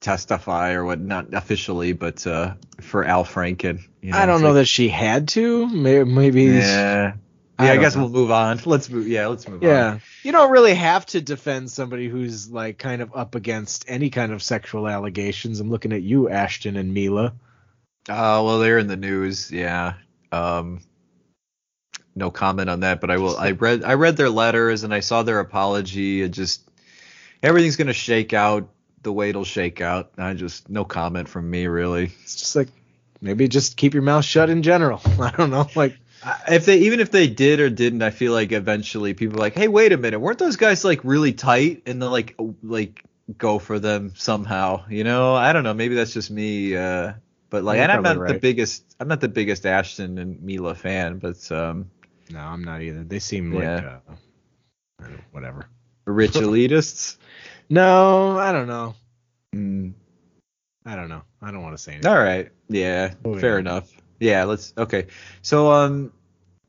testify 0.00 0.72
or 0.72 0.84
what, 0.84 0.98
not 1.00 1.32
officially, 1.34 1.92
but 1.92 2.26
uh, 2.26 2.54
for 2.80 3.04
Al 3.04 3.24
Franken. 3.24 3.80
You 4.00 4.12
know, 4.12 4.18
I 4.18 4.26
don't 4.26 4.40
know 4.42 4.48
like- 4.48 4.62
that 4.62 4.66
she 4.66 4.88
had 4.88 5.28
to. 5.28 5.66
May- 5.68 6.04
Maybe. 6.04 6.44
Yeah. 6.44 7.14
I 7.58 7.66
Yeah, 7.66 7.72
I, 7.72 7.76
guess 7.76 7.94
know. 7.94 8.02
we'll 8.02 8.10
move 8.10 8.30
on. 8.30 8.58
Let's 8.64 8.88
move. 8.88 9.06
Yeah, 9.06 9.26
let's 9.26 9.46
move 9.46 9.62
on. 9.62 9.68
Yeah. 9.68 9.98
You 10.22 10.32
don't 10.32 10.50
really 10.50 10.72
have 10.74 11.04
to 11.06 11.20
defend 11.20 11.70
somebody 11.70 12.08
who's 12.08 12.50
like 12.50 12.78
kind 12.78 13.02
of 13.02 13.14
up 13.14 13.34
against 13.34 13.84
any 13.86 14.08
kind 14.08 14.32
of 14.32 14.42
sexual 14.42 14.88
allegations. 14.88 15.60
I'm 15.60 15.68
looking 15.70 15.92
at 15.92 16.00
you, 16.02 16.30
Ashton 16.30 16.76
and 16.76 16.94
Mila. 16.94 17.34
Oh 18.08 18.44
well, 18.46 18.58
they're 18.60 18.78
in 18.78 18.86
the 18.86 18.96
news. 18.96 19.52
Yeah. 19.52 19.94
Um. 20.32 20.80
No 22.16 22.30
comment 22.30 22.68
on 22.70 22.80
that, 22.80 23.00
but 23.02 23.10
I 23.10 23.18
will. 23.18 23.36
I 23.36 23.50
read. 23.52 23.84
I 23.84 23.94
read 23.94 24.16
their 24.16 24.30
letters 24.30 24.82
and 24.82 24.92
I 24.94 25.00
saw 25.00 25.22
their 25.22 25.38
apology. 25.38 26.22
It 26.22 26.30
just 26.30 26.66
everything's 27.42 27.76
gonna 27.76 27.92
shake 27.92 28.32
out 28.32 28.70
the 29.02 29.12
way 29.12 29.30
it'll 29.30 29.44
shake 29.44 29.80
out. 29.80 30.12
I 30.18 30.34
just 30.34 30.68
no 30.68 30.84
comment 30.84 31.28
from 31.28 31.50
me 31.50 31.66
really. 31.66 32.12
It's 32.22 32.36
just 32.36 32.56
like 32.56 32.68
maybe 33.20 33.48
just 33.48 33.76
keep 33.76 33.94
your 33.94 34.02
mouth 34.02 34.24
shut 34.24 34.50
in 34.50 34.62
general. 34.62 35.00
I 35.20 35.30
don't 35.36 35.50
know. 35.50 35.68
Like 35.74 35.96
If 36.48 36.66
they 36.66 36.78
even 36.78 37.00
if 37.00 37.10
they 37.10 37.28
did 37.28 37.60
or 37.60 37.70
didn't, 37.70 38.02
I 38.02 38.10
feel 38.10 38.32
like 38.32 38.52
eventually 38.52 39.14
people 39.14 39.38
are 39.38 39.40
like, 39.40 39.54
hey, 39.54 39.68
wait 39.68 39.92
a 39.92 39.96
minute, 39.96 40.20
weren't 40.20 40.38
those 40.38 40.56
guys 40.56 40.84
like 40.84 41.00
really 41.04 41.32
tight 41.32 41.82
and 41.86 42.02
then 42.02 42.10
like 42.10 42.38
like 42.62 43.04
go 43.38 43.58
for 43.58 43.78
them 43.78 44.12
somehow? 44.16 44.84
You 44.88 45.04
know, 45.04 45.34
I 45.34 45.52
don't 45.52 45.64
know. 45.64 45.74
Maybe 45.74 45.94
that's 45.94 46.12
just 46.12 46.30
me. 46.30 46.76
Uh, 46.76 47.14
but 47.48 47.64
like, 47.64 47.76
You're 47.76 47.84
and 47.84 47.92
I'm 47.92 48.02
not 48.02 48.16
probably 48.16 48.34
the 48.34 48.40
biggest. 48.40 48.84
I'm 49.00 49.08
not 49.08 49.20
the 49.20 49.28
biggest 49.28 49.66
Ashton 49.66 50.18
and 50.18 50.40
Mila 50.42 50.74
fan, 50.74 51.18
but 51.18 51.50
um, 51.50 51.90
no, 52.30 52.38
I'm 52.38 52.62
not 52.62 52.80
either. 52.80 53.02
They 53.02 53.18
seem 53.18 53.52
like 53.52 53.84
uh, 53.84 53.98
whatever. 55.32 55.66
rich 56.04 56.32
elitists. 56.34 57.16
No, 57.70 58.36
I 58.38 58.52
don't 58.52 58.66
know. 58.66 58.94
Mm. 59.54 59.94
I 60.84 60.96
don't 60.96 61.08
know. 61.08 61.22
I 61.40 61.50
don't 61.50 61.62
want 61.62 61.76
to 61.76 61.82
say 61.82 61.92
anything. 61.92 62.10
All 62.10 62.18
right. 62.18 62.50
Yeah. 62.68 63.14
Moving 63.24 63.40
fair 63.40 63.54
on. 63.54 63.60
enough. 63.60 63.90
Yeah. 64.18 64.44
Let's. 64.44 64.74
Okay. 64.76 65.06
So 65.42 65.70
um, 65.70 66.12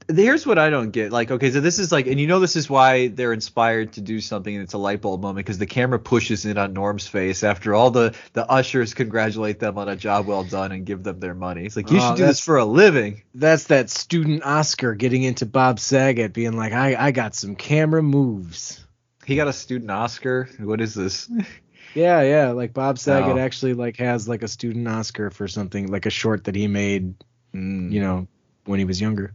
here's 0.07 0.45
what 0.45 0.57
I 0.57 0.69
don't 0.69 0.91
get. 0.91 1.11
Like, 1.11 1.31
okay, 1.31 1.51
so 1.51 1.59
this 1.59 1.79
is 1.79 1.91
like, 1.91 2.07
and 2.07 2.19
you 2.19 2.27
know, 2.27 2.39
this 2.39 2.55
is 2.55 2.69
why 2.69 3.07
they're 3.07 3.33
inspired 3.33 3.93
to 3.93 4.01
do 4.01 4.19
something, 4.19 4.53
and 4.53 4.63
it's 4.63 4.73
a 4.73 4.77
light 4.77 5.01
bulb 5.01 5.21
moment 5.21 5.45
because 5.45 5.57
the 5.57 5.65
camera 5.65 5.99
pushes 5.99 6.45
in 6.45 6.57
on 6.57 6.73
Norm's 6.73 7.07
face 7.07 7.43
after 7.43 7.73
all 7.73 7.91
the 7.91 8.15
the 8.33 8.49
ushers 8.49 8.93
congratulate 8.93 9.59
them 9.59 9.77
on 9.77 9.89
a 9.89 9.95
job 9.95 10.27
well 10.27 10.43
done 10.43 10.71
and 10.71 10.85
give 10.85 11.03
them 11.03 11.19
their 11.19 11.33
money. 11.33 11.65
It's 11.65 11.75
like 11.75 11.89
you 11.91 11.97
Oh, 11.99 12.09
should 12.09 12.17
do 12.17 12.25
this 12.25 12.39
for 12.39 12.57
a 12.57 12.65
living. 12.65 13.23
That's 13.33 13.65
that 13.65 13.89
student 13.89 14.43
Oscar 14.43 14.95
getting 14.95 15.23
into 15.23 15.45
Bob 15.45 15.79
Saget, 15.79 16.33
being 16.33 16.53
like, 16.53 16.73
I, 16.73 16.95
I 16.95 17.11
got 17.11 17.33
some 17.35 17.55
camera 17.55 18.03
moves. 18.03 18.85
He 19.25 19.35
got 19.35 19.47
a 19.47 19.53
student 19.53 19.91
Oscar. 19.91 20.49
What 20.59 20.81
is 20.81 20.93
this? 20.93 21.29
Yeah, 21.93 22.21
yeah. 22.21 22.51
Like 22.51 22.73
Bob 22.73 22.97
Saget 22.97 23.35
Oh. 23.35 23.37
actually 23.37 23.73
like 23.73 23.97
has 23.97 24.27
like 24.27 24.43
a 24.43 24.47
student 24.47 24.87
Oscar 24.87 25.29
for 25.29 25.47
something 25.47 25.87
like 25.87 26.05
a 26.05 26.09
short 26.09 26.45
that 26.45 26.55
he 26.55 26.67
made, 26.67 27.15
Mm, 27.53 27.91
you 27.91 27.99
know, 27.99 28.27
when 28.65 28.79
he 28.79 28.85
was 28.85 29.01
younger. 29.01 29.33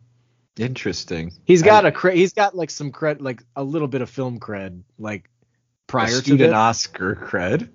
interesting. 0.58 1.32
He's 1.44 1.60
got 1.62 1.84
I- 1.84 1.88
a 1.88 1.92
cre- 1.92 2.10
he's 2.12 2.32
got 2.32 2.56
like 2.56 2.70
some 2.70 2.90
cred, 2.92 3.20
like 3.20 3.42
a 3.54 3.62
little 3.62 3.88
bit 3.88 4.00
of 4.00 4.08
film 4.08 4.40
cred, 4.40 4.80
like 4.98 5.28
prior 5.86 6.06
to 6.08 6.12
student. 6.14 6.54
Oscar 6.54 7.14
cred. 7.14 7.68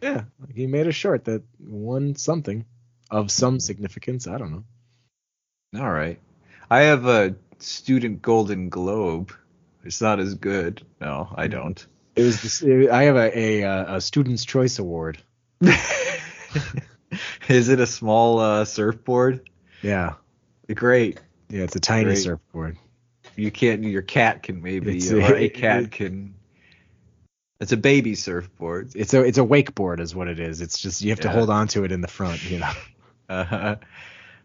Yeah, 0.00 0.24
like 0.40 0.54
he 0.54 0.66
made 0.66 0.86
a 0.86 0.92
short 0.92 1.24
that 1.26 1.42
won 1.60 2.14
something 2.16 2.64
of 3.10 3.30
some 3.30 3.60
significance. 3.60 4.26
I 4.26 4.38
don't 4.38 4.52
know. 5.72 5.80
All 5.82 5.90
right. 5.90 6.18
I 6.70 6.80
have 6.82 7.04
a 7.06 7.34
student 7.58 8.22
Golden 8.22 8.68
Globe. 8.70 9.32
It's 9.84 10.00
not 10.00 10.18
as 10.20 10.34
good. 10.34 10.82
No, 11.00 11.28
I 11.36 11.46
don't. 11.46 11.84
It 12.16 12.22
was 12.22 12.42
this, 12.42 12.62
I 12.90 13.02
have 13.04 13.16
a 13.16 13.38
a, 13.38 13.64
uh, 13.64 13.96
a 13.96 14.00
Student's 14.00 14.44
Choice 14.44 14.78
Award. 14.78 15.18
Is 17.48 17.68
it 17.68 17.80
a 17.80 17.86
small 17.86 18.38
uh, 18.40 18.64
surfboard? 18.64 19.48
Yeah, 19.82 20.14
Great. 20.72 21.20
yeah. 21.48 21.62
It's 21.62 21.76
a 21.76 21.80
tiny 21.80 22.04
Great. 22.06 22.18
surfboard. 22.18 22.76
You 23.36 23.50
can't. 23.50 23.82
Your 23.84 24.02
cat 24.02 24.42
can 24.42 24.62
maybe, 24.62 24.96
It's 24.96 25.10
or 25.12 25.20
a- 25.34 25.48
cat 25.50 25.90
can. 25.90 26.34
It's 27.60 27.72
a 27.72 27.76
baby 27.76 28.14
surfboard. 28.14 28.92
It's 28.94 29.14
a 29.14 29.22
it's 29.22 29.38
a 29.38 29.42
wakeboard 29.42 30.00
is 30.00 30.14
what 30.14 30.28
it 30.28 30.40
is. 30.40 30.60
It's 30.60 30.78
just 30.78 31.02
you 31.02 31.10
have 31.10 31.20
to 31.20 31.30
hold 31.30 31.50
on 31.50 31.68
to 31.68 31.84
it 31.84 31.92
in 31.92 32.00
the 32.00 32.08
front. 32.08 32.48
You 32.50 32.58
know. 32.60 32.72
Uh, 33.26 33.76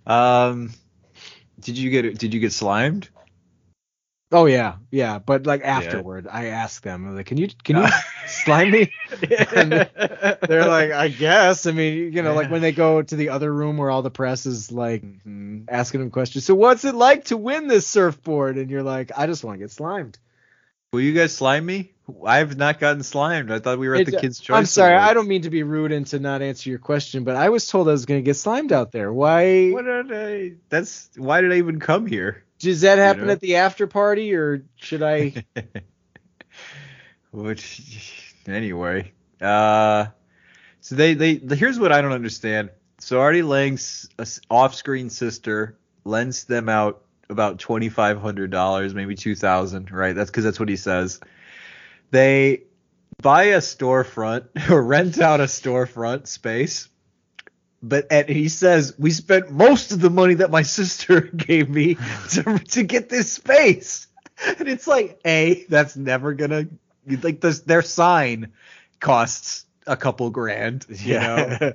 um, 0.08 0.72
did 1.60 1.78
you 1.78 1.90
get 1.90 2.18
did 2.18 2.34
you 2.34 2.40
get 2.40 2.54
slimed? 2.54 3.10
Oh 4.32 4.46
yeah, 4.46 4.76
yeah. 4.92 5.18
But 5.18 5.48
like 5.48 5.64
afterward, 5.64 6.28
I 6.32 6.48
asked 6.48 6.84
them, 6.84 7.16
like, 7.16 7.26
"Can 7.26 7.38
you 7.38 7.48
can 7.64 7.78
you 7.78 7.88
slime 8.28 8.70
me?" 8.72 8.94
And 9.56 9.72
they're 10.48 10.68
like, 10.68 10.92
"I 10.92 11.08
guess." 11.08 11.66
I 11.66 11.72
mean, 11.72 12.14
you 12.14 12.22
know, 12.22 12.36
like 12.36 12.52
when 12.52 12.62
they 12.62 12.72
go 12.72 13.02
to 13.02 13.16
the 13.16 13.30
other 13.30 13.52
room 13.52 13.78
where 13.78 13.90
all 13.90 14.04
the 14.04 14.12
press 14.12 14.46
is 14.46 14.72
like 14.72 15.02
Mhm. 15.04 15.66
asking 15.68 16.02
them 16.02 16.12
questions. 16.12 16.46
So 16.46 16.54
what's 16.54 16.86
it 16.86 16.94
like 16.94 17.26
to 17.26 17.38
win 17.38 17.68
this 17.68 17.88
surfboard? 17.88 18.58
And 18.58 18.70
you're 18.70 18.84
like, 18.84 19.12
I 19.18 19.26
just 19.26 19.44
want 19.44 19.56
to 19.56 19.60
get 19.64 19.72
slimed. 19.72 20.20
Will 20.94 21.02
you 21.02 21.14
guys 21.14 21.36
slime 21.36 21.66
me? 21.66 21.94
I've 22.26 22.58
not 22.58 22.80
gotten 22.80 23.04
slimed. 23.04 23.52
I 23.52 23.60
thought 23.60 23.78
we 23.80 23.88
were 23.88 23.96
at 23.96 24.06
the 24.08 24.16
It- 24.18 24.22
kids' 24.22 24.40
choice. 24.40 24.56
I'm 24.58 24.66
sorry. 24.66 24.96
I 24.96 25.14
don't 25.14 25.28
mean 25.28 25.44
to 25.44 25.50
be 25.52 25.62
rude 25.64 25.92
and 25.92 26.06
to 26.08 26.20
not 26.20 26.42
answer 26.44 26.70
your 26.70 26.80
question, 26.80 27.24
but 27.24 27.36
I 27.36 27.50
was 27.50 27.68
told 27.68 27.88
I 27.88 27.92
was 27.92 28.06
going 28.06 28.20
to 28.20 28.26
get 28.26 28.36
slimed 28.36 28.72
out 28.72 28.92
there. 28.92 29.12
Why? 29.14 29.70
What 29.72 29.86
did 29.86 30.12
I? 30.12 30.54
That's 30.70 31.10
why 31.16 31.42
did 31.42 31.52
I 31.52 31.56
even 31.58 31.80
come 31.80 32.06
here? 32.08 32.44
Does 32.60 32.82
that 32.82 32.98
happen 32.98 33.28
know? 33.28 33.34
at 33.34 33.40
the 33.40 33.56
after 33.56 33.88
party, 33.88 34.34
or 34.36 34.64
should 34.76 35.02
I? 35.02 35.46
Which 37.32 38.36
anyway, 38.48 39.14
uh, 39.42 40.08
so 40.82 40.96
they 40.96 41.14
they 41.14 41.36
the, 41.38 41.56
here's 41.56 41.80
what 41.80 41.92
I 41.92 42.02
don't 42.02 42.12
understand. 42.12 42.72
So 43.00 43.22
Artie 43.22 43.44
Lange's 43.44 44.10
uh, 44.20 44.26
off-screen 44.50 45.10
sister 45.10 45.78
lends 46.04 46.44
them 46.46 46.68
out 46.68 47.04
about 47.30 47.60
twenty 47.60 47.88
five 47.88 48.20
hundred 48.20 48.52
dollars, 48.52 48.94
maybe 48.94 49.16
two 49.16 49.36
thousand, 49.36 49.92
right? 49.92 50.16
That's 50.16 50.30
because 50.30 50.44
that's 50.44 50.60
what 50.60 50.70
he 50.70 50.76
says. 50.76 51.20
They 52.12 52.64
buy 53.22 53.44
a 53.44 53.60
storefront 53.60 54.48
or 54.70 54.84
rent 54.84 55.20
out 55.20 55.40
a 55.40 55.46
storefront 55.46 56.28
space. 56.28 56.90
But 57.82 58.08
and 58.12 58.28
he 58.28 58.50
says 58.50 58.94
we 58.98 59.12
spent 59.12 59.52
most 59.52 59.92
of 59.92 60.02
the 60.02 60.10
money 60.10 60.36
that 60.36 60.52
my 60.52 60.62
sister 60.78 61.22
gave 61.22 61.70
me 61.70 61.96
to 62.32 62.60
to 62.60 62.84
get 62.84 63.10
this 63.10 63.32
space, 63.32 64.08
and 64.58 64.68
it's 64.68 64.88
like 64.88 65.20
a 65.26 65.66
that's 65.70 65.96
never 65.96 66.34
gonna 66.34 66.68
like 67.22 67.42
this 67.42 67.62
their 67.62 67.82
sign 67.82 68.52
costs 69.00 69.66
a 69.88 69.96
couple 69.96 70.30
grand, 70.30 70.86
you 70.90 71.20
know, 71.20 71.74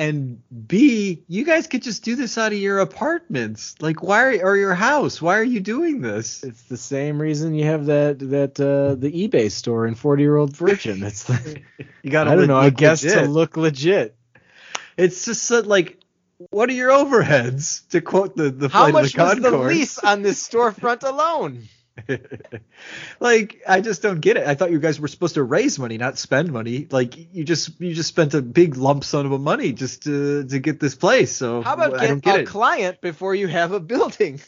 and 0.00 0.40
B 0.66 1.24
you 1.28 1.44
guys 1.44 1.66
could 1.66 1.82
just 1.82 2.04
do 2.04 2.14
this 2.14 2.38
out 2.38 2.52
of 2.52 2.58
your 2.58 2.78
apartments, 2.78 3.74
like 3.80 4.02
why 4.02 4.24
are, 4.24 4.42
or 4.42 4.56
your 4.56 4.74
house? 4.74 5.20
Why 5.20 5.38
are 5.38 5.44
you 5.44 5.60
doing 5.60 6.00
this? 6.00 6.42
It's 6.42 6.62
the 6.62 6.76
same 6.76 7.20
reason 7.20 7.54
you 7.54 7.64
have 7.64 7.86
that 7.86 8.18
that 8.18 8.60
uh, 8.60 8.94
the 8.96 9.28
eBay 9.28 9.50
store 9.50 9.86
in 9.86 9.94
Forty 9.94 10.22
Year 10.22 10.36
Old 10.36 10.56
Virgin. 10.56 11.02
It's 11.02 11.24
the, 11.24 11.60
You 12.02 12.10
got 12.10 12.24
to 12.24 12.30
I 12.30 12.34
don't 12.36 12.46
know. 12.46 12.56
I 12.56 12.70
guess 12.70 13.02
to 13.02 13.22
look 13.22 13.56
legit. 13.56 14.16
It's 14.96 15.24
just 15.24 15.50
like, 15.50 15.98
what 16.50 16.68
are 16.68 16.74
your 16.74 16.90
overheads? 16.90 17.88
To 17.90 18.00
quote 18.00 18.36
the 18.36 18.50
the 18.50 18.68
How 18.68 18.88
much 18.90 19.14
of 19.16 19.42
the 19.42 19.50
was 19.50 19.52
the 19.52 19.58
lease 19.58 19.98
on 19.98 20.22
this 20.22 20.46
storefront 20.46 21.02
alone? 21.02 21.68
like, 23.20 23.60
I 23.68 23.80
just 23.80 24.02
don't 24.02 24.20
get 24.20 24.36
it. 24.36 24.46
I 24.46 24.54
thought 24.54 24.70
you 24.70 24.78
guys 24.78 24.98
were 25.00 25.08
supposed 25.08 25.34
to 25.34 25.42
raise 25.42 25.78
money, 25.78 25.98
not 25.98 26.18
spend 26.18 26.52
money. 26.52 26.86
Like, 26.90 27.14
you 27.34 27.44
just 27.44 27.78
you 27.80 27.92
just 27.94 28.08
spent 28.08 28.32
a 28.34 28.40
big 28.42 28.76
lump 28.76 29.04
sum 29.04 29.30
of 29.32 29.40
money 29.40 29.72
just 29.72 30.04
to 30.04 30.44
to 30.44 30.58
get 30.58 30.80
this 30.80 30.94
place. 30.94 31.32
So 31.32 31.62
How 31.62 31.74
about 31.74 32.00
I 32.00 32.06
don't 32.06 32.22
get 32.22 32.32
get 32.32 32.36
a 32.36 32.42
it. 32.42 32.46
client 32.46 33.00
before 33.00 33.34
you 33.34 33.48
have 33.48 33.72
a 33.72 33.80
building? 33.80 34.40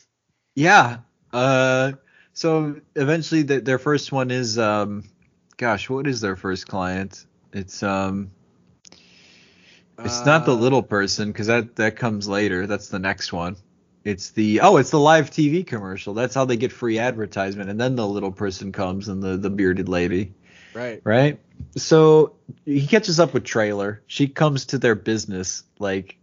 yeah. 0.55 0.98
Uh. 1.32 1.93
So 2.35 2.81
eventually, 2.97 3.43
the, 3.43 3.60
their 3.60 3.78
first 3.78 4.12
one 4.12 4.31
is 4.31 4.59
um. 4.59 5.05
Gosh, 5.59 5.90
what 5.90 6.06
is 6.06 6.20
their 6.20 6.36
first 6.36 6.66
client? 6.69 7.27
It's 7.52 7.82
um. 7.82 8.31
It's 10.05 10.24
not 10.24 10.47
the 10.47 10.53
Uh, 10.53 10.57
little 10.57 10.83
person 10.83 11.29
because 11.33 11.47
that 11.49 11.77
that 11.77 11.97
comes 11.97 12.29
later. 12.29 12.66
That's 12.66 12.89
the 12.89 12.99
next 12.99 13.33
one. 13.33 13.57
It's 14.05 14.31
the 14.31 14.61
oh, 14.61 14.77
it's 14.79 14.91
the 14.91 14.99
live 14.99 15.31
TV 15.31 15.65
commercial. 15.66 16.12
That's 16.15 16.35
how 16.35 16.45
they 16.45 16.57
get 16.57 16.73
free 16.73 16.99
advertisement, 16.99 17.70
and 17.70 17.81
then 17.81 17.95
the 17.97 18.07
little 18.07 18.33
person 18.33 18.73
comes 18.73 19.09
and 19.09 19.23
the 19.23 19.37
the 19.37 19.51
bearded 19.51 19.89
lady, 19.89 20.35
Right. 20.74 21.01
right? 21.05 21.39
So 21.77 22.35
he 22.65 22.87
catches 22.87 23.20
up 23.20 23.33
with 23.33 23.45
Traylor. 23.45 24.03
She 24.07 24.27
comes 24.27 24.66
to 24.66 24.79
their 24.79 24.97
business 24.97 25.62
like 25.79 26.19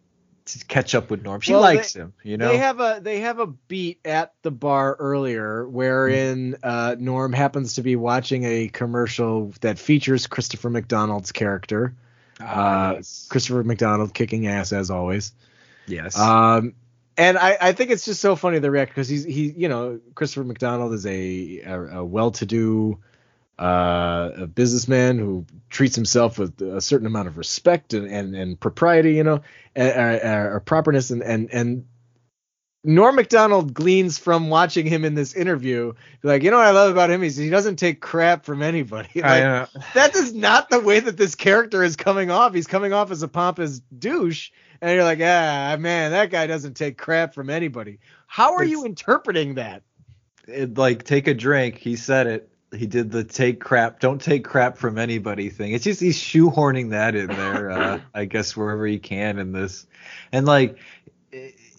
to 0.47 0.65
catch 0.65 0.93
up 0.95 1.09
with 1.11 1.21
Norm. 1.23 1.39
She 1.41 1.53
Well, 1.53 1.61
likes 1.61 1.93
they- 1.93 2.01
him, 2.01 2.13
you 2.23 2.35
know. 2.37 2.49
They 2.49 2.57
have 2.57 2.79
a 2.81 2.99
they 3.01 3.19
have 3.21 3.39
a 3.39 3.47
beat 3.47 3.99
at 4.03 4.33
the 4.41 4.51
bar 4.51 4.97
earlier 4.99 5.65
wherein 5.69 6.57
uh, 6.63 6.95
Norm 6.99 7.31
happens 7.31 7.75
to 7.75 7.81
be 7.83 7.95
watching 7.95 8.43
a 8.43 8.67
commercial 8.67 9.53
that 9.61 9.79
features 9.79 10.27
Christopher 10.27 10.69
McDonald's 10.69 11.31
character, 11.31 11.93
Uh, 12.39 12.93
yes. 12.97 13.27
Christopher 13.29 13.63
McDonald 13.63 14.13
kicking 14.13 14.47
ass 14.47 14.71
as 14.71 14.89
always. 14.89 15.33
yes. 15.87 16.17
Um, 16.17 16.73
and 17.17 17.37
I, 17.37 17.57
I 17.59 17.71
think 17.73 17.91
it's 17.91 18.05
just 18.05 18.21
so 18.21 18.37
funny 18.37 18.59
the 18.59 18.71
react 18.71 18.91
because 18.91 19.09
he's 19.09 19.25
he 19.25 19.51
you 19.51 19.67
know 19.67 19.99
Christopher 20.15 20.45
McDonald 20.45 20.93
is 20.93 21.05
a 21.05 21.61
a, 21.65 21.99
a 21.99 22.05
well-to-do 22.05 22.97
uh, 23.59 24.31
a 24.37 24.47
businessman 24.47 25.19
who 25.19 25.45
treats 25.69 25.95
himself 25.95 26.39
with 26.39 26.61
a 26.61 26.79
certain 26.79 27.05
amount 27.05 27.27
of 27.27 27.37
respect 27.37 27.93
and 27.93 28.07
and, 28.07 28.33
and 28.33 28.59
propriety, 28.59 29.15
you 29.15 29.23
know, 29.23 29.41
and, 29.75 30.21
or, 30.23 30.55
or 30.55 30.59
properness, 30.61 31.11
and 31.11 31.21
and 31.21 31.49
and 31.51 31.85
Norm 32.83 33.15
Macdonald 33.15 33.73
gleans 33.73 34.17
from 34.17 34.49
watching 34.49 34.85
him 34.85 35.03
in 35.03 35.13
this 35.13 35.35
interview, 35.35 35.93
like 36.23 36.43
you 36.43 36.51
know 36.51 36.57
what 36.57 36.65
I 36.65 36.71
love 36.71 36.91
about 36.91 37.11
him 37.11 37.23
is 37.23 37.35
he 37.35 37.49
doesn't 37.49 37.75
take 37.75 37.99
crap 37.99 38.45
from 38.45 38.61
anybody. 38.61 39.09
Like, 39.15 39.43
uh, 39.43 39.65
that 39.93 40.15
is 40.15 40.33
not 40.33 40.69
the 40.69 40.79
way 40.79 40.99
that 41.01 41.17
this 41.17 41.35
character 41.35 41.83
is 41.83 41.95
coming 41.95 42.31
off. 42.31 42.53
He's 42.53 42.67
coming 42.67 42.93
off 42.93 43.11
as 43.11 43.21
a 43.21 43.27
pompous 43.27 43.81
douche, 43.97 44.51
and 44.81 44.95
you're 44.95 45.03
like, 45.03 45.19
ah, 45.19 45.75
man, 45.77 46.11
that 46.11 46.31
guy 46.31 46.47
doesn't 46.47 46.75
take 46.75 46.97
crap 46.97 47.33
from 47.33 47.49
anybody. 47.49 47.99
How 48.27 48.55
are 48.55 48.63
you 48.63 48.85
interpreting 48.85 49.55
that? 49.55 49.83
it, 50.49 50.77
like 50.77 51.03
take 51.03 51.27
a 51.27 51.33
drink. 51.33 51.77
He 51.77 51.95
said 51.95 52.27
it. 52.27 52.49
He 52.75 52.85
did 52.85 53.11
the 53.11 53.23
take 53.23 53.59
crap, 53.59 53.99
don't 53.99 54.21
take 54.21 54.45
crap 54.45 54.77
from 54.77 54.99
anybody 54.99 55.49
thing. 55.49 55.71
It's 55.71 55.83
just 55.83 55.99
he's 55.99 56.19
shoehorning 56.19 56.91
that 56.91 57.15
in 57.15 57.27
there, 57.27 57.71
uh, 57.71 57.99
I 58.13 58.25
guess 58.25 58.55
wherever 58.55 58.85
he 58.85 58.99
can 58.99 59.39
in 59.39 59.53
this, 59.53 59.87
and 60.31 60.45
like, 60.45 60.77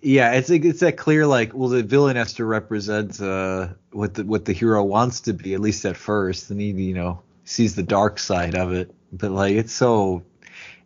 yeah, 0.03 0.33
it's 0.33 0.51
it's 0.51 0.81
that 0.81 0.97
clear 0.97 1.27
like, 1.27 1.55
well, 1.55 1.69
the 1.69 1.83
villain 1.83 2.17
has 2.17 2.35
to 2.35 2.45
represent 2.45 3.21
uh, 3.21 3.69
what 3.93 4.15
the 4.15 4.25
what 4.25 4.45
the 4.45 4.53
hero 4.53 4.83
wants 4.85 5.21
to 5.23 5.33
be 5.33 5.55
at 5.55 5.61
least 5.61 5.85
at 5.85 5.97
first, 5.97 6.51
and 6.51 6.61
he 6.61 6.71
you 6.71 6.95
know 6.95 7.23
sees 7.45 7.75
the 7.75 7.83
dark 7.83 8.19
side 8.19 8.55
of 8.55 8.73
it, 8.73 8.95
but 9.13 9.31
like 9.31 9.55
it's 9.55 9.73
so. 9.73 10.23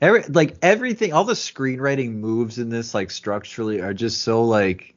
Every, 0.01 0.23
like 0.25 0.57
everything, 0.61 1.15
all 1.15 1.25
the 1.25 1.35
screenwriting 1.35 2.17
moves 2.17 2.59
in 2.59 2.69
this, 2.69 2.95
like 2.95 3.11
structurally, 3.11 3.81
are 3.81 3.95
just 3.95 4.21
so 4.21 4.45
like 4.45 4.95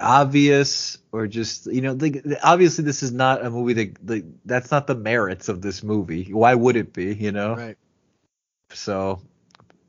obvious 0.00 0.98
or 1.12 1.26
just 1.26 1.66
you 1.66 1.80
know 1.80 1.92
like, 1.92 2.24
obviously 2.42 2.84
this 2.84 3.02
is 3.02 3.12
not 3.12 3.44
a 3.44 3.50
movie 3.50 3.72
that 3.74 4.08
like, 4.08 4.24
that's 4.44 4.70
not 4.70 4.86
the 4.86 4.94
merits 4.94 5.48
of 5.48 5.60
this 5.60 5.82
movie 5.82 6.32
why 6.32 6.54
would 6.54 6.76
it 6.76 6.92
be 6.92 7.14
you 7.14 7.32
know 7.32 7.54
Right. 7.54 7.76
so 8.70 9.20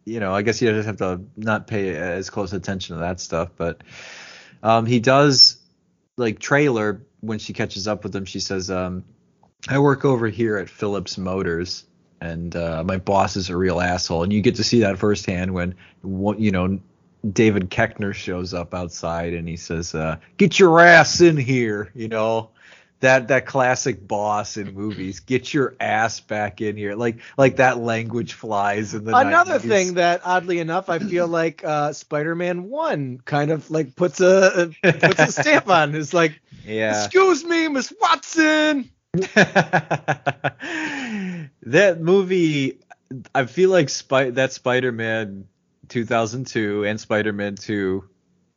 you 0.06 0.20
know 0.20 0.34
i 0.34 0.42
guess 0.42 0.62
you 0.62 0.70
just 0.72 0.86
have 0.86 0.98
to 0.98 1.22
not 1.38 1.68
pay 1.68 1.96
as 1.96 2.30
close 2.30 2.54
attention 2.54 2.96
to 2.96 3.00
that 3.00 3.20
stuff 3.20 3.50
but 3.58 3.82
um 4.62 4.86
he 4.86 5.00
does 5.00 5.58
like 6.18 6.40
traylor 6.40 7.02
when 7.22 7.40
she 7.40 7.54
catches 7.54 7.88
up 7.88 8.04
with 8.04 8.16
him 8.16 8.26
she 8.26 8.40
says 8.40 8.70
um 8.70 9.04
i 9.68 9.80
work 9.80 10.06
over 10.06 10.28
here 10.28 10.58
at 10.58 10.70
phillips 10.70 11.18
motors 11.18 11.86
and 12.22 12.56
uh, 12.56 12.82
my 12.86 12.96
boss 12.96 13.36
is 13.36 13.50
a 13.50 13.58
real 13.58 13.82
asshole 13.82 14.24
and 14.24 14.32
you 14.32 14.42
get 14.42 14.56
to 14.56 14.64
see 14.64 14.80
that 14.80 14.98
firsthand 14.98 15.54
when 15.54 15.76
you 16.38 16.52
know 16.52 16.80
David 17.32 17.70
Koechner 17.70 18.14
shows 18.14 18.54
up 18.54 18.74
outside 18.74 19.34
and 19.34 19.48
he 19.48 19.56
says, 19.56 19.96
uh, 19.96 20.18
"Get 20.38 20.60
your 20.60 20.80
ass 20.82 21.22
in 21.22 21.38
here," 21.38 21.90
you 21.96 22.10
know. 22.10 22.50
That 23.04 23.28
that 23.28 23.46
classic 23.46 24.08
boss 24.08 24.56
in 24.56 24.74
movies. 24.74 25.20
Get 25.26 25.54
your 25.54 25.76
ass 25.80 26.22
back 26.22 26.62
in 26.62 26.78
here. 26.78 26.96
Like 26.96 27.18
like 27.38 27.58
that 27.58 27.78
language 27.78 28.32
flies 28.34 28.94
in 28.94 29.04
the 29.04 29.14
Another 29.16 29.60
90s. 29.60 29.68
thing 29.68 29.94
that 29.96 30.22
oddly 30.24 30.60
enough, 30.60 30.88
I 30.90 31.00
feel 31.00 31.28
like 31.40 31.64
uh, 31.66 31.92
Spider-Man 31.92 32.64
One 32.70 33.20
kind 33.26 33.52
of 33.52 33.70
like 33.70 33.96
puts 33.98 34.22
a 34.22 34.72
puts 34.82 35.20
a 35.20 35.32
stamp 35.34 35.68
on. 35.70 35.94
It's 35.96 36.14
like, 36.14 36.40
Yeah. 36.66 37.04
excuse 37.04 37.44
me, 37.44 37.68
Miss 37.68 37.92
Watson. 38.02 38.90
that 41.64 41.98
movie 42.00 42.80
I 43.36 43.46
feel 43.46 43.70
like 43.70 43.90
Spy- 43.90 44.32
that 44.32 44.54
Spider-Man 44.54 45.46
2002 45.90 46.86
and 46.86 47.00
Spider-Man 47.00 47.56
2 47.56 48.10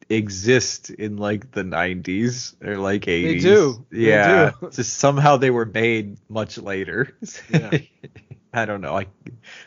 exist 0.08 0.90
in 0.90 1.16
like 1.16 1.50
the 1.50 1.62
90s 1.62 2.54
or 2.64 2.76
like 2.78 3.02
80s. 3.02 3.42
do. 3.42 3.86
They 3.90 3.98
Yeah. 4.08 4.52
do. 4.60 4.70
Just 4.72 4.94
somehow 4.98 5.36
they 5.36 5.50
were 5.50 5.66
made 5.66 6.18
much 6.28 6.58
later. 6.58 7.16
Yeah. 7.50 7.78
I 8.54 8.64
don't 8.64 8.80
know. 8.80 8.96
I 8.96 9.06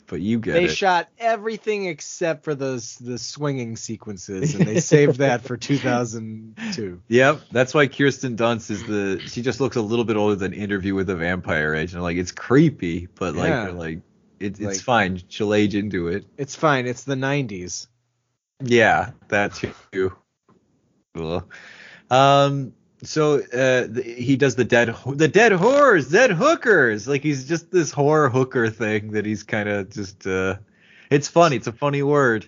but 0.07 0.19
you 0.19 0.39
get 0.39 0.53
They 0.53 0.63
it. 0.63 0.69
shot 0.75 1.09
everything 1.19 1.85
except 1.85 2.43
for 2.43 2.55
the 2.55 2.73
the 3.01 3.19
swinging 3.19 3.75
sequences, 3.75 4.55
and 4.55 4.65
they 4.65 4.79
saved 4.79 5.19
that 5.19 5.43
for 5.43 5.57
2002. 6.17 6.99
Yep, 7.07 7.41
that's 7.51 7.75
why 7.75 7.85
Kirsten 7.85 8.35
Dunst 8.35 8.71
is 8.71 8.83
the. 8.87 9.21
She 9.27 9.43
just 9.43 9.59
looks 9.59 9.75
a 9.75 9.81
little 9.81 10.05
bit 10.05 10.17
older 10.17 10.35
than 10.35 10.53
Interview 10.53 10.95
with 10.95 11.07
a 11.11 11.15
Vampire 11.15 11.75
Agent. 11.75 12.01
Like 12.01 12.17
it's 12.17 12.31
creepy, 12.31 13.07
but 13.13 13.35
like 13.35 13.49
Yeah. 13.49 13.69
like 13.69 13.97
it, 14.39 14.59
it's 14.59 14.59
Like- 14.59 14.77
fine. 14.77 15.21
She'll 15.27 15.53
age 15.53 15.75
into 15.75 16.07
it. 16.07 16.25
It's 16.37 16.55
fine. 16.55 16.87
It's 16.87 17.03
the 17.03 17.15
90s. 17.15 17.85
Yeah, 18.63 19.11
that 19.27 19.53
too. 19.53 20.13
Cool. 21.19 21.43
Um. 22.09 22.73
So 23.01 23.39
uh, 23.41 23.87
th- 23.87 24.25
he 24.25 24.35
does 24.35 24.55
the 24.55 24.65
dead, 24.65 24.93
the 25.05 25.27
dead 25.27 25.53
whores, 25.53 26.11
dead 26.11 26.31
hookers. 26.31 27.07
Like 27.07 27.23
he's 27.23 27.47
just 27.47 27.71
this 27.71 27.93
whore 27.93 28.31
hooker 28.31 28.69
thing 28.69 29.11
that 29.11 29.25
he's 29.25 29.43
kind 29.43 29.69
of 29.69 29.89
just. 29.89 30.25
uh 30.25 30.55
It's 31.09 31.27
funny. 31.27 31.57
It's 31.57 31.67
a 31.67 31.71
funny 31.73 32.03
word. 32.03 32.45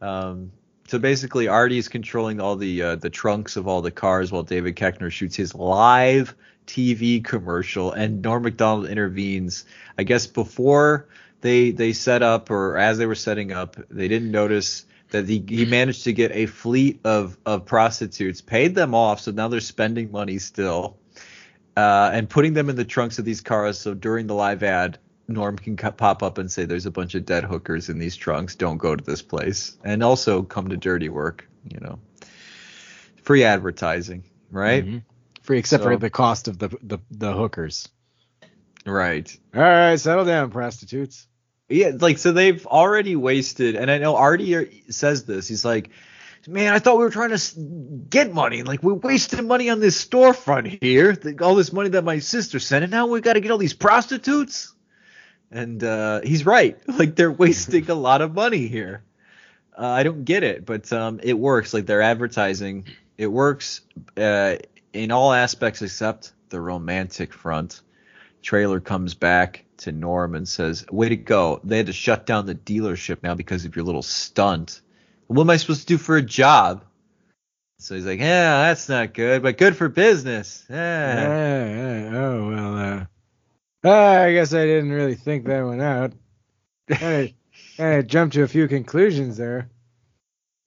Um. 0.00 0.52
So 0.86 0.98
basically, 0.98 1.48
Artie's 1.48 1.88
controlling 1.88 2.40
all 2.40 2.56
the 2.56 2.82
uh, 2.82 2.96
the 2.96 3.10
trunks 3.10 3.56
of 3.56 3.66
all 3.66 3.80
the 3.82 3.90
cars 3.90 4.30
while 4.30 4.42
David 4.42 4.76
Koechner 4.76 5.10
shoots 5.10 5.34
his 5.34 5.54
live 5.54 6.34
TV 6.66 7.24
commercial, 7.24 7.92
and 7.92 8.22
Norm 8.22 8.42
Macdonald 8.42 8.88
intervenes. 8.88 9.64
I 9.98 10.02
guess 10.04 10.26
before 10.26 11.08
they 11.40 11.70
they 11.70 11.92
set 11.92 12.22
up 12.22 12.50
or 12.50 12.76
as 12.76 12.98
they 12.98 13.06
were 13.06 13.14
setting 13.14 13.52
up, 13.52 13.76
they 13.88 14.08
didn't 14.08 14.30
notice 14.30 14.84
that 15.10 15.28
he, 15.28 15.44
he 15.48 15.64
managed 15.64 16.04
to 16.04 16.12
get 16.12 16.32
a 16.32 16.46
fleet 16.46 17.00
of 17.04 17.36
of 17.46 17.64
prostitutes, 17.66 18.40
paid 18.40 18.74
them 18.74 18.94
off, 18.94 19.20
so 19.20 19.30
now 19.30 19.48
they're 19.48 19.60
spending 19.60 20.10
money 20.10 20.38
still, 20.38 20.96
uh, 21.76 22.10
and 22.12 22.28
putting 22.28 22.54
them 22.54 22.68
in 22.68 22.76
the 22.76 22.84
trunks 22.84 23.18
of 23.18 23.24
these 23.24 23.40
cars. 23.40 23.78
So 23.78 23.94
during 23.94 24.26
the 24.26 24.34
live 24.34 24.62
ad, 24.62 24.98
Norm 25.28 25.56
can 25.56 25.76
co- 25.76 25.92
pop 25.92 26.22
up 26.22 26.38
and 26.38 26.50
say, 26.50 26.64
"There's 26.64 26.86
a 26.86 26.90
bunch 26.90 27.14
of 27.14 27.24
dead 27.24 27.44
hookers 27.44 27.88
in 27.88 27.98
these 27.98 28.16
trunks. 28.16 28.54
Don't 28.54 28.78
go 28.78 28.94
to 28.96 29.04
this 29.04 29.22
place." 29.22 29.76
And 29.84 30.02
also 30.02 30.42
come 30.42 30.68
to 30.68 30.76
dirty 30.76 31.08
work. 31.08 31.48
You 31.70 31.80
know, 31.80 31.98
free 33.22 33.44
advertising, 33.44 34.24
right? 34.50 34.84
Mhm. 34.84 35.02
Free 35.42 35.58
except 35.58 35.84
for 35.84 35.96
the 35.96 36.10
cost 36.10 36.48
of 36.48 36.58
the, 36.58 36.68
the 36.82 36.98
the 37.10 37.32
hookers. 37.32 37.88
Right. 38.86 39.34
All 39.54 39.62
right, 39.62 39.96
settle 39.98 40.24
down, 40.24 40.50
prostitutes. 40.50 41.26
Yeah, 41.68 41.92
like 41.98 42.18
so 42.18 42.32
they've 42.32 42.64
already 42.66 43.16
wasted, 43.16 43.74
and 43.74 43.90
I 43.90 43.98
know 43.98 44.16
Artie 44.16 44.84
says 44.90 45.24
this. 45.24 45.48
He's 45.48 45.64
like, 45.64 45.90
"Man, 46.46 46.74
I 46.74 46.78
thought 46.78 46.98
we 46.98 47.04
were 47.04 47.10
trying 47.10 47.34
to 47.36 48.06
get 48.10 48.34
money. 48.34 48.62
Like 48.62 48.82
we 48.82 48.92
wasted 48.92 49.44
money 49.44 49.70
on 49.70 49.80
this 49.80 50.02
storefront 50.04 50.82
here, 50.82 51.16
all 51.40 51.54
this 51.54 51.72
money 51.72 51.88
that 51.90 52.04
my 52.04 52.18
sister 52.18 52.58
sent, 52.58 52.84
and 52.84 52.90
now 52.90 53.06
we've 53.06 53.22
got 53.22 53.34
to 53.34 53.40
get 53.40 53.50
all 53.50 53.58
these 53.58 53.72
prostitutes." 53.72 54.74
And 55.50 55.82
uh, 55.84 56.20
he's 56.22 56.44
right. 56.44 56.78
Like 56.88 57.16
they're 57.16 57.32
wasting 57.32 57.90
a 57.90 57.94
lot 57.94 58.20
of 58.20 58.34
money 58.34 58.66
here. 58.66 59.02
Uh, 59.76 59.86
I 59.86 60.02
don't 60.02 60.24
get 60.24 60.42
it, 60.42 60.66
but 60.66 60.92
um, 60.92 61.18
it 61.22 61.38
works. 61.38 61.72
Like 61.72 61.86
their 61.86 62.02
advertising, 62.02 62.86
it 63.16 63.28
works 63.28 63.80
uh, 64.18 64.56
in 64.92 65.10
all 65.10 65.32
aspects 65.32 65.80
except 65.80 66.32
the 66.50 66.60
romantic 66.60 67.32
front 67.32 67.80
traylor 68.42 68.80
comes 68.80 69.14
back 69.14 69.63
to 69.78 69.92
Norm 69.92 70.34
and 70.34 70.46
says, 70.48 70.86
"Way 70.90 71.08
to 71.10 71.16
go! 71.16 71.60
They 71.64 71.76
had 71.78 71.86
to 71.86 71.92
shut 71.92 72.26
down 72.26 72.46
the 72.46 72.54
dealership 72.54 73.22
now 73.22 73.34
because 73.34 73.64
of 73.64 73.76
your 73.76 73.84
little 73.84 74.02
stunt. 74.02 74.80
What 75.26 75.42
am 75.42 75.50
I 75.50 75.56
supposed 75.56 75.80
to 75.82 75.86
do 75.86 75.98
for 75.98 76.16
a 76.16 76.22
job?" 76.22 76.84
So 77.78 77.94
he's 77.94 78.06
like, 78.06 78.20
"Yeah, 78.20 78.68
that's 78.68 78.88
not 78.88 79.14
good, 79.14 79.42
but 79.42 79.58
good 79.58 79.76
for 79.76 79.88
business." 79.88 80.64
Yeah, 80.70 80.76
Yeah. 81.14 82.10
yeah, 82.10 82.18
oh 82.18 82.48
well. 82.48 82.76
Uh, 82.76 83.04
ah, 83.84 84.22
I 84.22 84.32
guess 84.32 84.54
I 84.54 84.64
didn't 84.64 84.92
really 84.92 85.16
think 85.16 85.46
that 85.46 85.62
one 85.62 85.80
out. 85.80 86.12
I, 86.90 87.34
I 87.78 88.02
jumped 88.02 88.34
to 88.34 88.42
a 88.42 88.48
few 88.48 88.68
conclusions 88.68 89.36
there. 89.36 89.70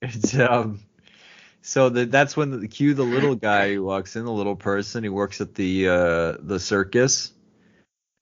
It's, 0.02 0.38
um, 0.38 0.80
so 1.62 1.90
the, 1.90 2.06
that's 2.06 2.38
when 2.38 2.60
the 2.62 2.68
cue 2.68 2.94
the 2.94 3.04
little 3.04 3.36
guy 3.36 3.78
walks 3.78 4.16
in, 4.16 4.26
the 4.26 4.32
little 4.32 4.56
person 4.56 5.04
who 5.04 5.12
works 5.12 5.42
at 5.42 5.56
the 5.56 5.90
uh, 5.90 6.34
the 6.40 6.60
circus, 6.60 7.32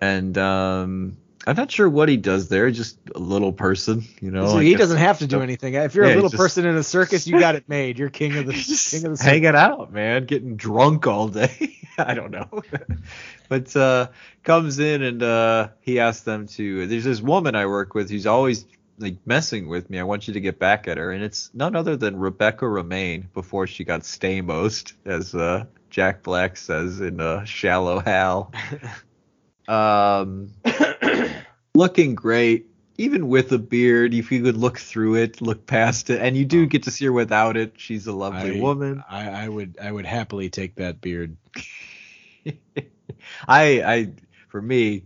and 0.06 0.38
um, 0.38 1.18
I'm 1.48 1.56
not 1.56 1.72
sure 1.72 1.90
what 1.90 2.10
he 2.10 2.18
does 2.18 2.49
there. 2.49 2.69
Just 2.72 2.98
a 3.15 3.19
little 3.19 3.52
person, 3.53 4.03
you 4.22 4.32
know. 4.32 4.48
so 4.48 4.57
I 4.60 4.64
he 4.64 4.76
doesn't 4.76 4.98
have 4.98 5.19
to 5.19 5.27
do 5.27 5.41
anything. 5.41 5.73
If 5.76 5.95
you're 5.95 6.06
Yeah, 6.06 6.14
a 6.14 6.15
little 6.15 6.30
just- 6.30 6.40
person 6.41 6.65
in 6.65 6.76
a 6.76 6.84
circus, 6.84 7.27
you 7.27 7.40
got 7.40 7.56
it 7.56 7.68
made. 7.69 7.98
You're 7.99 8.10
king 8.10 8.36
of 8.38 8.45
the 8.45 8.53
king 8.91 9.06
of 9.06 9.11
the 9.11 9.18
circus. 9.18 9.22
hanging 9.22 9.56
out, 9.56 9.91
man, 9.91 10.26
getting 10.26 10.56
drunk 10.56 11.07
all 11.07 11.27
day. 11.27 11.77
I 11.98 12.14
don't 12.14 12.32
know, 12.32 12.49
but 13.49 13.73
uh, 13.76 14.07
comes 14.44 14.80
in 14.80 15.02
and 15.02 15.23
uh, 15.23 15.69
he 15.82 15.99
asks 15.99 16.23
them 16.23 16.48
to. 16.48 16.88
There's 16.88 17.06
this 17.06 17.22
woman 17.22 17.56
I 17.56 17.68
work 17.68 17.94
with 17.95 18.10
who's 18.10 18.26
always 18.27 18.65
like 18.98 19.18
messing 19.26 19.68
with 19.69 19.90
me. 19.90 19.99
I 19.99 20.03
want 20.03 20.27
you 20.27 20.34
to 20.34 20.41
get 20.41 20.60
back 20.60 20.88
at 20.90 20.98
her, 20.98 21.11
and 21.11 21.23
it's 21.23 21.52
none 21.53 21.73
other 21.76 21.95
than 21.95 22.18
Rebecca 22.18 22.65
Romijn 22.65 23.32
before 23.34 23.65
she 23.68 23.84
got 23.86 24.02
stamos, 24.02 24.91
as 25.06 25.34
uh, 25.36 25.65
Jack 25.90 26.22
Black 26.23 26.57
says 26.57 26.99
in 26.99 27.22
uh, 27.22 27.45
Shallow 27.45 27.99
Hal. 27.99 28.52
Um, 29.68 30.52
looking 31.76 32.16
great, 32.16 32.68
even 32.98 33.28
with 33.28 33.52
a 33.52 33.60
beard. 33.60 34.14
If 34.14 34.32
you 34.32 34.42
could 34.44 34.58
look 34.58 34.80
through 34.80 35.16
it, 35.16 35.42
look 35.42 35.66
past 35.66 36.10
it, 36.10 36.22
and 36.22 36.36
you 36.38 36.46
do 36.46 36.66
get 36.66 36.84
to 36.84 36.92
see 36.92 37.06
her 37.06 37.12
without 37.12 37.58
it. 37.58 37.74
She's 37.78 38.08
a 38.08 38.14
lovely 38.14 38.60
I- 38.60 38.62
woman. 38.62 39.04
I, 39.10 39.30
I 39.30 39.50
would 39.50 39.78
I 39.82 39.92
would 39.92 40.06
happily 40.06 40.50
take 40.50 40.76
that 40.76 41.02
beard. 41.02 41.38
I 43.48 43.82
I 43.82 44.12
for 44.48 44.62
me, 44.62 45.04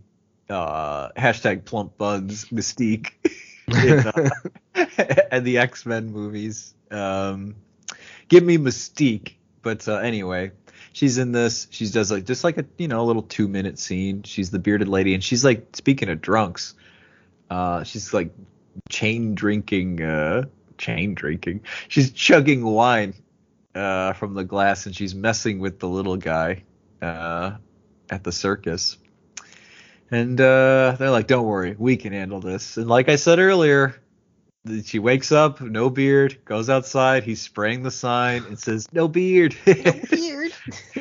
uh 0.48 1.08
hashtag 1.10 1.64
plump 1.64 1.96
buns 1.98 2.46
mystique 2.46 3.12
in, 3.84 4.06
uh, 4.06 5.24
and 5.30 5.44
the 5.44 5.58
X 5.58 5.86
Men 5.86 6.12
movies. 6.12 6.74
Um, 6.90 7.56
give 8.28 8.44
me 8.44 8.58
mystique. 8.58 9.34
But 9.62 9.86
uh, 9.88 9.96
anyway, 9.96 10.52
she's 11.00 11.16
in 11.16 11.32
this. 11.32 11.66
She 11.70 11.88
does 11.88 12.12
like 12.12 12.26
just 12.26 12.44
like 12.44 12.58
a 12.58 12.66
you 12.76 12.86
know 12.86 13.00
a 13.00 13.06
little 13.06 13.22
two 13.22 13.48
minute 13.48 13.78
scene. 13.78 14.22
She's 14.22 14.50
the 14.50 14.58
bearded 14.58 14.86
lady, 14.88 15.14
and 15.14 15.24
she's 15.24 15.42
like 15.42 15.74
speaking 15.74 16.10
of 16.10 16.20
drunks. 16.20 16.74
Uh, 17.48 17.84
she's 17.84 18.12
like 18.12 18.32
chain 18.90 19.34
drinking. 19.34 20.02
Uh, 20.02 20.44
chain 20.76 21.14
drinking. 21.14 21.62
She's 21.88 22.12
chugging 22.12 22.62
wine 22.64 23.14
uh, 23.74 24.12
from 24.12 24.34
the 24.34 24.44
glass, 24.44 24.84
and 24.84 24.94
she's 24.94 25.14
messing 25.14 25.58
with 25.58 25.78
the 25.78 25.88
little 25.88 26.18
guy 26.18 26.64
uh, 27.00 27.52
at 28.10 28.22
the 28.22 28.32
circus. 28.32 28.98
And 30.10 30.38
uh, 30.38 30.96
they're 30.98 31.10
like, 31.10 31.28
"Don't 31.28 31.46
worry, 31.46 31.76
we 31.78 31.96
can 31.96 32.12
handle 32.12 32.40
this." 32.40 32.76
And 32.76 32.88
like 32.88 33.08
I 33.08 33.16
said 33.16 33.38
earlier, 33.38 33.94
she 34.84 34.98
wakes 34.98 35.32
up, 35.32 35.60
no 35.60 35.90
beard, 35.90 36.38
goes 36.44 36.68
outside. 36.68 37.22
He's 37.22 37.40
spraying 37.40 37.82
the 37.82 37.90
sign 37.90 38.44
and 38.44 38.58
says, 38.58 38.86
"No 38.92 39.08
beard." 39.08 39.56
No 39.66 39.92
beard. 40.10 40.52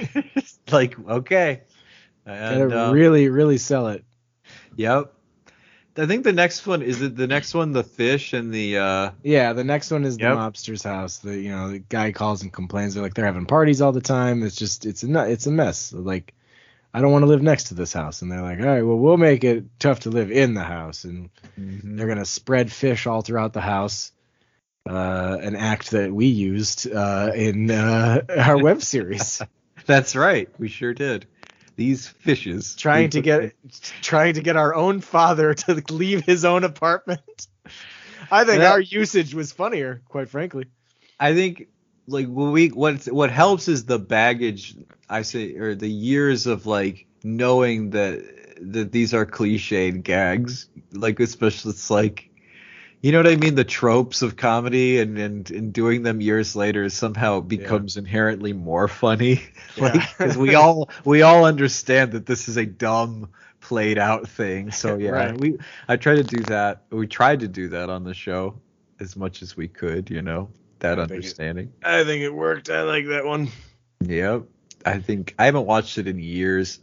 like 0.72 0.98
okay. 1.08 1.62
And 2.26 2.70
Gotta 2.70 2.86
um, 2.88 2.94
really 2.94 3.30
really 3.30 3.58
sell 3.58 3.88
it. 3.88 4.04
yep. 4.76 5.14
I 5.98 6.06
think 6.06 6.24
the 6.24 6.32
next 6.32 6.66
one 6.66 6.82
is 6.82 7.02
it 7.02 7.18
the 7.18 7.28
next 7.28 7.54
one 7.54 7.74
the 7.74 7.84
fish 7.84 8.32
and 8.32 8.54
the 8.54 8.78
uh 8.78 9.12
Yeah, 9.22 9.52
the 9.52 9.66
next 9.66 9.92
one 9.92 10.06
is 10.06 10.18
the 10.18 10.26
mobster's 10.26 10.84
house. 10.84 11.18
The 11.18 11.38
you 11.38 11.52
know 11.52 11.72
the 11.72 11.80
guy 11.80 12.12
calls 12.14 12.42
and 12.42 12.54
complains. 12.54 12.94
They're 12.94 13.04
like 13.04 13.14
they're 13.16 13.26
having 13.26 13.46
parties 13.46 13.82
all 13.82 13.92
the 13.92 14.00
time. 14.00 14.44
It's 14.44 14.56
just 14.56 14.86
it's 14.86 15.04
a 15.04 15.30
it's 15.30 15.48
a 15.48 15.52
mess. 15.52 15.92
Like 15.92 16.34
I 16.94 17.02
don't 17.02 17.12
want 17.12 17.24
to 17.24 17.28
live 17.28 17.42
next 17.44 17.66
to 17.66 17.74
this 17.76 17.94
house. 17.94 18.22
And 18.22 18.32
they're 18.32 18.42
like, 18.42 18.60
all 18.60 18.66
right, 18.66 18.82
well 18.82 18.98
we'll 18.98 19.18
make 19.18 19.44
it 19.44 19.66
tough 19.80 20.02
to 20.02 20.10
live 20.10 20.32
in 20.32 20.54
the 20.54 20.64
house. 20.64 21.04
And 21.04 21.30
they're 21.58 22.08
gonna 22.08 22.26
spread 22.26 22.72
fish 22.72 23.06
all 23.08 23.22
throughout 23.22 23.54
the 23.54 23.62
house. 23.62 24.12
Uh, 24.90 25.38
an 25.42 25.56
act 25.56 25.92
that 25.92 26.12
we 26.12 26.26
used 26.28 26.92
uh, 26.92 27.32
in 27.36 27.70
uh, 27.70 28.22
our 28.38 28.58
web 28.58 28.82
series, 28.82 29.42
That's 29.86 30.16
right. 30.16 30.50
We 30.58 30.68
sure 30.68 30.94
did. 30.94 31.26
These 31.76 32.08
fishes 32.08 32.76
trying 32.76 33.12
to 33.12 33.22
get 33.22 33.54
trying 34.02 34.34
to 34.36 34.42
get 34.42 34.56
our 34.58 34.74
own 34.74 35.02
father 35.02 35.54
to 35.54 35.84
leave 35.90 36.26
his 36.26 36.44
own 36.44 36.64
apartment. 36.64 37.48
I 38.32 38.44
think 38.46 38.62
Yeah. 38.62 38.72
our 38.72 38.80
usage 38.82 39.34
was 39.34 39.52
funnier, 39.52 40.02
quite 40.10 40.30
frankly. 40.30 40.66
I 41.20 41.34
think 41.36 41.68
like 42.10 42.28
what 42.28 42.52
we 42.52 42.68
what 42.70 43.06
what 43.06 43.32
helps 43.32 43.68
is 43.68 43.86
the 43.86 44.00
baggage 44.00 44.76
I 45.10 45.22
say 45.24 45.56
or 45.56 45.76
the 45.76 45.90
years 45.90 46.48
of 46.48 46.66
like 46.66 47.06
knowing 47.24 47.92
that 47.92 48.24
that 48.62 48.92
these 48.92 49.14
are 49.14 49.26
cliched 49.26 50.04
gags. 50.04 50.68
Like 50.94 51.20
especially 51.20 51.72
it's 51.72 51.90
like 51.90 52.26
you 53.02 53.14
know 53.14 53.20
what 53.20 53.28
I 53.28 53.36
mean? 53.38 53.56
The 53.56 53.64
tropes 53.64 54.22
of 54.22 54.36
comedy 54.36 55.00
and 55.00 55.18
and, 55.18 55.50
and 55.52 55.74
doing 55.74 56.04
them 56.04 56.22
years 56.22 56.56
later 56.56 56.90
somehow 56.90 57.40
becomes 57.42 57.98
inherently 57.98 58.54
more 58.54 58.88
funny. 58.88 59.42
Like 59.78 59.96
Yeah. 59.96 60.06
because 60.18 60.38
we 60.38 60.56
all 60.56 60.90
we 61.06 61.22
all 61.22 61.46
understand 61.46 62.12
that 62.14 62.26
this 62.26 62.50
is 62.50 62.58
a 62.58 62.66
dumb 62.66 63.30
played 63.62 63.98
out 63.98 64.28
thing. 64.28 64.72
So 64.72 64.98
yeah 64.98 65.12
Right. 65.12 65.38
we 65.40 65.58
I 65.88 65.96
try 65.98 66.16
to 66.16 66.24
do 66.24 66.44
that. 66.46 66.84
We 66.90 67.08
tried 67.08 67.42
to 67.42 67.48
do 67.48 67.70
that 67.70 67.90
on 67.90 68.04
the 68.04 68.14
show 68.14 68.60
as 69.00 69.16
much 69.16 69.42
as 69.42 69.56
we 69.56 69.68
could 69.68 70.10
you 70.10 70.22
know 70.22 70.50
that 70.80 71.00
I 71.00 71.04
think 71.04 71.12
it- 71.12 71.16
understanding 71.16 71.74
I 71.84 72.04
think 72.04 72.24
it 72.24 72.34
worked. 72.34 72.70
I 72.70 72.84
like 72.84 73.08
that 73.08 73.26
one. 73.26 73.50
Yep. 74.02 74.44
I 74.86 75.00
think 75.00 75.36
I 75.38 75.46
haven't 75.46 75.66
watched 75.66 75.98
it 75.98 76.08
in 76.08 76.20
years, 76.20 76.80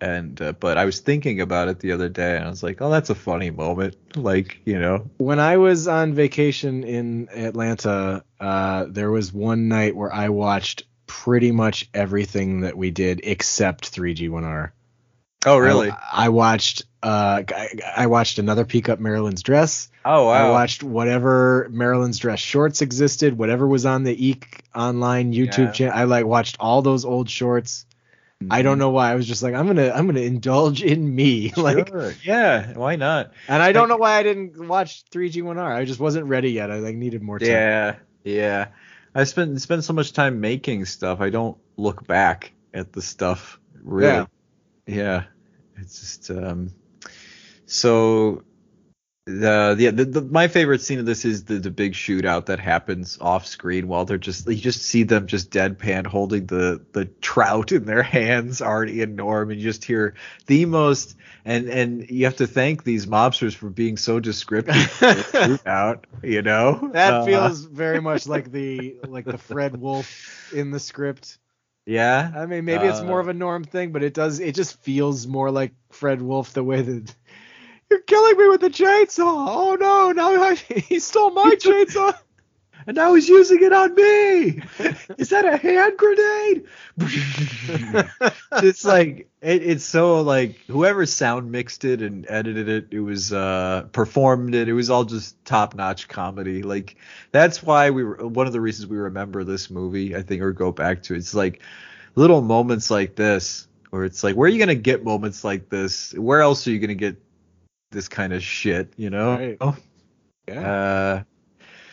and 0.00 0.40
uh, 0.40 0.52
but 0.52 0.78
I 0.78 0.84
was 0.84 1.00
thinking 1.00 1.40
about 1.40 1.68
it 1.68 1.80
the 1.80 1.92
other 1.92 2.08
day, 2.08 2.36
and 2.36 2.44
I 2.44 2.48
was 2.48 2.62
like, 2.62 2.80
oh, 2.80 2.90
that's 2.90 3.10
a 3.10 3.14
funny 3.14 3.50
moment. 3.50 3.96
Like, 4.16 4.60
you 4.64 4.78
know, 4.78 5.10
When 5.16 5.40
I 5.40 5.56
was 5.56 5.88
on 5.88 6.14
vacation 6.14 6.84
in 6.84 7.28
Atlanta, 7.34 8.22
uh, 8.38 8.86
there 8.88 9.10
was 9.10 9.32
one 9.32 9.68
night 9.68 9.96
where 9.96 10.12
I 10.14 10.28
watched 10.28 10.84
pretty 11.08 11.50
much 11.50 11.88
everything 11.92 12.60
that 12.60 12.76
we 12.76 12.92
did 12.92 13.20
except 13.24 13.92
3G1R. 13.92 14.70
Oh 15.46 15.58
really? 15.58 15.90
I, 15.90 15.98
I 16.12 16.28
watched 16.28 16.82
uh 17.02 17.42
I, 17.48 17.68
I 17.96 18.06
watched 18.06 18.38
another 18.38 18.64
peek 18.64 18.88
up 18.88 18.98
Marilyn's 18.98 19.42
dress. 19.42 19.88
oh 20.04 20.26
wow! 20.26 20.32
I 20.32 20.50
watched 20.50 20.82
whatever 20.82 21.68
Marilyn's 21.70 22.18
dress 22.18 22.40
shorts 22.40 22.82
existed, 22.82 23.36
whatever 23.38 23.66
was 23.66 23.86
on 23.86 24.04
the 24.04 24.26
Eek 24.28 24.62
online 24.74 25.32
YouTube 25.32 25.66
Yeah. 25.66 25.72
channel. 25.72 25.94
I 25.98 26.04
like 26.04 26.26
watched 26.26 26.56
all 26.60 26.82
those 26.82 27.04
old 27.04 27.28
shorts. 27.30 27.86
I 28.50 28.62
don't 28.62 28.78
know 28.78 28.88
why. 28.88 29.12
I 29.12 29.16
was 29.16 29.26
just 29.28 29.42
like, 29.42 29.52
I'm 29.52 29.66
gonna 29.66 29.90
I'm 29.90 30.06
gonna 30.06 30.20
indulge 30.20 30.82
in 30.82 31.14
me. 31.14 31.52
like 31.56 31.88
Sure. 31.88 32.14
yeah, 32.24 32.72
why 32.72 32.96
not? 32.96 33.32
and 33.48 33.62
I 33.62 33.72
don't 33.72 33.90
know 33.90 33.98
why 33.98 34.12
I 34.16 34.22
didn't 34.22 34.66
watch 34.66 35.04
3G1R. 35.10 35.74
I 35.74 35.84
just 35.84 36.00
wasn't 36.00 36.24
ready 36.26 36.50
yet. 36.52 36.70
I 36.70 36.76
like 36.78 36.96
needed 36.96 37.22
more 37.22 37.38
time. 37.38 37.48
Yeah, 37.48 37.96
yeah. 38.24 38.68
I 39.14 39.24
spent 39.24 39.60
spend 39.60 39.84
so 39.84 39.92
much 39.92 40.14
time 40.14 40.40
making 40.40 40.86
stuff. 40.86 41.20
I 41.20 41.28
don't 41.28 41.58
look 41.76 42.06
back 42.06 42.52
at 42.72 42.92
the 42.94 43.02
stuff 43.02 43.60
really. 43.82 44.06
Yeah. 44.08 44.26
Yeah. 44.86 45.24
It's 45.76 46.00
just 46.00 46.30
um 46.30 46.70
so 47.66 48.42
the 49.26 49.74
the, 49.78 49.90
the, 49.90 50.04
the 50.04 50.22
my 50.22 50.48
favorite 50.48 50.80
scene 50.80 50.98
of 50.98 51.06
this 51.06 51.24
is 51.24 51.44
the 51.44 51.54
the 51.58 51.70
big 51.70 51.92
shootout 51.92 52.46
that 52.46 52.58
happens 52.58 53.18
off 53.20 53.46
screen 53.46 53.86
while 53.86 54.04
they're 54.04 54.18
just 54.18 54.48
you 54.48 54.56
just 54.56 54.82
see 54.82 55.04
them 55.04 55.26
just 55.26 55.50
deadpan 55.50 56.06
holding 56.06 56.46
the 56.46 56.84
the 56.92 57.04
trout 57.20 57.70
in 57.72 57.84
their 57.84 58.02
hands 58.02 58.60
Artie 58.60 59.02
and 59.02 59.16
Norm 59.16 59.50
and 59.50 59.60
you 59.60 59.68
just 59.68 59.84
hear 59.84 60.14
the 60.46 60.64
most 60.64 61.16
and 61.44 61.68
and 61.68 62.10
you 62.10 62.24
have 62.24 62.36
to 62.36 62.46
thank 62.46 62.82
these 62.82 63.06
mobsters 63.06 63.54
for 63.54 63.70
being 63.70 63.96
so 63.96 64.20
descriptive 64.20 64.74
shootout 64.74 66.04
you 66.22 66.42
know 66.42 66.90
That 66.92 67.12
Uh, 67.12 67.26
feels 67.26 67.64
very 67.64 68.00
much 68.00 68.26
like 68.26 68.50
the 68.50 68.96
like 69.06 69.26
the 69.26 69.38
Fred 69.38 69.80
Wolf 69.80 70.52
in 70.52 70.70
the 70.70 70.80
script. 70.80 71.38
Yeah 71.90 72.32
I 72.36 72.46
mean, 72.46 72.64
maybe 72.64 72.86
it's 72.86 73.02
Uh, 73.02 73.02
more 73.02 73.20
of 73.20 73.28
a 73.28 73.34
norm 73.34 73.64
thing, 73.64 73.92
but 73.92 74.02
it 74.02 74.14
does 74.14 74.40
it 74.40 74.54
just 74.54 74.80
feels 74.82 75.26
more 75.26 75.50
like 75.50 75.72
Fred 75.90 76.22
Wolf 76.22 76.52
the 76.52 76.64
way 76.64 76.82
that 76.82 77.14
you're 77.90 78.02
killing 78.02 78.36
me 78.38 78.48
with 78.48 78.60
the 78.62 78.70
chainsaw. 78.70 79.24
Oh 79.48 79.76
no, 79.80 80.12
now 80.12 80.42
I, 80.42 80.54
he 80.88 81.00
stole 81.00 81.30
my 81.32 81.56
chainsaw. 81.58 82.14
And 82.86 82.96
now 82.96 83.14
he's 83.14 83.28
using 83.28 83.62
it 83.62 83.72
on 83.72 83.94
me. 83.94 84.62
Is 85.18 85.30
that 85.30 85.44
a 85.44 85.56
hand 85.56 85.96
grenade? 85.96 86.64
it's 88.62 88.84
like 88.84 89.28
it, 89.40 89.62
it's 89.62 89.84
so 89.84 90.20
like 90.20 90.56
whoever 90.66 91.06
sound 91.06 91.50
mixed 91.50 91.84
it 91.84 92.02
and 92.02 92.26
edited 92.28 92.68
it, 92.68 92.88
it 92.90 93.00
was 93.00 93.32
uh 93.32 93.86
performed 93.92 94.54
it. 94.54 94.68
It 94.68 94.72
was 94.72 94.90
all 94.90 95.04
just 95.04 95.42
top 95.44 95.74
notch 95.74 96.08
comedy. 96.08 96.62
Like 96.62 96.96
that's 97.32 97.62
why 97.62 97.90
we 97.90 98.04
were 98.04 98.26
one 98.26 98.46
of 98.46 98.52
the 98.52 98.60
reasons 98.60 98.88
we 98.88 98.96
remember 98.96 99.44
this 99.44 99.70
movie. 99.70 100.16
I 100.16 100.22
think 100.22 100.42
or 100.42 100.52
go 100.52 100.72
back 100.72 101.02
to 101.04 101.14
It. 101.14 101.18
it's 101.18 101.34
like 101.34 101.60
little 102.14 102.40
moments 102.42 102.90
like 102.90 103.14
this 103.14 103.68
where 103.90 104.04
it's 104.04 104.22
like 104.24 104.36
where 104.36 104.46
are 104.46 104.50
you 104.52 104.58
gonna 104.58 104.74
get 104.74 105.04
moments 105.04 105.44
like 105.44 105.68
this? 105.68 106.12
Where 106.14 106.40
else 106.40 106.66
are 106.66 106.70
you 106.70 106.78
gonna 106.78 106.94
get 106.94 107.20
this 107.90 108.08
kind 108.08 108.32
of 108.32 108.42
shit? 108.42 108.92
You 108.96 109.10
know? 109.10 109.36
Right. 109.36 109.74
Yeah. 110.48 110.72
Uh, 110.72 111.22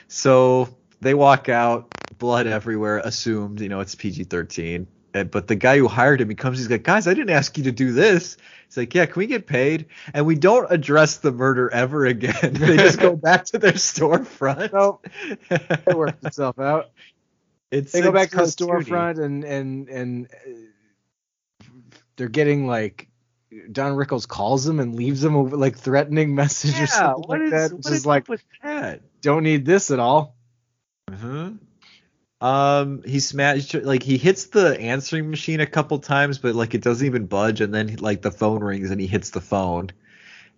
so 0.08 0.70
they 1.02 1.14
walk 1.14 1.49
out, 1.49 1.94
blood 2.18 2.48
everywhere, 2.48 2.99
assumed, 2.99 3.61
you 3.61 3.69
know, 3.69 3.80
it's 3.80 3.95
PG 3.95 4.26
13. 4.26 4.88
But 5.14 5.48
the 5.48 5.56
guy 5.56 5.78
who 5.78 5.88
hired 5.88 6.22
him, 6.22 6.30
he 6.30 6.36
comes, 6.36 6.60
he's 6.60 6.69
like, 6.69 6.84
guys, 6.84 7.07
I 7.07 7.14
didn't 7.14 7.32
ask 7.32 7.57
you 7.57 7.64
to 7.65 7.72
do 7.72 7.91
this. 7.91 8.38
He's 8.68 8.78
like, 8.78 8.94
yeah, 8.94 9.06
can 9.06 9.19
we 9.19 9.26
get 9.26 9.48
paid? 9.48 9.88
And 10.14 10.26
we 10.26 10.36
don't 10.36 10.68
address 10.69 11.18
the 11.18 11.32
murder 11.32 11.72
ever 11.72 12.06
again. 12.06 12.36
they 12.53 12.78
just 12.78 12.99
go 12.99 13.15
back 13.15 13.45
to 13.45 13.57
their 13.57 13.74
storefront. 13.74 14.74
Nope. 14.74 15.07
it 15.49 15.95
worked 15.95 16.24
itself 16.24 16.60
out. 16.60 16.91
It's, 17.72 17.91
They 17.91 18.02
go 18.02 18.11
back 18.11 18.30
to 18.32 18.38
the 18.38 18.44
storefront 18.44 19.24
and 19.24 19.44
and 19.44 19.90
and 19.90 20.28
uh, 20.28 21.65
they're 22.15 22.30
getting 22.30 22.65
like 22.65 23.10
Don 23.72 23.94
Rickles 23.94 24.28
calls 24.28 24.64
them 24.64 24.80
and 24.80 24.95
leaves 24.95 25.22
them 25.22 25.36
a 25.36 25.41
like 25.44 25.78
threatening 25.78 26.34
message 26.36 26.80
or 26.80 26.88
something 26.88 27.24
what 27.28 27.40
like 27.40 27.41
is, 27.41 27.52
that. 27.52 27.74
what 27.74 27.84
Just 27.84 27.95
is 27.95 28.06
like 28.06 28.28
that? 28.64 29.02
don't 29.22 29.44
need 29.44 29.65
this 29.65 29.91
at 29.91 29.99
all. 29.99 30.37
Uh-huh. 31.12 31.52
Um, 32.40 33.02
he 33.04 33.20
smashed 33.20 33.74
like 33.74 34.04
he 34.04 34.18
hits 34.18 34.46
the 34.48 34.80
answering 34.80 35.30
machine 35.30 35.60
a 35.60 35.66
couple 35.66 35.98
times, 36.00 36.38
but 36.38 36.54
like 36.54 36.76
it 36.76 36.82
doesn't 36.82 37.06
even 37.06 37.26
budge, 37.26 37.62
and 37.62 37.74
then 37.74 37.96
like 37.96 38.22
the 38.22 38.32
phone 38.32 38.64
rings 38.64 38.92
and 38.92 39.02
he 39.02 39.08
hits 39.08 39.32
the 39.32 39.42
phone, 39.42 39.90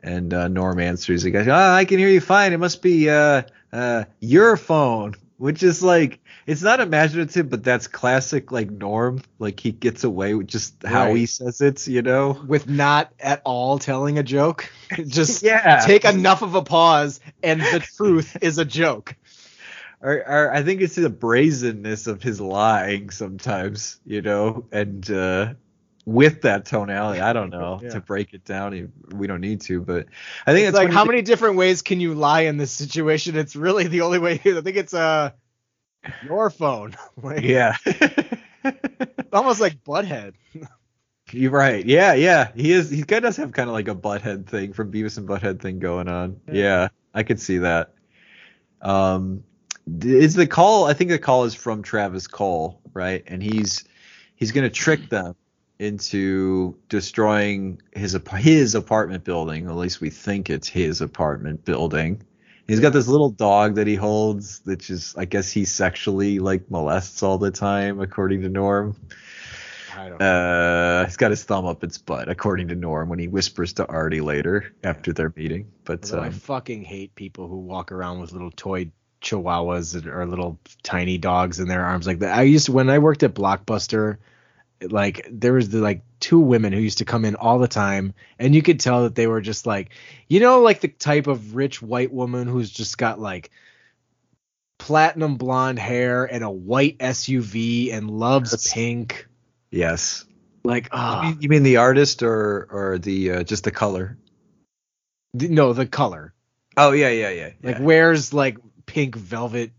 and 0.03 0.33
uh, 0.33 0.49
Norm 0.49 0.79
answers. 0.79 1.23
He 1.23 1.31
goes, 1.31 1.47
"Ah, 1.47 1.75
I 1.75 1.85
can 1.85 1.99
hear 1.99 2.09
you 2.09 2.19
fine. 2.19 2.51
It 2.51 2.59
must 2.59 2.81
be 2.81 3.09
uh 3.09 3.43
uh 3.71 4.05
your 4.19 4.57
phone." 4.57 5.15
which 5.39 5.63
is 5.63 5.81
like 5.81 6.19
it's 6.45 6.61
not 6.61 6.81
imaginative, 6.81 7.49
but 7.49 7.63
that's 7.63 7.87
classic 7.87 8.51
like 8.51 8.69
Norm. 8.69 9.21
Like 9.39 9.59
he 9.59 9.71
gets 9.71 10.03
away 10.03 10.33
with 10.35 10.47
just 10.47 10.83
how 10.83 11.13
he 11.13 11.25
says 11.25 11.61
it, 11.61 11.87
you 11.87 12.01
know. 12.01 12.37
With 12.45 12.67
not 12.67 13.13
at 13.19 13.41
all 13.45 13.79
telling 13.79 14.19
a 14.19 14.23
joke. 14.23 14.69
Just 15.07 15.43
Yeah. 15.43 15.85
take 15.85 16.03
enough 16.03 16.41
of 16.41 16.55
a 16.55 16.63
pause 16.63 17.19
and 17.43 17.61
the 17.61 17.79
truth 17.79 18.37
is 18.41 18.57
a 18.57 18.65
joke. 18.65 19.15
Or, 20.01 20.13
or 20.15 20.53
I 20.53 20.63
think 20.63 20.81
it's 20.81 20.95
the 20.95 21.09
brazenness 21.09 22.07
of 22.07 22.23
his 22.23 22.39
lying 22.39 23.09
sometimes, 23.09 23.99
you 24.05 24.21
know, 24.21 24.65
and 24.71 25.09
uh, 25.11 25.53
with 26.05 26.41
that 26.43 26.65
tonality, 26.65 27.19
I 27.19 27.33
don't 27.33 27.49
know 27.49 27.79
Yeah. 27.83 27.89
to 27.89 27.99
break 27.99 28.33
it 28.33 28.45
down. 28.45 28.93
We 29.13 29.27
don't 29.27 29.41
need 29.41 29.59
to, 29.61 29.81
but 29.81 30.07
I 30.47 30.53
think 30.53 30.67
It's 30.69 30.77
like 30.77 30.89
how 30.91 31.03
he- 31.03 31.09
many 31.09 31.21
different 31.21 31.57
ways 31.57 31.81
can 31.81 31.99
you 31.99 32.13
lie 32.15 32.41
in 32.41 32.55
this 32.55 32.71
situation? 32.71 33.35
It's 33.35 33.57
really 33.57 33.87
the 33.87 34.01
only 34.01 34.19
way. 34.19 34.33
I 34.45 34.61
think 34.61 34.77
it's 34.77 34.93
uh 34.93 35.31
your 36.23 36.49
phone. 36.49 36.95
like, 37.21 37.41
Yeah. 37.41 37.75
almost 39.33 39.59
like 39.59 39.83
butthead. 39.83 40.33
You're 41.31 41.51
right. 41.51 41.85
Yeah, 41.85 42.13
yeah. 42.13 42.51
He 42.55 42.71
is. 42.71 42.89
He 42.89 43.03
kind 43.03 43.23
of 43.25 43.29
does 43.29 43.37
have 43.37 43.51
kind 43.51 43.69
of 43.69 43.73
like 43.73 43.87
a 43.87 43.95
butthead 43.95 44.47
thing 44.47 44.73
from 44.73 44.91
Beavis 44.91 45.17
and 45.17 45.27
Butthead 45.27 45.61
thing 45.61 45.79
going 45.79 46.07
on. 46.07 46.39
Yeah. 46.47 46.53
Yeah, 46.53 46.87
I 47.13 47.23
could 47.23 47.39
see 47.39 47.59
that. 47.59 47.93
Um, 48.81 49.43
is 50.01 50.35
the 50.35 50.47
call? 50.47 50.85
I 50.85 50.93
think 50.93 51.09
the 51.09 51.19
call 51.19 51.45
is 51.45 51.53
from 51.53 51.83
Travis 51.83 52.27
Cole, 52.27 52.81
right? 52.93 53.23
And 53.27 53.41
he's 53.41 53.83
he's 54.35 54.51
gonna 54.51 54.69
trick 54.69 55.09
them 55.09 55.35
into 55.79 56.77
destroying 56.89 57.81
his 57.93 58.17
his 58.37 58.75
apartment 58.75 59.23
building. 59.23 59.67
At 59.67 59.75
least 59.75 60.01
we 60.01 60.09
think 60.09 60.49
it's 60.49 60.67
his 60.67 61.01
apartment 61.01 61.65
building. 61.65 62.21
He's 62.67 62.81
got 62.81 62.93
this 62.93 63.07
little 63.07 63.31
dog 63.31 63.75
that 63.75 63.87
he 63.87 63.95
holds, 63.95 64.61
which 64.63 64.91
is, 64.91 65.15
I 65.17 65.25
guess, 65.25 65.51
he 65.51 65.65
sexually 65.65 66.37
like 66.37 66.69
molests 66.69 67.23
all 67.23 67.39
the 67.39 67.49
time, 67.49 67.99
according 67.99 68.41
to 68.41 68.49
Norm. 68.49 68.95
I 69.97 70.09
don't 70.09 70.21
Uh, 70.21 71.05
he's 71.05 71.17
got 71.17 71.31
his 71.31 71.43
thumb 71.43 71.65
up 71.65 71.83
its 71.83 71.97
butt, 71.97 72.29
according 72.29 72.67
to 72.67 72.75
Norm, 72.75 73.09
when 73.09 73.17
he 73.17 73.27
whispers 73.27 73.73
to 73.73 73.87
Artie 73.87 74.21
later 74.21 74.71
after 74.83 75.11
their 75.11 75.33
meeting. 75.35 75.71
But 75.83 76.03
Although 76.11 76.23
I 76.23 76.27
um, 76.27 76.33
fucking 76.33 76.83
hate 76.83 77.15
people 77.15 77.47
who 77.47 77.57
walk 77.57 77.91
around 77.91 78.19
with 78.19 78.33
little 78.33 78.51
toy 78.51 78.91
chihuahuas 79.21 80.05
or 80.05 80.25
little 80.25 80.59
tiny 80.83 81.17
dogs 81.17 81.59
in 81.59 81.67
their 81.67 81.83
arms 81.85 82.07
like 82.07 82.19
that. 82.19 82.37
I 82.37 82.43
used 82.43 82.67
to 82.67 82.71
when 82.71 82.89
I 82.89 82.99
worked 82.99 83.23
at 83.23 83.33
Blockbuster, 83.33 84.17
like 84.81 85.27
there 85.29 85.53
was 85.53 85.69
the 85.69 85.79
like 85.79 86.03
two 86.19 86.39
women 86.39 86.71
who 86.73 86.79
used 86.79 86.99
to 86.99 87.05
come 87.05 87.25
in 87.25 87.35
all 87.35 87.59
the 87.59 87.67
time 87.67 88.13
and 88.39 88.55
you 88.55 88.61
could 88.61 88.79
tell 88.79 89.03
that 89.03 89.15
they 89.15 89.27
were 89.27 89.41
just 89.41 89.65
like 89.65 89.89
you 90.29 90.39
know 90.39 90.61
like 90.61 90.79
the 90.81 90.87
type 90.87 91.27
of 91.27 91.55
rich 91.55 91.81
white 91.81 92.11
woman 92.13 92.47
who's 92.47 92.69
just 92.69 92.97
got 92.97 93.19
like 93.19 93.51
platinum 94.77 95.35
blonde 95.35 95.79
hair 95.79 96.23
and 96.25 96.43
a 96.43 96.49
white 96.49 96.97
SUV 96.99 97.93
and 97.93 98.09
loves 98.09 98.51
Yes. 98.53 98.73
pink. 98.73 99.27
yes. 99.71 100.25
Like 100.63 100.85
You 100.85 100.89
ah 100.93 101.21
mean- 101.23 101.37
you 101.41 101.49
mean 101.49 101.63
the 101.63 101.77
artist 101.77 102.21
or 102.23 102.67
or 102.71 102.97
the 102.99 103.31
uh, 103.31 103.43
just 103.43 103.63
the 103.63 103.71
color? 103.71 104.17
th- 105.37 105.51
no 105.51 105.73
the 105.73 105.85
color. 105.85 106.33
Oh 106.77 106.91
yeah, 106.91 107.09
yeah, 107.09 107.29
yeah. 107.29 107.49
Like 107.63 107.77
yeah. 107.77 107.81
wears 107.81 108.33
like 108.33 108.57
pink 108.89 109.15
velvet 109.15 109.71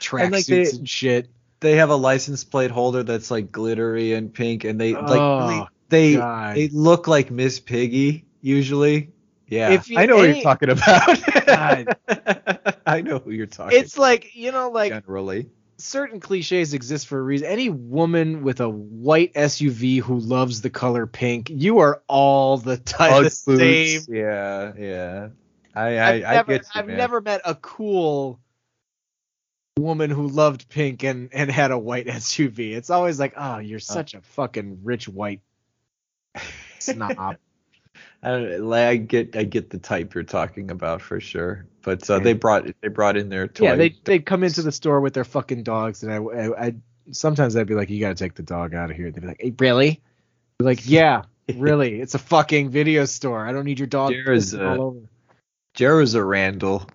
tracksuits 0.00 0.12
And, 0.12 0.22
and, 0.24 0.32
like, 0.32 0.46
they- 0.46 0.84
shit. 0.84 1.28
they 1.60 1.76
have 1.76 1.90
a 1.90 1.96
license 1.96 2.44
plate 2.44 2.70
holder 2.70 3.02
that's 3.02 3.30
like 3.30 3.50
glittery 3.50 4.12
and 4.14 4.32
pink, 4.32 4.62
and 4.64 4.80
they 4.80 4.92
like 4.94 5.20
Oh, 5.20 5.66
they 5.88 6.14
God. 6.16 6.56
they 6.56 6.68
look 6.68 7.06
like 7.08 7.30
Miss 7.32 7.58
Piggy 7.60 8.24
usually. 8.40 9.10
Yeah, 9.48 9.72
If 9.72 9.90
you- 9.90 9.98
I 9.98 10.06
know 10.06 10.16
what 10.16 10.28
you're 10.28 10.42
talking 10.42 10.70
about. 10.70 11.18
I 12.86 13.00
know 13.02 13.18
who 13.18 13.30
you're 13.32 13.46
talking. 13.46 13.78
It's 13.78 13.98
like 13.98 14.34
you 14.34 14.52
know, 14.52 14.70
like 14.70 14.92
generally. 14.92 15.50
certain 15.78 16.20
cliches 16.20 16.72
exist 16.74 17.06
for 17.08 17.18
a 17.18 17.22
reason. 17.22 17.48
Any 17.48 17.68
woman 17.68 18.42
with 18.42 18.60
a 18.60 18.68
white 18.68 19.34
SUV 19.34 20.00
who 20.00 20.18
loves 20.18 20.62
the 20.62 20.70
color 20.70 21.06
pink, 21.06 21.50
you 21.50 21.78
are 21.80 22.02
all 22.08 22.56
the 22.58 22.76
time 22.78 23.22
the 23.24 23.26
Ugg 23.26 23.32
same. 23.32 23.98
boots. 23.98 24.08
Yeah, 24.08 24.72
yeah. 24.78 25.28
I 25.74 25.96
I, 25.98 26.12
I've 26.12 26.24
I 26.24 26.34
never, 26.34 26.52
get 26.52 26.60
you, 26.62 26.68
I've 26.74 26.86
man. 26.86 26.96
never 26.96 27.20
met 27.20 27.40
a 27.44 27.54
cool 27.56 28.40
woman 29.78 30.10
who 30.10 30.28
loved 30.28 30.68
pink 30.68 31.02
and 31.02 31.30
and 31.32 31.50
had 31.50 31.70
a 31.70 31.78
white 31.78 32.06
SUV. 32.08 32.72
It's 32.72 32.90
always 32.90 33.18
like, 33.18 33.34
oh, 33.36 33.58
you're 33.58 33.78
such 33.78 34.14
a 34.14 34.20
fucking 34.20 34.80
rich 34.82 35.08
white 35.08 35.40
snob. 36.78 37.36
I, 38.22 38.58
I 38.90 38.96
get 38.96 39.36
I 39.36 39.44
get 39.44 39.70
the 39.70 39.78
type 39.78 40.14
you're 40.14 40.24
talking 40.24 40.70
about 40.70 41.02
for 41.02 41.20
sure. 41.20 41.66
But 41.82 42.08
uh, 42.08 42.20
they 42.20 42.34
brought 42.34 42.66
they 42.80 42.88
brought 42.88 43.16
in 43.16 43.28
their 43.28 43.48
toy. 43.48 43.64
Yeah, 43.64 43.74
they 43.74 43.96
they'd 44.04 44.24
come 44.24 44.44
into 44.44 44.62
the 44.62 44.72
store 44.72 45.00
with 45.00 45.14
their 45.14 45.24
fucking 45.24 45.64
dogs, 45.64 46.04
and 46.04 46.12
I, 46.12 46.16
I, 46.18 46.66
I 46.66 46.74
sometimes 47.10 47.56
I'd 47.56 47.66
be 47.66 47.74
like, 47.74 47.90
"You 47.90 48.00
gotta 48.00 48.14
take 48.14 48.34
the 48.34 48.44
dog 48.44 48.74
out 48.74 48.90
of 48.90 48.96
here." 48.96 49.06
And 49.06 49.14
They'd 49.14 49.20
be 49.20 49.26
like, 49.26 49.40
"Hey, 49.40 49.52
really?" 49.58 50.00
Be 50.58 50.64
like, 50.64 50.88
"Yeah, 50.88 51.22
really. 51.56 52.00
It's 52.00 52.14
a 52.14 52.20
fucking 52.20 52.70
video 52.70 53.04
store. 53.06 53.44
I 53.44 53.52
don't 53.52 53.64
need 53.64 53.80
your 53.80 53.88
dog 53.88 54.12
There's, 54.12 54.54
pissing 54.54 54.68
all 54.68 54.74
uh, 54.74 54.84
over." 54.84 55.00
Jared's 55.74 56.14
a 56.14 56.22
Randall. 56.22 56.86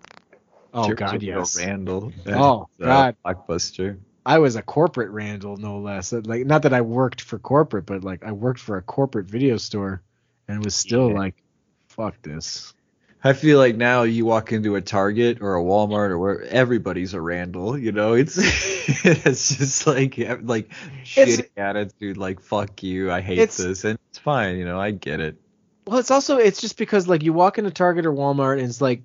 Oh 0.74 0.84
Jared's 0.84 1.00
God, 1.00 1.22
real 1.22 1.38
yes. 1.38 1.58
Randall. 1.58 2.12
Oh, 2.26 2.68
Uh, 2.80 2.84
God. 2.84 3.16
Blockbuster. 3.24 3.98
I 4.26 4.38
was 4.38 4.56
a 4.56 4.62
corporate 4.62 5.10
Randall, 5.10 5.56
no 5.56 5.78
less. 5.78 6.12
Like, 6.12 6.44
not 6.44 6.62
that 6.62 6.74
I 6.74 6.82
worked 6.82 7.22
for 7.22 7.38
corporate, 7.38 7.86
but 7.86 8.04
like 8.04 8.24
I 8.24 8.32
worked 8.32 8.60
for 8.60 8.76
a 8.76 8.82
corporate 8.82 9.26
video 9.26 9.56
store, 9.56 10.02
and 10.46 10.62
was 10.62 10.74
still 10.74 11.08
Yeah. 11.10 11.18
like, 11.18 11.34
"Fuck 11.88 12.20
this." 12.22 12.74
I 13.24 13.32
feel 13.32 13.58
like 13.58 13.74
now 13.76 14.02
you 14.04 14.24
walk 14.26 14.52
into 14.52 14.76
a 14.76 14.80
Target 14.80 15.38
or 15.40 15.56
a 15.56 15.62
Walmart 15.62 16.10
or 16.10 16.18
where 16.18 16.42
everybody's 16.42 17.14
a 17.14 17.20
Randall, 17.20 17.76
you 17.76 17.90
know, 17.90 18.12
it's 18.12 18.36
it's 19.04 19.56
just 19.56 19.86
like 19.86 20.16
like 20.42 20.68
shitty 21.04 21.48
attitude, 21.56 22.16
like 22.16 22.40
fuck 22.40 22.82
you, 22.82 23.10
I 23.10 23.20
hate 23.20 23.50
this, 23.50 23.84
and 23.84 23.98
it's 24.10 24.18
fine, 24.18 24.56
you 24.56 24.64
know, 24.64 24.78
I 24.78 24.90
get 24.92 25.20
it. 25.20 25.36
Well, 25.86 25.98
it's 25.98 26.10
also 26.10 26.36
it's 26.36 26.60
just 26.60 26.76
because 26.76 27.08
like 27.08 27.22
you 27.22 27.32
walk 27.32 27.58
into 27.58 27.70
Target 27.70 28.04
or 28.06 28.12
Walmart 28.12 28.58
and 28.58 28.68
it's 28.68 28.80
like 28.80 29.02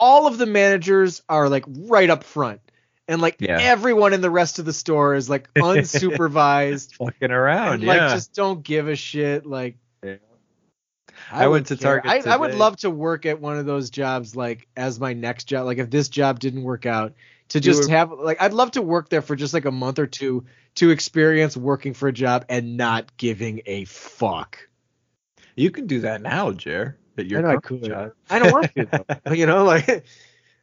all 0.00 0.26
of 0.26 0.38
the 0.38 0.46
managers 0.46 1.22
are 1.28 1.48
like 1.48 1.64
right 1.68 2.08
up 2.10 2.24
front. 2.24 2.60
And 3.06 3.22
like 3.22 3.36
Yeah. 3.40 3.58
everyone 3.60 4.12
in 4.12 4.20
the 4.20 4.30
rest 4.30 4.58
of 4.58 4.64
the 4.64 4.72
store 4.72 5.14
is 5.14 5.30
like 5.30 5.52
unsupervised 5.56 6.94
Fucking 6.96 7.30
around, 7.30 7.74
and 7.74 7.82
yeah. 7.84 7.88
like 8.06 8.12
just 8.12 8.34
don't 8.34 8.62
give 8.62 8.88
a 8.88 8.96
shit. 8.96 9.46
Like 9.46 9.76
Yeah. 10.02 10.16
I 11.32 11.46
would 11.46 11.52
went 11.52 11.66
to 11.68 11.76
care. 11.76 12.00
Target 12.02 12.26
I, 12.26 12.34
I 12.34 12.36
would 12.36 12.54
love 12.54 12.76
to 12.78 12.90
work 12.90 13.26
at 13.26 13.40
one 13.40 13.56
of 13.58 13.66
those 13.66 13.90
jobs 13.90 14.36
like 14.36 14.68
as 14.76 15.00
my 15.00 15.14
next 15.14 15.44
job. 15.44 15.66
Like 15.66 15.78
if 15.78 15.90
this 15.90 16.08
job 16.08 16.38
didn't 16.38 16.62
work 16.62 16.86
out, 16.86 17.14
to 17.48 17.60
just 17.60 17.84
were- 17.88 17.96
have 17.96 18.12
like 18.12 18.42
I'd 18.42 18.52
love 18.52 18.72
to 18.72 18.82
work 18.82 19.08
there 19.08 19.22
for 19.22 19.34
just 19.36 19.54
like 19.54 19.64
a 19.64 19.70
month 19.72 19.98
or 19.98 20.06
two 20.06 20.44
to 20.76 20.90
experience 20.90 21.56
working 21.56 21.94
for 21.94 22.08
a 22.08 22.12
job 22.12 22.44
and 22.48 22.76
not 22.76 23.16
giving 23.16 23.62
a 23.66 23.84
fuck. 23.86 24.68
you 25.56 25.70
can 25.70 25.86
do 25.86 26.00
that 26.00 26.20
now, 26.22 26.52
Jer. 26.52 26.96
At 27.18 27.26
your 27.26 27.46
I 27.46 27.54
I 27.54 27.56
could. 27.58 27.84
job. 27.84 28.12
I 28.30 28.38
don't 28.38 28.52
want 28.52 28.74
to 28.74 29.06
though. 29.26 29.32
you 29.32 29.46
know, 29.46 29.64
like 29.64 30.04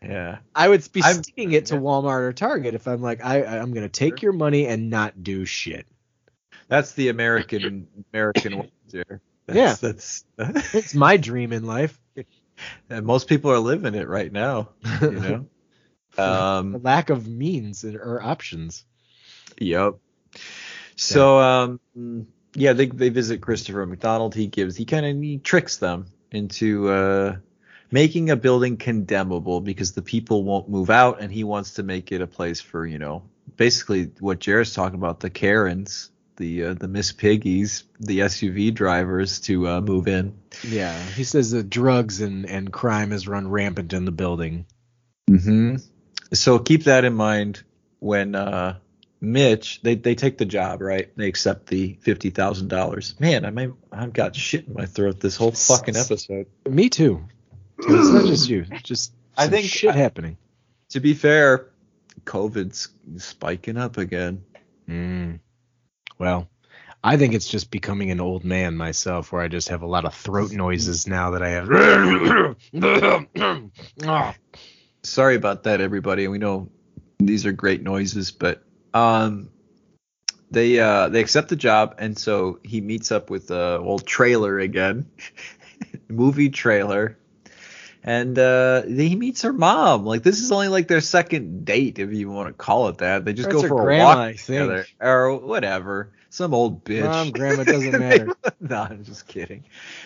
Yeah. 0.01 0.37
I 0.55 0.69
would 0.69 0.87
be 0.91 1.01
I'm- 1.03 1.15
sticking 1.23 1.51
it 1.53 1.67
to 1.67 1.75
Walmart 1.75 2.21
or 2.21 2.33
Target 2.33 2.73
if 2.75 2.87
I'm 2.87 3.01
like, 3.01 3.23
I, 3.23 3.43
I'm 3.45 3.73
gonna 3.73 3.89
take 3.89 4.21
your 4.21 4.33
money 4.33 4.67
and 4.67 4.89
not 4.89 5.23
do 5.23 5.45
shit. 5.45 5.85
That's 6.67 6.93
the 6.93 7.09
American 7.09 7.87
American 8.13 8.57
way. 8.59 8.71
Yeah. 9.51 9.75
That's, 9.79 10.25
It's 10.39 10.95
my 10.95 11.17
dream 11.17 11.53
in 11.53 11.65
life. 11.65 11.99
and 12.89 13.05
most 13.05 13.27
people 13.27 13.51
are 13.51 13.59
living 13.59 13.93
it 13.95 14.07
right 14.07 14.31
now, 14.31 14.69
you 15.01 15.11
know. 15.11 15.45
Um 16.17 16.81
lack 16.81 17.09
of 17.09 17.27
means 17.27 17.83
or 17.83 18.21
options. 18.23 18.85
Yep. 19.59 19.95
So 20.95 21.39
um 21.39 21.79
yeah, 22.53 22.71
they 22.71 22.85
they 22.85 23.09
visit 23.09 23.41
Christopher 23.41 23.85
McDonald. 23.85 24.33
He 24.33 24.47
gives 24.47 24.77
he 24.77 24.85
kind 24.85 25.05
of 25.05 25.21
he 25.21 25.39
tricks 25.39 25.75
them 25.75 26.05
into 26.35 26.89
uh 26.89 27.35
making 27.91 28.29
a 28.29 28.35
building 28.35 28.77
condemnable 28.77 29.61
because 29.61 29.93
the 29.93 30.01
people 30.01 30.43
won't 30.43 30.69
move 30.69 30.89
out 30.89 31.21
and 31.21 31.31
he 31.31 31.43
wants 31.43 31.75
to 31.75 31.83
make 31.83 32.11
it 32.11 32.21
a 32.21 32.27
place 32.27 32.59
for, 32.61 32.85
you 32.85 32.99
know, 32.99 33.23
basically 33.55 34.11
what 34.19 34.39
Jared's 34.39 34.73
talking 34.73 34.99
about, 34.99 35.19
the 35.19 35.29
Karens, 35.29 36.11
the 36.37 36.65
uh, 36.65 36.73
the 36.73 36.87
Miss 36.87 37.11
Piggies, 37.11 37.83
the 37.99 38.19
SUV 38.19 38.73
drivers 38.73 39.39
to 39.41 39.67
uh, 39.67 39.81
move 39.81 40.07
in. 40.07 40.37
Yeah, 40.63 41.01
he 41.11 41.23
says 41.23 41.51
that 41.51 41.69
drugs 41.69 42.21
and 42.21 42.45
and 42.45 42.71
crime 42.71 43.11
has 43.11 43.27
run 43.27 43.47
rampant 43.47 43.93
in 43.93 44.05
the 44.05 44.11
building. 44.11 44.65
Mm-hmm. 45.29 45.77
So 46.33 46.59
keep 46.59 46.83
that 46.85 47.05
in 47.05 47.13
mind 47.13 47.63
when 47.99 48.35
uh, 48.35 48.79
Mitch 49.21 49.81
they 49.81 49.95
they 49.95 50.13
take 50.15 50.37
the 50.37 50.45
job, 50.45 50.81
right? 50.81 51.09
They 51.15 51.27
accept 51.27 51.67
the 51.67 51.97
fifty 52.01 52.29
thousand 52.29 52.67
dollars. 52.67 53.15
Man, 53.19 53.45
I 53.45 53.49
may 53.49 53.69
I've 53.91 54.13
got 54.13 54.35
shit 54.35 54.67
in 54.67 54.73
my 54.73 54.85
throat 54.85 55.19
this 55.19 55.35
whole 55.37 55.51
fucking 55.51 55.95
episode. 55.95 56.47
Me 56.69 56.89
too. 56.89 57.25
It's 57.79 58.09
not 58.09 58.25
just 58.25 58.47
you. 58.49 58.65
It's 58.71 58.83
Just 58.83 59.13
I 59.37 59.47
think 59.47 59.67
shit 59.67 59.91
I- 59.95 59.97
happening. 59.97 60.37
To 60.89 60.99
be 60.99 61.13
fair, 61.13 61.71
COVID's 62.25 62.89
spiking 63.17 63.77
up 63.77 63.97
again. 63.97 64.43
Mm. 64.87 65.39
Well, 66.19 66.47
I 67.03 67.17
think 67.17 67.33
it's 67.33 67.47
just 67.47 67.71
becoming 67.71 68.11
an 68.11 68.21
old 68.21 68.45
man 68.45 68.77
myself, 68.77 69.31
where 69.31 69.41
I 69.41 69.47
just 69.47 69.69
have 69.69 69.81
a 69.81 69.87
lot 69.87 70.05
of 70.05 70.13
throat 70.13 70.51
noises 70.51 71.07
now 71.07 71.31
that 71.31 71.41
I 71.41 71.49
have. 71.49 71.67
Ah. 74.05 74.35
Sorry 75.03 75.35
about 75.35 75.63
that, 75.63 75.81
everybody. 75.81 76.27
We 76.27 76.37
know 76.37 76.69
these 77.19 77.45
are 77.45 77.51
great 77.51 77.83
noises, 77.83 78.31
but 78.31 78.63
um, 78.95 79.49
they 80.49 80.79
uh 80.79 81.09
they 81.09 81.19
accept 81.19 81.49
the 81.49 81.55
job, 81.55 81.95
and 81.99 82.17
so 82.17 82.59
he 82.63 82.79
meets 82.81 83.11
up 83.11 83.29
with 83.29 83.51
uh 83.51 83.77
old 83.81 84.07
Traylor 84.07 84.57
again, 84.57 85.05
movie 86.07 86.49
trailer, 86.49 87.17
and 88.03 88.39
uh 88.39 88.83
he 88.83 89.15
meets 89.15 89.41
her 89.41 89.51
mom. 89.51 90.05
Like 90.05 90.23
this 90.23 90.39
is 90.39 90.51
only 90.51 90.69
like 90.69 90.87
their 90.87 91.01
second 91.01 91.65
date, 91.65 91.99
if 91.99 92.13
you 92.13 92.29
want 92.31 92.47
to 92.47 92.53
call 92.53 92.87
it 92.87 92.99
that. 92.99 93.25
They 93.25 93.33
just 93.33 93.49
go 93.49 93.61
for 93.61 93.81
a 93.81 93.85
grandma, 93.85 94.05
walk 94.05 94.17
I 94.17 94.33
think. 94.33 94.45
together, 94.45 94.85
or 95.01 95.35
whatever. 95.35 96.11
Some 96.29 96.53
old 96.53 96.83
bitch. 96.85 97.05
Mom, 97.09 97.31
grandma, 97.31 97.63
doesn't 97.65 97.97
matter. 97.97 98.29
no, 98.59 98.81
I'm 98.89 99.03
just 99.03 99.27
kidding. 99.27 99.63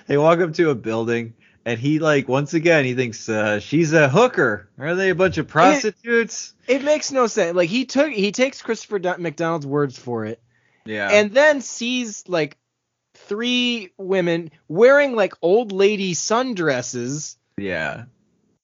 They 0.08 0.18
walk 0.18 0.40
up 0.40 0.54
to 0.56 0.70
a 0.72 0.76
building, 0.76 1.34
and 1.70 1.80
he 1.80 2.00
like 2.00 2.28
once 2.28 2.54
again 2.54 2.84
he 2.86 2.94
thinks 2.96 3.30
uh, 3.30 3.60
she's 3.60 3.94
a 3.94 4.10
hooker. 4.10 4.70
Are 4.80 4.96
they 4.96 5.10
a 5.12 5.16
bunch 5.16 5.38
of 5.38 5.48
prostitutes? 5.48 6.54
It 6.68 6.84
makes 6.84 7.12
no 7.12 7.28
sense. 7.28 7.56
Like 7.56 7.70
he 7.70 7.86
took 7.86 8.12
he 8.12 8.32
takes 8.32 8.62
Christopher 8.62 9.00
Don- 9.00 9.22
McDonald's 9.22 9.68
words 9.68 9.98
for 9.98 10.26
it, 10.26 10.42
Yeah. 10.86 11.10
and 11.12 11.32
then 11.32 11.62
sees 11.62 12.24
like 12.28 12.58
three 13.14 13.92
women 13.98 14.52
wearing 14.68 15.16
like 15.16 15.34
old 15.42 15.72
lady 15.72 16.14
sundresses. 16.14 17.36
yeah. 17.58 18.06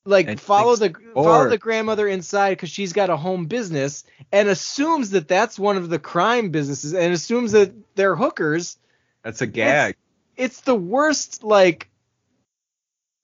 Like 0.08 0.28
And 0.28 0.40
follow 0.40 0.76
the 0.76 0.90
thinks- 0.90 1.02
follow 1.16 1.50
the 1.50 1.58
grandmother 1.58 2.08
inside 2.08 2.52
because 2.52 2.70
she's 2.70 2.94
got 2.94 3.10
a 3.10 3.18
home 3.18 3.48
business 3.48 4.04
and 4.32 4.48
assumes 4.48 5.10
that 5.12 5.28
that's 5.28 5.58
one 5.58 5.78
of 5.78 5.90
the 5.90 5.98
crime 5.98 6.50
businesses 6.52 6.94
and 6.94 7.12
assumes 7.12 7.54
that 7.54 7.74
they're 7.96 8.16
hookers. 8.16 8.78
That's 9.24 9.42
a 9.42 9.48
gag. 9.48 9.96
It's 10.38 10.62
the 10.62 10.76
worst 10.76 11.44
like 11.44 11.90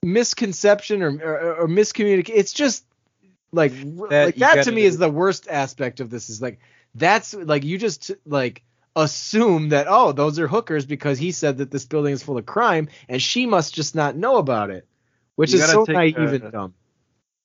misconception 0.02 1.02
or 1.02 1.10
or, 1.22 1.54
or 1.62 1.68
miscommunication. 1.68 2.32
It's 2.34 2.52
just 2.52 2.84
like 3.52 3.72
That- 4.08 4.26
like 4.26 4.36
that 4.36 4.64
to 4.64 4.72
me 4.72 4.82
is 4.82 4.98
the 4.98 5.10
worst 5.10 5.48
aspect 5.48 6.00
of 6.00 6.10
this. 6.10 6.30
Is 6.30 6.40
like 6.42 6.60
that's 6.94 7.34
like 7.34 7.64
you 7.64 7.78
just 7.78 8.10
like 8.26 8.62
assume 8.94 9.70
that 9.70 9.86
oh 9.88 10.12
those 10.12 10.38
are 10.38 10.46
hookers 10.46 10.84
because 10.84 11.18
he 11.18 11.32
said 11.32 11.58
that 11.58 11.70
this 11.70 11.86
building 11.86 12.12
is 12.12 12.22
full 12.22 12.36
of 12.36 12.44
crime 12.44 12.88
and 13.08 13.22
she 13.22 13.46
must 13.46 13.74
just 13.74 13.94
not 13.94 14.16
know 14.16 14.36
about 14.36 14.70
it, 14.70 14.86
which 15.36 15.52
You 15.52 15.60
is 15.60 15.70
so 15.70 15.84
naive 15.88 16.18
uh, 16.18 16.26
and 16.26 16.52
dumb. 16.52 16.74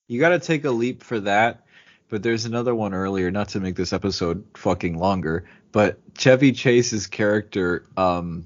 You 0.08 0.20
got 0.20 0.30
to 0.30 0.40
take 0.40 0.66
a 0.66 0.72
leap 0.72 1.04
for 1.04 1.20
that. 1.22 1.64
But 2.10 2.24
there's 2.24 2.46
another 2.46 2.74
one 2.74 2.94
earlier, 2.94 3.30
not 3.32 3.50
to 3.50 3.60
make 3.60 3.76
this 3.76 3.92
episode 3.92 4.46
fucking 4.56 4.98
longer, 4.98 5.44
but 5.74 6.00
Chevy 6.18 6.54
Chase's 6.54 7.06
character, 7.06 7.86
um, 7.98 8.46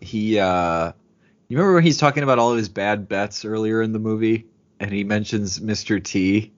he, 0.00 0.38
uh, 0.38 0.92
you 1.52 1.58
remember 1.58 1.74
when 1.74 1.82
he's 1.84 1.98
talking 1.98 2.22
about 2.22 2.38
all 2.38 2.50
of 2.52 2.56
his 2.56 2.70
bad 2.70 3.10
bets 3.10 3.44
earlier 3.44 3.82
in 3.82 3.92
the 3.92 3.98
movie, 3.98 4.46
and 4.80 4.90
he 4.90 5.04
mentions 5.04 5.60
Mr. 5.60 6.02
T, 6.02 6.50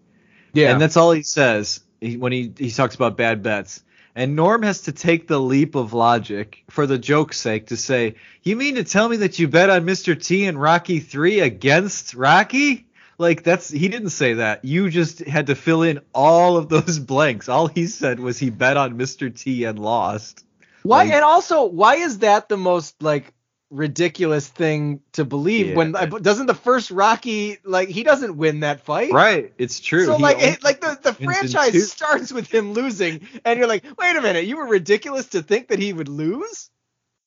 Yeah, 0.52 0.70
and 0.70 0.80
that's 0.80 0.96
all 0.96 1.10
he 1.10 1.24
says 1.24 1.80
when 2.00 2.30
he 2.30 2.52
he 2.56 2.70
talks 2.70 2.94
about 2.94 3.16
bad 3.16 3.42
bets. 3.42 3.82
And 4.14 4.36
Norm 4.36 4.62
has 4.62 4.82
to 4.82 4.92
take 4.92 5.26
the 5.26 5.40
leap 5.40 5.74
of 5.74 5.94
logic 5.94 6.62
for 6.70 6.86
the 6.86 6.96
joke's 6.96 7.40
sake 7.40 7.66
to 7.66 7.76
say, 7.76 8.14
"You 8.44 8.54
mean 8.54 8.76
to 8.76 8.84
tell 8.84 9.08
me 9.08 9.16
that 9.16 9.40
you 9.40 9.48
bet 9.48 9.68
on 9.68 9.84
Mr. 9.84 10.14
T 10.14 10.44
and 10.44 10.60
Rocky 10.62 11.00
3 11.00 11.40
against 11.40 12.14
Rocky?" 12.14 12.86
Like 13.18 13.42
that's 13.42 13.68
he 13.68 13.88
didn't 13.88 14.10
say 14.10 14.34
that. 14.34 14.64
You 14.64 14.90
just 14.90 15.18
had 15.26 15.48
to 15.48 15.56
fill 15.56 15.82
in 15.82 16.02
all 16.14 16.56
of 16.56 16.68
those 16.68 16.98
blanks. 17.12 17.48
All 17.48 17.66
he 17.66 17.88
said 17.88 18.20
was 18.20 18.38
he 18.38 18.50
bet 18.50 18.76
on 18.76 18.96
Mr. 18.96 19.36
T 19.36 19.64
and 19.64 19.76
lost. 19.76 20.44
Why 20.84 20.98
Like- 21.02 21.14
and 21.14 21.24
also 21.24 21.64
why 21.64 21.96
is 21.96 22.18
that 22.20 22.48
the 22.48 22.56
most 22.56 23.02
like 23.02 23.33
ridiculous 23.74 24.46
thing 24.48 25.00
to 25.12 25.24
believe 25.24 25.74
when 25.76 25.92
doesn't 25.92 26.46
the 26.46 26.54
first 26.54 26.90
Rocky 26.90 27.58
like 27.64 27.88
he 27.88 28.02
doesn't 28.02 28.36
win 28.36 28.60
that 28.60 28.80
fight? 28.80 29.12
Right, 29.12 29.52
it's 29.58 29.80
true. 29.80 30.06
So 30.06 30.16
He 30.16 30.22
like 30.22 30.38
it, 30.40 30.62
like 30.64 30.80
the, 30.80 30.98
the 31.02 31.12
franchise 31.12 31.90
starts 31.90 32.32
with 32.32 32.52
him 32.52 32.72
losing 32.72 33.26
and 33.44 33.58
you're 33.58 33.68
like, 33.68 33.84
"Wait 33.98 34.16
a 34.16 34.22
minute, 34.22 34.44
you 34.46 34.56
were 34.56 34.66
ridiculous 34.66 35.26
to 35.30 35.42
think 35.42 35.68
that 35.68 35.78
he 35.78 35.92
would 35.92 36.08
lose?" 36.08 36.70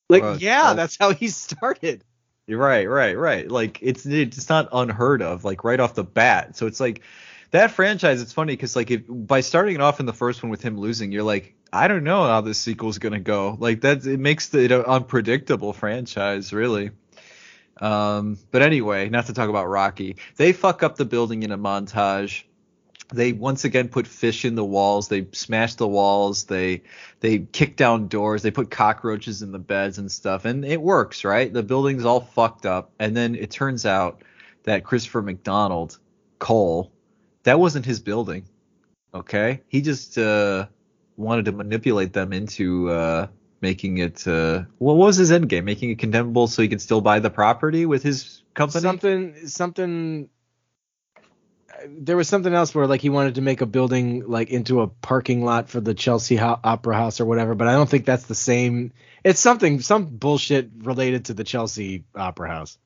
Like, 0.08 0.22
Well, 0.22 0.36
yeah, 0.38 0.62
well- 0.62 0.74
that's 0.74 0.96
how 0.98 1.12
he 1.12 1.28
started. 1.28 2.02
Right, 2.48 2.88
right, 2.88 3.16
right. 3.16 3.50
Like 3.50 3.78
it's 3.82 4.06
it's 4.06 4.48
not 4.48 4.70
unheard 4.72 5.20
of, 5.20 5.44
like 5.44 5.64
right 5.64 5.78
off 5.78 5.94
the 5.94 6.04
bat. 6.04 6.56
So 6.56 6.66
it's 6.66 6.80
like 6.80 7.02
that 7.50 7.72
franchise. 7.72 8.22
It's 8.22 8.32
funny 8.32 8.54
because 8.54 8.74
like 8.74 8.90
if 8.90 9.02
by 9.06 9.42
starting 9.42 9.74
it 9.74 9.80
off 9.82 10.00
in 10.00 10.06
the 10.06 10.14
first 10.14 10.42
one 10.42 10.48
with 10.48 10.62
him 10.62 10.78
losing, 10.78 11.12
you're 11.12 11.22
like, 11.22 11.54
I 11.72 11.88
don't 11.88 12.04
know 12.04 12.24
how 12.24 12.40
this 12.40 12.58
sequel's 12.58 12.98
gonna 12.98 13.20
go. 13.20 13.56
Like 13.58 13.82
that, 13.82 14.06
it 14.06 14.18
makes 14.18 14.48
the, 14.48 14.64
it 14.64 14.72
an 14.72 14.82
unpredictable 14.82 15.72
franchise, 15.72 16.52
really. 16.52 16.90
Um, 17.80 18.38
but 18.50 18.62
anyway, 18.62 19.08
not 19.08 19.26
to 19.26 19.32
talk 19.32 19.48
about 19.48 19.68
Rocky. 19.68 20.16
They 20.36 20.52
fuck 20.52 20.82
up 20.82 20.96
the 20.96 21.04
building 21.04 21.42
in 21.42 21.52
a 21.52 21.58
montage. 21.58 22.44
They 23.12 23.32
once 23.32 23.64
again 23.64 23.88
put 23.88 24.06
fish 24.06 24.44
in 24.44 24.54
the 24.54 24.64
walls. 24.64 25.08
They 25.08 25.28
smash 25.32 25.74
the 25.74 25.88
walls. 25.88 26.44
They 26.44 26.82
they 27.20 27.38
kick 27.38 27.76
down 27.76 28.08
doors. 28.08 28.42
They 28.42 28.50
put 28.50 28.70
cockroaches 28.70 29.40
in 29.42 29.52
the 29.52 29.58
beds 29.58 29.98
and 29.98 30.12
stuff, 30.12 30.44
and 30.44 30.64
it 30.64 30.80
works, 30.80 31.24
right? 31.24 31.50
The 31.50 31.62
building's 31.62 32.04
all 32.04 32.20
fucked 32.20 32.66
up, 32.66 32.92
and 32.98 33.16
then 33.16 33.34
it 33.34 33.50
turns 33.50 33.86
out 33.86 34.22
that 34.64 34.84
Christopher 34.84 35.22
McDonald, 35.22 35.98
Cole, 36.38 36.92
that 37.44 37.58
wasn't 37.58 37.86
his 37.86 38.00
building. 38.00 38.44
Okay, 39.14 39.62
he 39.68 39.80
just 39.80 40.18
uh, 40.18 40.66
wanted 41.18 41.46
to 41.46 41.52
manipulate 41.52 42.12
them 42.12 42.32
into 42.32 42.88
uh, 42.90 43.26
making 43.60 43.98
it. 43.98 44.26
Uh, 44.26 44.62
what 44.78 44.96
was 44.96 45.16
his 45.16 45.30
end 45.30 45.48
game? 45.48 45.64
Making 45.64 45.90
it 45.90 45.98
condemnable 45.98 46.46
so 46.46 46.62
he 46.62 46.68
could 46.68 46.80
still 46.80 47.00
buy 47.00 47.18
the 47.18 47.30
property 47.30 47.84
with 47.86 48.02
his 48.02 48.42
company. 48.54 48.80
Something 48.82 49.46
something 49.48 50.28
there 51.86 52.16
was 52.16 52.28
something 52.28 52.52
else 52.52 52.74
where 52.74 52.86
like 52.86 53.00
he 53.00 53.08
wanted 53.08 53.36
to 53.36 53.40
make 53.40 53.60
a 53.60 53.66
building 53.66 54.26
like 54.26 54.50
into 54.50 54.80
a 54.80 54.88
parking 54.88 55.44
lot 55.44 55.68
for 55.68 55.80
the 55.80 55.94
Chelsea 55.94 56.36
Ho- 56.36 56.58
Opera 56.64 56.96
House 56.96 57.20
or 57.20 57.26
whatever, 57.26 57.54
but 57.54 57.68
I 57.68 57.72
don't 57.72 57.88
think 57.88 58.04
that's 58.04 58.24
the 58.24 58.34
same. 58.34 58.92
It's 59.24 59.40
something 59.40 59.80
some 59.80 60.06
bullshit 60.06 60.70
related 60.78 61.26
to 61.26 61.34
the 61.34 61.44
Chelsea 61.44 62.04
Opera 62.14 62.48
House. 62.48 62.78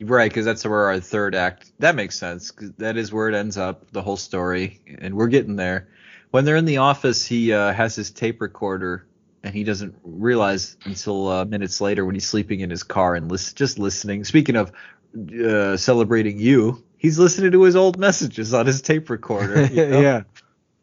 Right, 0.00 0.30
because 0.30 0.44
that's 0.44 0.64
where 0.64 0.84
our 0.86 1.00
third 1.00 1.34
act. 1.34 1.72
That 1.78 1.94
makes 1.96 2.18
sense. 2.18 2.50
'cause 2.50 2.70
that 2.78 2.96
is 2.98 3.12
where 3.12 3.28
it 3.30 3.34
ends 3.34 3.56
up, 3.56 3.90
the 3.92 4.02
whole 4.02 4.18
story, 4.18 4.80
and 4.98 5.14
we're 5.14 5.28
getting 5.28 5.56
there. 5.56 5.88
When 6.30 6.44
they're 6.44 6.56
in 6.56 6.64
the 6.64 6.78
office, 6.78 7.24
he 7.24 7.52
uh, 7.52 7.72
has 7.72 7.94
his 7.94 8.10
tape 8.10 8.40
recorder, 8.40 9.06
and 9.42 9.54
he 9.54 9.64
doesn't 9.64 9.94
realize 10.02 10.76
until 10.84 11.28
uh, 11.28 11.44
minutes 11.44 11.80
later 11.80 12.04
when 12.04 12.14
he's 12.14 12.26
sleeping 12.26 12.60
in 12.60 12.70
his 12.70 12.82
car 12.82 13.14
and 13.14 13.30
lis- 13.30 13.52
just 13.52 13.78
listening. 13.78 14.24
Speaking 14.24 14.56
of 14.56 14.72
uh, 15.16 15.76
celebrating 15.76 16.38
you, 16.38 16.84
he's 16.98 17.18
listening 17.18 17.52
to 17.52 17.62
his 17.62 17.76
old 17.76 17.98
messages 17.98 18.52
on 18.52 18.66
his 18.66 18.82
tape 18.82 19.08
recorder. 19.08 19.64
you 19.66 19.86
know? 19.88 20.00
yeah. 20.00 20.22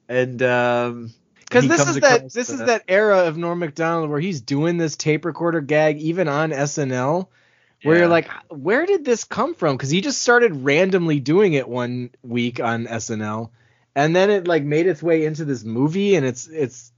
and 0.07 0.41
um, 0.41 1.13
Because 1.39 1.67
this 1.67 1.87
is 1.87 1.99
that 1.99 2.33
this 2.33 2.49
is 2.49 2.59
that 2.59 2.83
era 2.87 3.25
of 3.25 3.37
Norm 3.37 3.59
Macdonald 3.59 4.09
where 4.09 4.19
he's 4.19 4.41
doing 4.41 4.77
this 4.77 4.95
tape 4.95 5.25
recorder 5.25 5.61
gag 5.61 5.99
even 5.99 6.27
on 6.27 6.51
SNL, 6.51 7.27
where 7.83 7.97
you're 7.97 8.07
like, 8.07 8.29
where 8.49 8.85
did 8.85 9.03
this 9.03 9.25
come 9.25 9.55
from? 9.55 9.75
Because 9.75 9.89
he 9.89 10.01
just 10.01 10.21
started 10.21 10.63
randomly 10.63 11.19
doing 11.19 11.53
it 11.53 11.67
one 11.67 12.11
week 12.23 12.59
on 12.61 12.85
SNL, 12.85 13.49
and 13.95 14.15
then 14.15 14.29
it 14.29 14.47
like 14.47 14.63
made 14.63 14.87
its 14.87 15.01
way 15.03 15.25
into 15.25 15.45
this 15.45 15.63
movie, 15.63 16.15
and 16.15 16.25
it's 16.25 16.47
it's 16.47 16.91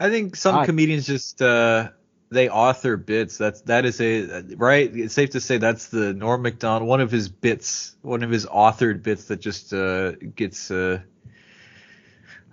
I 0.00 0.10
think 0.10 0.36
some 0.36 0.56
Odd. 0.56 0.66
comedians 0.66 1.06
just 1.06 1.40
uh 1.42 1.90
they 2.30 2.48
author 2.48 2.96
bits. 2.96 3.36
That's 3.38 3.60
that 3.62 3.84
is 3.84 4.00
a 4.00 4.42
right. 4.56 4.90
It's 4.94 5.14
safe 5.14 5.30
to 5.30 5.40
say 5.40 5.58
that's 5.58 5.88
the 5.88 6.14
Norm 6.14 6.42
Macdonald 6.42 6.88
one 6.88 7.00
of 7.00 7.10
his 7.10 7.28
bits, 7.28 7.94
one 8.02 8.22
of 8.22 8.30
his 8.30 8.46
authored 8.46 9.02
bits 9.02 9.26
that 9.26 9.40
just 9.40 9.72
uh 9.72 10.12
gets 10.12 10.70
uh 10.70 11.00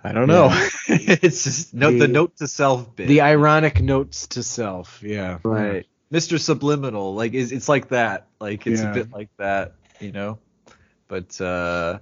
I 0.02 0.12
don't 0.12 0.28
know. 0.28 0.48
it's 0.88 1.44
just 1.44 1.74
note 1.74 1.92
the, 1.92 1.98
The- 2.06 2.08
note 2.08 2.36
to 2.38 2.46
self 2.48 2.94
bit. 2.96 3.08
the 3.08 3.20
ironic 3.20 3.82
notes 3.82 4.26
to 4.28 4.42
self. 4.42 5.02
Yeah, 5.02 5.38
right. 5.42 5.86
Mr. 6.12 6.40
Subliminal, 6.40 7.14
like 7.14 7.34
it's, 7.34 7.52
it's 7.52 7.68
like 7.68 7.88
that. 7.90 8.26
Like 8.40 8.66
it's 8.66 8.80
Yeah. 8.82 8.90
a 8.90 8.94
bit 8.94 9.12
like 9.12 9.28
that, 9.36 9.74
you 10.00 10.12
know. 10.12 10.38
But 11.08 11.40
uh 11.40 11.98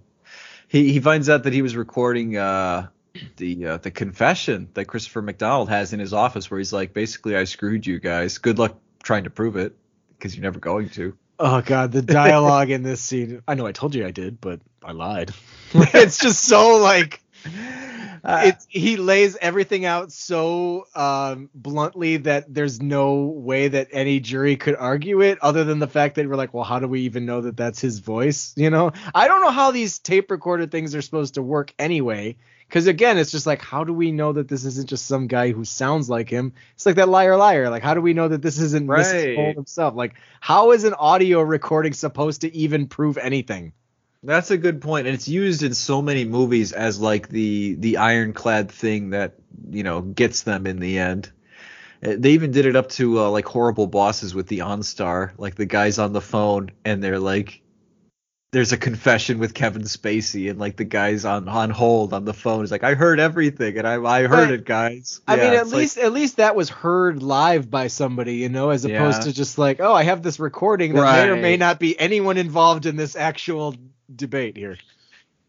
he 0.69 0.93
he 0.93 1.01
finds 1.01 1.29
out 1.29 1.45
that 1.45 1.53
he 1.53 1.63
was 1.63 1.77
recording 1.77 2.37
uh 2.37 2.89
the 3.37 3.67
uh, 3.67 3.77
the 3.79 3.91
confession 3.91 4.69
that 4.75 4.85
Christopher 4.85 5.23
McDonald 5.23 5.69
has 5.71 5.93
in 5.93 6.01
his 6.01 6.13
office 6.13 6.51
where 6.51 6.59
he's 6.59 6.73
like 6.73 6.93
basically 6.93 7.37
I 7.37 7.45
screwed 7.45 7.87
you 7.87 7.99
guys. 7.99 8.39
Good 8.39 8.59
luck 8.59 8.77
trying 9.03 9.25
to 9.25 9.31
prove 9.31 9.57
it 9.57 9.77
because 10.11 10.37
you're 10.37 10.43
never 10.43 10.61
going 10.61 10.91
to. 10.91 11.17
Oh 11.39 11.61
god, 11.61 11.93
the 11.93 12.03
dialogue 12.21 12.71
in 12.71 12.83
this 12.83 13.01
scene. 13.01 13.43
I 13.49 13.55
know 13.55 13.67
I 13.67 13.73
told 13.73 13.95
you 13.95 14.07
I 14.07 14.11
did, 14.11 14.41
but 14.41 14.61
I 14.85 14.93
lied. 14.93 15.33
it's 15.75 16.19
just 16.19 16.45
so 16.45 16.77
like 16.77 17.21
it's 18.25 18.67
he 18.69 18.97
lays 18.97 19.37
everything 19.41 19.85
out 19.85 20.13
so 20.13 20.87
um, 20.95 21.51
bluntly 21.55 22.19
that 22.19 22.53
there's 22.53 22.81
no 22.81 23.25
way 23.25 23.69
that 23.69 23.89
any 23.93 24.21
jury 24.21 24.57
could 24.57 24.77
argue 24.77 25.21
it 25.21 25.39
other 25.41 25.65
than 25.65 25.79
the 25.79 25.87
fact 25.87 26.17
that 26.17 26.29
we're 26.29 26.37
like 26.37 26.55
well 26.55 26.65
how 26.65 26.79
do 26.79 26.89
we 26.89 27.03
even 27.03 27.27
know 27.27 27.41
that 27.41 27.57
that's 27.57 27.81
his 27.81 27.99
voice 27.99 28.53
you 28.57 28.71
know 28.71 28.93
i 29.15 29.29
don't 29.29 29.41
know 29.41 29.51
how 29.51 29.71
these 29.71 29.99
tape 29.99 30.31
recorded 30.31 30.71
things 30.71 30.95
are 30.95 31.03
supposed 31.03 31.35
to 31.35 31.43
work 31.43 31.73
anyway 31.79 32.37
because 32.69 32.87
again 32.87 33.19
it's 33.19 33.31
just 33.31 33.47
like 33.47 33.63
how 33.63 33.85
do 33.85 33.93
we 33.93 34.13
know 34.13 34.33
that 34.33 34.49
this 34.49 34.65
isn't 34.65 34.89
just 34.89 35.07
some 35.07 35.27
guy 35.27 35.53
who 35.53 35.65
sounds 35.65 36.09
like 36.09 36.29
him 36.29 36.53
it's 36.75 36.87
like 36.87 36.97
that 36.97 37.09
liar 37.09 37.37
liar 37.37 37.71
like 37.71 37.83
how 37.83 37.95
do 37.95 38.01
we 38.01 38.13
know 38.13 38.29
that 38.29 38.43
this 38.43 38.59
isn't 38.59 38.87
Mrs. 38.87 39.13
Right. 39.13 39.37
Cole 39.37 39.53
himself 39.55 39.95
like 39.95 40.15
how 40.41 40.73
is 40.73 40.85
an 40.85 40.95
audio 40.95 41.41
recording 41.41 41.93
supposed 41.93 42.43
to 42.43 42.55
even 42.55 42.87
prove 42.87 43.19
anything 43.19 43.73
That's 44.23 44.51
a 44.51 44.59
good 44.59 44.81
point, 44.81 45.07
and 45.07 45.15
it's 45.15 45.29
used 45.29 45.63
in 45.63 45.75
so 45.75 46.03
many 46.03 46.25
movies 46.25 46.73
as 46.73 46.99
like 47.01 47.29
the 47.29 47.75
the 47.79 47.99
ironclad 47.99 48.71
thing 48.71 49.11
that 49.11 49.35
you 49.71 49.85
know 49.85 50.01
gets 50.01 50.43
them 50.43 50.67
in 50.67 50.81
the 50.81 50.99
end. 50.99 51.31
Uh, 52.05 52.15
They 52.19 52.33
even 52.33 52.51
did 52.51 52.67
it 52.67 52.75
up 52.75 52.89
to 52.91 53.21
uh, 53.21 53.31
like 53.31 53.47
horrible 53.47 53.87
bosses 53.87 54.35
with 54.35 54.49
the 54.49 54.61
OnStar, 54.61 55.33
like 55.39 55.55
the 55.55 55.67
guys 55.67 55.99
on 56.01 56.13
the 56.13 56.21
phone, 56.21 56.71
and 56.85 57.01
they're 57.01 57.21
like, 57.21 57.63
"There's 58.51 58.73
a 58.73 58.77
confession 58.77 59.39
with 59.39 59.55
Kevin 59.55 59.83
Spacey," 59.83 60.51
and 60.51 60.59
like 60.59 60.77
the 60.77 60.85
guys 60.85 61.25
on 61.25 61.49
on 61.49 61.71
hold 61.71 62.13
on 62.13 62.25
the 62.25 62.35
phone 62.35 62.65
is 62.65 62.73
like, 62.73 62.83
"I 62.83 62.95
heard 62.95 63.21
everything, 63.21 63.79
and 63.79 63.87
I 63.87 64.03
I 64.03 64.23
heard 64.27 64.49
But, 64.49 64.51
it, 64.51 64.65
guys." 64.65 65.21
I 65.29 65.37
Yeah, 65.37 65.43
mean, 65.45 65.53
at 65.55 65.63
it's 65.63 65.71
like- 65.73 65.79
least 65.79 65.99
at 65.99 66.13
least 66.13 66.37
that 66.39 66.57
was 66.57 66.69
heard 66.69 67.23
live 67.23 67.71
by 67.71 67.87
somebody, 67.87 68.35
you 68.39 68.49
know, 68.49 68.71
as 68.71 68.85
opposed 68.85 69.19
Yeah. 69.19 69.25
to 69.27 69.33
just 69.33 69.59
like, 69.59 69.79
oh, 69.79 69.93
I 69.95 70.03
have 70.03 70.23
this 70.25 70.41
recording 70.41 70.95
that 70.95 71.03
may 71.03 71.31
or 71.31 71.37
may 71.41 71.57
not 71.57 71.79
be 71.79 71.99
anyone 72.01 72.37
involved 72.37 72.85
in 72.87 72.97
this 72.97 73.15
actual 73.15 73.77
debate 74.15 74.57
here. 74.57 74.77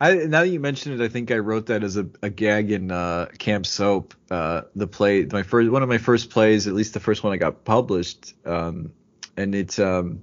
I 0.01 0.13
now 0.15 0.41
that 0.41 0.47
you 0.49 0.59
mentioned 0.59 0.99
it, 0.99 1.03
I 1.03 1.09
think 1.09 1.29
I 1.31 1.37
wrote 1.39 1.65
that 1.67 1.83
as 1.83 1.97
a, 1.97 2.07
a 2.21 2.29
gag 2.29 2.71
in 2.71 2.89
uh, 2.91 3.27
Camp 3.37 3.65
Soap. 3.65 4.13
Uh, 4.31 4.61
the 4.75 4.87
play, 4.87 5.25
my 5.31 5.43
first 5.43 5.69
one 5.71 5.83
of 5.83 5.89
my 5.89 5.97
first 5.97 6.29
plays, 6.29 6.67
at 6.67 6.73
least 6.73 6.93
the 6.93 6.99
first 7.01 7.23
one 7.23 7.33
I 7.33 7.37
got 7.37 7.65
published, 7.65 8.33
um, 8.45 8.93
and 9.35 9.53
it's 9.53 9.77
um, 9.77 10.21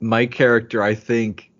my 0.00 0.26
character. 0.26 0.82
I 0.82 0.94
think 0.94 1.50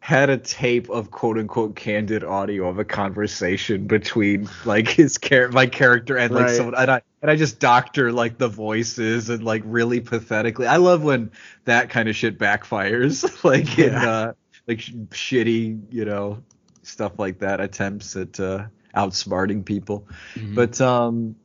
had 0.00 0.28
a 0.28 0.36
tape 0.36 0.90
of 0.90 1.10
quote 1.10 1.38
unquote 1.38 1.76
candid 1.76 2.24
audio 2.24 2.68
of 2.68 2.78
a 2.78 2.84
conversation 2.84 3.86
between 3.86 4.48
like 4.66 4.88
his 4.88 5.16
char- 5.16 5.48
my 5.50 5.66
character 5.66 6.18
and 6.18 6.34
like 6.34 6.46
Right. 6.46 6.56
someone 6.56 6.74
and 6.74 6.90
I 6.90 7.02
and 7.22 7.30
I 7.30 7.36
just 7.36 7.58
doctor 7.60 8.12
like 8.12 8.36
the 8.36 8.48
voices 8.48 9.30
and 9.30 9.42
like 9.44 9.62
really 9.64 10.00
pathetically. 10.00 10.66
I 10.66 10.76
love 10.76 11.04
when 11.04 11.30
that 11.64 11.88
kind 11.90 12.08
of 12.08 12.16
shit 12.16 12.38
backfires 12.38 13.44
like 13.44 13.78
in 13.78 13.92
Yeah. 13.92 14.10
uh 14.10 14.32
like 14.66 14.80
sh- 14.80 14.92
shitty, 15.10 15.80
you 15.90 16.04
know, 16.04 16.42
stuff 16.82 17.18
like 17.18 17.38
that 17.40 17.60
attempts 17.60 18.16
at 18.16 18.38
uh 18.40 18.66
outsmarting 18.94 19.64
people. 19.64 20.06
But 20.54 20.80
um 20.80 21.36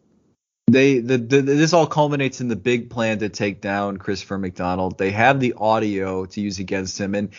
they 0.72 1.00
the, 1.00 1.18
the 1.18 1.42
this 1.42 1.74
all 1.74 1.88
culminates 1.88 2.42
in 2.42 2.48
the 2.48 2.56
big 2.56 2.90
plan 2.90 3.20
to 3.20 3.30
take 3.30 3.62
down 3.62 3.98
Christopher 3.98 4.38
McDonald. 4.38 4.98
They 4.98 5.12
have 5.12 5.40
the 5.40 5.54
audio 5.58 6.26
to 6.26 6.42
use 6.42 6.60
against 6.60 7.00
him, 7.00 7.16
and 7.16 7.30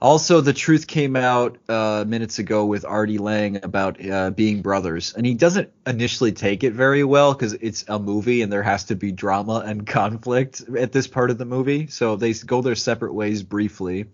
also 0.00 0.40
the 0.40 0.52
truth 0.52 0.86
came 0.86 1.16
out 1.16 1.58
uh, 1.68 2.04
minutes 2.06 2.38
ago 2.38 2.64
with 2.64 2.84
Artie 2.84 3.18
Lange 3.18 3.60
about 3.62 4.04
uh, 4.04 4.30
being 4.30 4.62
brothers, 4.62 5.14
and 5.14 5.26
he 5.26 5.34
doesn't 5.34 5.70
initially 5.86 6.32
take 6.32 6.64
it 6.64 6.72
very 6.72 7.04
well 7.04 7.32
because 7.34 7.52
it's 7.54 7.84
a 7.88 7.98
movie 7.98 8.42
and 8.42 8.52
there 8.52 8.62
has 8.62 8.84
to 8.84 8.96
be 8.96 9.12
drama 9.12 9.62
and 9.66 9.86
conflict 9.86 10.62
at 10.76 10.92
this 10.92 11.06
part 11.06 11.30
of 11.30 11.38
the 11.38 11.44
movie. 11.44 11.86
So 11.88 12.16
they 12.16 12.32
go 12.32 12.62
their 12.62 12.74
separate 12.74 13.12
ways 13.12 13.42
briefly. 13.42 14.06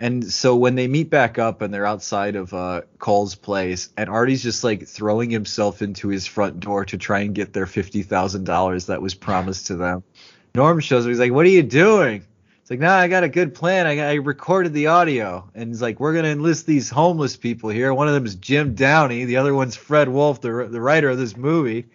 And 0.00 0.30
so 0.32 0.54
when 0.54 0.76
they 0.76 0.86
meet 0.86 1.10
back 1.10 1.38
up 1.38 1.60
and 1.60 1.74
they're 1.74 1.86
outside 1.86 2.36
of 2.36 2.54
uh, 2.54 2.82
Cole's 2.98 3.34
place, 3.34 3.88
and 3.96 4.08
Artie's 4.08 4.42
just 4.42 4.62
like 4.62 4.86
throwing 4.86 5.30
himself 5.30 5.82
into 5.82 6.08
his 6.08 6.26
front 6.26 6.60
door 6.60 6.84
to 6.84 6.96
try 6.96 7.20
and 7.20 7.34
get 7.34 7.52
their 7.52 7.66
fifty 7.66 8.02
thousand 8.02 8.44
dollars 8.44 8.86
that 8.86 9.02
was 9.02 9.14
promised 9.14 9.66
to 9.68 9.76
them. 9.76 10.04
Norm 10.54 10.80
shows 10.80 11.04
up. 11.04 11.08
He's 11.08 11.18
like, 11.18 11.32
"What 11.32 11.46
are 11.46 11.50
you 11.50 11.64
doing?" 11.64 12.24
It's 12.60 12.70
like, 12.70 12.78
"Nah, 12.80 12.96
I 12.96 13.08
got 13.08 13.24
a 13.24 13.28
good 13.28 13.54
plan. 13.54 13.86
I, 13.86 13.98
I 13.98 14.14
recorded 14.14 14.72
the 14.72 14.86
audio." 14.86 15.50
And 15.54 15.70
he's 15.70 15.82
like, 15.82 15.98
"We're 15.98 16.14
gonna 16.14 16.28
enlist 16.28 16.66
these 16.66 16.90
homeless 16.90 17.36
people 17.36 17.70
here. 17.70 17.92
One 17.92 18.06
of 18.06 18.14
them 18.14 18.24
is 18.26 18.36
Jim 18.36 18.74
Downey. 18.74 19.24
The 19.24 19.38
other 19.38 19.54
one's 19.54 19.74
Fred 19.74 20.08
Wolf, 20.08 20.40
the 20.40 20.68
the 20.70 20.80
writer 20.80 21.08
of 21.08 21.18
this 21.18 21.36
movie." 21.36 21.86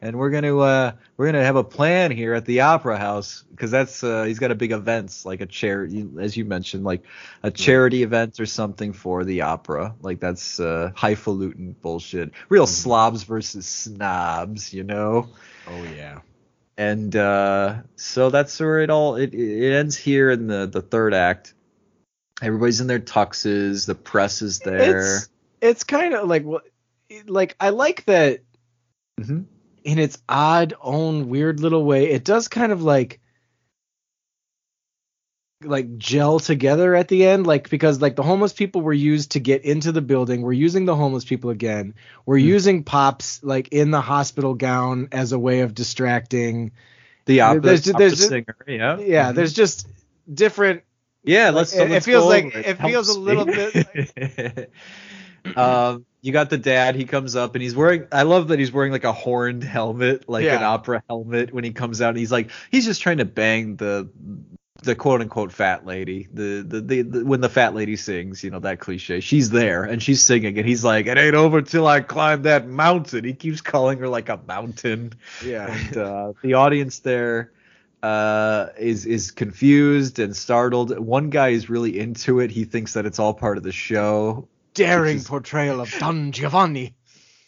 And 0.00 0.16
we're 0.16 0.30
gonna 0.30 0.56
uh, 0.58 0.92
we're 1.16 1.26
gonna 1.26 1.44
have 1.44 1.56
a 1.56 1.64
plan 1.64 2.10
here 2.10 2.34
at 2.34 2.44
the 2.44 2.60
opera 2.60 2.98
house 2.98 3.44
because 3.50 3.70
that's 3.70 4.02
uh, 4.04 4.24
he's 4.24 4.38
got 4.38 4.50
a 4.50 4.54
big 4.54 4.72
events 4.72 5.24
like 5.24 5.40
a 5.40 5.46
charity 5.46 6.06
as 6.20 6.36
you 6.36 6.44
mentioned 6.44 6.84
like 6.84 7.02
a 7.42 7.50
charity 7.50 8.02
event 8.02 8.38
or 8.40 8.46
something 8.46 8.92
for 8.92 9.24
the 9.24 9.42
opera. 9.42 9.94
Like 10.00 10.20
that's 10.20 10.60
uh, 10.60 10.92
highfalutin 10.94 11.76
bullshit. 11.80 12.32
Real 12.48 12.66
slobs 12.66 13.22
versus 13.24 13.66
snobs 13.66 14.72
you 14.72 14.84
know? 14.84 15.28
Oh 15.66 15.84
yeah. 15.84 16.20
and 16.76 17.14
uh, 17.16 17.82
so 17.96 18.30
that's 18.30 18.58
where 18.60 18.80
it 18.80 18.90
all 18.90 19.16
it, 19.16 19.34
it 19.34 19.72
ends 19.74 19.96
here 19.96 20.30
in 20.30 20.46
the 20.46 20.66
the 20.66 20.82
third 20.82 21.14
act. 21.14 21.54
Everybody's 22.42 22.80
in 22.80 22.86
their 22.86 23.00
tuxes 23.00 23.86
the 23.86 23.94
press 23.94 24.42
is 24.42 24.60
there. 24.60 25.06
It's 25.16 25.28
it's 25.60 25.84
kind 25.84 26.14
of 26.14 26.28
like 26.28 26.44
what 26.44 26.64
like 27.26 27.56
I 27.60 27.70
like 27.70 28.04
that 28.06 28.40
hmm 29.18 29.42
in 29.86 29.98
its 30.00 30.18
odd 30.28 30.74
own 30.80 31.28
weird 31.28 31.60
little 31.60 31.84
way 31.84 32.10
it 32.10 32.24
does 32.24 32.48
kind 32.48 32.72
of 32.72 32.82
like 32.82 33.20
like 35.64 35.96
gel 35.96 36.38
together 36.38 36.94
at 36.94 37.08
the 37.08 37.24
end 37.24 37.46
like 37.46 37.70
because 37.70 38.00
like 38.02 38.14
the 38.16 38.22
homeless 38.22 38.52
people 38.52 38.82
were 38.82 38.92
used 38.92 39.30
to 39.32 39.40
get 39.40 39.64
into 39.64 39.90
the 39.92 40.02
building 40.02 40.42
we're 40.42 40.52
using 40.52 40.84
the 40.84 40.94
homeless 40.94 41.24
people 41.24 41.48
again 41.50 41.94
we're 42.26 42.38
Hmm. 42.38 42.44
using 42.46 42.84
pops 42.84 43.42
like 43.42 43.68
in 43.68 43.90
the 43.90 44.00
hospital 44.02 44.54
gown 44.54 45.08
as 45.12 45.32
a 45.32 45.38
way 45.38 45.60
of 45.60 45.72
distracting 45.74 46.72
the 47.24 47.40
opera, 47.40 47.60
There's- 47.62 47.88
opera 47.88 47.98
there's- 47.98 48.28
singer 48.28 48.56
yeah 48.68 48.98
yeah 48.98 49.32
Mhm. 49.32 49.34
there's 49.36 49.52
just 49.54 49.86
different 50.32 50.82
Yeah, 51.24 51.50
let's. 51.50 51.72
It- 51.74 51.82
it 51.82 51.90
let's 51.90 52.04
feels 52.06 52.26
like- 52.26 52.44
over 52.44 52.58
it 52.60 52.78
feels 52.80 53.08
a 53.08 53.18
little 53.18 53.46
me. 53.46 54.66
um, 55.56 56.04
you 56.26 56.32
got 56.32 56.50
the 56.50 56.58
dad. 56.58 56.96
He 56.96 57.04
comes 57.04 57.36
up 57.36 57.54
and 57.54 57.62
he's 57.62 57.76
wearing. 57.76 58.08
I 58.10 58.24
love 58.24 58.48
that 58.48 58.58
he's 58.58 58.72
wearing 58.72 58.90
like 58.90 59.04
a 59.04 59.12
horned 59.12 59.62
helmet, 59.62 60.28
like 60.28 60.44
an 60.44 60.64
opera 60.64 61.02
helmet. 61.08 61.54
When 61.54 61.62
he 61.62 61.70
comes 61.70 62.02
out, 62.02 62.10
and 62.10 62.18
he's 62.18 62.32
like, 62.32 62.50
he's 62.72 62.84
just 62.84 63.00
trying 63.00 63.18
to 63.18 63.24
bang 63.24 63.76
the 63.76 64.08
the 64.82 64.96
quote 64.96 65.20
unquote 65.20 65.52
fat 65.52 65.86
lady. 65.86 66.26
The, 66.32 66.64
the 66.66 66.80
the 66.80 67.02
the 67.02 67.24
when 67.24 67.40
the 67.40 67.48
fat 67.48 67.76
lady 67.76 67.94
sings, 67.94 68.42
you 68.42 68.50
know 68.50 68.58
that 68.58 68.80
cliche. 68.80 69.20
She's 69.20 69.50
there 69.50 69.84
and 69.84 70.02
she's 70.02 70.20
singing, 70.20 70.58
and 70.58 70.66
he's 70.66 70.84
like, 70.84 71.06
it 71.06 71.16
ain't 71.16 71.36
over 71.36 71.62
till 71.62 71.86
I 71.86 72.00
climb 72.00 72.42
that 72.42 72.66
mountain. 72.66 73.22
He 73.22 73.32
keeps 73.32 73.60
calling 73.60 73.98
her 74.00 74.08
like 74.08 74.28
a 74.28 74.40
mountain 74.48 75.12
yeah 75.44 75.72
and 75.72 75.96
uh, 75.96 76.32
the 76.42 76.54
audience 76.54 77.00
there 77.00 77.52
uh, 78.02 78.68
is 78.78 79.06
is 79.06 79.30
confused 79.30 80.18
and 80.18 80.36
startled. 80.36 80.98
One 80.98 81.30
guy 81.30 81.48
is 81.48 81.70
really 81.70 81.98
into 81.98 82.40
it. 82.40 82.50
He 82.50 82.64
thinks 82.64 82.94
that 82.94 83.06
it's 83.06 83.18
all 83.18 83.34
part 83.34 83.56
of 83.56 83.62
the 83.62 83.72
show. 83.72 84.48
Daring 84.76 85.22
portrayal 85.22 85.80
of 85.80 85.90
Don 85.98 86.32
Giovanni 86.32 86.94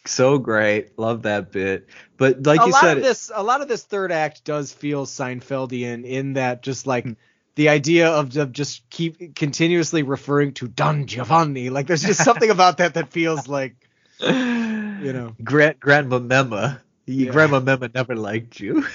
So 0.07 0.39
great, 0.39 0.99
love 0.99 1.23
that 1.23 1.53
bit. 1.53 1.87
But 2.17 2.45
like 2.47 2.61
a 2.61 2.67
you 2.67 2.73
lot 2.73 2.81
said, 2.81 2.97
of 2.99 3.03
this 3.03 3.31
a 3.35 3.43
lot 3.43 3.61
of 3.61 3.69
this 3.69 3.85
third 3.85 4.11
act 4.11 4.45
does 4.45 4.73
feel 4.73 5.07
Seinfeldian 5.07 6.05
in 6.05 6.33
that 6.35 6.63
just 6.63 6.87
like 6.87 7.07
the 7.55 7.69
idea 7.69 8.09
of, 8.09 8.37
of 8.37 8.53
just 8.53 8.89
keep 8.91 9.35
continuously 9.35 10.03
referring 10.03 10.55
to 10.55 10.69
Don 10.69 11.07
Giovanni 11.07 11.71
like 11.71 11.87
there's 11.87 12.03
just 12.03 12.25
something 12.25 12.51
about 12.51 12.79
that 12.79 12.95
that 12.95 13.13
feels 13.13 13.49
like 13.49 13.77
you 14.21 15.13
know 15.13 15.35
Grand 15.45 15.79
Grandma 15.81 16.19
Mema, 16.19 16.81
Yeah. 17.07 17.31
Grandma 17.31 17.61
Mema 17.61 17.93
never 17.95 18.17
liked 18.17 18.59
you. 18.61 18.87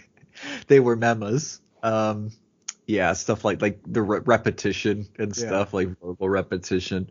they 0.68 0.80
were 0.80 0.96
memas. 0.96 1.60
Um, 1.82 2.30
yeah, 2.86 3.12
stuff 3.14 3.44
like 3.44 3.62
like 3.62 3.80
the 3.86 4.02
re- 4.02 4.20
repetition 4.24 5.06
and 5.18 5.36
Yeah. 5.36 5.46
stuff 5.46 5.72
like 5.74 5.88
verbal 6.00 6.28
repetition. 6.28 7.10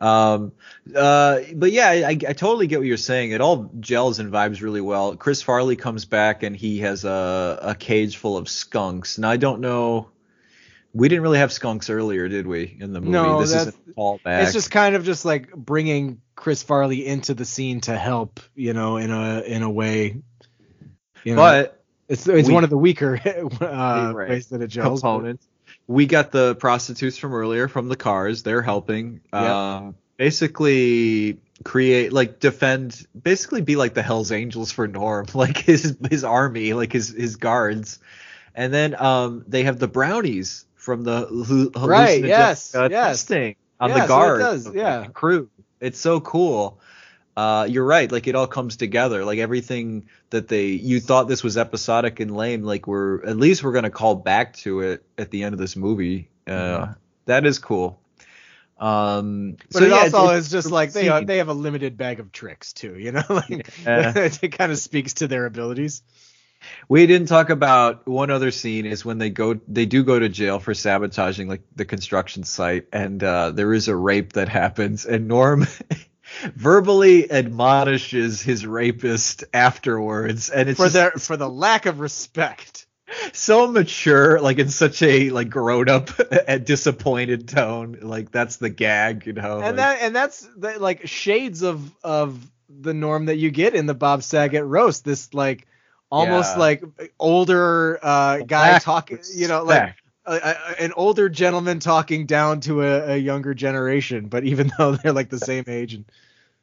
Um, 0.00 0.52
uh, 0.96 1.38
but 1.54 1.70
yeah, 1.70 1.88
I, 1.90 2.10
I 2.10 2.14
totally 2.32 2.66
get 2.66 2.78
what 2.80 2.88
you're 2.88 2.96
saying. 2.96 3.30
It 3.30 3.40
all 3.40 3.70
gels 3.78 4.18
and 4.18 4.32
vibes 4.32 4.60
really 4.60 4.80
well. 4.80 5.14
Chris 5.16 5.40
Farley 5.42 5.76
comes 5.76 6.04
back 6.04 6.42
and 6.42 6.56
he 6.56 6.80
has 6.80 7.04
a 7.04 7.58
a 7.62 7.74
cage 7.76 8.16
full 8.16 8.36
of 8.36 8.48
skunks. 8.48 9.16
And 9.16 9.24
I 9.26 9.36
don't 9.36 9.60
know. 9.60 10.08
We 10.94 11.08
didn't 11.08 11.22
really 11.22 11.38
have 11.38 11.52
skunks 11.52 11.88
earlier, 11.88 12.28
did 12.28 12.46
we? 12.46 12.76
In 12.80 12.92
the 12.92 13.00
movie, 13.00 13.12
No, 13.12 13.40
this 13.40 13.52
that's- 13.52 13.68
isn't 13.68 13.88
a 13.88 13.92
callback. 13.92 14.42
it's 14.42 14.52
just 14.52 14.70
kind 14.70 14.94
of 14.96 15.04
just 15.04 15.24
like 15.24 15.50
bringing 15.54 16.20
Chris 16.34 16.62
Farley 16.64 17.06
into 17.06 17.32
the 17.34 17.44
scene 17.44 17.80
to 17.82 17.96
help 17.96 18.40
you 18.56 18.72
know 18.74 18.96
in 18.96 19.10
a 19.12 19.40
in 19.42 19.62
a 19.62 19.70
way 19.70 20.20
you 21.24 21.34
know 21.36 21.40
but 21.40 21.81
it's 22.08 22.26
it's 22.26 22.48
we- 22.48 22.54
one 22.54 22.64
of 22.64 22.70
the 22.70 22.78
weaker 22.78 23.20
uh, 23.60 24.12
Right. 24.14 24.28
ways 24.30 24.48
that 24.48 24.60
it 24.62 24.68
gels 24.68 25.02
but- 25.02 25.08
components. 25.12 25.46
We 25.88 26.06
got 26.06 26.30
the 26.30 26.54
prostitutes 26.54 27.18
from 27.18 27.34
earlier 27.34 27.66
from 27.66 27.88
the 27.88 27.96
cars. 27.96 28.42
They're 28.44 28.62
helping. 28.62 29.20
Um, 29.32 29.94
basically 30.16 31.38
create 31.64 32.12
like 32.12 32.40
defend 32.40 33.06
basically 33.20 33.60
be 33.60 33.76
like 33.76 33.94
the 33.94 34.02
Hells 34.02 34.32
Angels 34.32 34.70
for 34.72 34.86
Norm, 34.88 35.26
like 35.34 35.56
his 35.58 35.96
his 36.08 36.24
army, 36.24 36.72
like 36.74 36.92
his 36.92 37.08
his 37.08 37.36
guards. 37.36 37.98
And 38.54 38.72
then 38.72 38.94
um 39.00 39.44
they 39.48 39.64
have 39.64 39.78
the 39.78 39.88
brownies 39.88 40.66
from 40.76 41.02
the 41.04 41.26
hallu- 41.26 41.74
Right, 41.86 42.22
hallucinogenic, 42.22 42.28
yes, 42.28 42.74
uh, 42.74 42.88
yes. 42.90 43.06
testing 43.24 43.56
on 43.80 43.90
Yeah, 43.90 43.94
the 43.94 44.00
so 44.00 44.04
it 44.04 44.08
guard 44.08 44.40
does, 44.40 44.74
yeah. 44.74 45.00
the 45.04 45.08
crew. 45.08 45.48
It's 45.80 45.98
so 45.98 46.20
cool. 46.20 46.78
Uh, 47.36 47.66
you're 47.68 47.84
right. 47.84 48.12
Like 48.12 48.26
it 48.26 48.34
all 48.34 48.46
comes 48.46 48.76
together. 48.76 49.24
Like 49.24 49.38
everything 49.38 50.08
that 50.30 50.48
they 50.48 50.66
you 50.66 51.00
thought 51.00 51.28
this 51.28 51.42
was 51.42 51.56
episodic 51.56 52.20
and 52.20 52.36
lame. 52.36 52.62
Like 52.62 52.86
we're 52.86 53.24
at 53.24 53.36
least 53.36 53.62
we're 53.64 53.72
gonna 53.72 53.90
call 53.90 54.14
back 54.16 54.54
to 54.58 54.80
it 54.80 55.04
at 55.16 55.30
the 55.30 55.42
end 55.44 55.54
of 55.54 55.58
this 55.58 55.74
movie. 55.74 56.28
Uh, 56.46 56.94
that 57.26 57.46
is 57.46 57.58
cool. 57.58 57.98
Um, 58.78 59.56
But 59.72 59.78
so 59.78 59.84
it 59.84 59.90
yeah, 59.90 59.96
also 59.96 60.24
it's- 60.24 60.44
is 60.46 60.50
just 60.50 60.70
like 60.70 60.92
they 60.92 61.08
scene. 61.08 61.26
they 61.26 61.38
have 61.38 61.48
a 61.48 61.54
limited 61.54 61.96
bag 61.96 62.18
of 62.20 62.32
tricks 62.32 62.72
too, 62.72 62.98
you 62.98 63.12
know. 63.12 63.22
like 63.28 63.68
Yeah. 63.84 64.12
it 64.42 64.52
kind 64.58 64.72
of 64.72 64.78
speaks 64.78 65.14
to 65.14 65.28
their 65.28 65.46
abilities. 65.46 66.02
We 66.88 67.06
didn't 67.06 67.28
talk 67.28 67.50
about 67.50 68.06
one 68.06 68.30
other 68.30 68.50
scene 68.50 68.86
is 68.86 69.04
when 69.04 69.18
they 69.18 69.30
go 69.30 69.58
they 69.68 69.86
do 69.86 70.04
go 70.04 70.18
to 70.18 70.28
jail 70.28 70.58
for 70.60 70.74
sabotaging 70.74 71.48
like 71.48 71.62
the 71.74 71.84
construction 71.84 72.44
site 72.44 72.86
and 72.92 73.22
uh, 73.22 73.50
there 73.52 73.72
is 73.72 73.88
a 73.88 73.96
rape 73.96 74.34
that 74.34 74.48
happens 74.48 75.04
and 75.06 75.26
Norm 75.28 75.66
verbally 76.54 77.30
admonishes 77.30 78.40
his 78.42 78.66
rapist 78.66 79.44
afterwards 79.52 80.50
and 80.50 80.68
it's 80.68 80.76
for 80.78 80.84
just 80.86 80.94
their 80.94 81.10
for 81.12 81.36
the 81.36 81.48
lack 81.48 81.86
of 81.86 82.00
respect. 82.00 82.86
so 83.32 83.66
mature 83.66 84.40
like 84.40 84.58
in 84.58 84.68
such 84.70 85.02
a 85.02 85.28
like 85.30 85.50
grown 85.50 85.88
up 85.88 86.08
and 86.48 86.64
disappointed 86.64 87.46
tone 87.48 87.98
like 88.00 88.30
that's 88.30 88.56
the 88.56 88.70
gag 88.70 89.26
you 89.26 89.34
know 89.34 89.54
and 89.56 89.62
like- 89.62 89.76
that 89.76 89.98
and 90.00 90.16
that's 90.16 90.48
the, 90.56 90.78
like 90.78 91.06
shades 91.06 91.62
of 91.62 91.90
of 92.02 92.38
the 92.80 92.94
norm 92.94 93.26
that 93.26 93.36
you 93.36 93.50
get 93.50 93.74
in 93.74 93.84
the 93.84 93.92
Bob 93.94 94.22
Saget 94.22 94.64
roast. 94.64 95.04
This 95.04 95.34
like 95.34 95.66
almost 96.10 96.54
Yeah. 96.54 96.60
like 96.60 96.82
older 97.18 97.98
uh, 98.02 98.38
guy 98.38 98.78
talking, 98.78 99.18
you 99.34 99.46
know, 99.46 99.62
like. 99.62 99.94
A, 100.26 100.32
a, 100.34 100.82
an 100.82 100.92
older 100.96 101.28
gentleman 101.28 101.80
talking 101.80 102.26
down 102.26 102.60
to 102.62 102.82
a, 102.82 103.14
a 103.14 103.16
younger 103.16 103.54
generation, 103.54 104.28
but 104.28 104.44
even 104.44 104.70
though 104.78 104.96
they're 104.96 105.12
like 105.12 105.30
the 105.30 105.38
same 105.40 105.64
age 105.68 105.94
and 105.94 106.04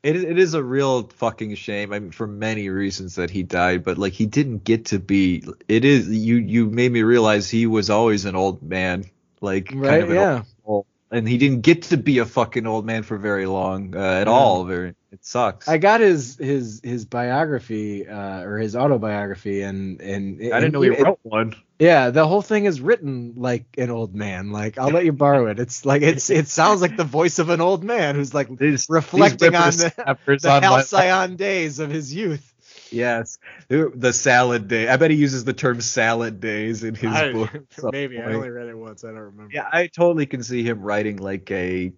It, 0.01 0.15
it 0.15 0.39
is 0.39 0.53
a 0.53 0.63
real 0.63 1.03
fucking 1.09 1.55
shame. 1.55 1.91
I 1.91 1.99
mean, 1.99 2.11
for 2.11 2.25
many 2.25 2.69
reasons 2.69 3.15
that 3.15 3.29
he 3.29 3.43
died, 3.43 3.83
but 3.83 3.97
like 3.97 4.13
he 4.13 4.25
didn't 4.25 4.63
get 4.63 4.85
to 4.87 4.99
be. 4.99 5.43
It 5.67 5.83
is 5.83 6.07
you. 6.09 6.37
You 6.37 6.69
made 6.69 6.91
me 6.91 7.01
realize 7.03 7.49
he 7.49 7.65
was 7.67 7.89
always 7.89 8.23
an 8.25 8.35
old 8.35 8.63
man, 8.63 9.03
like 9.41 9.81
Right, 9.81 9.81
kind 9.81 10.01
of 10.03 10.09
an 10.09 10.17
yeah. 10.17 10.43
old, 10.63 10.85
and 11.11 11.27
he 11.27 11.37
didn't 11.37 11.61
get 11.61 11.83
to 11.83 11.97
be 11.97 12.19
a 12.19 12.25
fucking 12.25 12.65
old 12.65 12.85
man 12.85 13.03
for 13.03 13.17
very 13.17 13.45
long 13.45 13.93
uh, 13.95 13.99
at 13.99 14.27
Yeah. 14.27 14.29
all. 14.29 14.63
Very, 14.65 14.95
it 15.11 15.25
sucks. 15.25 15.67
I 15.67 15.77
got 15.77 16.01
his 16.01 16.37
his 16.37 16.81
his 16.83 17.05
biography 17.05 18.07
uh, 18.07 18.41
or 18.43 18.57
his 18.57 18.75
autobiography 18.75 19.61
and 19.61 19.99
and 20.01 20.41
I 20.53 20.59
didn't 20.59 20.73
know 20.73 20.81
he 20.81 20.89
and- 20.89 21.03
wrote 21.03 21.19
one. 21.23 21.55
Yeah, 21.79 22.09
the 22.09 22.27
whole 22.27 22.41
thing 22.41 22.65
is 22.65 22.81
written 22.81 23.35
like 23.37 23.63
an 23.77 23.89
old 23.89 24.13
man. 24.13 24.51
Like 24.51 24.77
I'll 24.77 24.89
let 24.89 25.05
you 25.05 25.13
borrow 25.13 25.47
it. 25.47 25.59
It's 25.59 25.85
like 25.85 26.01
it's 26.01 26.29
it 26.29 26.47
sounds 26.47 26.81
like 26.81 26.97
the 26.97 27.05
voice 27.05 27.39
of 27.39 27.49
an 27.49 27.61
old 27.61 27.83
man 27.83 28.15
who's 28.15 28.33
like 28.33 28.49
These- 28.55 28.87
reflecting 28.89 29.53
these 29.53 29.83
on 29.85 29.91
the, 29.97 30.37
the 30.41 30.49
on 30.51 30.61
halcyon 30.63 31.37
days 31.37 31.79
of 31.79 31.89
his 31.89 32.13
youth. 32.13 32.53
Yes, 32.91 33.37
the 33.67 34.11
salad 34.13 34.67
day. 34.67 34.89
I 34.89 34.97
bet 34.97 35.11
he 35.11 35.17
uses 35.17 35.43
the 35.45 35.53
term 35.53 35.79
salad 35.79 36.39
days 36.41 36.83
in 36.83 36.95
his 36.95 37.11
I- 37.11 37.31
book. 37.31 37.53
at 37.55 37.61
some 37.71 37.91
maybe 37.93 38.19
I 38.19 38.33
only 38.33 38.49
read 38.49 38.67
it 38.67 38.77
once. 38.77 39.03
I 39.03 39.09
don't 39.09 39.17
remember. 39.19 39.51
Yeah, 39.53 39.67
I 39.71 39.87
totally 39.87 40.25
can 40.25 40.43
see 40.43 40.63
him 40.63 40.81
writing 40.81 41.17
like 41.17 41.49
a 41.51 41.93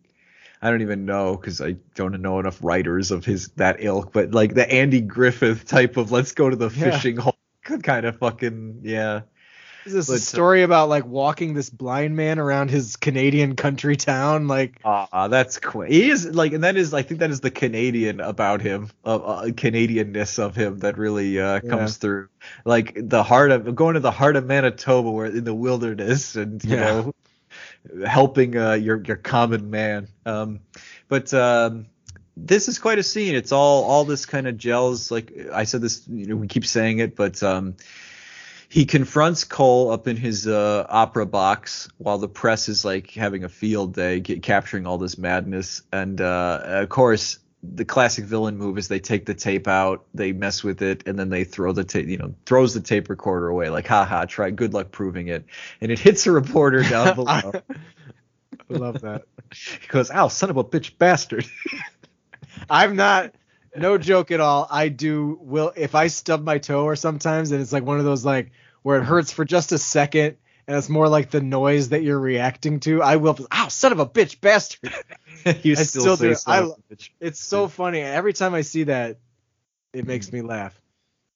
I 0.61 0.69
don't 0.69 0.81
even 0.81 1.05
know 1.05 1.35
because 1.35 1.59
I 1.61 1.75
don't 1.95 2.19
know 2.21 2.39
enough 2.39 2.59
writers 2.63 3.11
of 3.11 3.25
his 3.25 3.49
that 3.55 3.77
ilk, 3.79 4.13
but 4.13 4.31
like 4.31 4.53
the 4.53 4.69
Andy 4.71 5.01
Griffith 5.01 5.65
type 5.65 5.97
of 5.97 6.11
let's 6.11 6.33
go 6.33 6.49
to 6.49 6.55
the 6.55 6.69
Yeah. 6.69 6.91
fishing 6.91 7.17
hole 7.17 7.37
kind 7.83 8.05
of 8.05 8.17
fucking 8.17 8.81
yeah. 8.83 9.21
Is 9.83 9.93
this 9.93 10.09
a 10.09 10.19
story 10.19 10.61
about 10.61 10.89
like 10.89 11.07
walking 11.07 11.55
this 11.55 11.71
blind 11.71 12.15
man 12.15 12.37
around 12.37 12.69
his 12.69 12.97
Canadian 12.97 13.55
country 13.55 13.95
town? 13.95 14.47
Like 14.47 14.79
Ah, 14.85 15.27
that's 15.27 15.57
cool. 15.57 15.81
He 15.81 16.11
is 16.11 16.25
like, 16.27 16.53
and 16.53 16.63
that 16.63 16.77
is 16.77 16.93
I 16.93 17.01
think 17.01 17.19
that 17.21 17.31
is 17.31 17.39
the 17.39 17.49
Canadian 17.49 18.19
about 18.19 18.61
him, 18.61 18.91
uh, 19.03 19.15
uh, 19.15 19.45
Canadianness 19.47 20.37
of 20.37 20.55
him 20.55 20.77
that 20.79 20.99
really 20.99 21.39
uh, 21.39 21.61
comes 21.61 21.95
Yeah. 21.97 21.99
through. 21.99 22.27
Like 22.63 22.93
the 22.95 23.23
heart 23.23 23.49
of 23.49 23.73
going 23.73 23.95
to 23.95 23.99
the 23.99 24.11
heart 24.11 24.35
of 24.35 24.45
Manitoba, 24.45 25.09
where 25.09 25.25
in 25.25 25.43
the 25.45 25.55
wilderness, 25.55 26.35
and 26.35 26.63
you 26.63 26.75
Yeah. 26.75 26.81
know, 26.81 27.15
helping 28.05 28.57
uh, 28.57 28.73
your 28.73 29.01
your 29.03 29.17
common 29.17 29.69
man. 29.69 30.07
Um, 30.25 30.59
but 31.07 31.33
um, 31.33 31.87
this 32.37 32.67
is 32.67 32.79
quite 32.79 32.99
a 32.99 33.03
scene. 33.03 33.35
It's 33.35 33.51
all 33.51 33.83
all 33.83 34.05
this 34.05 34.25
kind 34.25 34.47
of 34.47 34.57
gels. 34.57 35.11
Like 35.11 35.33
I 35.53 35.63
said, 35.63 35.81
this 35.81 36.07
you 36.07 36.27
know 36.27 36.35
we 36.35 36.47
keep 36.47 36.65
saying 36.65 36.99
it, 36.99 37.15
but 37.15 37.41
um, 37.43 37.75
he 38.69 38.85
confronts 38.85 39.43
Cole 39.43 39.91
up 39.91 40.07
in 40.07 40.15
his 40.15 40.47
uh, 40.47 40.85
opera 40.87 41.25
box 41.25 41.89
while 41.97 42.17
the 42.17 42.29
press 42.29 42.69
is 42.69 42.85
like 42.85 43.11
having 43.11 43.43
a 43.43 43.49
field 43.49 43.93
day, 43.93 44.21
get, 44.21 44.41
capturing 44.43 44.87
all 44.87 44.97
this 44.97 45.17
madness. 45.17 45.81
And 45.91 46.21
uh, 46.21 46.61
of 46.63 46.89
course, 46.89 47.39
the 47.63 47.85
classic 47.85 48.25
villain 48.25 48.57
move 48.57 48.77
is 48.77 48.87
they 48.87 48.99
take 48.99 49.25
the 49.25 49.33
tape 49.33 49.67
out, 49.67 50.05
they 50.13 50.31
mess 50.31 50.63
with 50.63 50.81
it, 50.81 51.03
and 51.07 51.17
then 51.17 51.29
they 51.29 51.43
throw 51.43 51.71
the 51.71 51.83
tape, 51.83 52.07
you 52.07 52.17
know, 52.17 52.33
throws 52.45 52.73
the 52.73 52.81
tape 52.81 53.09
recorder 53.09 53.47
away. 53.47 53.69
Like, 53.69 53.87
haha, 53.87 54.25
try, 54.25 54.49
good 54.49 54.73
luck 54.73 54.91
proving 54.91 55.27
it. 55.27 55.45
And 55.79 55.91
it 55.91 55.99
hits 55.99 56.25
a 56.25 56.31
reporter 56.31 56.81
down 56.83 57.15
below. 57.15 57.25
I 57.29 57.61
love 58.69 59.01
that. 59.01 59.23
he 59.53 59.87
goes, 59.87 60.09
"Ow, 60.09 60.27
son 60.27 60.49
of 60.49 60.57
a 60.57 60.63
bitch, 60.63 60.97
bastard." 60.97 61.45
I'm 62.69 62.95
not 62.95 63.33
no 63.75 63.97
joke 63.97 64.31
at 64.31 64.39
all. 64.39 64.67
I 64.69 64.89
do 64.89 65.37
will 65.41 65.71
if 65.75 65.95
I 65.95 66.07
stub 66.07 66.43
my 66.43 66.57
toe 66.57 66.83
or 66.83 66.95
sometimes 66.95 67.51
and 67.51 67.61
it's 67.61 67.71
like 67.71 67.83
one 67.83 67.99
of 67.99 68.05
those 68.05 68.25
like 68.25 68.51
where 68.81 68.99
it 68.99 69.03
hurts 69.03 69.31
for 69.31 69.45
just 69.45 69.71
a 69.71 69.77
second 69.77 70.37
and 70.67 70.77
it's 70.77 70.89
more 70.89 71.07
like 71.07 71.31
the 71.31 71.41
noise 71.41 71.89
that 71.89 72.03
you're 72.03 72.19
reacting 72.19 72.79
to. 72.81 73.01
I 73.01 73.17
will 73.17 73.37
ow 73.51 73.67
son 73.67 73.91
of 73.91 73.99
a 73.99 74.05
bitch, 74.05 74.41
bastard. 74.41 74.93
you 75.63 75.73
I 75.77 75.83
still, 75.83 76.15
still 76.15 76.17
say 76.17 76.33
do. 76.33 76.75
I-. 76.91 76.95
It's 77.19 77.39
so 77.39 77.67
funny. 77.67 78.01
Every 78.01 78.33
time 78.33 78.53
I 78.53 78.61
see 78.61 78.83
that 78.83 79.17
it 79.93 80.05
makes 80.05 80.31
me 80.31 80.41
laugh. 80.41 80.79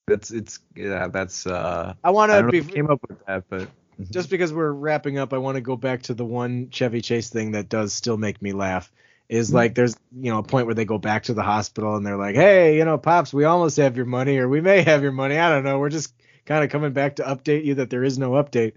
That's 0.08 0.32
it's 0.32 0.60
yeah. 0.76 1.08
That's 1.08 1.48
uh. 1.48 1.94
I 2.04 2.12
want 2.12 2.32
to 2.32 2.48
be 2.48 2.62
came 2.62 2.90
up 2.90 3.02
with 3.08 3.26
that, 3.26 3.46
but 3.50 3.70
just 4.12 4.30
because 4.30 4.54
we're 4.54 4.72
wrapping 4.72 5.18
up, 5.18 5.34
I 5.34 5.38
want 5.38 5.56
to 5.56 5.62
go 5.62 5.76
back 5.76 6.04
to 6.04 6.14
the 6.14 6.26
one 6.26 6.70
Chevy 6.70 7.02
Chase 7.02 7.30
thing 7.30 7.52
that 7.52 7.70
does 7.70 7.94
still 7.94 8.18
make 8.18 8.42
me 8.42 8.52
laugh. 8.54 8.92
Is 9.28 9.52
like 9.52 9.74
there's 9.74 9.96
you 10.16 10.32
know 10.32 10.38
a 10.38 10.44
point 10.44 10.68
where 10.68 10.76
they 10.76 10.86
go 10.86 11.00
back 11.00 11.24
to 11.24 11.34
the 11.34 11.42
hospital 11.42 11.96
and 11.96 12.06
they're 12.06 12.18
like, 12.18 12.36
hey, 12.36 12.78
you 12.78 12.86
know, 12.86 13.00
pops, 13.00 13.34
we 13.34 13.46
almost 13.46 13.78
have 13.78 13.98
your 13.98 14.06
money 14.06 14.38
or 14.38 14.48
we 14.48 14.62
may 14.62 14.84
have 14.84 15.02
your 15.02 15.12
money. 15.12 15.40
I 15.40 15.50
don't 15.50 15.64
know. 15.64 15.80
We're 15.80 15.90
just 15.90 16.14
kind 16.46 16.64
of 16.64 16.70
coming 16.70 16.94
back 16.94 17.16
to 17.16 17.24
update 17.24 17.66
you 17.66 17.76
that 17.76 17.90
there 17.90 18.04
is 18.04 18.20
no 18.20 18.32
update. 18.32 18.74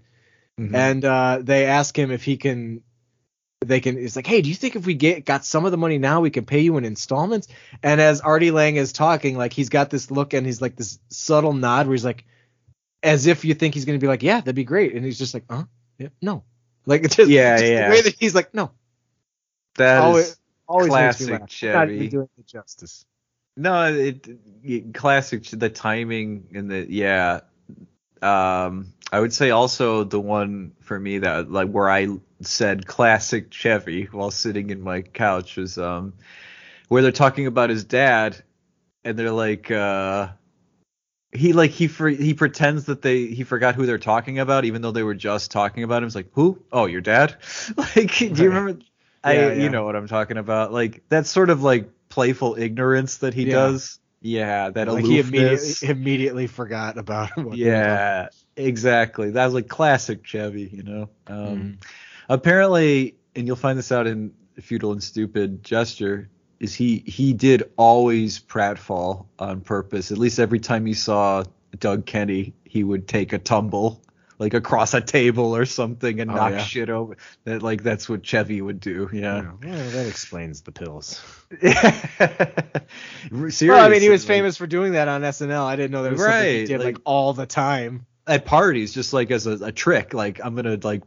Mhm. 0.59 0.73
And 0.73 1.05
uh, 1.05 1.39
they 1.43 1.65
ask 1.65 1.97
him 1.97 2.09
if 2.09 2.23
he 2.23 2.37
can. 2.37 2.81
They 3.61 3.81
can. 3.81 3.97
It's 3.97 4.15
like, 4.15 4.25
hey, 4.25 4.41
do 4.41 4.47
you 4.47 4.55
think 4.55 4.77
if 4.77 4.85
we 4.85 4.93
get 4.93 5.25
got 5.25 5.43
some 5.43 5.65
of 5.65 5.71
the 5.71 5.77
money 5.77 5.97
now, 5.97 6.21
we 6.21 6.29
can 6.29 6.45
pay 6.45 6.61
you 6.61 6.77
in 6.77 6.85
installments? 6.85 7.49
And 7.83 7.99
as 7.99 8.21
Artie 8.21 8.51
Lange 8.51 8.77
is 8.77 8.93
talking, 8.93 9.37
like 9.37 9.51
he's 9.51 9.67
got 9.67 9.89
this 9.89 10.09
look 10.09 10.33
and 10.33 10.45
he's 10.45 10.61
like 10.61 10.77
this 10.77 10.97
subtle 11.09 11.51
nod 11.51 11.85
where 11.85 11.93
he's 11.93 12.05
like, 12.05 12.23
as 13.03 13.27
if 13.27 13.43
you 13.43 13.53
think 13.53 13.73
he's 13.73 13.83
gonna 13.83 13.97
be 13.97 14.07
like, 14.07 14.23
yeah, 14.23 14.39
that'd 14.39 14.55
be 14.55 14.63
great, 14.63 14.95
and 14.95 15.03
he's 15.03 15.17
just 15.17 15.33
like, 15.33 15.43
huh, 15.49 15.65
yeah, 15.97 16.07
no, 16.21 16.43
like 16.85 17.03
it's 17.03 17.15
just, 17.17 17.29
Yeah, 17.29 17.57
just 17.57 17.69
yeah. 17.69 17.89
the 17.89 17.91
way 17.95 18.01
that 18.01 18.15
he's 18.17 18.33
like, 18.33 18.53
no, 18.53 18.71
that 19.75 20.03
always, 20.03 20.27
is 20.29 20.37
always 20.65 20.87
classic 20.87 21.29
laugh. 21.29 21.39
Not 21.41 21.89
even 21.89 21.97
Chevy. 21.97 22.07
doing 22.07 22.29
it 22.37 22.47
justice. 22.47 23.05
No, 23.57 23.93
it, 23.93 24.25
it 24.63 24.93
classic 24.93 25.43
the 25.43 25.69
timing 25.69 26.47
and 26.53 26.71
the 26.71 26.87
yeah. 26.89 27.41
Um, 28.21 28.93
I 29.11 29.19
would 29.19 29.33
say 29.33 29.51
also 29.51 30.05
the 30.05 30.19
one 30.19 30.73
for 30.79 30.97
me 30.97 31.19
that 31.19 31.51
like 31.51 31.69
where 31.69 31.89
I 31.89 32.07
said 32.41 32.85
classic 32.87 33.51
Chevy 33.51 34.05
while 34.05 34.31
sitting 34.31 34.69
in 34.69 34.81
my 34.81 35.01
couch 35.01 35.57
was 35.57 35.77
um 35.77 36.13
where 36.89 37.01
they're 37.01 37.11
talking 37.11 37.47
about 37.47 37.69
his 37.69 37.83
dad 37.85 38.41
and 39.03 39.17
they're 39.17 39.31
like 39.31 39.71
uh 39.71 40.29
he 41.31 41.53
like 41.53 41.71
he 41.71 41.87
for, 41.87 42.09
he 42.09 42.33
pretends 42.33 42.85
that 42.85 43.01
they 43.01 43.27
he 43.27 43.43
forgot 43.43 43.75
who 43.75 43.85
they're 43.85 43.97
talking 43.99 44.39
about 44.39 44.65
even 44.65 44.81
though 44.81 44.91
they 44.91 45.03
were 45.03 45.13
just 45.15 45.51
talking 45.51 45.83
about 45.83 46.01
him. 46.01 46.07
It's 46.07 46.15
like 46.15 46.29
who? 46.33 46.63
Oh, 46.71 46.85
your 46.85 47.01
dad? 47.01 47.37
like 47.77 48.17
do 48.17 48.25
you 48.35 48.49
remember? 48.49 48.81
I 49.23 49.33
Yeah, 49.33 49.51
yeah. 49.51 49.55
you 49.55 49.69
know 49.69 49.85
what 49.85 49.95
I'm 49.95 50.07
talking 50.07 50.37
about. 50.37 50.73
Like 50.73 51.03
that's 51.09 51.29
sort 51.29 51.49
of 51.49 51.61
like 51.61 51.89
playful 52.09 52.55
ignorance 52.57 53.17
that 53.17 53.33
he 53.33 53.45
Yeah. 53.45 53.45
does. 53.45 53.99
Yeah, 54.21 54.69
that 54.71 54.87
Like 54.87 55.05
he 55.05 55.19
immediately 55.19 55.75
immediately 55.81 56.47
forgot 56.47 56.97
about 56.97 57.37
what 57.37 57.61
they 57.61 57.71
were 57.71 57.81
talking 57.83 58.03
yeah, 58.07 58.29
exactly. 58.55 59.31
That 59.31 59.45
was 59.45 59.53
like 59.53 59.67
classic 59.67 60.23
Chevy, 60.25 60.69
you 60.71 60.83
know. 60.83 61.09
Um, 61.27 61.59
Mhm. 61.59 61.79
Apparently, 62.29 63.15
and 63.35 63.45
you'll 63.47 63.55
find 63.55 63.77
this 63.77 63.91
out 63.91 64.07
in 64.07 64.31
Futile 64.61 64.91
and 64.93 65.03
Stupid 65.03 65.63
Gesture, 65.63 66.29
is 66.59 66.73
he 66.75 66.99
he 67.05 67.33
did 67.33 67.63
always 67.77 68.39
pratfall 68.39 69.25
on 69.39 69.61
purpose. 69.61 70.11
At 70.11 70.17
least 70.17 70.39
every 70.39 70.59
time 70.59 70.85
he 70.85 70.93
saw 70.93 71.43
Doug 71.79 72.05
Kenney, 72.05 72.53
he 72.65 72.83
would 72.83 73.07
take 73.07 73.33
a 73.33 73.39
tumble 73.39 74.01
like 74.37 74.53
across 74.53 74.93
a 74.93 75.01
table 75.01 75.53
or 75.55 75.65
something 75.65 76.21
and 76.21 76.31
Oh, 76.31 76.35
knock 76.35 76.51
yeah. 76.51 76.63
shit 76.63 76.89
over. 76.89 77.17
That 77.43 77.61
like 77.63 77.83
that's 77.83 78.07
what 78.07 78.23
Chevy 78.23 78.61
would 78.61 78.79
do. 78.79 79.09
Yeah. 79.11 79.51
Well, 79.63 79.89
that 79.89 80.07
explains 80.07 80.61
the 80.61 80.71
pills. 80.71 81.21
Seriously, 83.29 83.69
Well, 83.69 83.85
I 83.85 83.89
mean, 83.89 84.01
he 84.01 84.09
was 84.09 84.23
like, 84.23 84.27
famous 84.27 84.57
for 84.57 84.67
doing 84.67 84.93
that 84.93 85.07
on 85.07 85.21
SNL. 85.21 85.65
I 85.65 85.75
didn't 85.75 85.91
know 85.91 86.03
that 86.03 86.11
was 86.13 86.21
something 86.21 86.41
he 86.41 86.59
Right, 86.59 86.67
did 86.67 86.77
like, 86.79 86.85
like- 86.95 87.01
all 87.05 87.33
the 87.33 87.45
time. 87.45 88.05
at 88.27 88.45
parties 88.45 88.93
just 88.93 89.11
like 89.13 89.31
as 89.31 89.47
a, 89.47 89.53
a 89.65 89.71
trick 89.71 90.13
like 90.13 90.39
i'm 90.43 90.53
gonna 90.55 90.77
like 90.83 91.01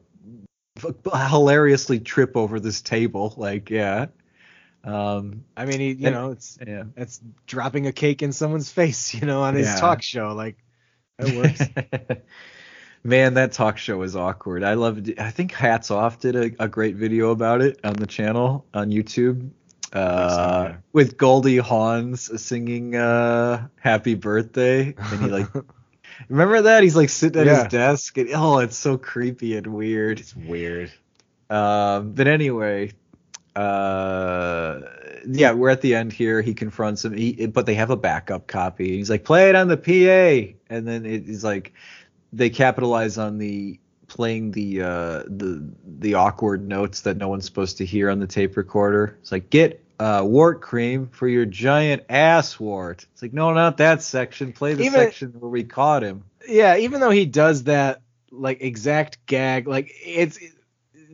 hilariously 1.15 2.01
trip 2.01 2.37
over 2.37 2.59
this 2.61 2.81
table 2.81 3.35
like 3.37 3.71
yeah 3.71 4.07
um 4.85 5.45
I 5.57 5.65
mean, 5.65 5.79
he, 5.79 5.93
you 5.93 6.07
And- 6.09 6.15
know, 6.17 6.31
it's 6.33 6.59
yeah 6.67 6.85
it's 6.97 7.21
dropping 7.47 7.87
a 7.87 7.93
cake 7.93 8.21
in 8.23 8.33
someone's 8.33 8.71
face, 8.73 9.15
you 9.15 9.27
know, 9.27 9.43
on 9.43 9.55
his 9.55 9.69
Yeah. 9.69 9.77
talk 9.77 10.03
show. 10.03 10.33
Like 10.33 10.57
that 11.19 11.37
works. 11.37 12.19
man 13.05 13.35
that 13.35 13.53
talk 13.53 13.79
show 13.79 13.99
was 13.99 14.15
awkward 14.15 14.63
i 14.63 14.75
loved 14.75 15.13
i 15.19 15.29
think 15.31 15.51
hats 15.53 15.91
off 15.91 16.21
did 16.21 16.37
a, 16.37 16.63
a 16.63 16.69
great 16.69 16.95
video 16.95 17.31
about 17.31 17.61
it 17.61 17.81
on 17.83 17.95
the 17.95 18.07
channel 18.07 18.65
on 18.75 18.91
youtube 18.91 19.51
uh 19.93 20.69
yeah. 20.69 20.77
with 20.93 21.17
goldie 21.17 21.57
hawn's 21.57 22.41
singing 22.41 22.95
uh 22.95 23.67
happy 23.81 24.15
birthday 24.15 24.95
and 24.97 25.21
he 25.21 25.29
like 25.31 25.49
Remember 26.29 26.63
that? 26.63 26.83
He's 26.83 26.97
like 26.97 27.09
sitting 27.09 27.41
at 27.43 27.47
Yeah. 27.47 27.63
his 27.65 27.73
desk. 27.73 28.19
And, 28.19 28.31
oh, 28.35 28.59
it's 28.59 28.77
so 28.77 28.97
creepy 28.99 29.57
and 29.57 29.67
weird. 29.69 30.21
It's 30.21 30.35
weird. 30.37 30.93
Um, 31.51 32.13
but 32.13 32.27
anyway, 32.27 32.93
uh, 33.55 34.81
yeah, 35.27 35.53
we're 35.53 35.71
at 35.71 35.81
the 35.81 35.95
end 35.95 36.13
here. 36.13 36.41
He 36.43 36.55
confronts 36.55 37.05
him, 37.05 37.13
he, 37.13 37.47
but 37.47 37.67
they 37.67 37.75
have 37.75 37.91
a 37.91 37.97
backup 37.97 38.47
copy. 38.47 38.97
He's 38.97 39.11
like, 39.11 39.25
play 39.25 39.49
it 39.51 39.55
on 39.55 39.69
the 39.69 39.77
PA, 39.77 40.57
and 40.71 40.87
then 40.89 41.05
it 41.05 41.29
is 41.29 41.45
like 41.45 41.73
they 42.33 42.49
capitalize 42.51 43.19
on 43.19 43.39
the 43.39 43.79
playing 44.09 44.51
the 44.53 44.83
uh 44.83 45.23
the 45.27 45.67
the 45.99 46.15
awkward 46.15 46.69
notes 46.69 47.01
that 47.03 47.17
no 47.17 47.29
one's 47.29 47.47
supposed 47.47 47.79
to 47.79 47.87
hear 47.87 48.11
on 48.11 48.19
the 48.19 48.27
tape 48.27 48.57
recorder. 48.57 49.17
It's 49.21 49.33
like 49.33 49.49
get 49.51 49.83
uh 50.03 50.25
wart 50.25 50.61
cream 50.63 51.09
for 51.09 51.29
your 51.29 51.45
giant 51.47 52.03
ass 52.09 52.59
wart. 52.59 53.07
It's 53.13 53.23
like 53.23 53.33
no, 53.33 53.53
not 53.55 53.77
that 53.77 54.03
section. 54.03 54.53
Play 54.53 54.75
the 54.75 54.85
Even- 54.85 55.01
section 55.01 55.29
where 55.39 55.51
we 55.51 55.65
caught 55.65 56.03
him. 56.03 56.25
Yeah, 56.49 56.77
even 56.79 57.01
though 57.01 57.11
he 57.11 57.25
does 57.27 57.65
that 57.65 58.03
like 58.31 58.63
exact 58.63 59.25
gag, 59.27 59.69
like 59.69 59.93
it's 60.05 60.39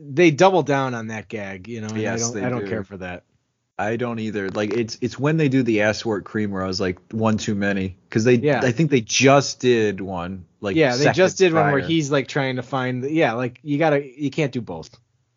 they 0.01 0.31
double 0.31 0.63
down 0.63 0.93
on 0.95 1.07
that 1.07 1.27
gag, 1.27 1.67
you 1.67 1.81
know. 1.81 1.93
Yes, 1.95 2.31
I 2.31 2.33
don't 2.33 2.43
I 2.45 2.49
don't 2.49 2.63
do. 2.65 2.69
care 2.69 2.83
for 2.83 2.97
that. 2.97 3.23
I 3.77 3.95
don't 3.95 4.19
either. 4.19 4.49
Like 4.49 4.73
it's 4.73 4.97
it's 5.01 5.19
when 5.19 5.37
they 5.37 5.49
do 5.49 5.61
the 5.63 5.81
ass 5.81 6.03
wart 6.03 6.25
cream 6.25 6.51
where 6.51 6.63
I 6.63 6.67
was 6.67 6.81
like 6.81 6.97
one 7.11 7.37
too 7.37 7.55
many 7.55 7.95
because 8.09 8.23
they 8.23 8.35
Yeah. 8.35 8.61
I 8.61 8.71
think 8.71 8.89
they 8.91 9.01
just 9.01 9.59
did 9.59 10.01
one 10.01 10.45
like 10.61 10.75
yeah, 10.75 10.95
they 10.95 11.11
just 11.11 11.37
did 11.37 11.53
one 11.53 11.71
where 11.71 11.79
he's 11.81 12.11
like 12.11 12.27
trying 12.27 12.55
to 12.57 12.63
find. 12.63 13.03
The, 13.03 13.11
yeah, 13.13 13.33
like 13.33 13.59
you 13.63 13.77
gotta 13.77 14.01
you 14.19 14.29
can't 14.31 14.51
do 14.51 14.61
both. 14.61 14.89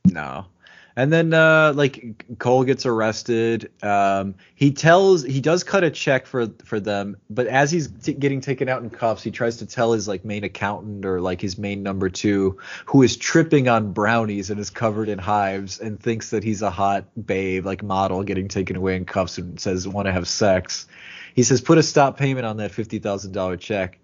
no. 0.07 0.47
And 0.95 1.13
then 1.13 1.33
uh 1.33 1.73
like 1.75 2.25
Cole 2.39 2.65
gets 2.65 2.87
arrested. 2.87 3.71
Um 3.83 4.35
he 4.55 4.73
tells 4.73 5.23
he 5.23 5.41
does 5.41 5.65
cut 5.65 5.85
a 5.85 5.91
check 5.91 6.27
for 6.27 6.49
for 6.65 6.81
them, 6.81 7.17
but 7.31 7.47
as 7.47 7.71
he's 7.71 7.89
t- 7.89 8.13
getting 8.13 8.41
taken 8.41 8.69
out 8.69 8.83
in 8.83 8.91
cuffs, 8.91 9.23
he 9.23 9.31
tries 9.31 9.57
to 9.59 9.67
tell 9.67 9.93
his 9.93 10.07
like 10.07 10.25
main 10.25 10.45
accountant 10.45 11.05
or 11.05 11.21
like 11.21 11.41
his 11.41 11.57
main 11.59 11.83
number 11.83 12.09
2 12.09 12.59
who 12.87 13.03
is 13.03 13.17
tripping 13.17 13.69
on 13.69 13.93
brownies 13.93 14.51
and 14.51 14.61
is 14.61 14.71
covered 14.71 15.09
in 15.09 15.19
hives 15.19 15.81
and 15.81 15.99
thinks 15.99 16.31
that 16.31 16.45
he's 16.45 16.63
a 16.63 16.71
hot 16.71 17.07
babe 17.27 17.65
like 17.65 17.83
model 17.83 18.23
getting 18.23 18.49
taken 18.49 18.77
away 18.77 18.97
in 18.97 19.05
cuffs 19.05 19.39
and 19.39 19.59
says 19.59 19.89
want 19.89 20.07
to 20.07 20.13
have 20.13 20.29
sex. 20.29 20.87
He 21.35 21.43
says 21.43 21.61
put 21.61 21.79
a 21.79 21.83
stop 21.83 22.19
payment 22.19 22.45
on 22.45 22.59
that 22.59 22.73
$50,000 22.73 23.59
check. 23.59 23.99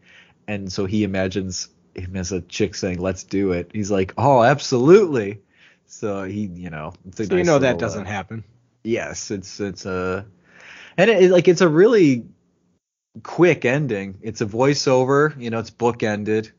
And 0.47 0.73
so 0.73 0.87
he 0.87 1.05
imagines 1.05 1.69
him 1.95 2.17
as 2.17 2.33
a 2.33 2.41
chick 2.41 2.75
saying 2.75 2.99
let's 2.99 3.25
do 3.25 3.53
it. 3.53 3.71
He's 3.75 3.91
like, 3.91 4.15
"Oh, 4.17 4.43
absolutely." 4.43 5.41
So 5.89 6.25
he, 6.25 6.43
you 6.47 6.71
know, 6.71 6.93
So 7.15 7.23
you 7.25 7.29
nice 7.31 7.47
know 7.47 7.59
that 7.59 7.79
doesn't 7.79 8.07
uh, 8.07 8.11
happen. 8.11 8.45
Yes, 8.85 9.31
it's 9.31 9.59
it's 9.59 9.87
a, 9.87 10.27
and 10.97 11.11
it, 11.11 11.25
it- 11.25 11.31
like 11.31 11.49
it's 11.49 11.61
a 11.63 11.69
really 11.69 12.27
quick 13.23 13.65
ending. 13.65 14.19
It's 14.23 14.41
a 14.41 14.47
voiceover, 14.47 15.39
you 15.41 15.51
know, 15.51 15.59
it's 15.59 15.71
bookended, 15.71 16.53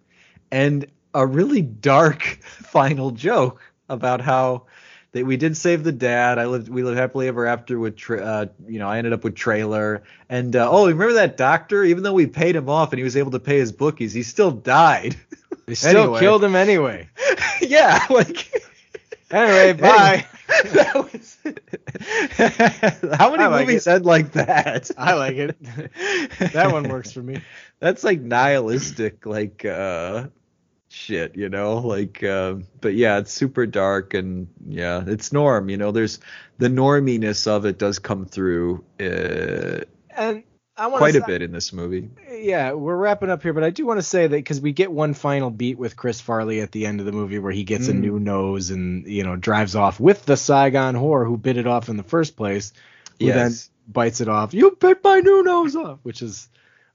and 0.52 0.86
a 1.14 1.26
really 1.26 1.62
dark 1.62 2.22
final 2.44 3.12
joke 3.12 3.62
about 3.88 4.22
how 4.22 4.66
that 5.12 5.26
we 5.26 5.38
did 5.38 5.56
save 5.58 5.84
the 5.84 5.92
dad. 5.92 6.38
I 6.38 6.46
lived, 6.46 6.70
we 6.70 6.84
lived 6.84 6.98
happily 6.98 7.28
ever 7.28 7.48
after 7.48 7.80
with, 7.80 7.96
tra- 7.96 8.22
uh, 8.22 8.46
you 8.68 8.78
know, 8.80 8.88
I 8.88 8.98
ended 8.98 9.14
up 9.14 9.24
with 9.24 9.36
Traylor, 9.36 10.04
and 10.28 10.56
uh, 10.56 10.70
oh, 10.70 10.88
remember 10.88 11.14
that 11.14 11.38
doctor? 11.38 11.84
Even 11.84 12.04
though 12.04 12.14
we 12.14 12.28
paid 12.28 12.56
him 12.56 12.70
off 12.70 12.92
and 12.92 12.98
he 13.00 13.04
was 13.04 13.16
able 13.18 13.32
to 13.32 13.40
pay 13.40 13.58
his 13.60 13.72
bookies, 13.72 14.14
he 14.14 14.24
still 14.24 14.52
died. 14.52 15.16
They 15.68 15.76
still 15.76 15.92
Anyway. 16.04 16.20
killed 16.20 16.44
him 16.44 16.56
anyway. 16.56 17.10
yeah, 17.62 18.06
like. 18.10 18.52
Anyway, 19.32 19.74
bye. 19.74 20.26
that 20.74 20.96
was 20.96 21.38
How 23.18 23.32
many 23.32 23.44
like 23.44 23.68
movies 23.68 23.88
end 23.88 24.06
like 24.06 24.32
that? 24.32 24.90
I 24.98 25.14
like 25.14 25.36
it. 25.36 25.56
that 26.54 26.72
one 26.72 26.90
works 26.90 27.12
for 27.12 27.22
me. 27.22 27.42
That's 27.80 28.04
like 28.04 28.22
nihilistic, 28.22 29.26
like 29.26 29.66
uh 29.66 30.28
shit, 30.90 31.36
you 31.36 31.50
know? 31.50 31.78
Like 31.78 32.24
uh, 32.24 32.56
but 32.82 32.96
yeah, 32.96 33.20
it's 33.20 33.32
super 33.32 33.66
dark 33.66 34.16
and 34.16 34.48
yeah, 34.68 35.04
it's 35.06 35.32
norm, 35.32 35.70
you 35.70 35.78
know, 35.78 35.92
there's 35.92 36.20
the 36.58 36.68
norminess 36.70 37.46
of 37.48 37.66
it 37.66 37.78
does 37.78 38.00
come 38.00 38.26
through 38.26 38.84
uh 39.00 39.84
And 40.10 40.44
I 40.80 40.88
quite 40.90 41.12
to 41.14 41.24
a 41.24 41.28
bit 41.28 41.42
in 41.42 41.52
this 41.52 41.74
movie. 41.74 42.10
yeah, 42.32 42.72
we're 42.72 42.96
wrapping 42.96 43.30
up 43.30 43.44
here, 43.44 43.54
but 43.54 43.64
I 43.64 43.70
do 43.70 43.86
want 43.86 44.00
to 44.00 44.04
say 44.04 44.28
that 44.28 44.36
because 44.36 44.62
we 44.62 44.72
get 44.72 44.92
one 44.92 45.14
final 45.14 45.50
beat 45.50 45.78
with 45.78 45.96
Chris 45.96 46.22
Farley 46.22 46.62
at 46.62 46.72
the 46.72 46.86
end 46.86 47.00
of 47.00 47.06
the 47.06 47.12
movie 47.12 47.40
where 47.40 47.52
he 47.52 47.64
gets 47.64 47.88
a 47.90 47.94
Mm. 47.94 48.00
new 48.00 48.20
nose 48.20 48.70
and 48.70 49.06
you 49.08 49.24
know 49.24 49.36
drives 49.36 49.76
off 49.76 50.00
with 50.00 50.26
the 50.26 50.38
Saigon 50.38 50.96
whore 50.96 51.26
who 51.26 51.38
bit 51.38 51.58
it 51.58 51.68
off 51.68 51.90
in 51.90 51.98
the 51.98 52.04
first 52.04 52.36
place, 52.38 52.72
who 53.20 53.28
then 53.28 53.52
bites 53.88 54.22
it 54.22 54.30
off. 54.30 54.54
You 54.54 54.78
bit 54.80 55.04
my 55.04 55.20
new 55.20 55.44
nose 55.44 55.76
off, 55.76 56.00
which 56.04 56.22
is 56.22 56.48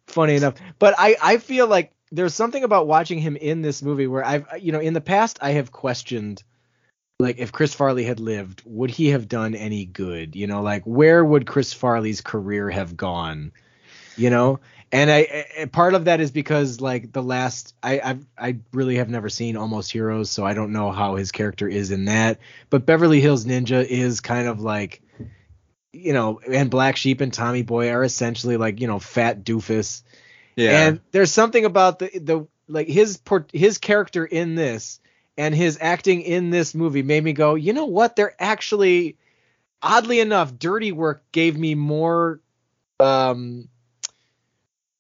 funny 0.07 0.35
enough. 0.37 0.55
But 0.79 0.95
I 0.99 1.17
I 1.23 1.37
feel 1.39 1.67
like 1.67 1.93
there's 2.13 2.35
something 2.35 2.63
about 2.65 2.87
watching 2.87 3.19
him 3.19 3.37
in 3.37 3.61
this 3.63 3.83
movie 3.83 4.07
where 4.07 4.25
I've 4.25 4.47
you 4.61 4.73
know 4.73 4.81
in 4.81 4.95
the 4.95 5.01
past 5.01 5.39
I 5.43 5.51
have 5.53 5.73
questioned 5.73 6.43
like 7.21 7.39
if 7.39 7.53
Chris 7.53 7.73
Farley 7.75 8.05
had 8.05 8.19
lived, 8.19 8.63
would 8.65 8.91
he 8.91 9.09
have 9.11 9.29
done 9.29 9.55
any 9.55 9.85
good? 9.85 10.35
You 10.35 10.47
know, 10.49 10.63
like 10.63 10.83
where 10.85 11.25
would 11.25 11.47
Chris 11.47 11.73
Farley's 11.73 12.21
career 12.21 12.71
have 12.71 12.97
gone? 12.97 13.53
You 14.17 14.31
know, 14.31 14.61
and 14.93 15.11
I, 15.11 15.47
I 15.61 15.65
part 15.67 15.95
of 15.95 16.05
that 16.05 16.21
is 16.21 16.31
because 16.31 16.81
like 16.81 17.13
the 17.13 17.23
last 17.23 17.75
I 17.83 18.01
I've, 18.01 18.27
I 18.39 18.59
really 18.73 18.97
have 18.97 19.11
never 19.11 19.29
seen 19.29 19.57
Almost 19.57 19.91
Heroes, 19.91 20.31
so 20.31 20.45
I 20.45 20.55
don't 20.55 20.73
know 20.73 20.93
how 20.93 21.17
his 21.17 21.33
character 21.33 21.67
is 21.67 21.91
in 21.91 22.05
that. 22.05 22.39
But 22.71 22.87
Beverly 22.87 23.21
Hills 23.21 23.45
Ninja 23.45 23.85
is 23.85 24.21
kind 24.21 24.47
of 24.47 24.61
like 24.61 25.03
you 25.93 26.13
know, 26.13 26.41
and 26.41 26.71
Black 26.71 26.97
Sheep 26.97 27.21
and 27.21 27.33
Tommy 27.33 27.63
Boy 27.63 27.91
are 27.91 28.05
essentially 28.05 28.57
like 28.57 28.81
you 28.81 28.87
know 28.87 28.99
fat 28.99 29.45
doofus. 29.45 30.03
Yeah. 30.57 30.89
And 30.89 31.01
there's 31.13 31.33
something 31.33 31.65
about 31.65 31.99
the 31.99 32.11
the 32.15 32.47
like 32.69 32.89
his 32.89 33.17
port, 33.17 33.51
his 33.53 33.79
character 33.79 34.25
in 34.25 34.55
this 34.55 35.01
and 35.37 35.55
his 35.55 35.79
acting 35.81 36.23
in 36.23 36.51
this 36.51 36.75
movie 36.75 37.03
made 37.03 37.23
me 37.23 37.33
go, 37.33 37.55
you 37.55 37.73
know 37.73 37.87
what? 37.87 38.17
They're 38.17 38.35
actually 38.39 39.17
oddly 39.83 40.21
enough, 40.21 40.57
Dirty 40.59 40.93
Work 40.93 41.25
gave 41.33 41.59
me 41.59 41.75
more 41.75 42.41
um 43.01 43.69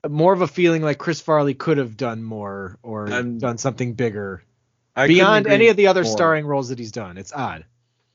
more 0.09 0.33
of 0.33 0.41
a 0.41 0.47
feeling 0.47 0.83
like 0.83 0.99
Chris 0.99 1.21
Farley 1.21 1.55
could 1.55 1.79
have 1.79 1.97
done 1.97 2.23
more 2.23 2.79
or 2.83 3.11
I'm- 3.11 3.39
done 3.39 3.59
something 3.59 3.95
bigger 3.95 4.45
I 4.97 5.07
beyond 5.07 5.47
any 5.47 5.69
of 5.69 5.77
the 5.77 5.89
other 5.89 6.05
more. 6.05 6.13
starring 6.13 6.47
roles 6.47 6.69
that 6.69 6.79
he's 6.79 6.93
done. 6.93 7.19
It's 7.19 7.33
odd. 7.33 7.65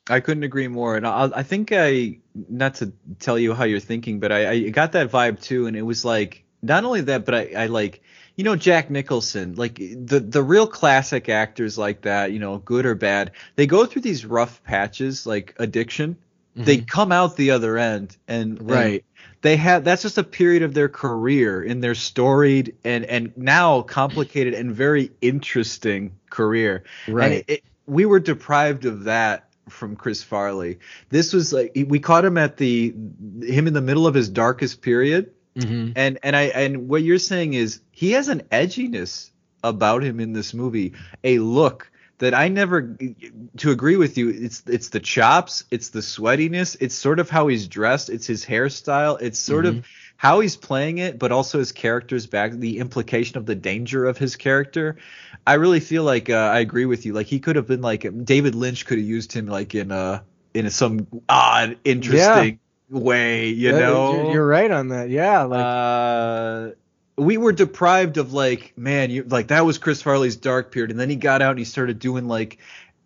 I 0.10 0.22
couldn't 0.22 0.44
agree 0.44 0.68
more, 0.68 0.95
and 0.95 1.06
I, 1.06 1.30
I 1.36 1.44
think 1.44 1.72
I 1.72 2.18
not 2.34 2.76
to 2.76 2.94
tell 3.20 3.38
you 3.38 3.53
how 3.53 3.66
you're 3.66 3.80
thinking, 3.80 4.20
but 4.20 4.32
I, 4.32 4.49
I 4.49 4.70
got 4.70 4.94
that 4.94 5.11
vibe 5.11 5.40
too, 5.40 5.68
and 5.68 5.78
it 5.78 5.84
was 5.84 6.03
like 6.03 6.45
not 6.64 6.84
only 6.84 7.02
that, 7.02 7.26
but 7.26 7.36
I, 7.36 7.52
I 7.56 7.66
like 7.68 8.02
you 8.36 8.44
know 8.44 8.56
Jack 8.56 8.90
Nicholson, 8.90 9.56
like 9.56 9.76
the 9.76 10.20
the 10.20 10.41
real 10.41 10.66
classic 10.66 11.30
actors 11.30 11.78
like 11.78 12.02
that, 12.02 12.32
you 12.32 12.40
know, 12.40 12.57
good 12.57 12.88
or 12.88 12.95
bad, 12.95 13.32
they 13.56 13.68
go 13.68 13.86
through 13.86 14.02
these 14.02 14.26
rough 14.26 14.64
patches 14.64 15.28
like 15.28 15.53
addiction. 15.60 16.18
They 16.56 16.78
mm-hmm. 16.78 16.86
come 16.86 17.11
out 17.11 17.36
the 17.36 17.52
other 17.52 17.78
end, 17.78 18.18
and 18.28 18.60
and 18.60 18.70
Right. 18.70 19.06
They 19.41 19.56
have 19.57 19.84
that's 19.84 20.02
just 20.02 20.18
a 20.18 20.24
period 20.24 20.64
of 20.64 20.74
their 20.74 20.90
career 20.90 21.61
in 21.64 21.80
their 21.82 21.95
storied 21.95 22.76
and 22.84 23.06
and 23.06 23.36
now 23.38 23.82
complicated 23.82 24.53
and 24.53 24.74
very 24.74 25.11
interesting 25.22 26.16
career. 26.30 26.84
Right. 27.07 27.32
And 27.32 27.44
it, 27.48 27.64
we 27.86 28.06
were 28.06 28.20
deprived 28.20 28.86
of 28.86 29.06
that 29.06 29.49
from 29.70 29.95
Chris 29.95 30.24
Farley. 30.24 30.80
This 31.10 31.34
was 31.34 31.53
like 31.53 31.72
we 31.88 31.99
caught 31.99 32.26
him 32.26 32.38
at 32.38 32.57
the 32.57 32.94
him 33.41 33.68
in 33.68 33.74
the 33.74 33.82
middle 33.82 34.07
of 34.07 34.14
his 34.14 34.30
darkest 34.30 34.82
period. 34.82 35.32
Mhm. 35.56 35.94
And 35.95 36.20
and 36.24 36.36
I 36.36 36.44
and 36.44 36.90
what 36.90 37.03
you're 37.03 37.18
saying 37.18 37.53
is 37.53 37.82
he 37.91 38.11
has 38.11 38.28
an 38.28 38.44
edginess 38.52 39.32
about 39.64 40.03
him 40.03 40.20
in 40.20 40.34
this 40.34 40.53
movie, 40.53 40.94
a 41.24 41.40
look 41.40 41.89
that 42.19 42.33
I 42.33 42.47
never 42.49 42.95
to 43.57 43.71
agree 43.71 43.95
with 43.95 44.17
you. 44.17 44.29
It's 44.29 44.63
it's 44.67 44.89
the 44.89 44.99
chops, 44.99 45.63
it's 45.71 45.89
the 45.89 45.99
sweatiness, 45.99 46.77
it's 46.79 46.95
sort 46.95 47.19
of 47.19 47.29
how 47.29 47.47
he's 47.47 47.67
dressed, 47.67 48.09
it's 48.09 48.27
his 48.27 48.45
hairstyle, 48.45 49.21
it's 49.21 49.39
sort 49.39 49.65
of 49.65 49.81
how 50.17 50.39
he's 50.41 50.55
playing 50.57 50.97
it, 50.99 51.17
but 51.17 51.31
also 51.31 51.59
his 51.59 51.71
character's 51.71 52.27
back, 52.27 52.51
the 52.51 52.79
implication 52.79 53.37
of 53.37 53.45
the 53.45 53.55
danger 53.55 54.05
of 54.05 54.17
his 54.17 54.35
character. 54.35 54.97
I 55.47 55.53
really 55.55 55.79
feel 55.79 56.03
like 56.03 56.29
uh, 56.29 56.33
I 56.35 56.59
agree 56.59 56.85
with 56.85 57.05
you. 57.05 57.13
Like 57.13 57.27
he 57.27 57.39
could 57.39 57.55
have 57.55 57.67
been 57.67 57.81
like 57.81 58.05
David 58.25 58.55
Lynch 58.55 58.85
could 58.85 58.97
have 58.97 59.07
used 59.07 59.31
him 59.33 59.47
like 59.47 59.75
in 59.75 59.91
a 59.91 60.23
in 60.53 60.69
some 60.69 61.07
odd, 61.29 61.77
interesting 61.85 62.59
way, 62.89 63.49
you 63.49 63.71
Yeah, 63.71 63.79
know. 63.79 64.11
you're, 64.11 64.23
you're 64.23 64.47
right 64.47 64.71
on 64.71 64.89
that. 64.89 65.09
Yeah, 65.09 65.43
like 65.43 65.65
uh, 65.65 66.71
we 67.19 67.37
were 67.37 67.51
deprived 67.51 68.17
of 68.17 68.33
like, 68.33 68.73
man, 68.77 69.09
you 69.11 69.23
like 69.23 69.47
that 69.47 69.65
was 69.65 69.77
Chris 69.77 70.01
Farley's 70.01 70.35
dark 70.35 70.71
period, 70.71 70.91
and 70.91 70.99
then 70.99 71.09
he 71.09 71.15
got 71.15 71.41
out 71.41 71.51
and 71.51 71.59
he 71.59 71.65
started 71.65 71.99
doing 71.99 72.27
like 72.27 72.57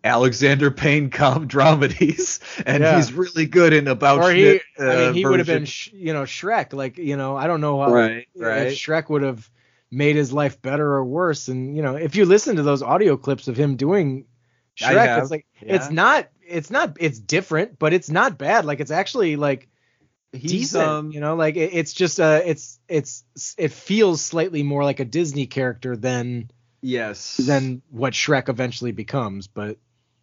Alexander 0.04 0.70
Payne 0.70 1.10
com 1.10 1.48
dramedies, 1.54 2.40
and 2.66 2.82
Yeah. 2.82 2.96
he's 2.96 3.12
really 3.12 3.46
good 3.46 3.72
in 3.72 3.88
about. 3.88 4.20
or 4.20 4.30
he, 4.32 4.42
Schmidt, 4.42 4.62
I 4.78 4.82
mean, 4.82 5.08
uh, 5.08 5.12
he 5.12 5.26
would 5.26 5.38
have 5.40 5.46
been, 5.46 5.64
sh- 5.64 5.90
you 5.92 6.12
know, 6.12 6.22
Shrek. 6.22 6.72
Like, 6.72 6.98
you 6.98 7.16
know, 7.16 7.36
I 7.36 7.46
don't 7.46 7.60
know 7.60 7.80
how 7.82 7.90
Right, 7.92 8.26
if 8.34 8.40
right. 8.40 8.68
Shrek 8.68 9.08
would 9.10 9.22
have 9.22 9.50
made 9.90 10.16
his 10.16 10.32
life 10.32 10.60
better 10.60 10.86
or 10.94 11.04
worse. 11.04 11.48
And 11.48 11.74
you 11.76 11.82
know, 11.82 11.96
if 11.96 12.16
you 12.16 12.24
listen 12.24 12.56
to 12.56 12.62
those 12.62 12.82
audio 12.82 13.16
clips 13.16 13.48
of 13.48 13.56
him 13.56 13.76
doing 13.76 14.26
Shrek, 14.76 15.20
it's 15.20 15.30
like 15.30 15.46
yeah. 15.62 15.76
it's 15.76 15.90
not, 15.90 16.28
it's 16.46 16.70
not, 16.70 16.96
it's 17.00 17.18
different, 17.18 17.78
but 17.78 17.92
it's 17.94 18.10
not 18.10 18.36
bad. 18.36 18.64
Like, 18.66 18.80
it's 18.80 18.90
actually 18.90 19.36
like 19.36 19.68
he's 20.34 20.50
decent. 20.50 20.82
um 20.82 21.12
you 21.12 21.20
know, 21.20 21.36
like 21.36 21.56
it, 21.56 21.70
it's 21.72 21.92
just 21.92 22.20
uh 22.20 22.40
it's 22.44 22.78
it's 22.88 23.24
it 23.56 23.72
feels 23.72 24.20
slightly 24.20 24.62
more 24.62 24.84
like 24.84 25.00
a 25.00 25.04
Disney 25.04 25.46
character 25.46 25.96
than 25.96 26.50
yes 26.82 27.36
than 27.36 27.82
what 27.90 28.12
Shrek 28.12 28.48
eventually 28.48 28.92
becomes. 28.92 29.46
But 29.46 29.78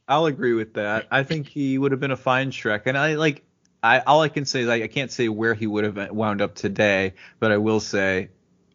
I'll 0.07 0.25
agree 0.25 0.53
with 0.53 0.73
that. 0.75 1.07
I 1.11 1.23
think 1.23 1.47
he 1.47 1.77
would 1.77 1.91
have 1.91 2.01
been 2.01 2.11
a 2.11 2.17
fine 2.17 2.51
Shrek, 2.51 2.83
and 2.85 2.97
I 2.97 3.15
like. 3.15 3.43
I 3.83 3.99
all 3.99 4.21
I 4.21 4.29
can 4.29 4.45
say 4.45 4.61
is 4.61 4.67
I, 4.69 4.83
I 4.83 4.87
can't 4.87 5.11
say 5.11 5.27
where 5.27 5.55
he 5.55 5.65
would 5.65 5.83
have 5.85 6.11
wound 6.11 6.41
up 6.41 6.53
today, 6.53 7.13
but 7.39 7.51
I 7.51 7.57
will 7.57 7.79
say 7.79 8.29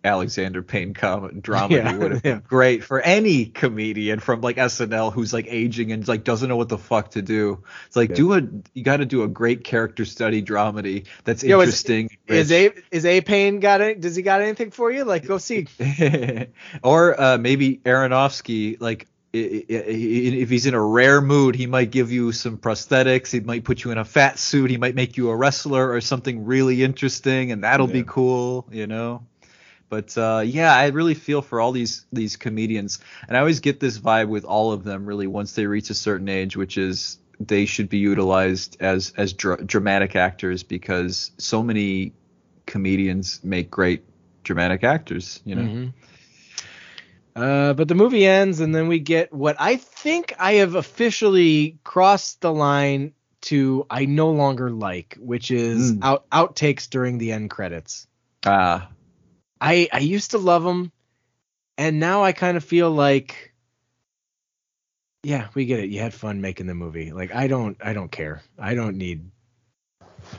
Alexander 0.07 0.63
Payne 0.63 0.95
com- 0.95 1.41
dramedy 1.43 1.71
Yeah, 1.73 1.97
would 1.97 2.13
have 2.13 2.21
yeah. 2.25 2.35
been 2.35 2.43
great 2.47 2.85
for 2.85 3.01
any 3.01 3.47
comedian 3.47 4.21
from 4.21 4.41
like 4.41 4.57
SNL 4.57 5.13
who's 5.13 5.33
like 5.33 5.47
aging 5.49 5.93
and 5.93 6.07
like 6.09 6.25
doesn't 6.25 6.49
know 6.49 6.57
what 6.57 6.69
the 6.69 6.79
fuck 6.79 7.11
to 7.11 7.23
do. 7.23 7.63
It's 7.89 7.97
like 7.97 8.11
Yeah. 8.11 8.17
do 8.17 8.33
a 8.35 8.43
you 8.73 8.83
got 8.85 8.99
to 8.99 9.07
do 9.07 9.23
a 9.25 9.29
great 9.29 9.65
character 9.65 10.05
study 10.05 10.43
dramedy 10.43 11.07
that's 11.25 11.43
Yo, 11.45 11.61
interesting. 11.61 12.09
is 12.29 12.51
rich. 12.51 12.73
A 12.91 12.97
is 12.97 13.05
A 13.05 13.21
Payne 13.21 13.61
got 13.61 13.81
it? 13.81 14.01
Does 14.01 14.17
he 14.17 14.23
got 14.23 14.41
anything 14.41 14.71
for 14.71 14.91
you? 14.91 15.05
Like 15.05 15.27
go 15.27 15.39
see. 15.39 15.67
or 16.83 17.21
uh, 17.21 17.39
maybe 17.39 17.79
Aronofsky, 17.79 18.81
like 18.81 19.07
if 19.39 20.49
he's 20.49 20.65
in 20.65 20.73
a 20.73 20.83
rare 20.83 21.21
mood, 21.21 21.55
he 21.57 21.67
might 21.67 21.91
give 21.91 22.11
you 22.11 22.33
some 22.33 22.57
prosthetics. 22.57 23.31
He 23.31 23.41
might 23.41 23.65
put 23.65 23.85
you 23.85 23.91
in 23.91 23.99
a 23.99 24.05
fat 24.05 24.39
suit. 24.39 24.71
He 24.71 24.79
might 24.79 24.95
make 24.95 25.19
you 25.19 25.29
a 25.29 25.37
wrestler 25.37 25.93
or 25.93 26.01
something 26.01 26.47
really 26.47 26.83
interesting, 26.83 27.53
and 27.53 27.63
that'll 27.65 27.87
be 27.87 28.03
cool, 28.03 28.67
you 28.71 28.87
know. 28.87 29.27
But 29.89 30.17
uh, 30.19 30.43
yeah, 30.45 30.75
I 30.75 30.89
really 30.89 31.15
feel 31.15 31.43
for 31.43 31.61
all 31.61 31.73
these 31.73 32.05
these 32.13 32.37
comedians, 32.37 32.99
and 33.29 33.37
I 33.37 33.41
always 33.41 33.61
get 33.61 33.79
this 33.81 33.99
vibe 33.99 34.29
with 34.29 34.45
all 34.45 34.73
of 34.73 34.83
them. 34.85 35.07
Really, 35.07 35.27
once 35.27 35.55
they 35.55 35.67
reach 35.67 35.91
a 35.91 35.95
certain 35.95 36.29
age, 36.29 36.57
which 36.57 36.77
is 36.77 37.19
they 37.39 37.67
should 37.67 37.89
be 37.89 37.99
utilized 37.99 38.77
as 38.81 39.13
as 39.17 39.33
dra- 39.33 39.63
dramatic 39.65 40.17
actors 40.17 40.63
because 40.63 41.31
so 41.39 41.63
many 41.63 42.13
comedians 42.67 43.41
make 43.45 43.71
great 43.71 44.03
dramatic 44.43 44.83
actors. 44.83 45.41
You 45.45 45.55
know. 45.55 45.63
Mhm. 45.63 45.93
Uh, 47.37 47.75
but 47.75 47.87
the 47.87 47.95
movie 47.95 48.27
ends, 48.27 48.61
and 48.61 48.75
then 48.75 48.89
we 48.89 48.99
get 48.99 49.33
what 49.33 49.57
I 49.61 49.77
think 49.77 50.35
I 50.39 50.55
have 50.55 50.75
officially 50.75 51.79
crossed 51.85 52.41
the 52.41 52.53
line 52.53 53.13
to 53.43 53.87
I 53.91 54.07
no 54.07 54.31
longer 54.31 54.71
like, 54.71 55.19
which 55.21 55.51
is 55.51 55.93
Mm. 55.93 55.99
out 56.03 56.29
outtakes 56.31 56.89
during 56.89 57.19
the 57.19 57.33
end 57.33 57.51
credits. 57.51 58.07
Ah, 58.47 58.89
I 59.67 59.89
I 59.93 59.99
used 59.99 60.31
to 60.31 60.39
love 60.39 60.63
them, 60.63 60.93
and 61.77 61.99
now 61.99 62.23
I 62.23 62.33
kind 62.33 62.57
of 62.57 62.65
feel 62.65 62.91
like, 62.91 63.53
yeah, 65.23 65.49
we 65.55 65.65
get 65.67 65.81
it. 65.81 65.91
You 65.91 66.01
had 66.01 66.15
fun 66.15 66.41
making 66.41 66.67
the 66.67 66.75
movie. 66.75 67.13
Like 67.13 67.35
I 67.35 67.49
don't 67.49 67.77
I 67.83 67.93
don't 67.93 68.11
care. 68.11 68.43
I 68.59 68.75
don't 68.75 68.97
need 68.97 69.31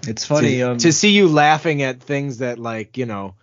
it's 0.08 0.28
to, 0.28 0.62
um, 0.62 0.78
to 0.80 0.92
see 0.94 1.10
you 1.10 1.28
laughing 1.28 1.82
at 1.82 2.02
things 2.02 2.38
that 2.38 2.58
like 2.60 2.98
you 2.98 3.06
know 3.06 3.36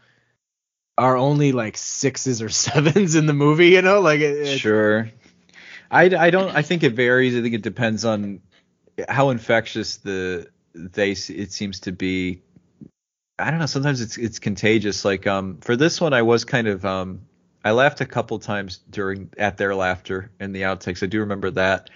are 0.96 1.16
only 1.16 1.52
like 1.52 1.76
sixes 1.76 2.40
or 2.40 2.48
sevens 2.64 3.14
in 3.14 3.26
the 3.26 3.34
movie. 3.34 3.68
You 3.68 3.82
know, 3.82 4.00
like 4.00 4.20
it, 4.20 4.36
it- 4.38 4.58
sure. 4.58 5.10
I, 5.90 6.04
I 6.04 6.30
don't. 6.30 6.54
I 6.54 6.62
think 6.62 6.82
it 6.82 6.94
varies. 6.94 7.36
I 7.36 7.42
think 7.42 7.54
it 7.54 7.62
depends 7.62 8.04
on 8.04 8.40
how 9.08 9.30
infectious 9.30 9.98
the 9.98 10.48
they 10.74 11.10
it 11.12 11.52
seems 11.52 11.80
to 11.80 11.92
be. 11.92 12.42
I 13.38 13.50
don't 13.50 13.58
know. 13.60 13.66
Sometimes 13.66 14.00
it's 14.00 14.16
it's 14.16 14.38
contagious. 14.38 15.04
Like 15.04 15.26
um 15.26 15.58
for 15.60 15.76
this 15.76 16.00
one, 16.00 16.12
I 16.12 16.22
was 16.22 16.44
kind 16.44 16.68
of 16.68 16.84
um 16.84 17.22
I 17.64 17.72
laughed 17.72 18.00
a 18.00 18.06
couple 18.06 18.38
times 18.38 18.78
during 18.90 19.30
at 19.38 19.56
their 19.56 19.74
laughter 19.74 20.30
in 20.38 20.52
the 20.52 20.62
outtakes. 20.62 21.02
I 21.02 21.06
do 21.06 21.20
remember 21.20 21.50
that. 21.52 21.90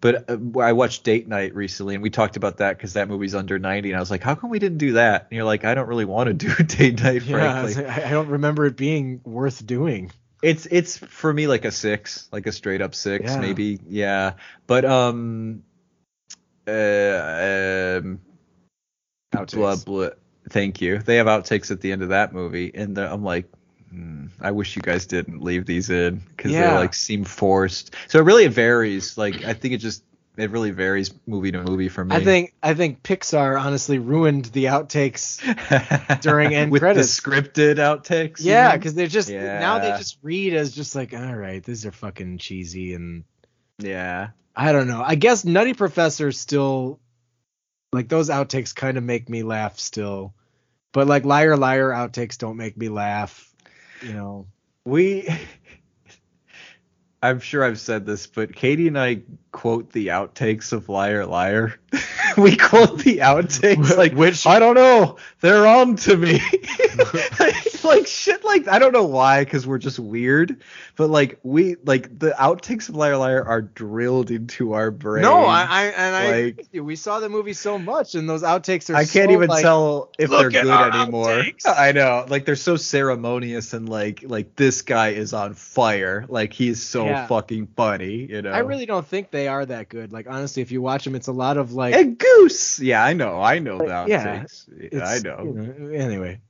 But 0.00 0.28
uh, 0.28 0.58
I 0.58 0.72
watched 0.72 1.04
Date 1.04 1.28
Night 1.28 1.54
recently, 1.54 1.94
and 1.94 2.02
we 2.02 2.10
talked 2.10 2.36
about 2.36 2.56
that 2.56 2.76
because 2.76 2.94
that 2.94 3.08
movie's 3.08 3.36
under 3.36 3.56
90, 3.60 3.90
and 3.90 3.96
I 3.96 4.00
was 4.00 4.10
like, 4.10 4.20
how 4.24 4.34
come 4.34 4.50
we 4.50 4.58
didn't 4.58 4.78
do 4.78 4.94
that? 4.94 5.28
And 5.30 5.36
you're 5.36 5.44
like, 5.44 5.64
I 5.64 5.74
don't 5.74 5.86
really 5.86 6.04
want 6.06 6.26
to 6.26 6.34
do 6.34 6.52
Date 6.64 7.00
Night, 7.00 7.22
Yeah, 7.22 7.62
frankly. 7.62 7.86
I 7.86 8.08
I 8.08 8.10
don't 8.10 8.28
remember 8.28 8.66
it 8.66 8.76
being 8.76 9.20
worth 9.24 9.64
doing. 9.64 10.10
It's 10.42 10.66
it's 10.66 10.96
for 10.98 11.32
me 11.32 11.46
like 11.46 11.64
a 11.64 11.70
six, 11.70 12.28
like 12.32 12.48
a 12.48 12.52
straight 12.52 12.82
up 12.82 12.96
six, 12.96 13.30
Yeah. 13.30 13.40
maybe. 13.40 13.78
Yeah. 13.88 14.32
But 14.66 14.84
um 14.84 15.62
uh 16.66 16.70
um 18.00 18.20
blah 19.30 19.76
Outtakes. 19.76 19.84
blah 19.84 20.10
thank 20.50 20.80
you. 20.80 20.98
They 20.98 21.16
have 21.16 21.26
outtakes 21.26 21.70
at 21.70 21.80
the 21.80 21.92
end 21.92 22.02
of 22.02 22.10
that 22.10 22.32
movie 22.32 22.70
and 22.74 22.96
I'm 22.98 23.22
like 23.24 23.46
hmm, 23.90 24.26
I 24.40 24.52
wish 24.52 24.74
you 24.74 24.80
guys 24.82 25.04
didn't 25.06 25.42
leave 25.42 25.66
these 25.66 25.90
in 25.90 26.22
because 26.36 26.52
Yeah. 26.52 26.70
they 26.70 26.76
like 26.78 26.94
seem 26.94 27.24
forced. 27.24 27.94
So 28.08 28.18
it 28.18 28.22
really 28.24 28.46
varies. 28.46 29.18
Like 29.18 29.44
I 29.44 29.52
think 29.52 29.74
it 29.74 29.78
just 29.78 30.02
it 30.38 30.50
really 30.50 30.70
varies 30.70 31.12
movie 31.26 31.52
to 31.52 31.62
movie 31.62 31.90
for 31.90 32.02
me. 32.02 32.16
I 32.16 32.24
think 32.24 32.54
I 32.62 32.72
think 32.72 33.02
Pixar 33.02 33.60
honestly 33.60 33.98
ruined 33.98 34.46
the 34.46 34.64
outtakes. 34.64 35.40
during 36.22 36.54
end 36.54 36.72
with 36.72 36.80
credits. 36.80 37.20
the 37.20 37.22
scripted 37.30 37.76
outtakes. 37.76 38.36
Yeah, 38.40 38.74
because 38.74 38.94
they're 38.94 39.06
just 39.08 39.30
now 39.30 39.78
they 39.78 39.90
just 39.90 40.16
read 40.22 40.54
as 40.54 40.72
just 40.72 40.94
like, 40.94 41.12
all 41.12 41.36
right, 41.36 41.62
these 41.62 41.84
are 41.84 41.92
fucking 41.92 42.38
cheesy 42.38 42.94
and 42.94 43.24
yeah. 43.78 44.28
I 44.56 44.72
don't 44.72 44.86
know. 44.86 45.02
I 45.04 45.14
guess 45.16 45.44
Nutty 45.44 45.74
Professor 45.74 46.32
still 46.32 46.98
like 47.92 48.08
those 48.08 48.30
outtakes 48.30 48.74
kind 48.74 48.96
of 48.96 49.04
make 49.04 49.28
me 49.28 49.42
laugh 49.42 49.78
still, 49.78 50.34
but 50.92 51.06
like 51.06 51.24
Liar 51.24 51.56
Liar 51.56 51.90
outtakes 51.90 52.38
don't 52.38 52.56
make 52.56 52.76
me 52.76 52.88
laugh. 52.88 53.52
You 54.02 54.14
know. 54.14 54.46
We 54.84 55.28
I'm 57.22 57.38
sure 57.38 57.62
I've 57.62 57.78
said 57.78 58.04
this, 58.04 58.26
but 58.26 58.54
Katie 58.54 58.88
and 58.88 58.98
I 58.98 59.22
quote 59.52 59.92
the 59.92 60.08
outtakes 60.08 60.72
of 60.72 60.88
Liar 60.88 61.24
Liar. 61.24 61.78
we 62.38 62.56
quote 62.56 62.98
the 63.00 63.18
outtakes 63.18 63.96
like 63.96 64.12
which- 64.14 64.46
I 64.46 64.58
don't 64.58 64.74
know, 64.74 65.16
they're 65.40 65.66
on 65.66 65.96
to 65.96 66.16
me. 66.16 66.40
like 67.84 68.06
shit 68.06 68.44
like 68.44 68.68
I 68.68 68.78
don't 68.78 68.92
know 68.92 69.04
why 69.04 69.44
cuz 69.44 69.66
we're 69.66 69.78
just 69.78 69.98
weird, 69.98 70.62
but 70.96 71.08
like 71.10 71.38
we 71.42 71.76
like 71.84 72.18
the 72.18 72.30
outtakes 72.38 72.88
of 72.88 72.96
Liar 72.96 73.16
Liar 73.16 73.44
are 73.44 73.62
drilled 73.62 74.30
into 74.30 74.72
our 74.74 74.90
brain. 74.90 75.22
No, 75.22 75.44
I, 75.44 75.62
I 75.68 75.84
and 75.86 76.16
I 76.16 76.24
like- 76.26 76.34
agree 76.34 76.52
with 76.58 76.68
you. 76.72 76.84
we 76.84 76.96
saw 76.96 77.20
the 77.20 77.28
movie 77.28 77.52
so 77.52 77.78
much, 77.78 78.14
and 78.14 78.28
those 78.28 78.42
outtakes 78.42 78.88
are. 78.90 78.96
I 78.96 79.04
can't 79.04 79.30
so, 79.30 79.32
even 79.32 79.48
like, 79.48 79.62
tell 79.62 80.10
if 80.18 80.30
they're 80.30 80.50
good 80.50 80.66
anymore. 80.66 81.26
outtakes." 81.28 81.66
I 81.66 81.92
know, 81.92 82.24
like 82.28 82.44
they're 82.44 82.56
so 82.56 82.76
ceremonious 82.76 83.72
and 83.72 83.88
like 83.88 84.24
like 84.26 84.54
this 84.56 84.82
guy 84.82 85.08
is 85.10 85.32
on 85.32 85.54
fire. 85.54 86.24
Like 86.28 86.52
he's 86.52 86.82
so 86.82 87.04
Yeah. 87.06 87.26
fucking 87.26 87.68
funny, 87.76 88.26
you 88.30 88.42
know. 88.42 88.50
I 88.52 88.58
really 88.58 88.86
don't 88.86 89.06
think 89.06 89.30
they 89.30 89.48
are 89.48 89.64
that 89.66 89.88
good. 89.88 90.12
Like 90.12 90.26
honestly, 90.28 90.62
if 90.62 90.70
you 90.70 90.82
watch 90.82 91.04
them, 91.04 91.14
it's 91.14 91.28
a 91.28 91.32
lot 91.32 91.56
of 91.56 91.72
like. 91.72 91.94
Goose. 92.22 92.80
Yeah, 92.80 93.04
I 93.04 93.12
know, 93.12 93.40
I 93.40 93.58
know 93.58 93.78
that. 93.78 94.08
yeah, 94.08 94.44
I 95.02 95.18
know. 95.18 95.42
you 95.44 95.52
know. 95.52 95.88
Anyway, 95.94 96.40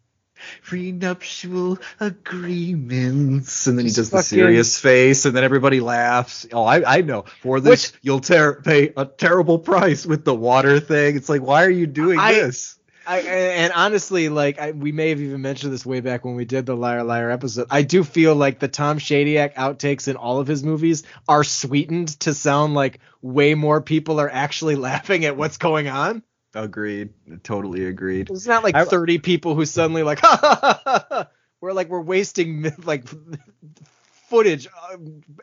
Prenuptial 0.64 1.78
agreements, 2.00 3.66
and 3.66 3.78
then 3.78 3.86
he 3.86 3.92
does 3.92 4.10
the 4.10 4.22
serious 4.22 4.78
face, 4.78 5.24
and 5.24 5.36
then 5.36 5.44
everybody 5.44 5.80
laughs. 5.80 6.46
Oh, 6.52 6.64
I, 6.64 6.98
I 6.98 7.00
know. 7.02 7.24
For 7.40 7.60
this, 7.60 7.92
you'll 8.02 8.20
ter- 8.20 8.60
pay 8.60 8.92
a 8.96 9.04
terrible 9.04 9.58
price 9.58 10.04
with 10.04 10.24
the 10.24 10.34
water 10.34 10.80
thing. 10.80 11.16
It's 11.16 11.28
like, 11.28 11.42
why 11.42 11.64
are 11.64 11.70
you 11.70 11.86
doing 11.86 12.18
I- 12.18 12.34
this? 12.34 12.78
I 13.06 13.20
and 13.20 13.72
honestly, 13.72 14.28
like 14.28 14.58
I, 14.58 14.72
we 14.72 14.92
may 14.92 15.10
have 15.10 15.20
even 15.20 15.40
mentioned 15.42 15.72
this 15.72 15.84
way 15.84 16.00
back 16.00 16.24
when 16.24 16.34
we 16.36 16.44
did 16.44 16.66
the 16.66 16.76
Liar 16.76 17.02
Liar 17.04 17.30
episode. 17.30 17.66
I 17.70 17.82
do 17.82 18.04
feel 18.04 18.34
like 18.34 18.58
the 18.58 18.68
Tom 18.68 18.98
Shadyac 18.98 19.54
outtakes 19.54 20.08
in 20.08 20.16
all 20.16 20.38
of 20.40 20.46
his 20.46 20.62
movies 20.62 21.02
are 21.28 21.44
sweetened 21.44 22.08
to 22.20 22.34
sound 22.34 22.74
like 22.74 23.00
way 23.20 23.54
more 23.54 23.80
people 23.80 24.20
are 24.20 24.30
actually 24.30 24.76
laughing 24.90 25.24
at 25.24 25.36
what's 25.36 25.58
going 25.58 25.88
on. 25.88 26.22
Agreed. 26.54 27.10
Totally 27.42 27.86
agreed. 27.86 28.30
It's 28.30 28.46
not 28.46 28.62
like 28.62 28.74
I- 28.74 28.84
30 28.84 29.18
people 29.18 29.54
who 29.54 29.64
suddenly 29.64 30.02
like, 30.02 30.20
ha, 30.20 30.38
ha, 30.40 30.80
ha, 30.84 31.06
ha, 31.08 31.28
we're 31.60 31.72
like 31.72 31.88
we're 31.88 32.00
wasting 32.00 32.70
like 32.84 33.04
footage 34.28 34.66
uh, 34.66 34.96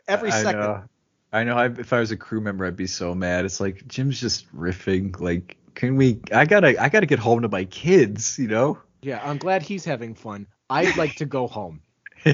every 0.06 0.30
I 0.30 0.42
second. 0.42 0.60
Know. 0.60 0.84
I 1.32 1.44
know. 1.44 1.56
I, 1.56 1.66
if 1.66 1.92
I 1.92 2.00
was 2.00 2.10
a 2.10 2.16
crew 2.16 2.40
member, 2.40 2.64
I'd 2.66 2.76
be 2.76 2.86
so 2.86 3.14
mad. 3.14 3.44
It's 3.44 3.60
like 3.60 3.86
Jim's 3.86 4.20
just 4.20 4.52
riffing. 4.54 5.18
Like, 5.20 5.56
can 5.80 5.96
we? 5.96 6.20
I 6.30 6.44
gotta. 6.44 6.80
I 6.80 6.90
gotta 6.90 7.06
get 7.06 7.18
home 7.18 7.40
to 7.40 7.48
my 7.48 7.64
kids. 7.64 8.38
You 8.38 8.48
know. 8.48 8.78
Yeah, 9.00 9.18
I'm 9.24 9.38
glad 9.38 9.62
he's 9.62 9.86
having 9.86 10.14
fun. 10.14 10.46
I'd 10.68 10.96
like 10.98 11.16
to 11.16 11.24
go 11.24 11.46
home. 11.46 11.80
uh, 12.26 12.32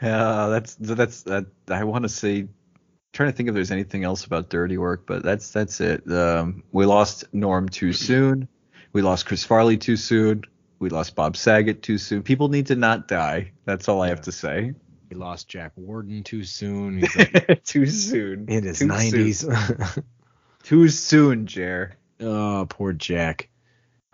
that's 0.00 0.74
that's 0.74 1.22
that. 1.22 1.46
I 1.68 1.84
want 1.84 2.02
to 2.02 2.08
say. 2.08 2.48
Trying 3.12 3.30
to 3.30 3.36
think 3.36 3.48
if 3.48 3.54
there's 3.54 3.70
anything 3.70 4.04
else 4.04 4.24
about 4.24 4.50
dirty 4.50 4.76
work, 4.76 5.06
but 5.06 5.22
that's 5.22 5.50
that's 5.52 5.80
it. 5.80 6.10
Um, 6.10 6.64
we 6.72 6.84
lost 6.84 7.32
Norm 7.32 7.68
too 7.68 7.92
soon. 7.92 8.48
We 8.92 9.02
lost 9.02 9.24
Chris 9.24 9.44
Farley 9.44 9.78
too 9.78 9.96
soon. 9.96 10.42
We 10.80 10.90
lost 10.90 11.14
Bob 11.14 11.36
Saget 11.36 11.80
too 11.82 11.96
soon. 11.96 12.22
People 12.24 12.48
need 12.48 12.66
to 12.66 12.74
not 12.74 13.08
die. 13.08 13.52
That's 13.64 13.88
all 13.88 14.02
I 14.02 14.08
have 14.08 14.22
to 14.22 14.32
say. 14.32 14.74
We 15.08 15.16
lost 15.16 15.48
Jack 15.48 15.72
Warden 15.76 16.24
too 16.24 16.42
soon. 16.44 16.98
He's 17.00 17.16
like 17.16 17.62
too 17.64 17.86
soon. 17.86 18.48
in 18.48 18.64
his 18.64 18.80
Too 18.80 18.88
90s. 18.88 19.94
Soon. 19.94 20.04
Too 20.64 20.88
soon, 20.88 21.46
Jer. 21.46 21.96
Oh, 22.20 22.66
poor 22.68 22.92
Jack. 22.92 23.48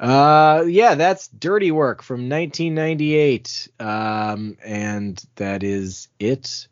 Uh, 0.01 0.65
yeah, 0.66 0.97
that's 0.97 1.29
Dirty 1.29 1.70
Work 1.70 2.03
from 2.03 2.29
1998. 2.29 3.69
Um, 3.79 4.57
and 4.65 5.23
that 5.37 5.62
is 5.62 6.09
it 6.19 6.66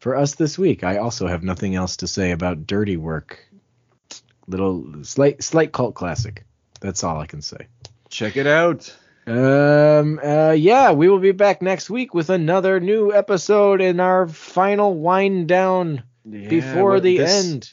for 0.00 0.16
us 0.16 0.34
this 0.34 0.58
week. 0.58 0.82
I 0.82 0.96
also 0.98 1.28
have 1.28 1.44
nothing 1.44 1.76
else 1.76 1.98
to 1.98 2.08
say 2.08 2.32
about 2.32 2.66
Dirty 2.66 2.96
Work. 2.96 3.38
Little 4.46 5.04
slight 5.04 5.42
slight 5.42 5.72
cult 5.72 5.94
classic. 5.94 6.44
That's 6.80 7.04
all 7.04 7.18
I 7.20 7.26
can 7.26 7.40
say. 7.42 7.68
Check 8.10 8.36
it 8.36 8.46
out. 8.46 8.94
Um. 9.26 10.20
Uh. 10.22 10.50
Yeah, 10.50 10.92
we 10.92 11.08
will 11.08 11.20
be 11.20 11.32
back 11.32 11.62
next 11.62 11.88
week 11.88 12.12
with 12.12 12.28
another 12.28 12.78
new 12.80 13.12
episode 13.14 13.80
in 13.80 14.00
our 14.00 14.28
final 14.28 14.94
wind 14.94 15.48
down 15.48 16.02
before 16.28 16.90
what- 16.94 17.02
the 17.04 17.18
this- 17.18 17.46
end. 17.52 17.72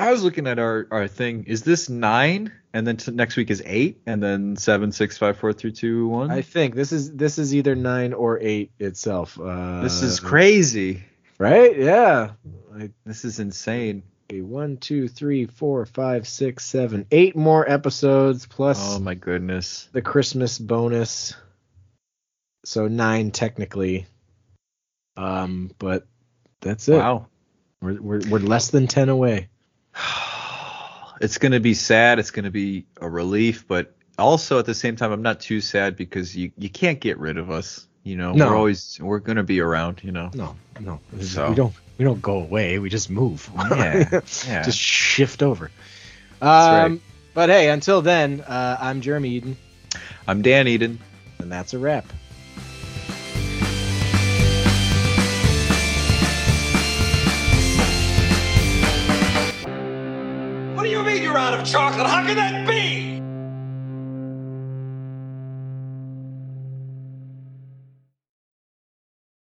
I 0.00 0.12
was 0.12 0.22
looking 0.24 0.46
at 0.46 0.58
our 0.58 0.86
our 0.90 1.08
thing. 1.08 1.44
Is 1.46 1.62
this 1.62 1.88
nine? 1.88 2.52
And 2.72 2.86
then 2.86 2.96
t- 2.98 3.10
next 3.10 3.36
week 3.36 3.50
is 3.50 3.60
eight, 3.66 4.00
and 4.06 4.22
then 4.22 4.54
seven, 4.56 4.92
six, 4.92 5.18
five, 5.18 5.36
four, 5.36 5.52
three, 5.52 5.72
two, 5.72 6.06
one. 6.06 6.30
I 6.30 6.42
think 6.42 6.76
this 6.76 6.92
is 6.92 7.12
this 7.12 7.36
is 7.38 7.52
either 7.54 7.74
nine 7.74 8.12
or 8.12 8.38
eight 8.40 8.70
itself. 8.78 9.38
Uh, 9.40 9.82
this 9.82 10.02
is 10.02 10.20
crazy. 10.20 11.02
right. 11.38 11.76
Yeah. 11.76 12.30
Like 12.70 12.92
This 13.04 13.24
is 13.24 13.40
insane. 13.40 14.04
okay, 14.30 14.40
one, 14.40 14.76
two, 14.76 15.08
three, 15.08 15.46
four, 15.46 15.84
five, 15.84 16.28
six, 16.28 16.64
seven, 16.64 17.06
eight 17.10 17.34
more 17.34 17.68
episodes 17.68 18.46
plus 18.46 18.78
Oh 18.96 19.00
my 19.00 19.14
goodness. 19.14 19.88
the 19.90 20.00
Christmas 20.02 20.56
bonus. 20.58 21.34
So 22.64 22.86
nine 22.86 23.32
technically. 23.32 24.06
Um, 25.16 25.72
but 25.78 26.06
that's 26.60 26.88
it. 26.88 26.98
Wow. 26.98 27.26
We're, 27.82 28.00
we're 28.00 28.20
we're 28.30 28.38
less 28.38 28.70
than 28.70 28.86
ten 28.86 29.08
away. 29.08 29.48
It's 31.20 31.36
gonna 31.36 31.60
be 31.60 31.74
sad. 31.74 32.18
It's 32.18 32.30
gonna 32.30 32.50
be 32.50 32.86
a 32.98 33.06
relief, 33.08 33.68
but 33.68 33.92
also 34.18 34.58
at 34.58 34.64
the 34.64 34.72
same 34.74 34.96
time, 34.96 35.12
I'm 35.12 35.20
not 35.20 35.38
too 35.40 35.60
sad 35.60 35.94
because 35.94 36.34
you 36.34 36.50
you 36.56 36.70
can't 36.70 36.98
get 36.98 37.18
rid 37.18 37.36
of 37.36 37.50
us. 37.50 37.86
You 38.04 38.16
know, 38.16 38.32
No. 38.32 38.48
we're 38.48 38.56
always 38.56 38.98
we're 39.02 39.18
gonna 39.18 39.42
be 39.42 39.60
around. 39.60 40.00
You 40.02 40.12
know. 40.12 40.30
No, 40.32 40.56
no. 40.80 40.98
So- 41.20 41.50
We 41.50 41.54
don't 41.54 41.74
we 41.98 42.04
don't 42.06 42.22
go 42.22 42.40
away. 42.40 42.78
We 42.78 42.88
just 42.88 43.10
move. 43.10 43.50
Yeah, 43.70 44.08
yeah. 44.48 44.62
just 44.62 44.78
shift 44.78 45.42
over. 45.42 45.70
Um, 46.40 46.48
right. 46.48 47.00
But 47.34 47.50
hey, 47.50 47.68
until 47.68 48.00
then, 48.00 48.40
uh, 48.40 48.78
I'm 48.80 49.02
Jeremy 49.02 49.28
Eden, 49.28 49.56
I'm 50.26 50.40
Dan 50.40 50.68
Eden. 50.68 50.98
and 51.38 51.52
that's 51.52 51.74
a 51.74 51.78
wrap. 51.78 52.06
Chocolate? 61.62 62.06
How 62.06 62.24
can 62.24 62.36
that 62.36 62.66
be? 62.66 62.79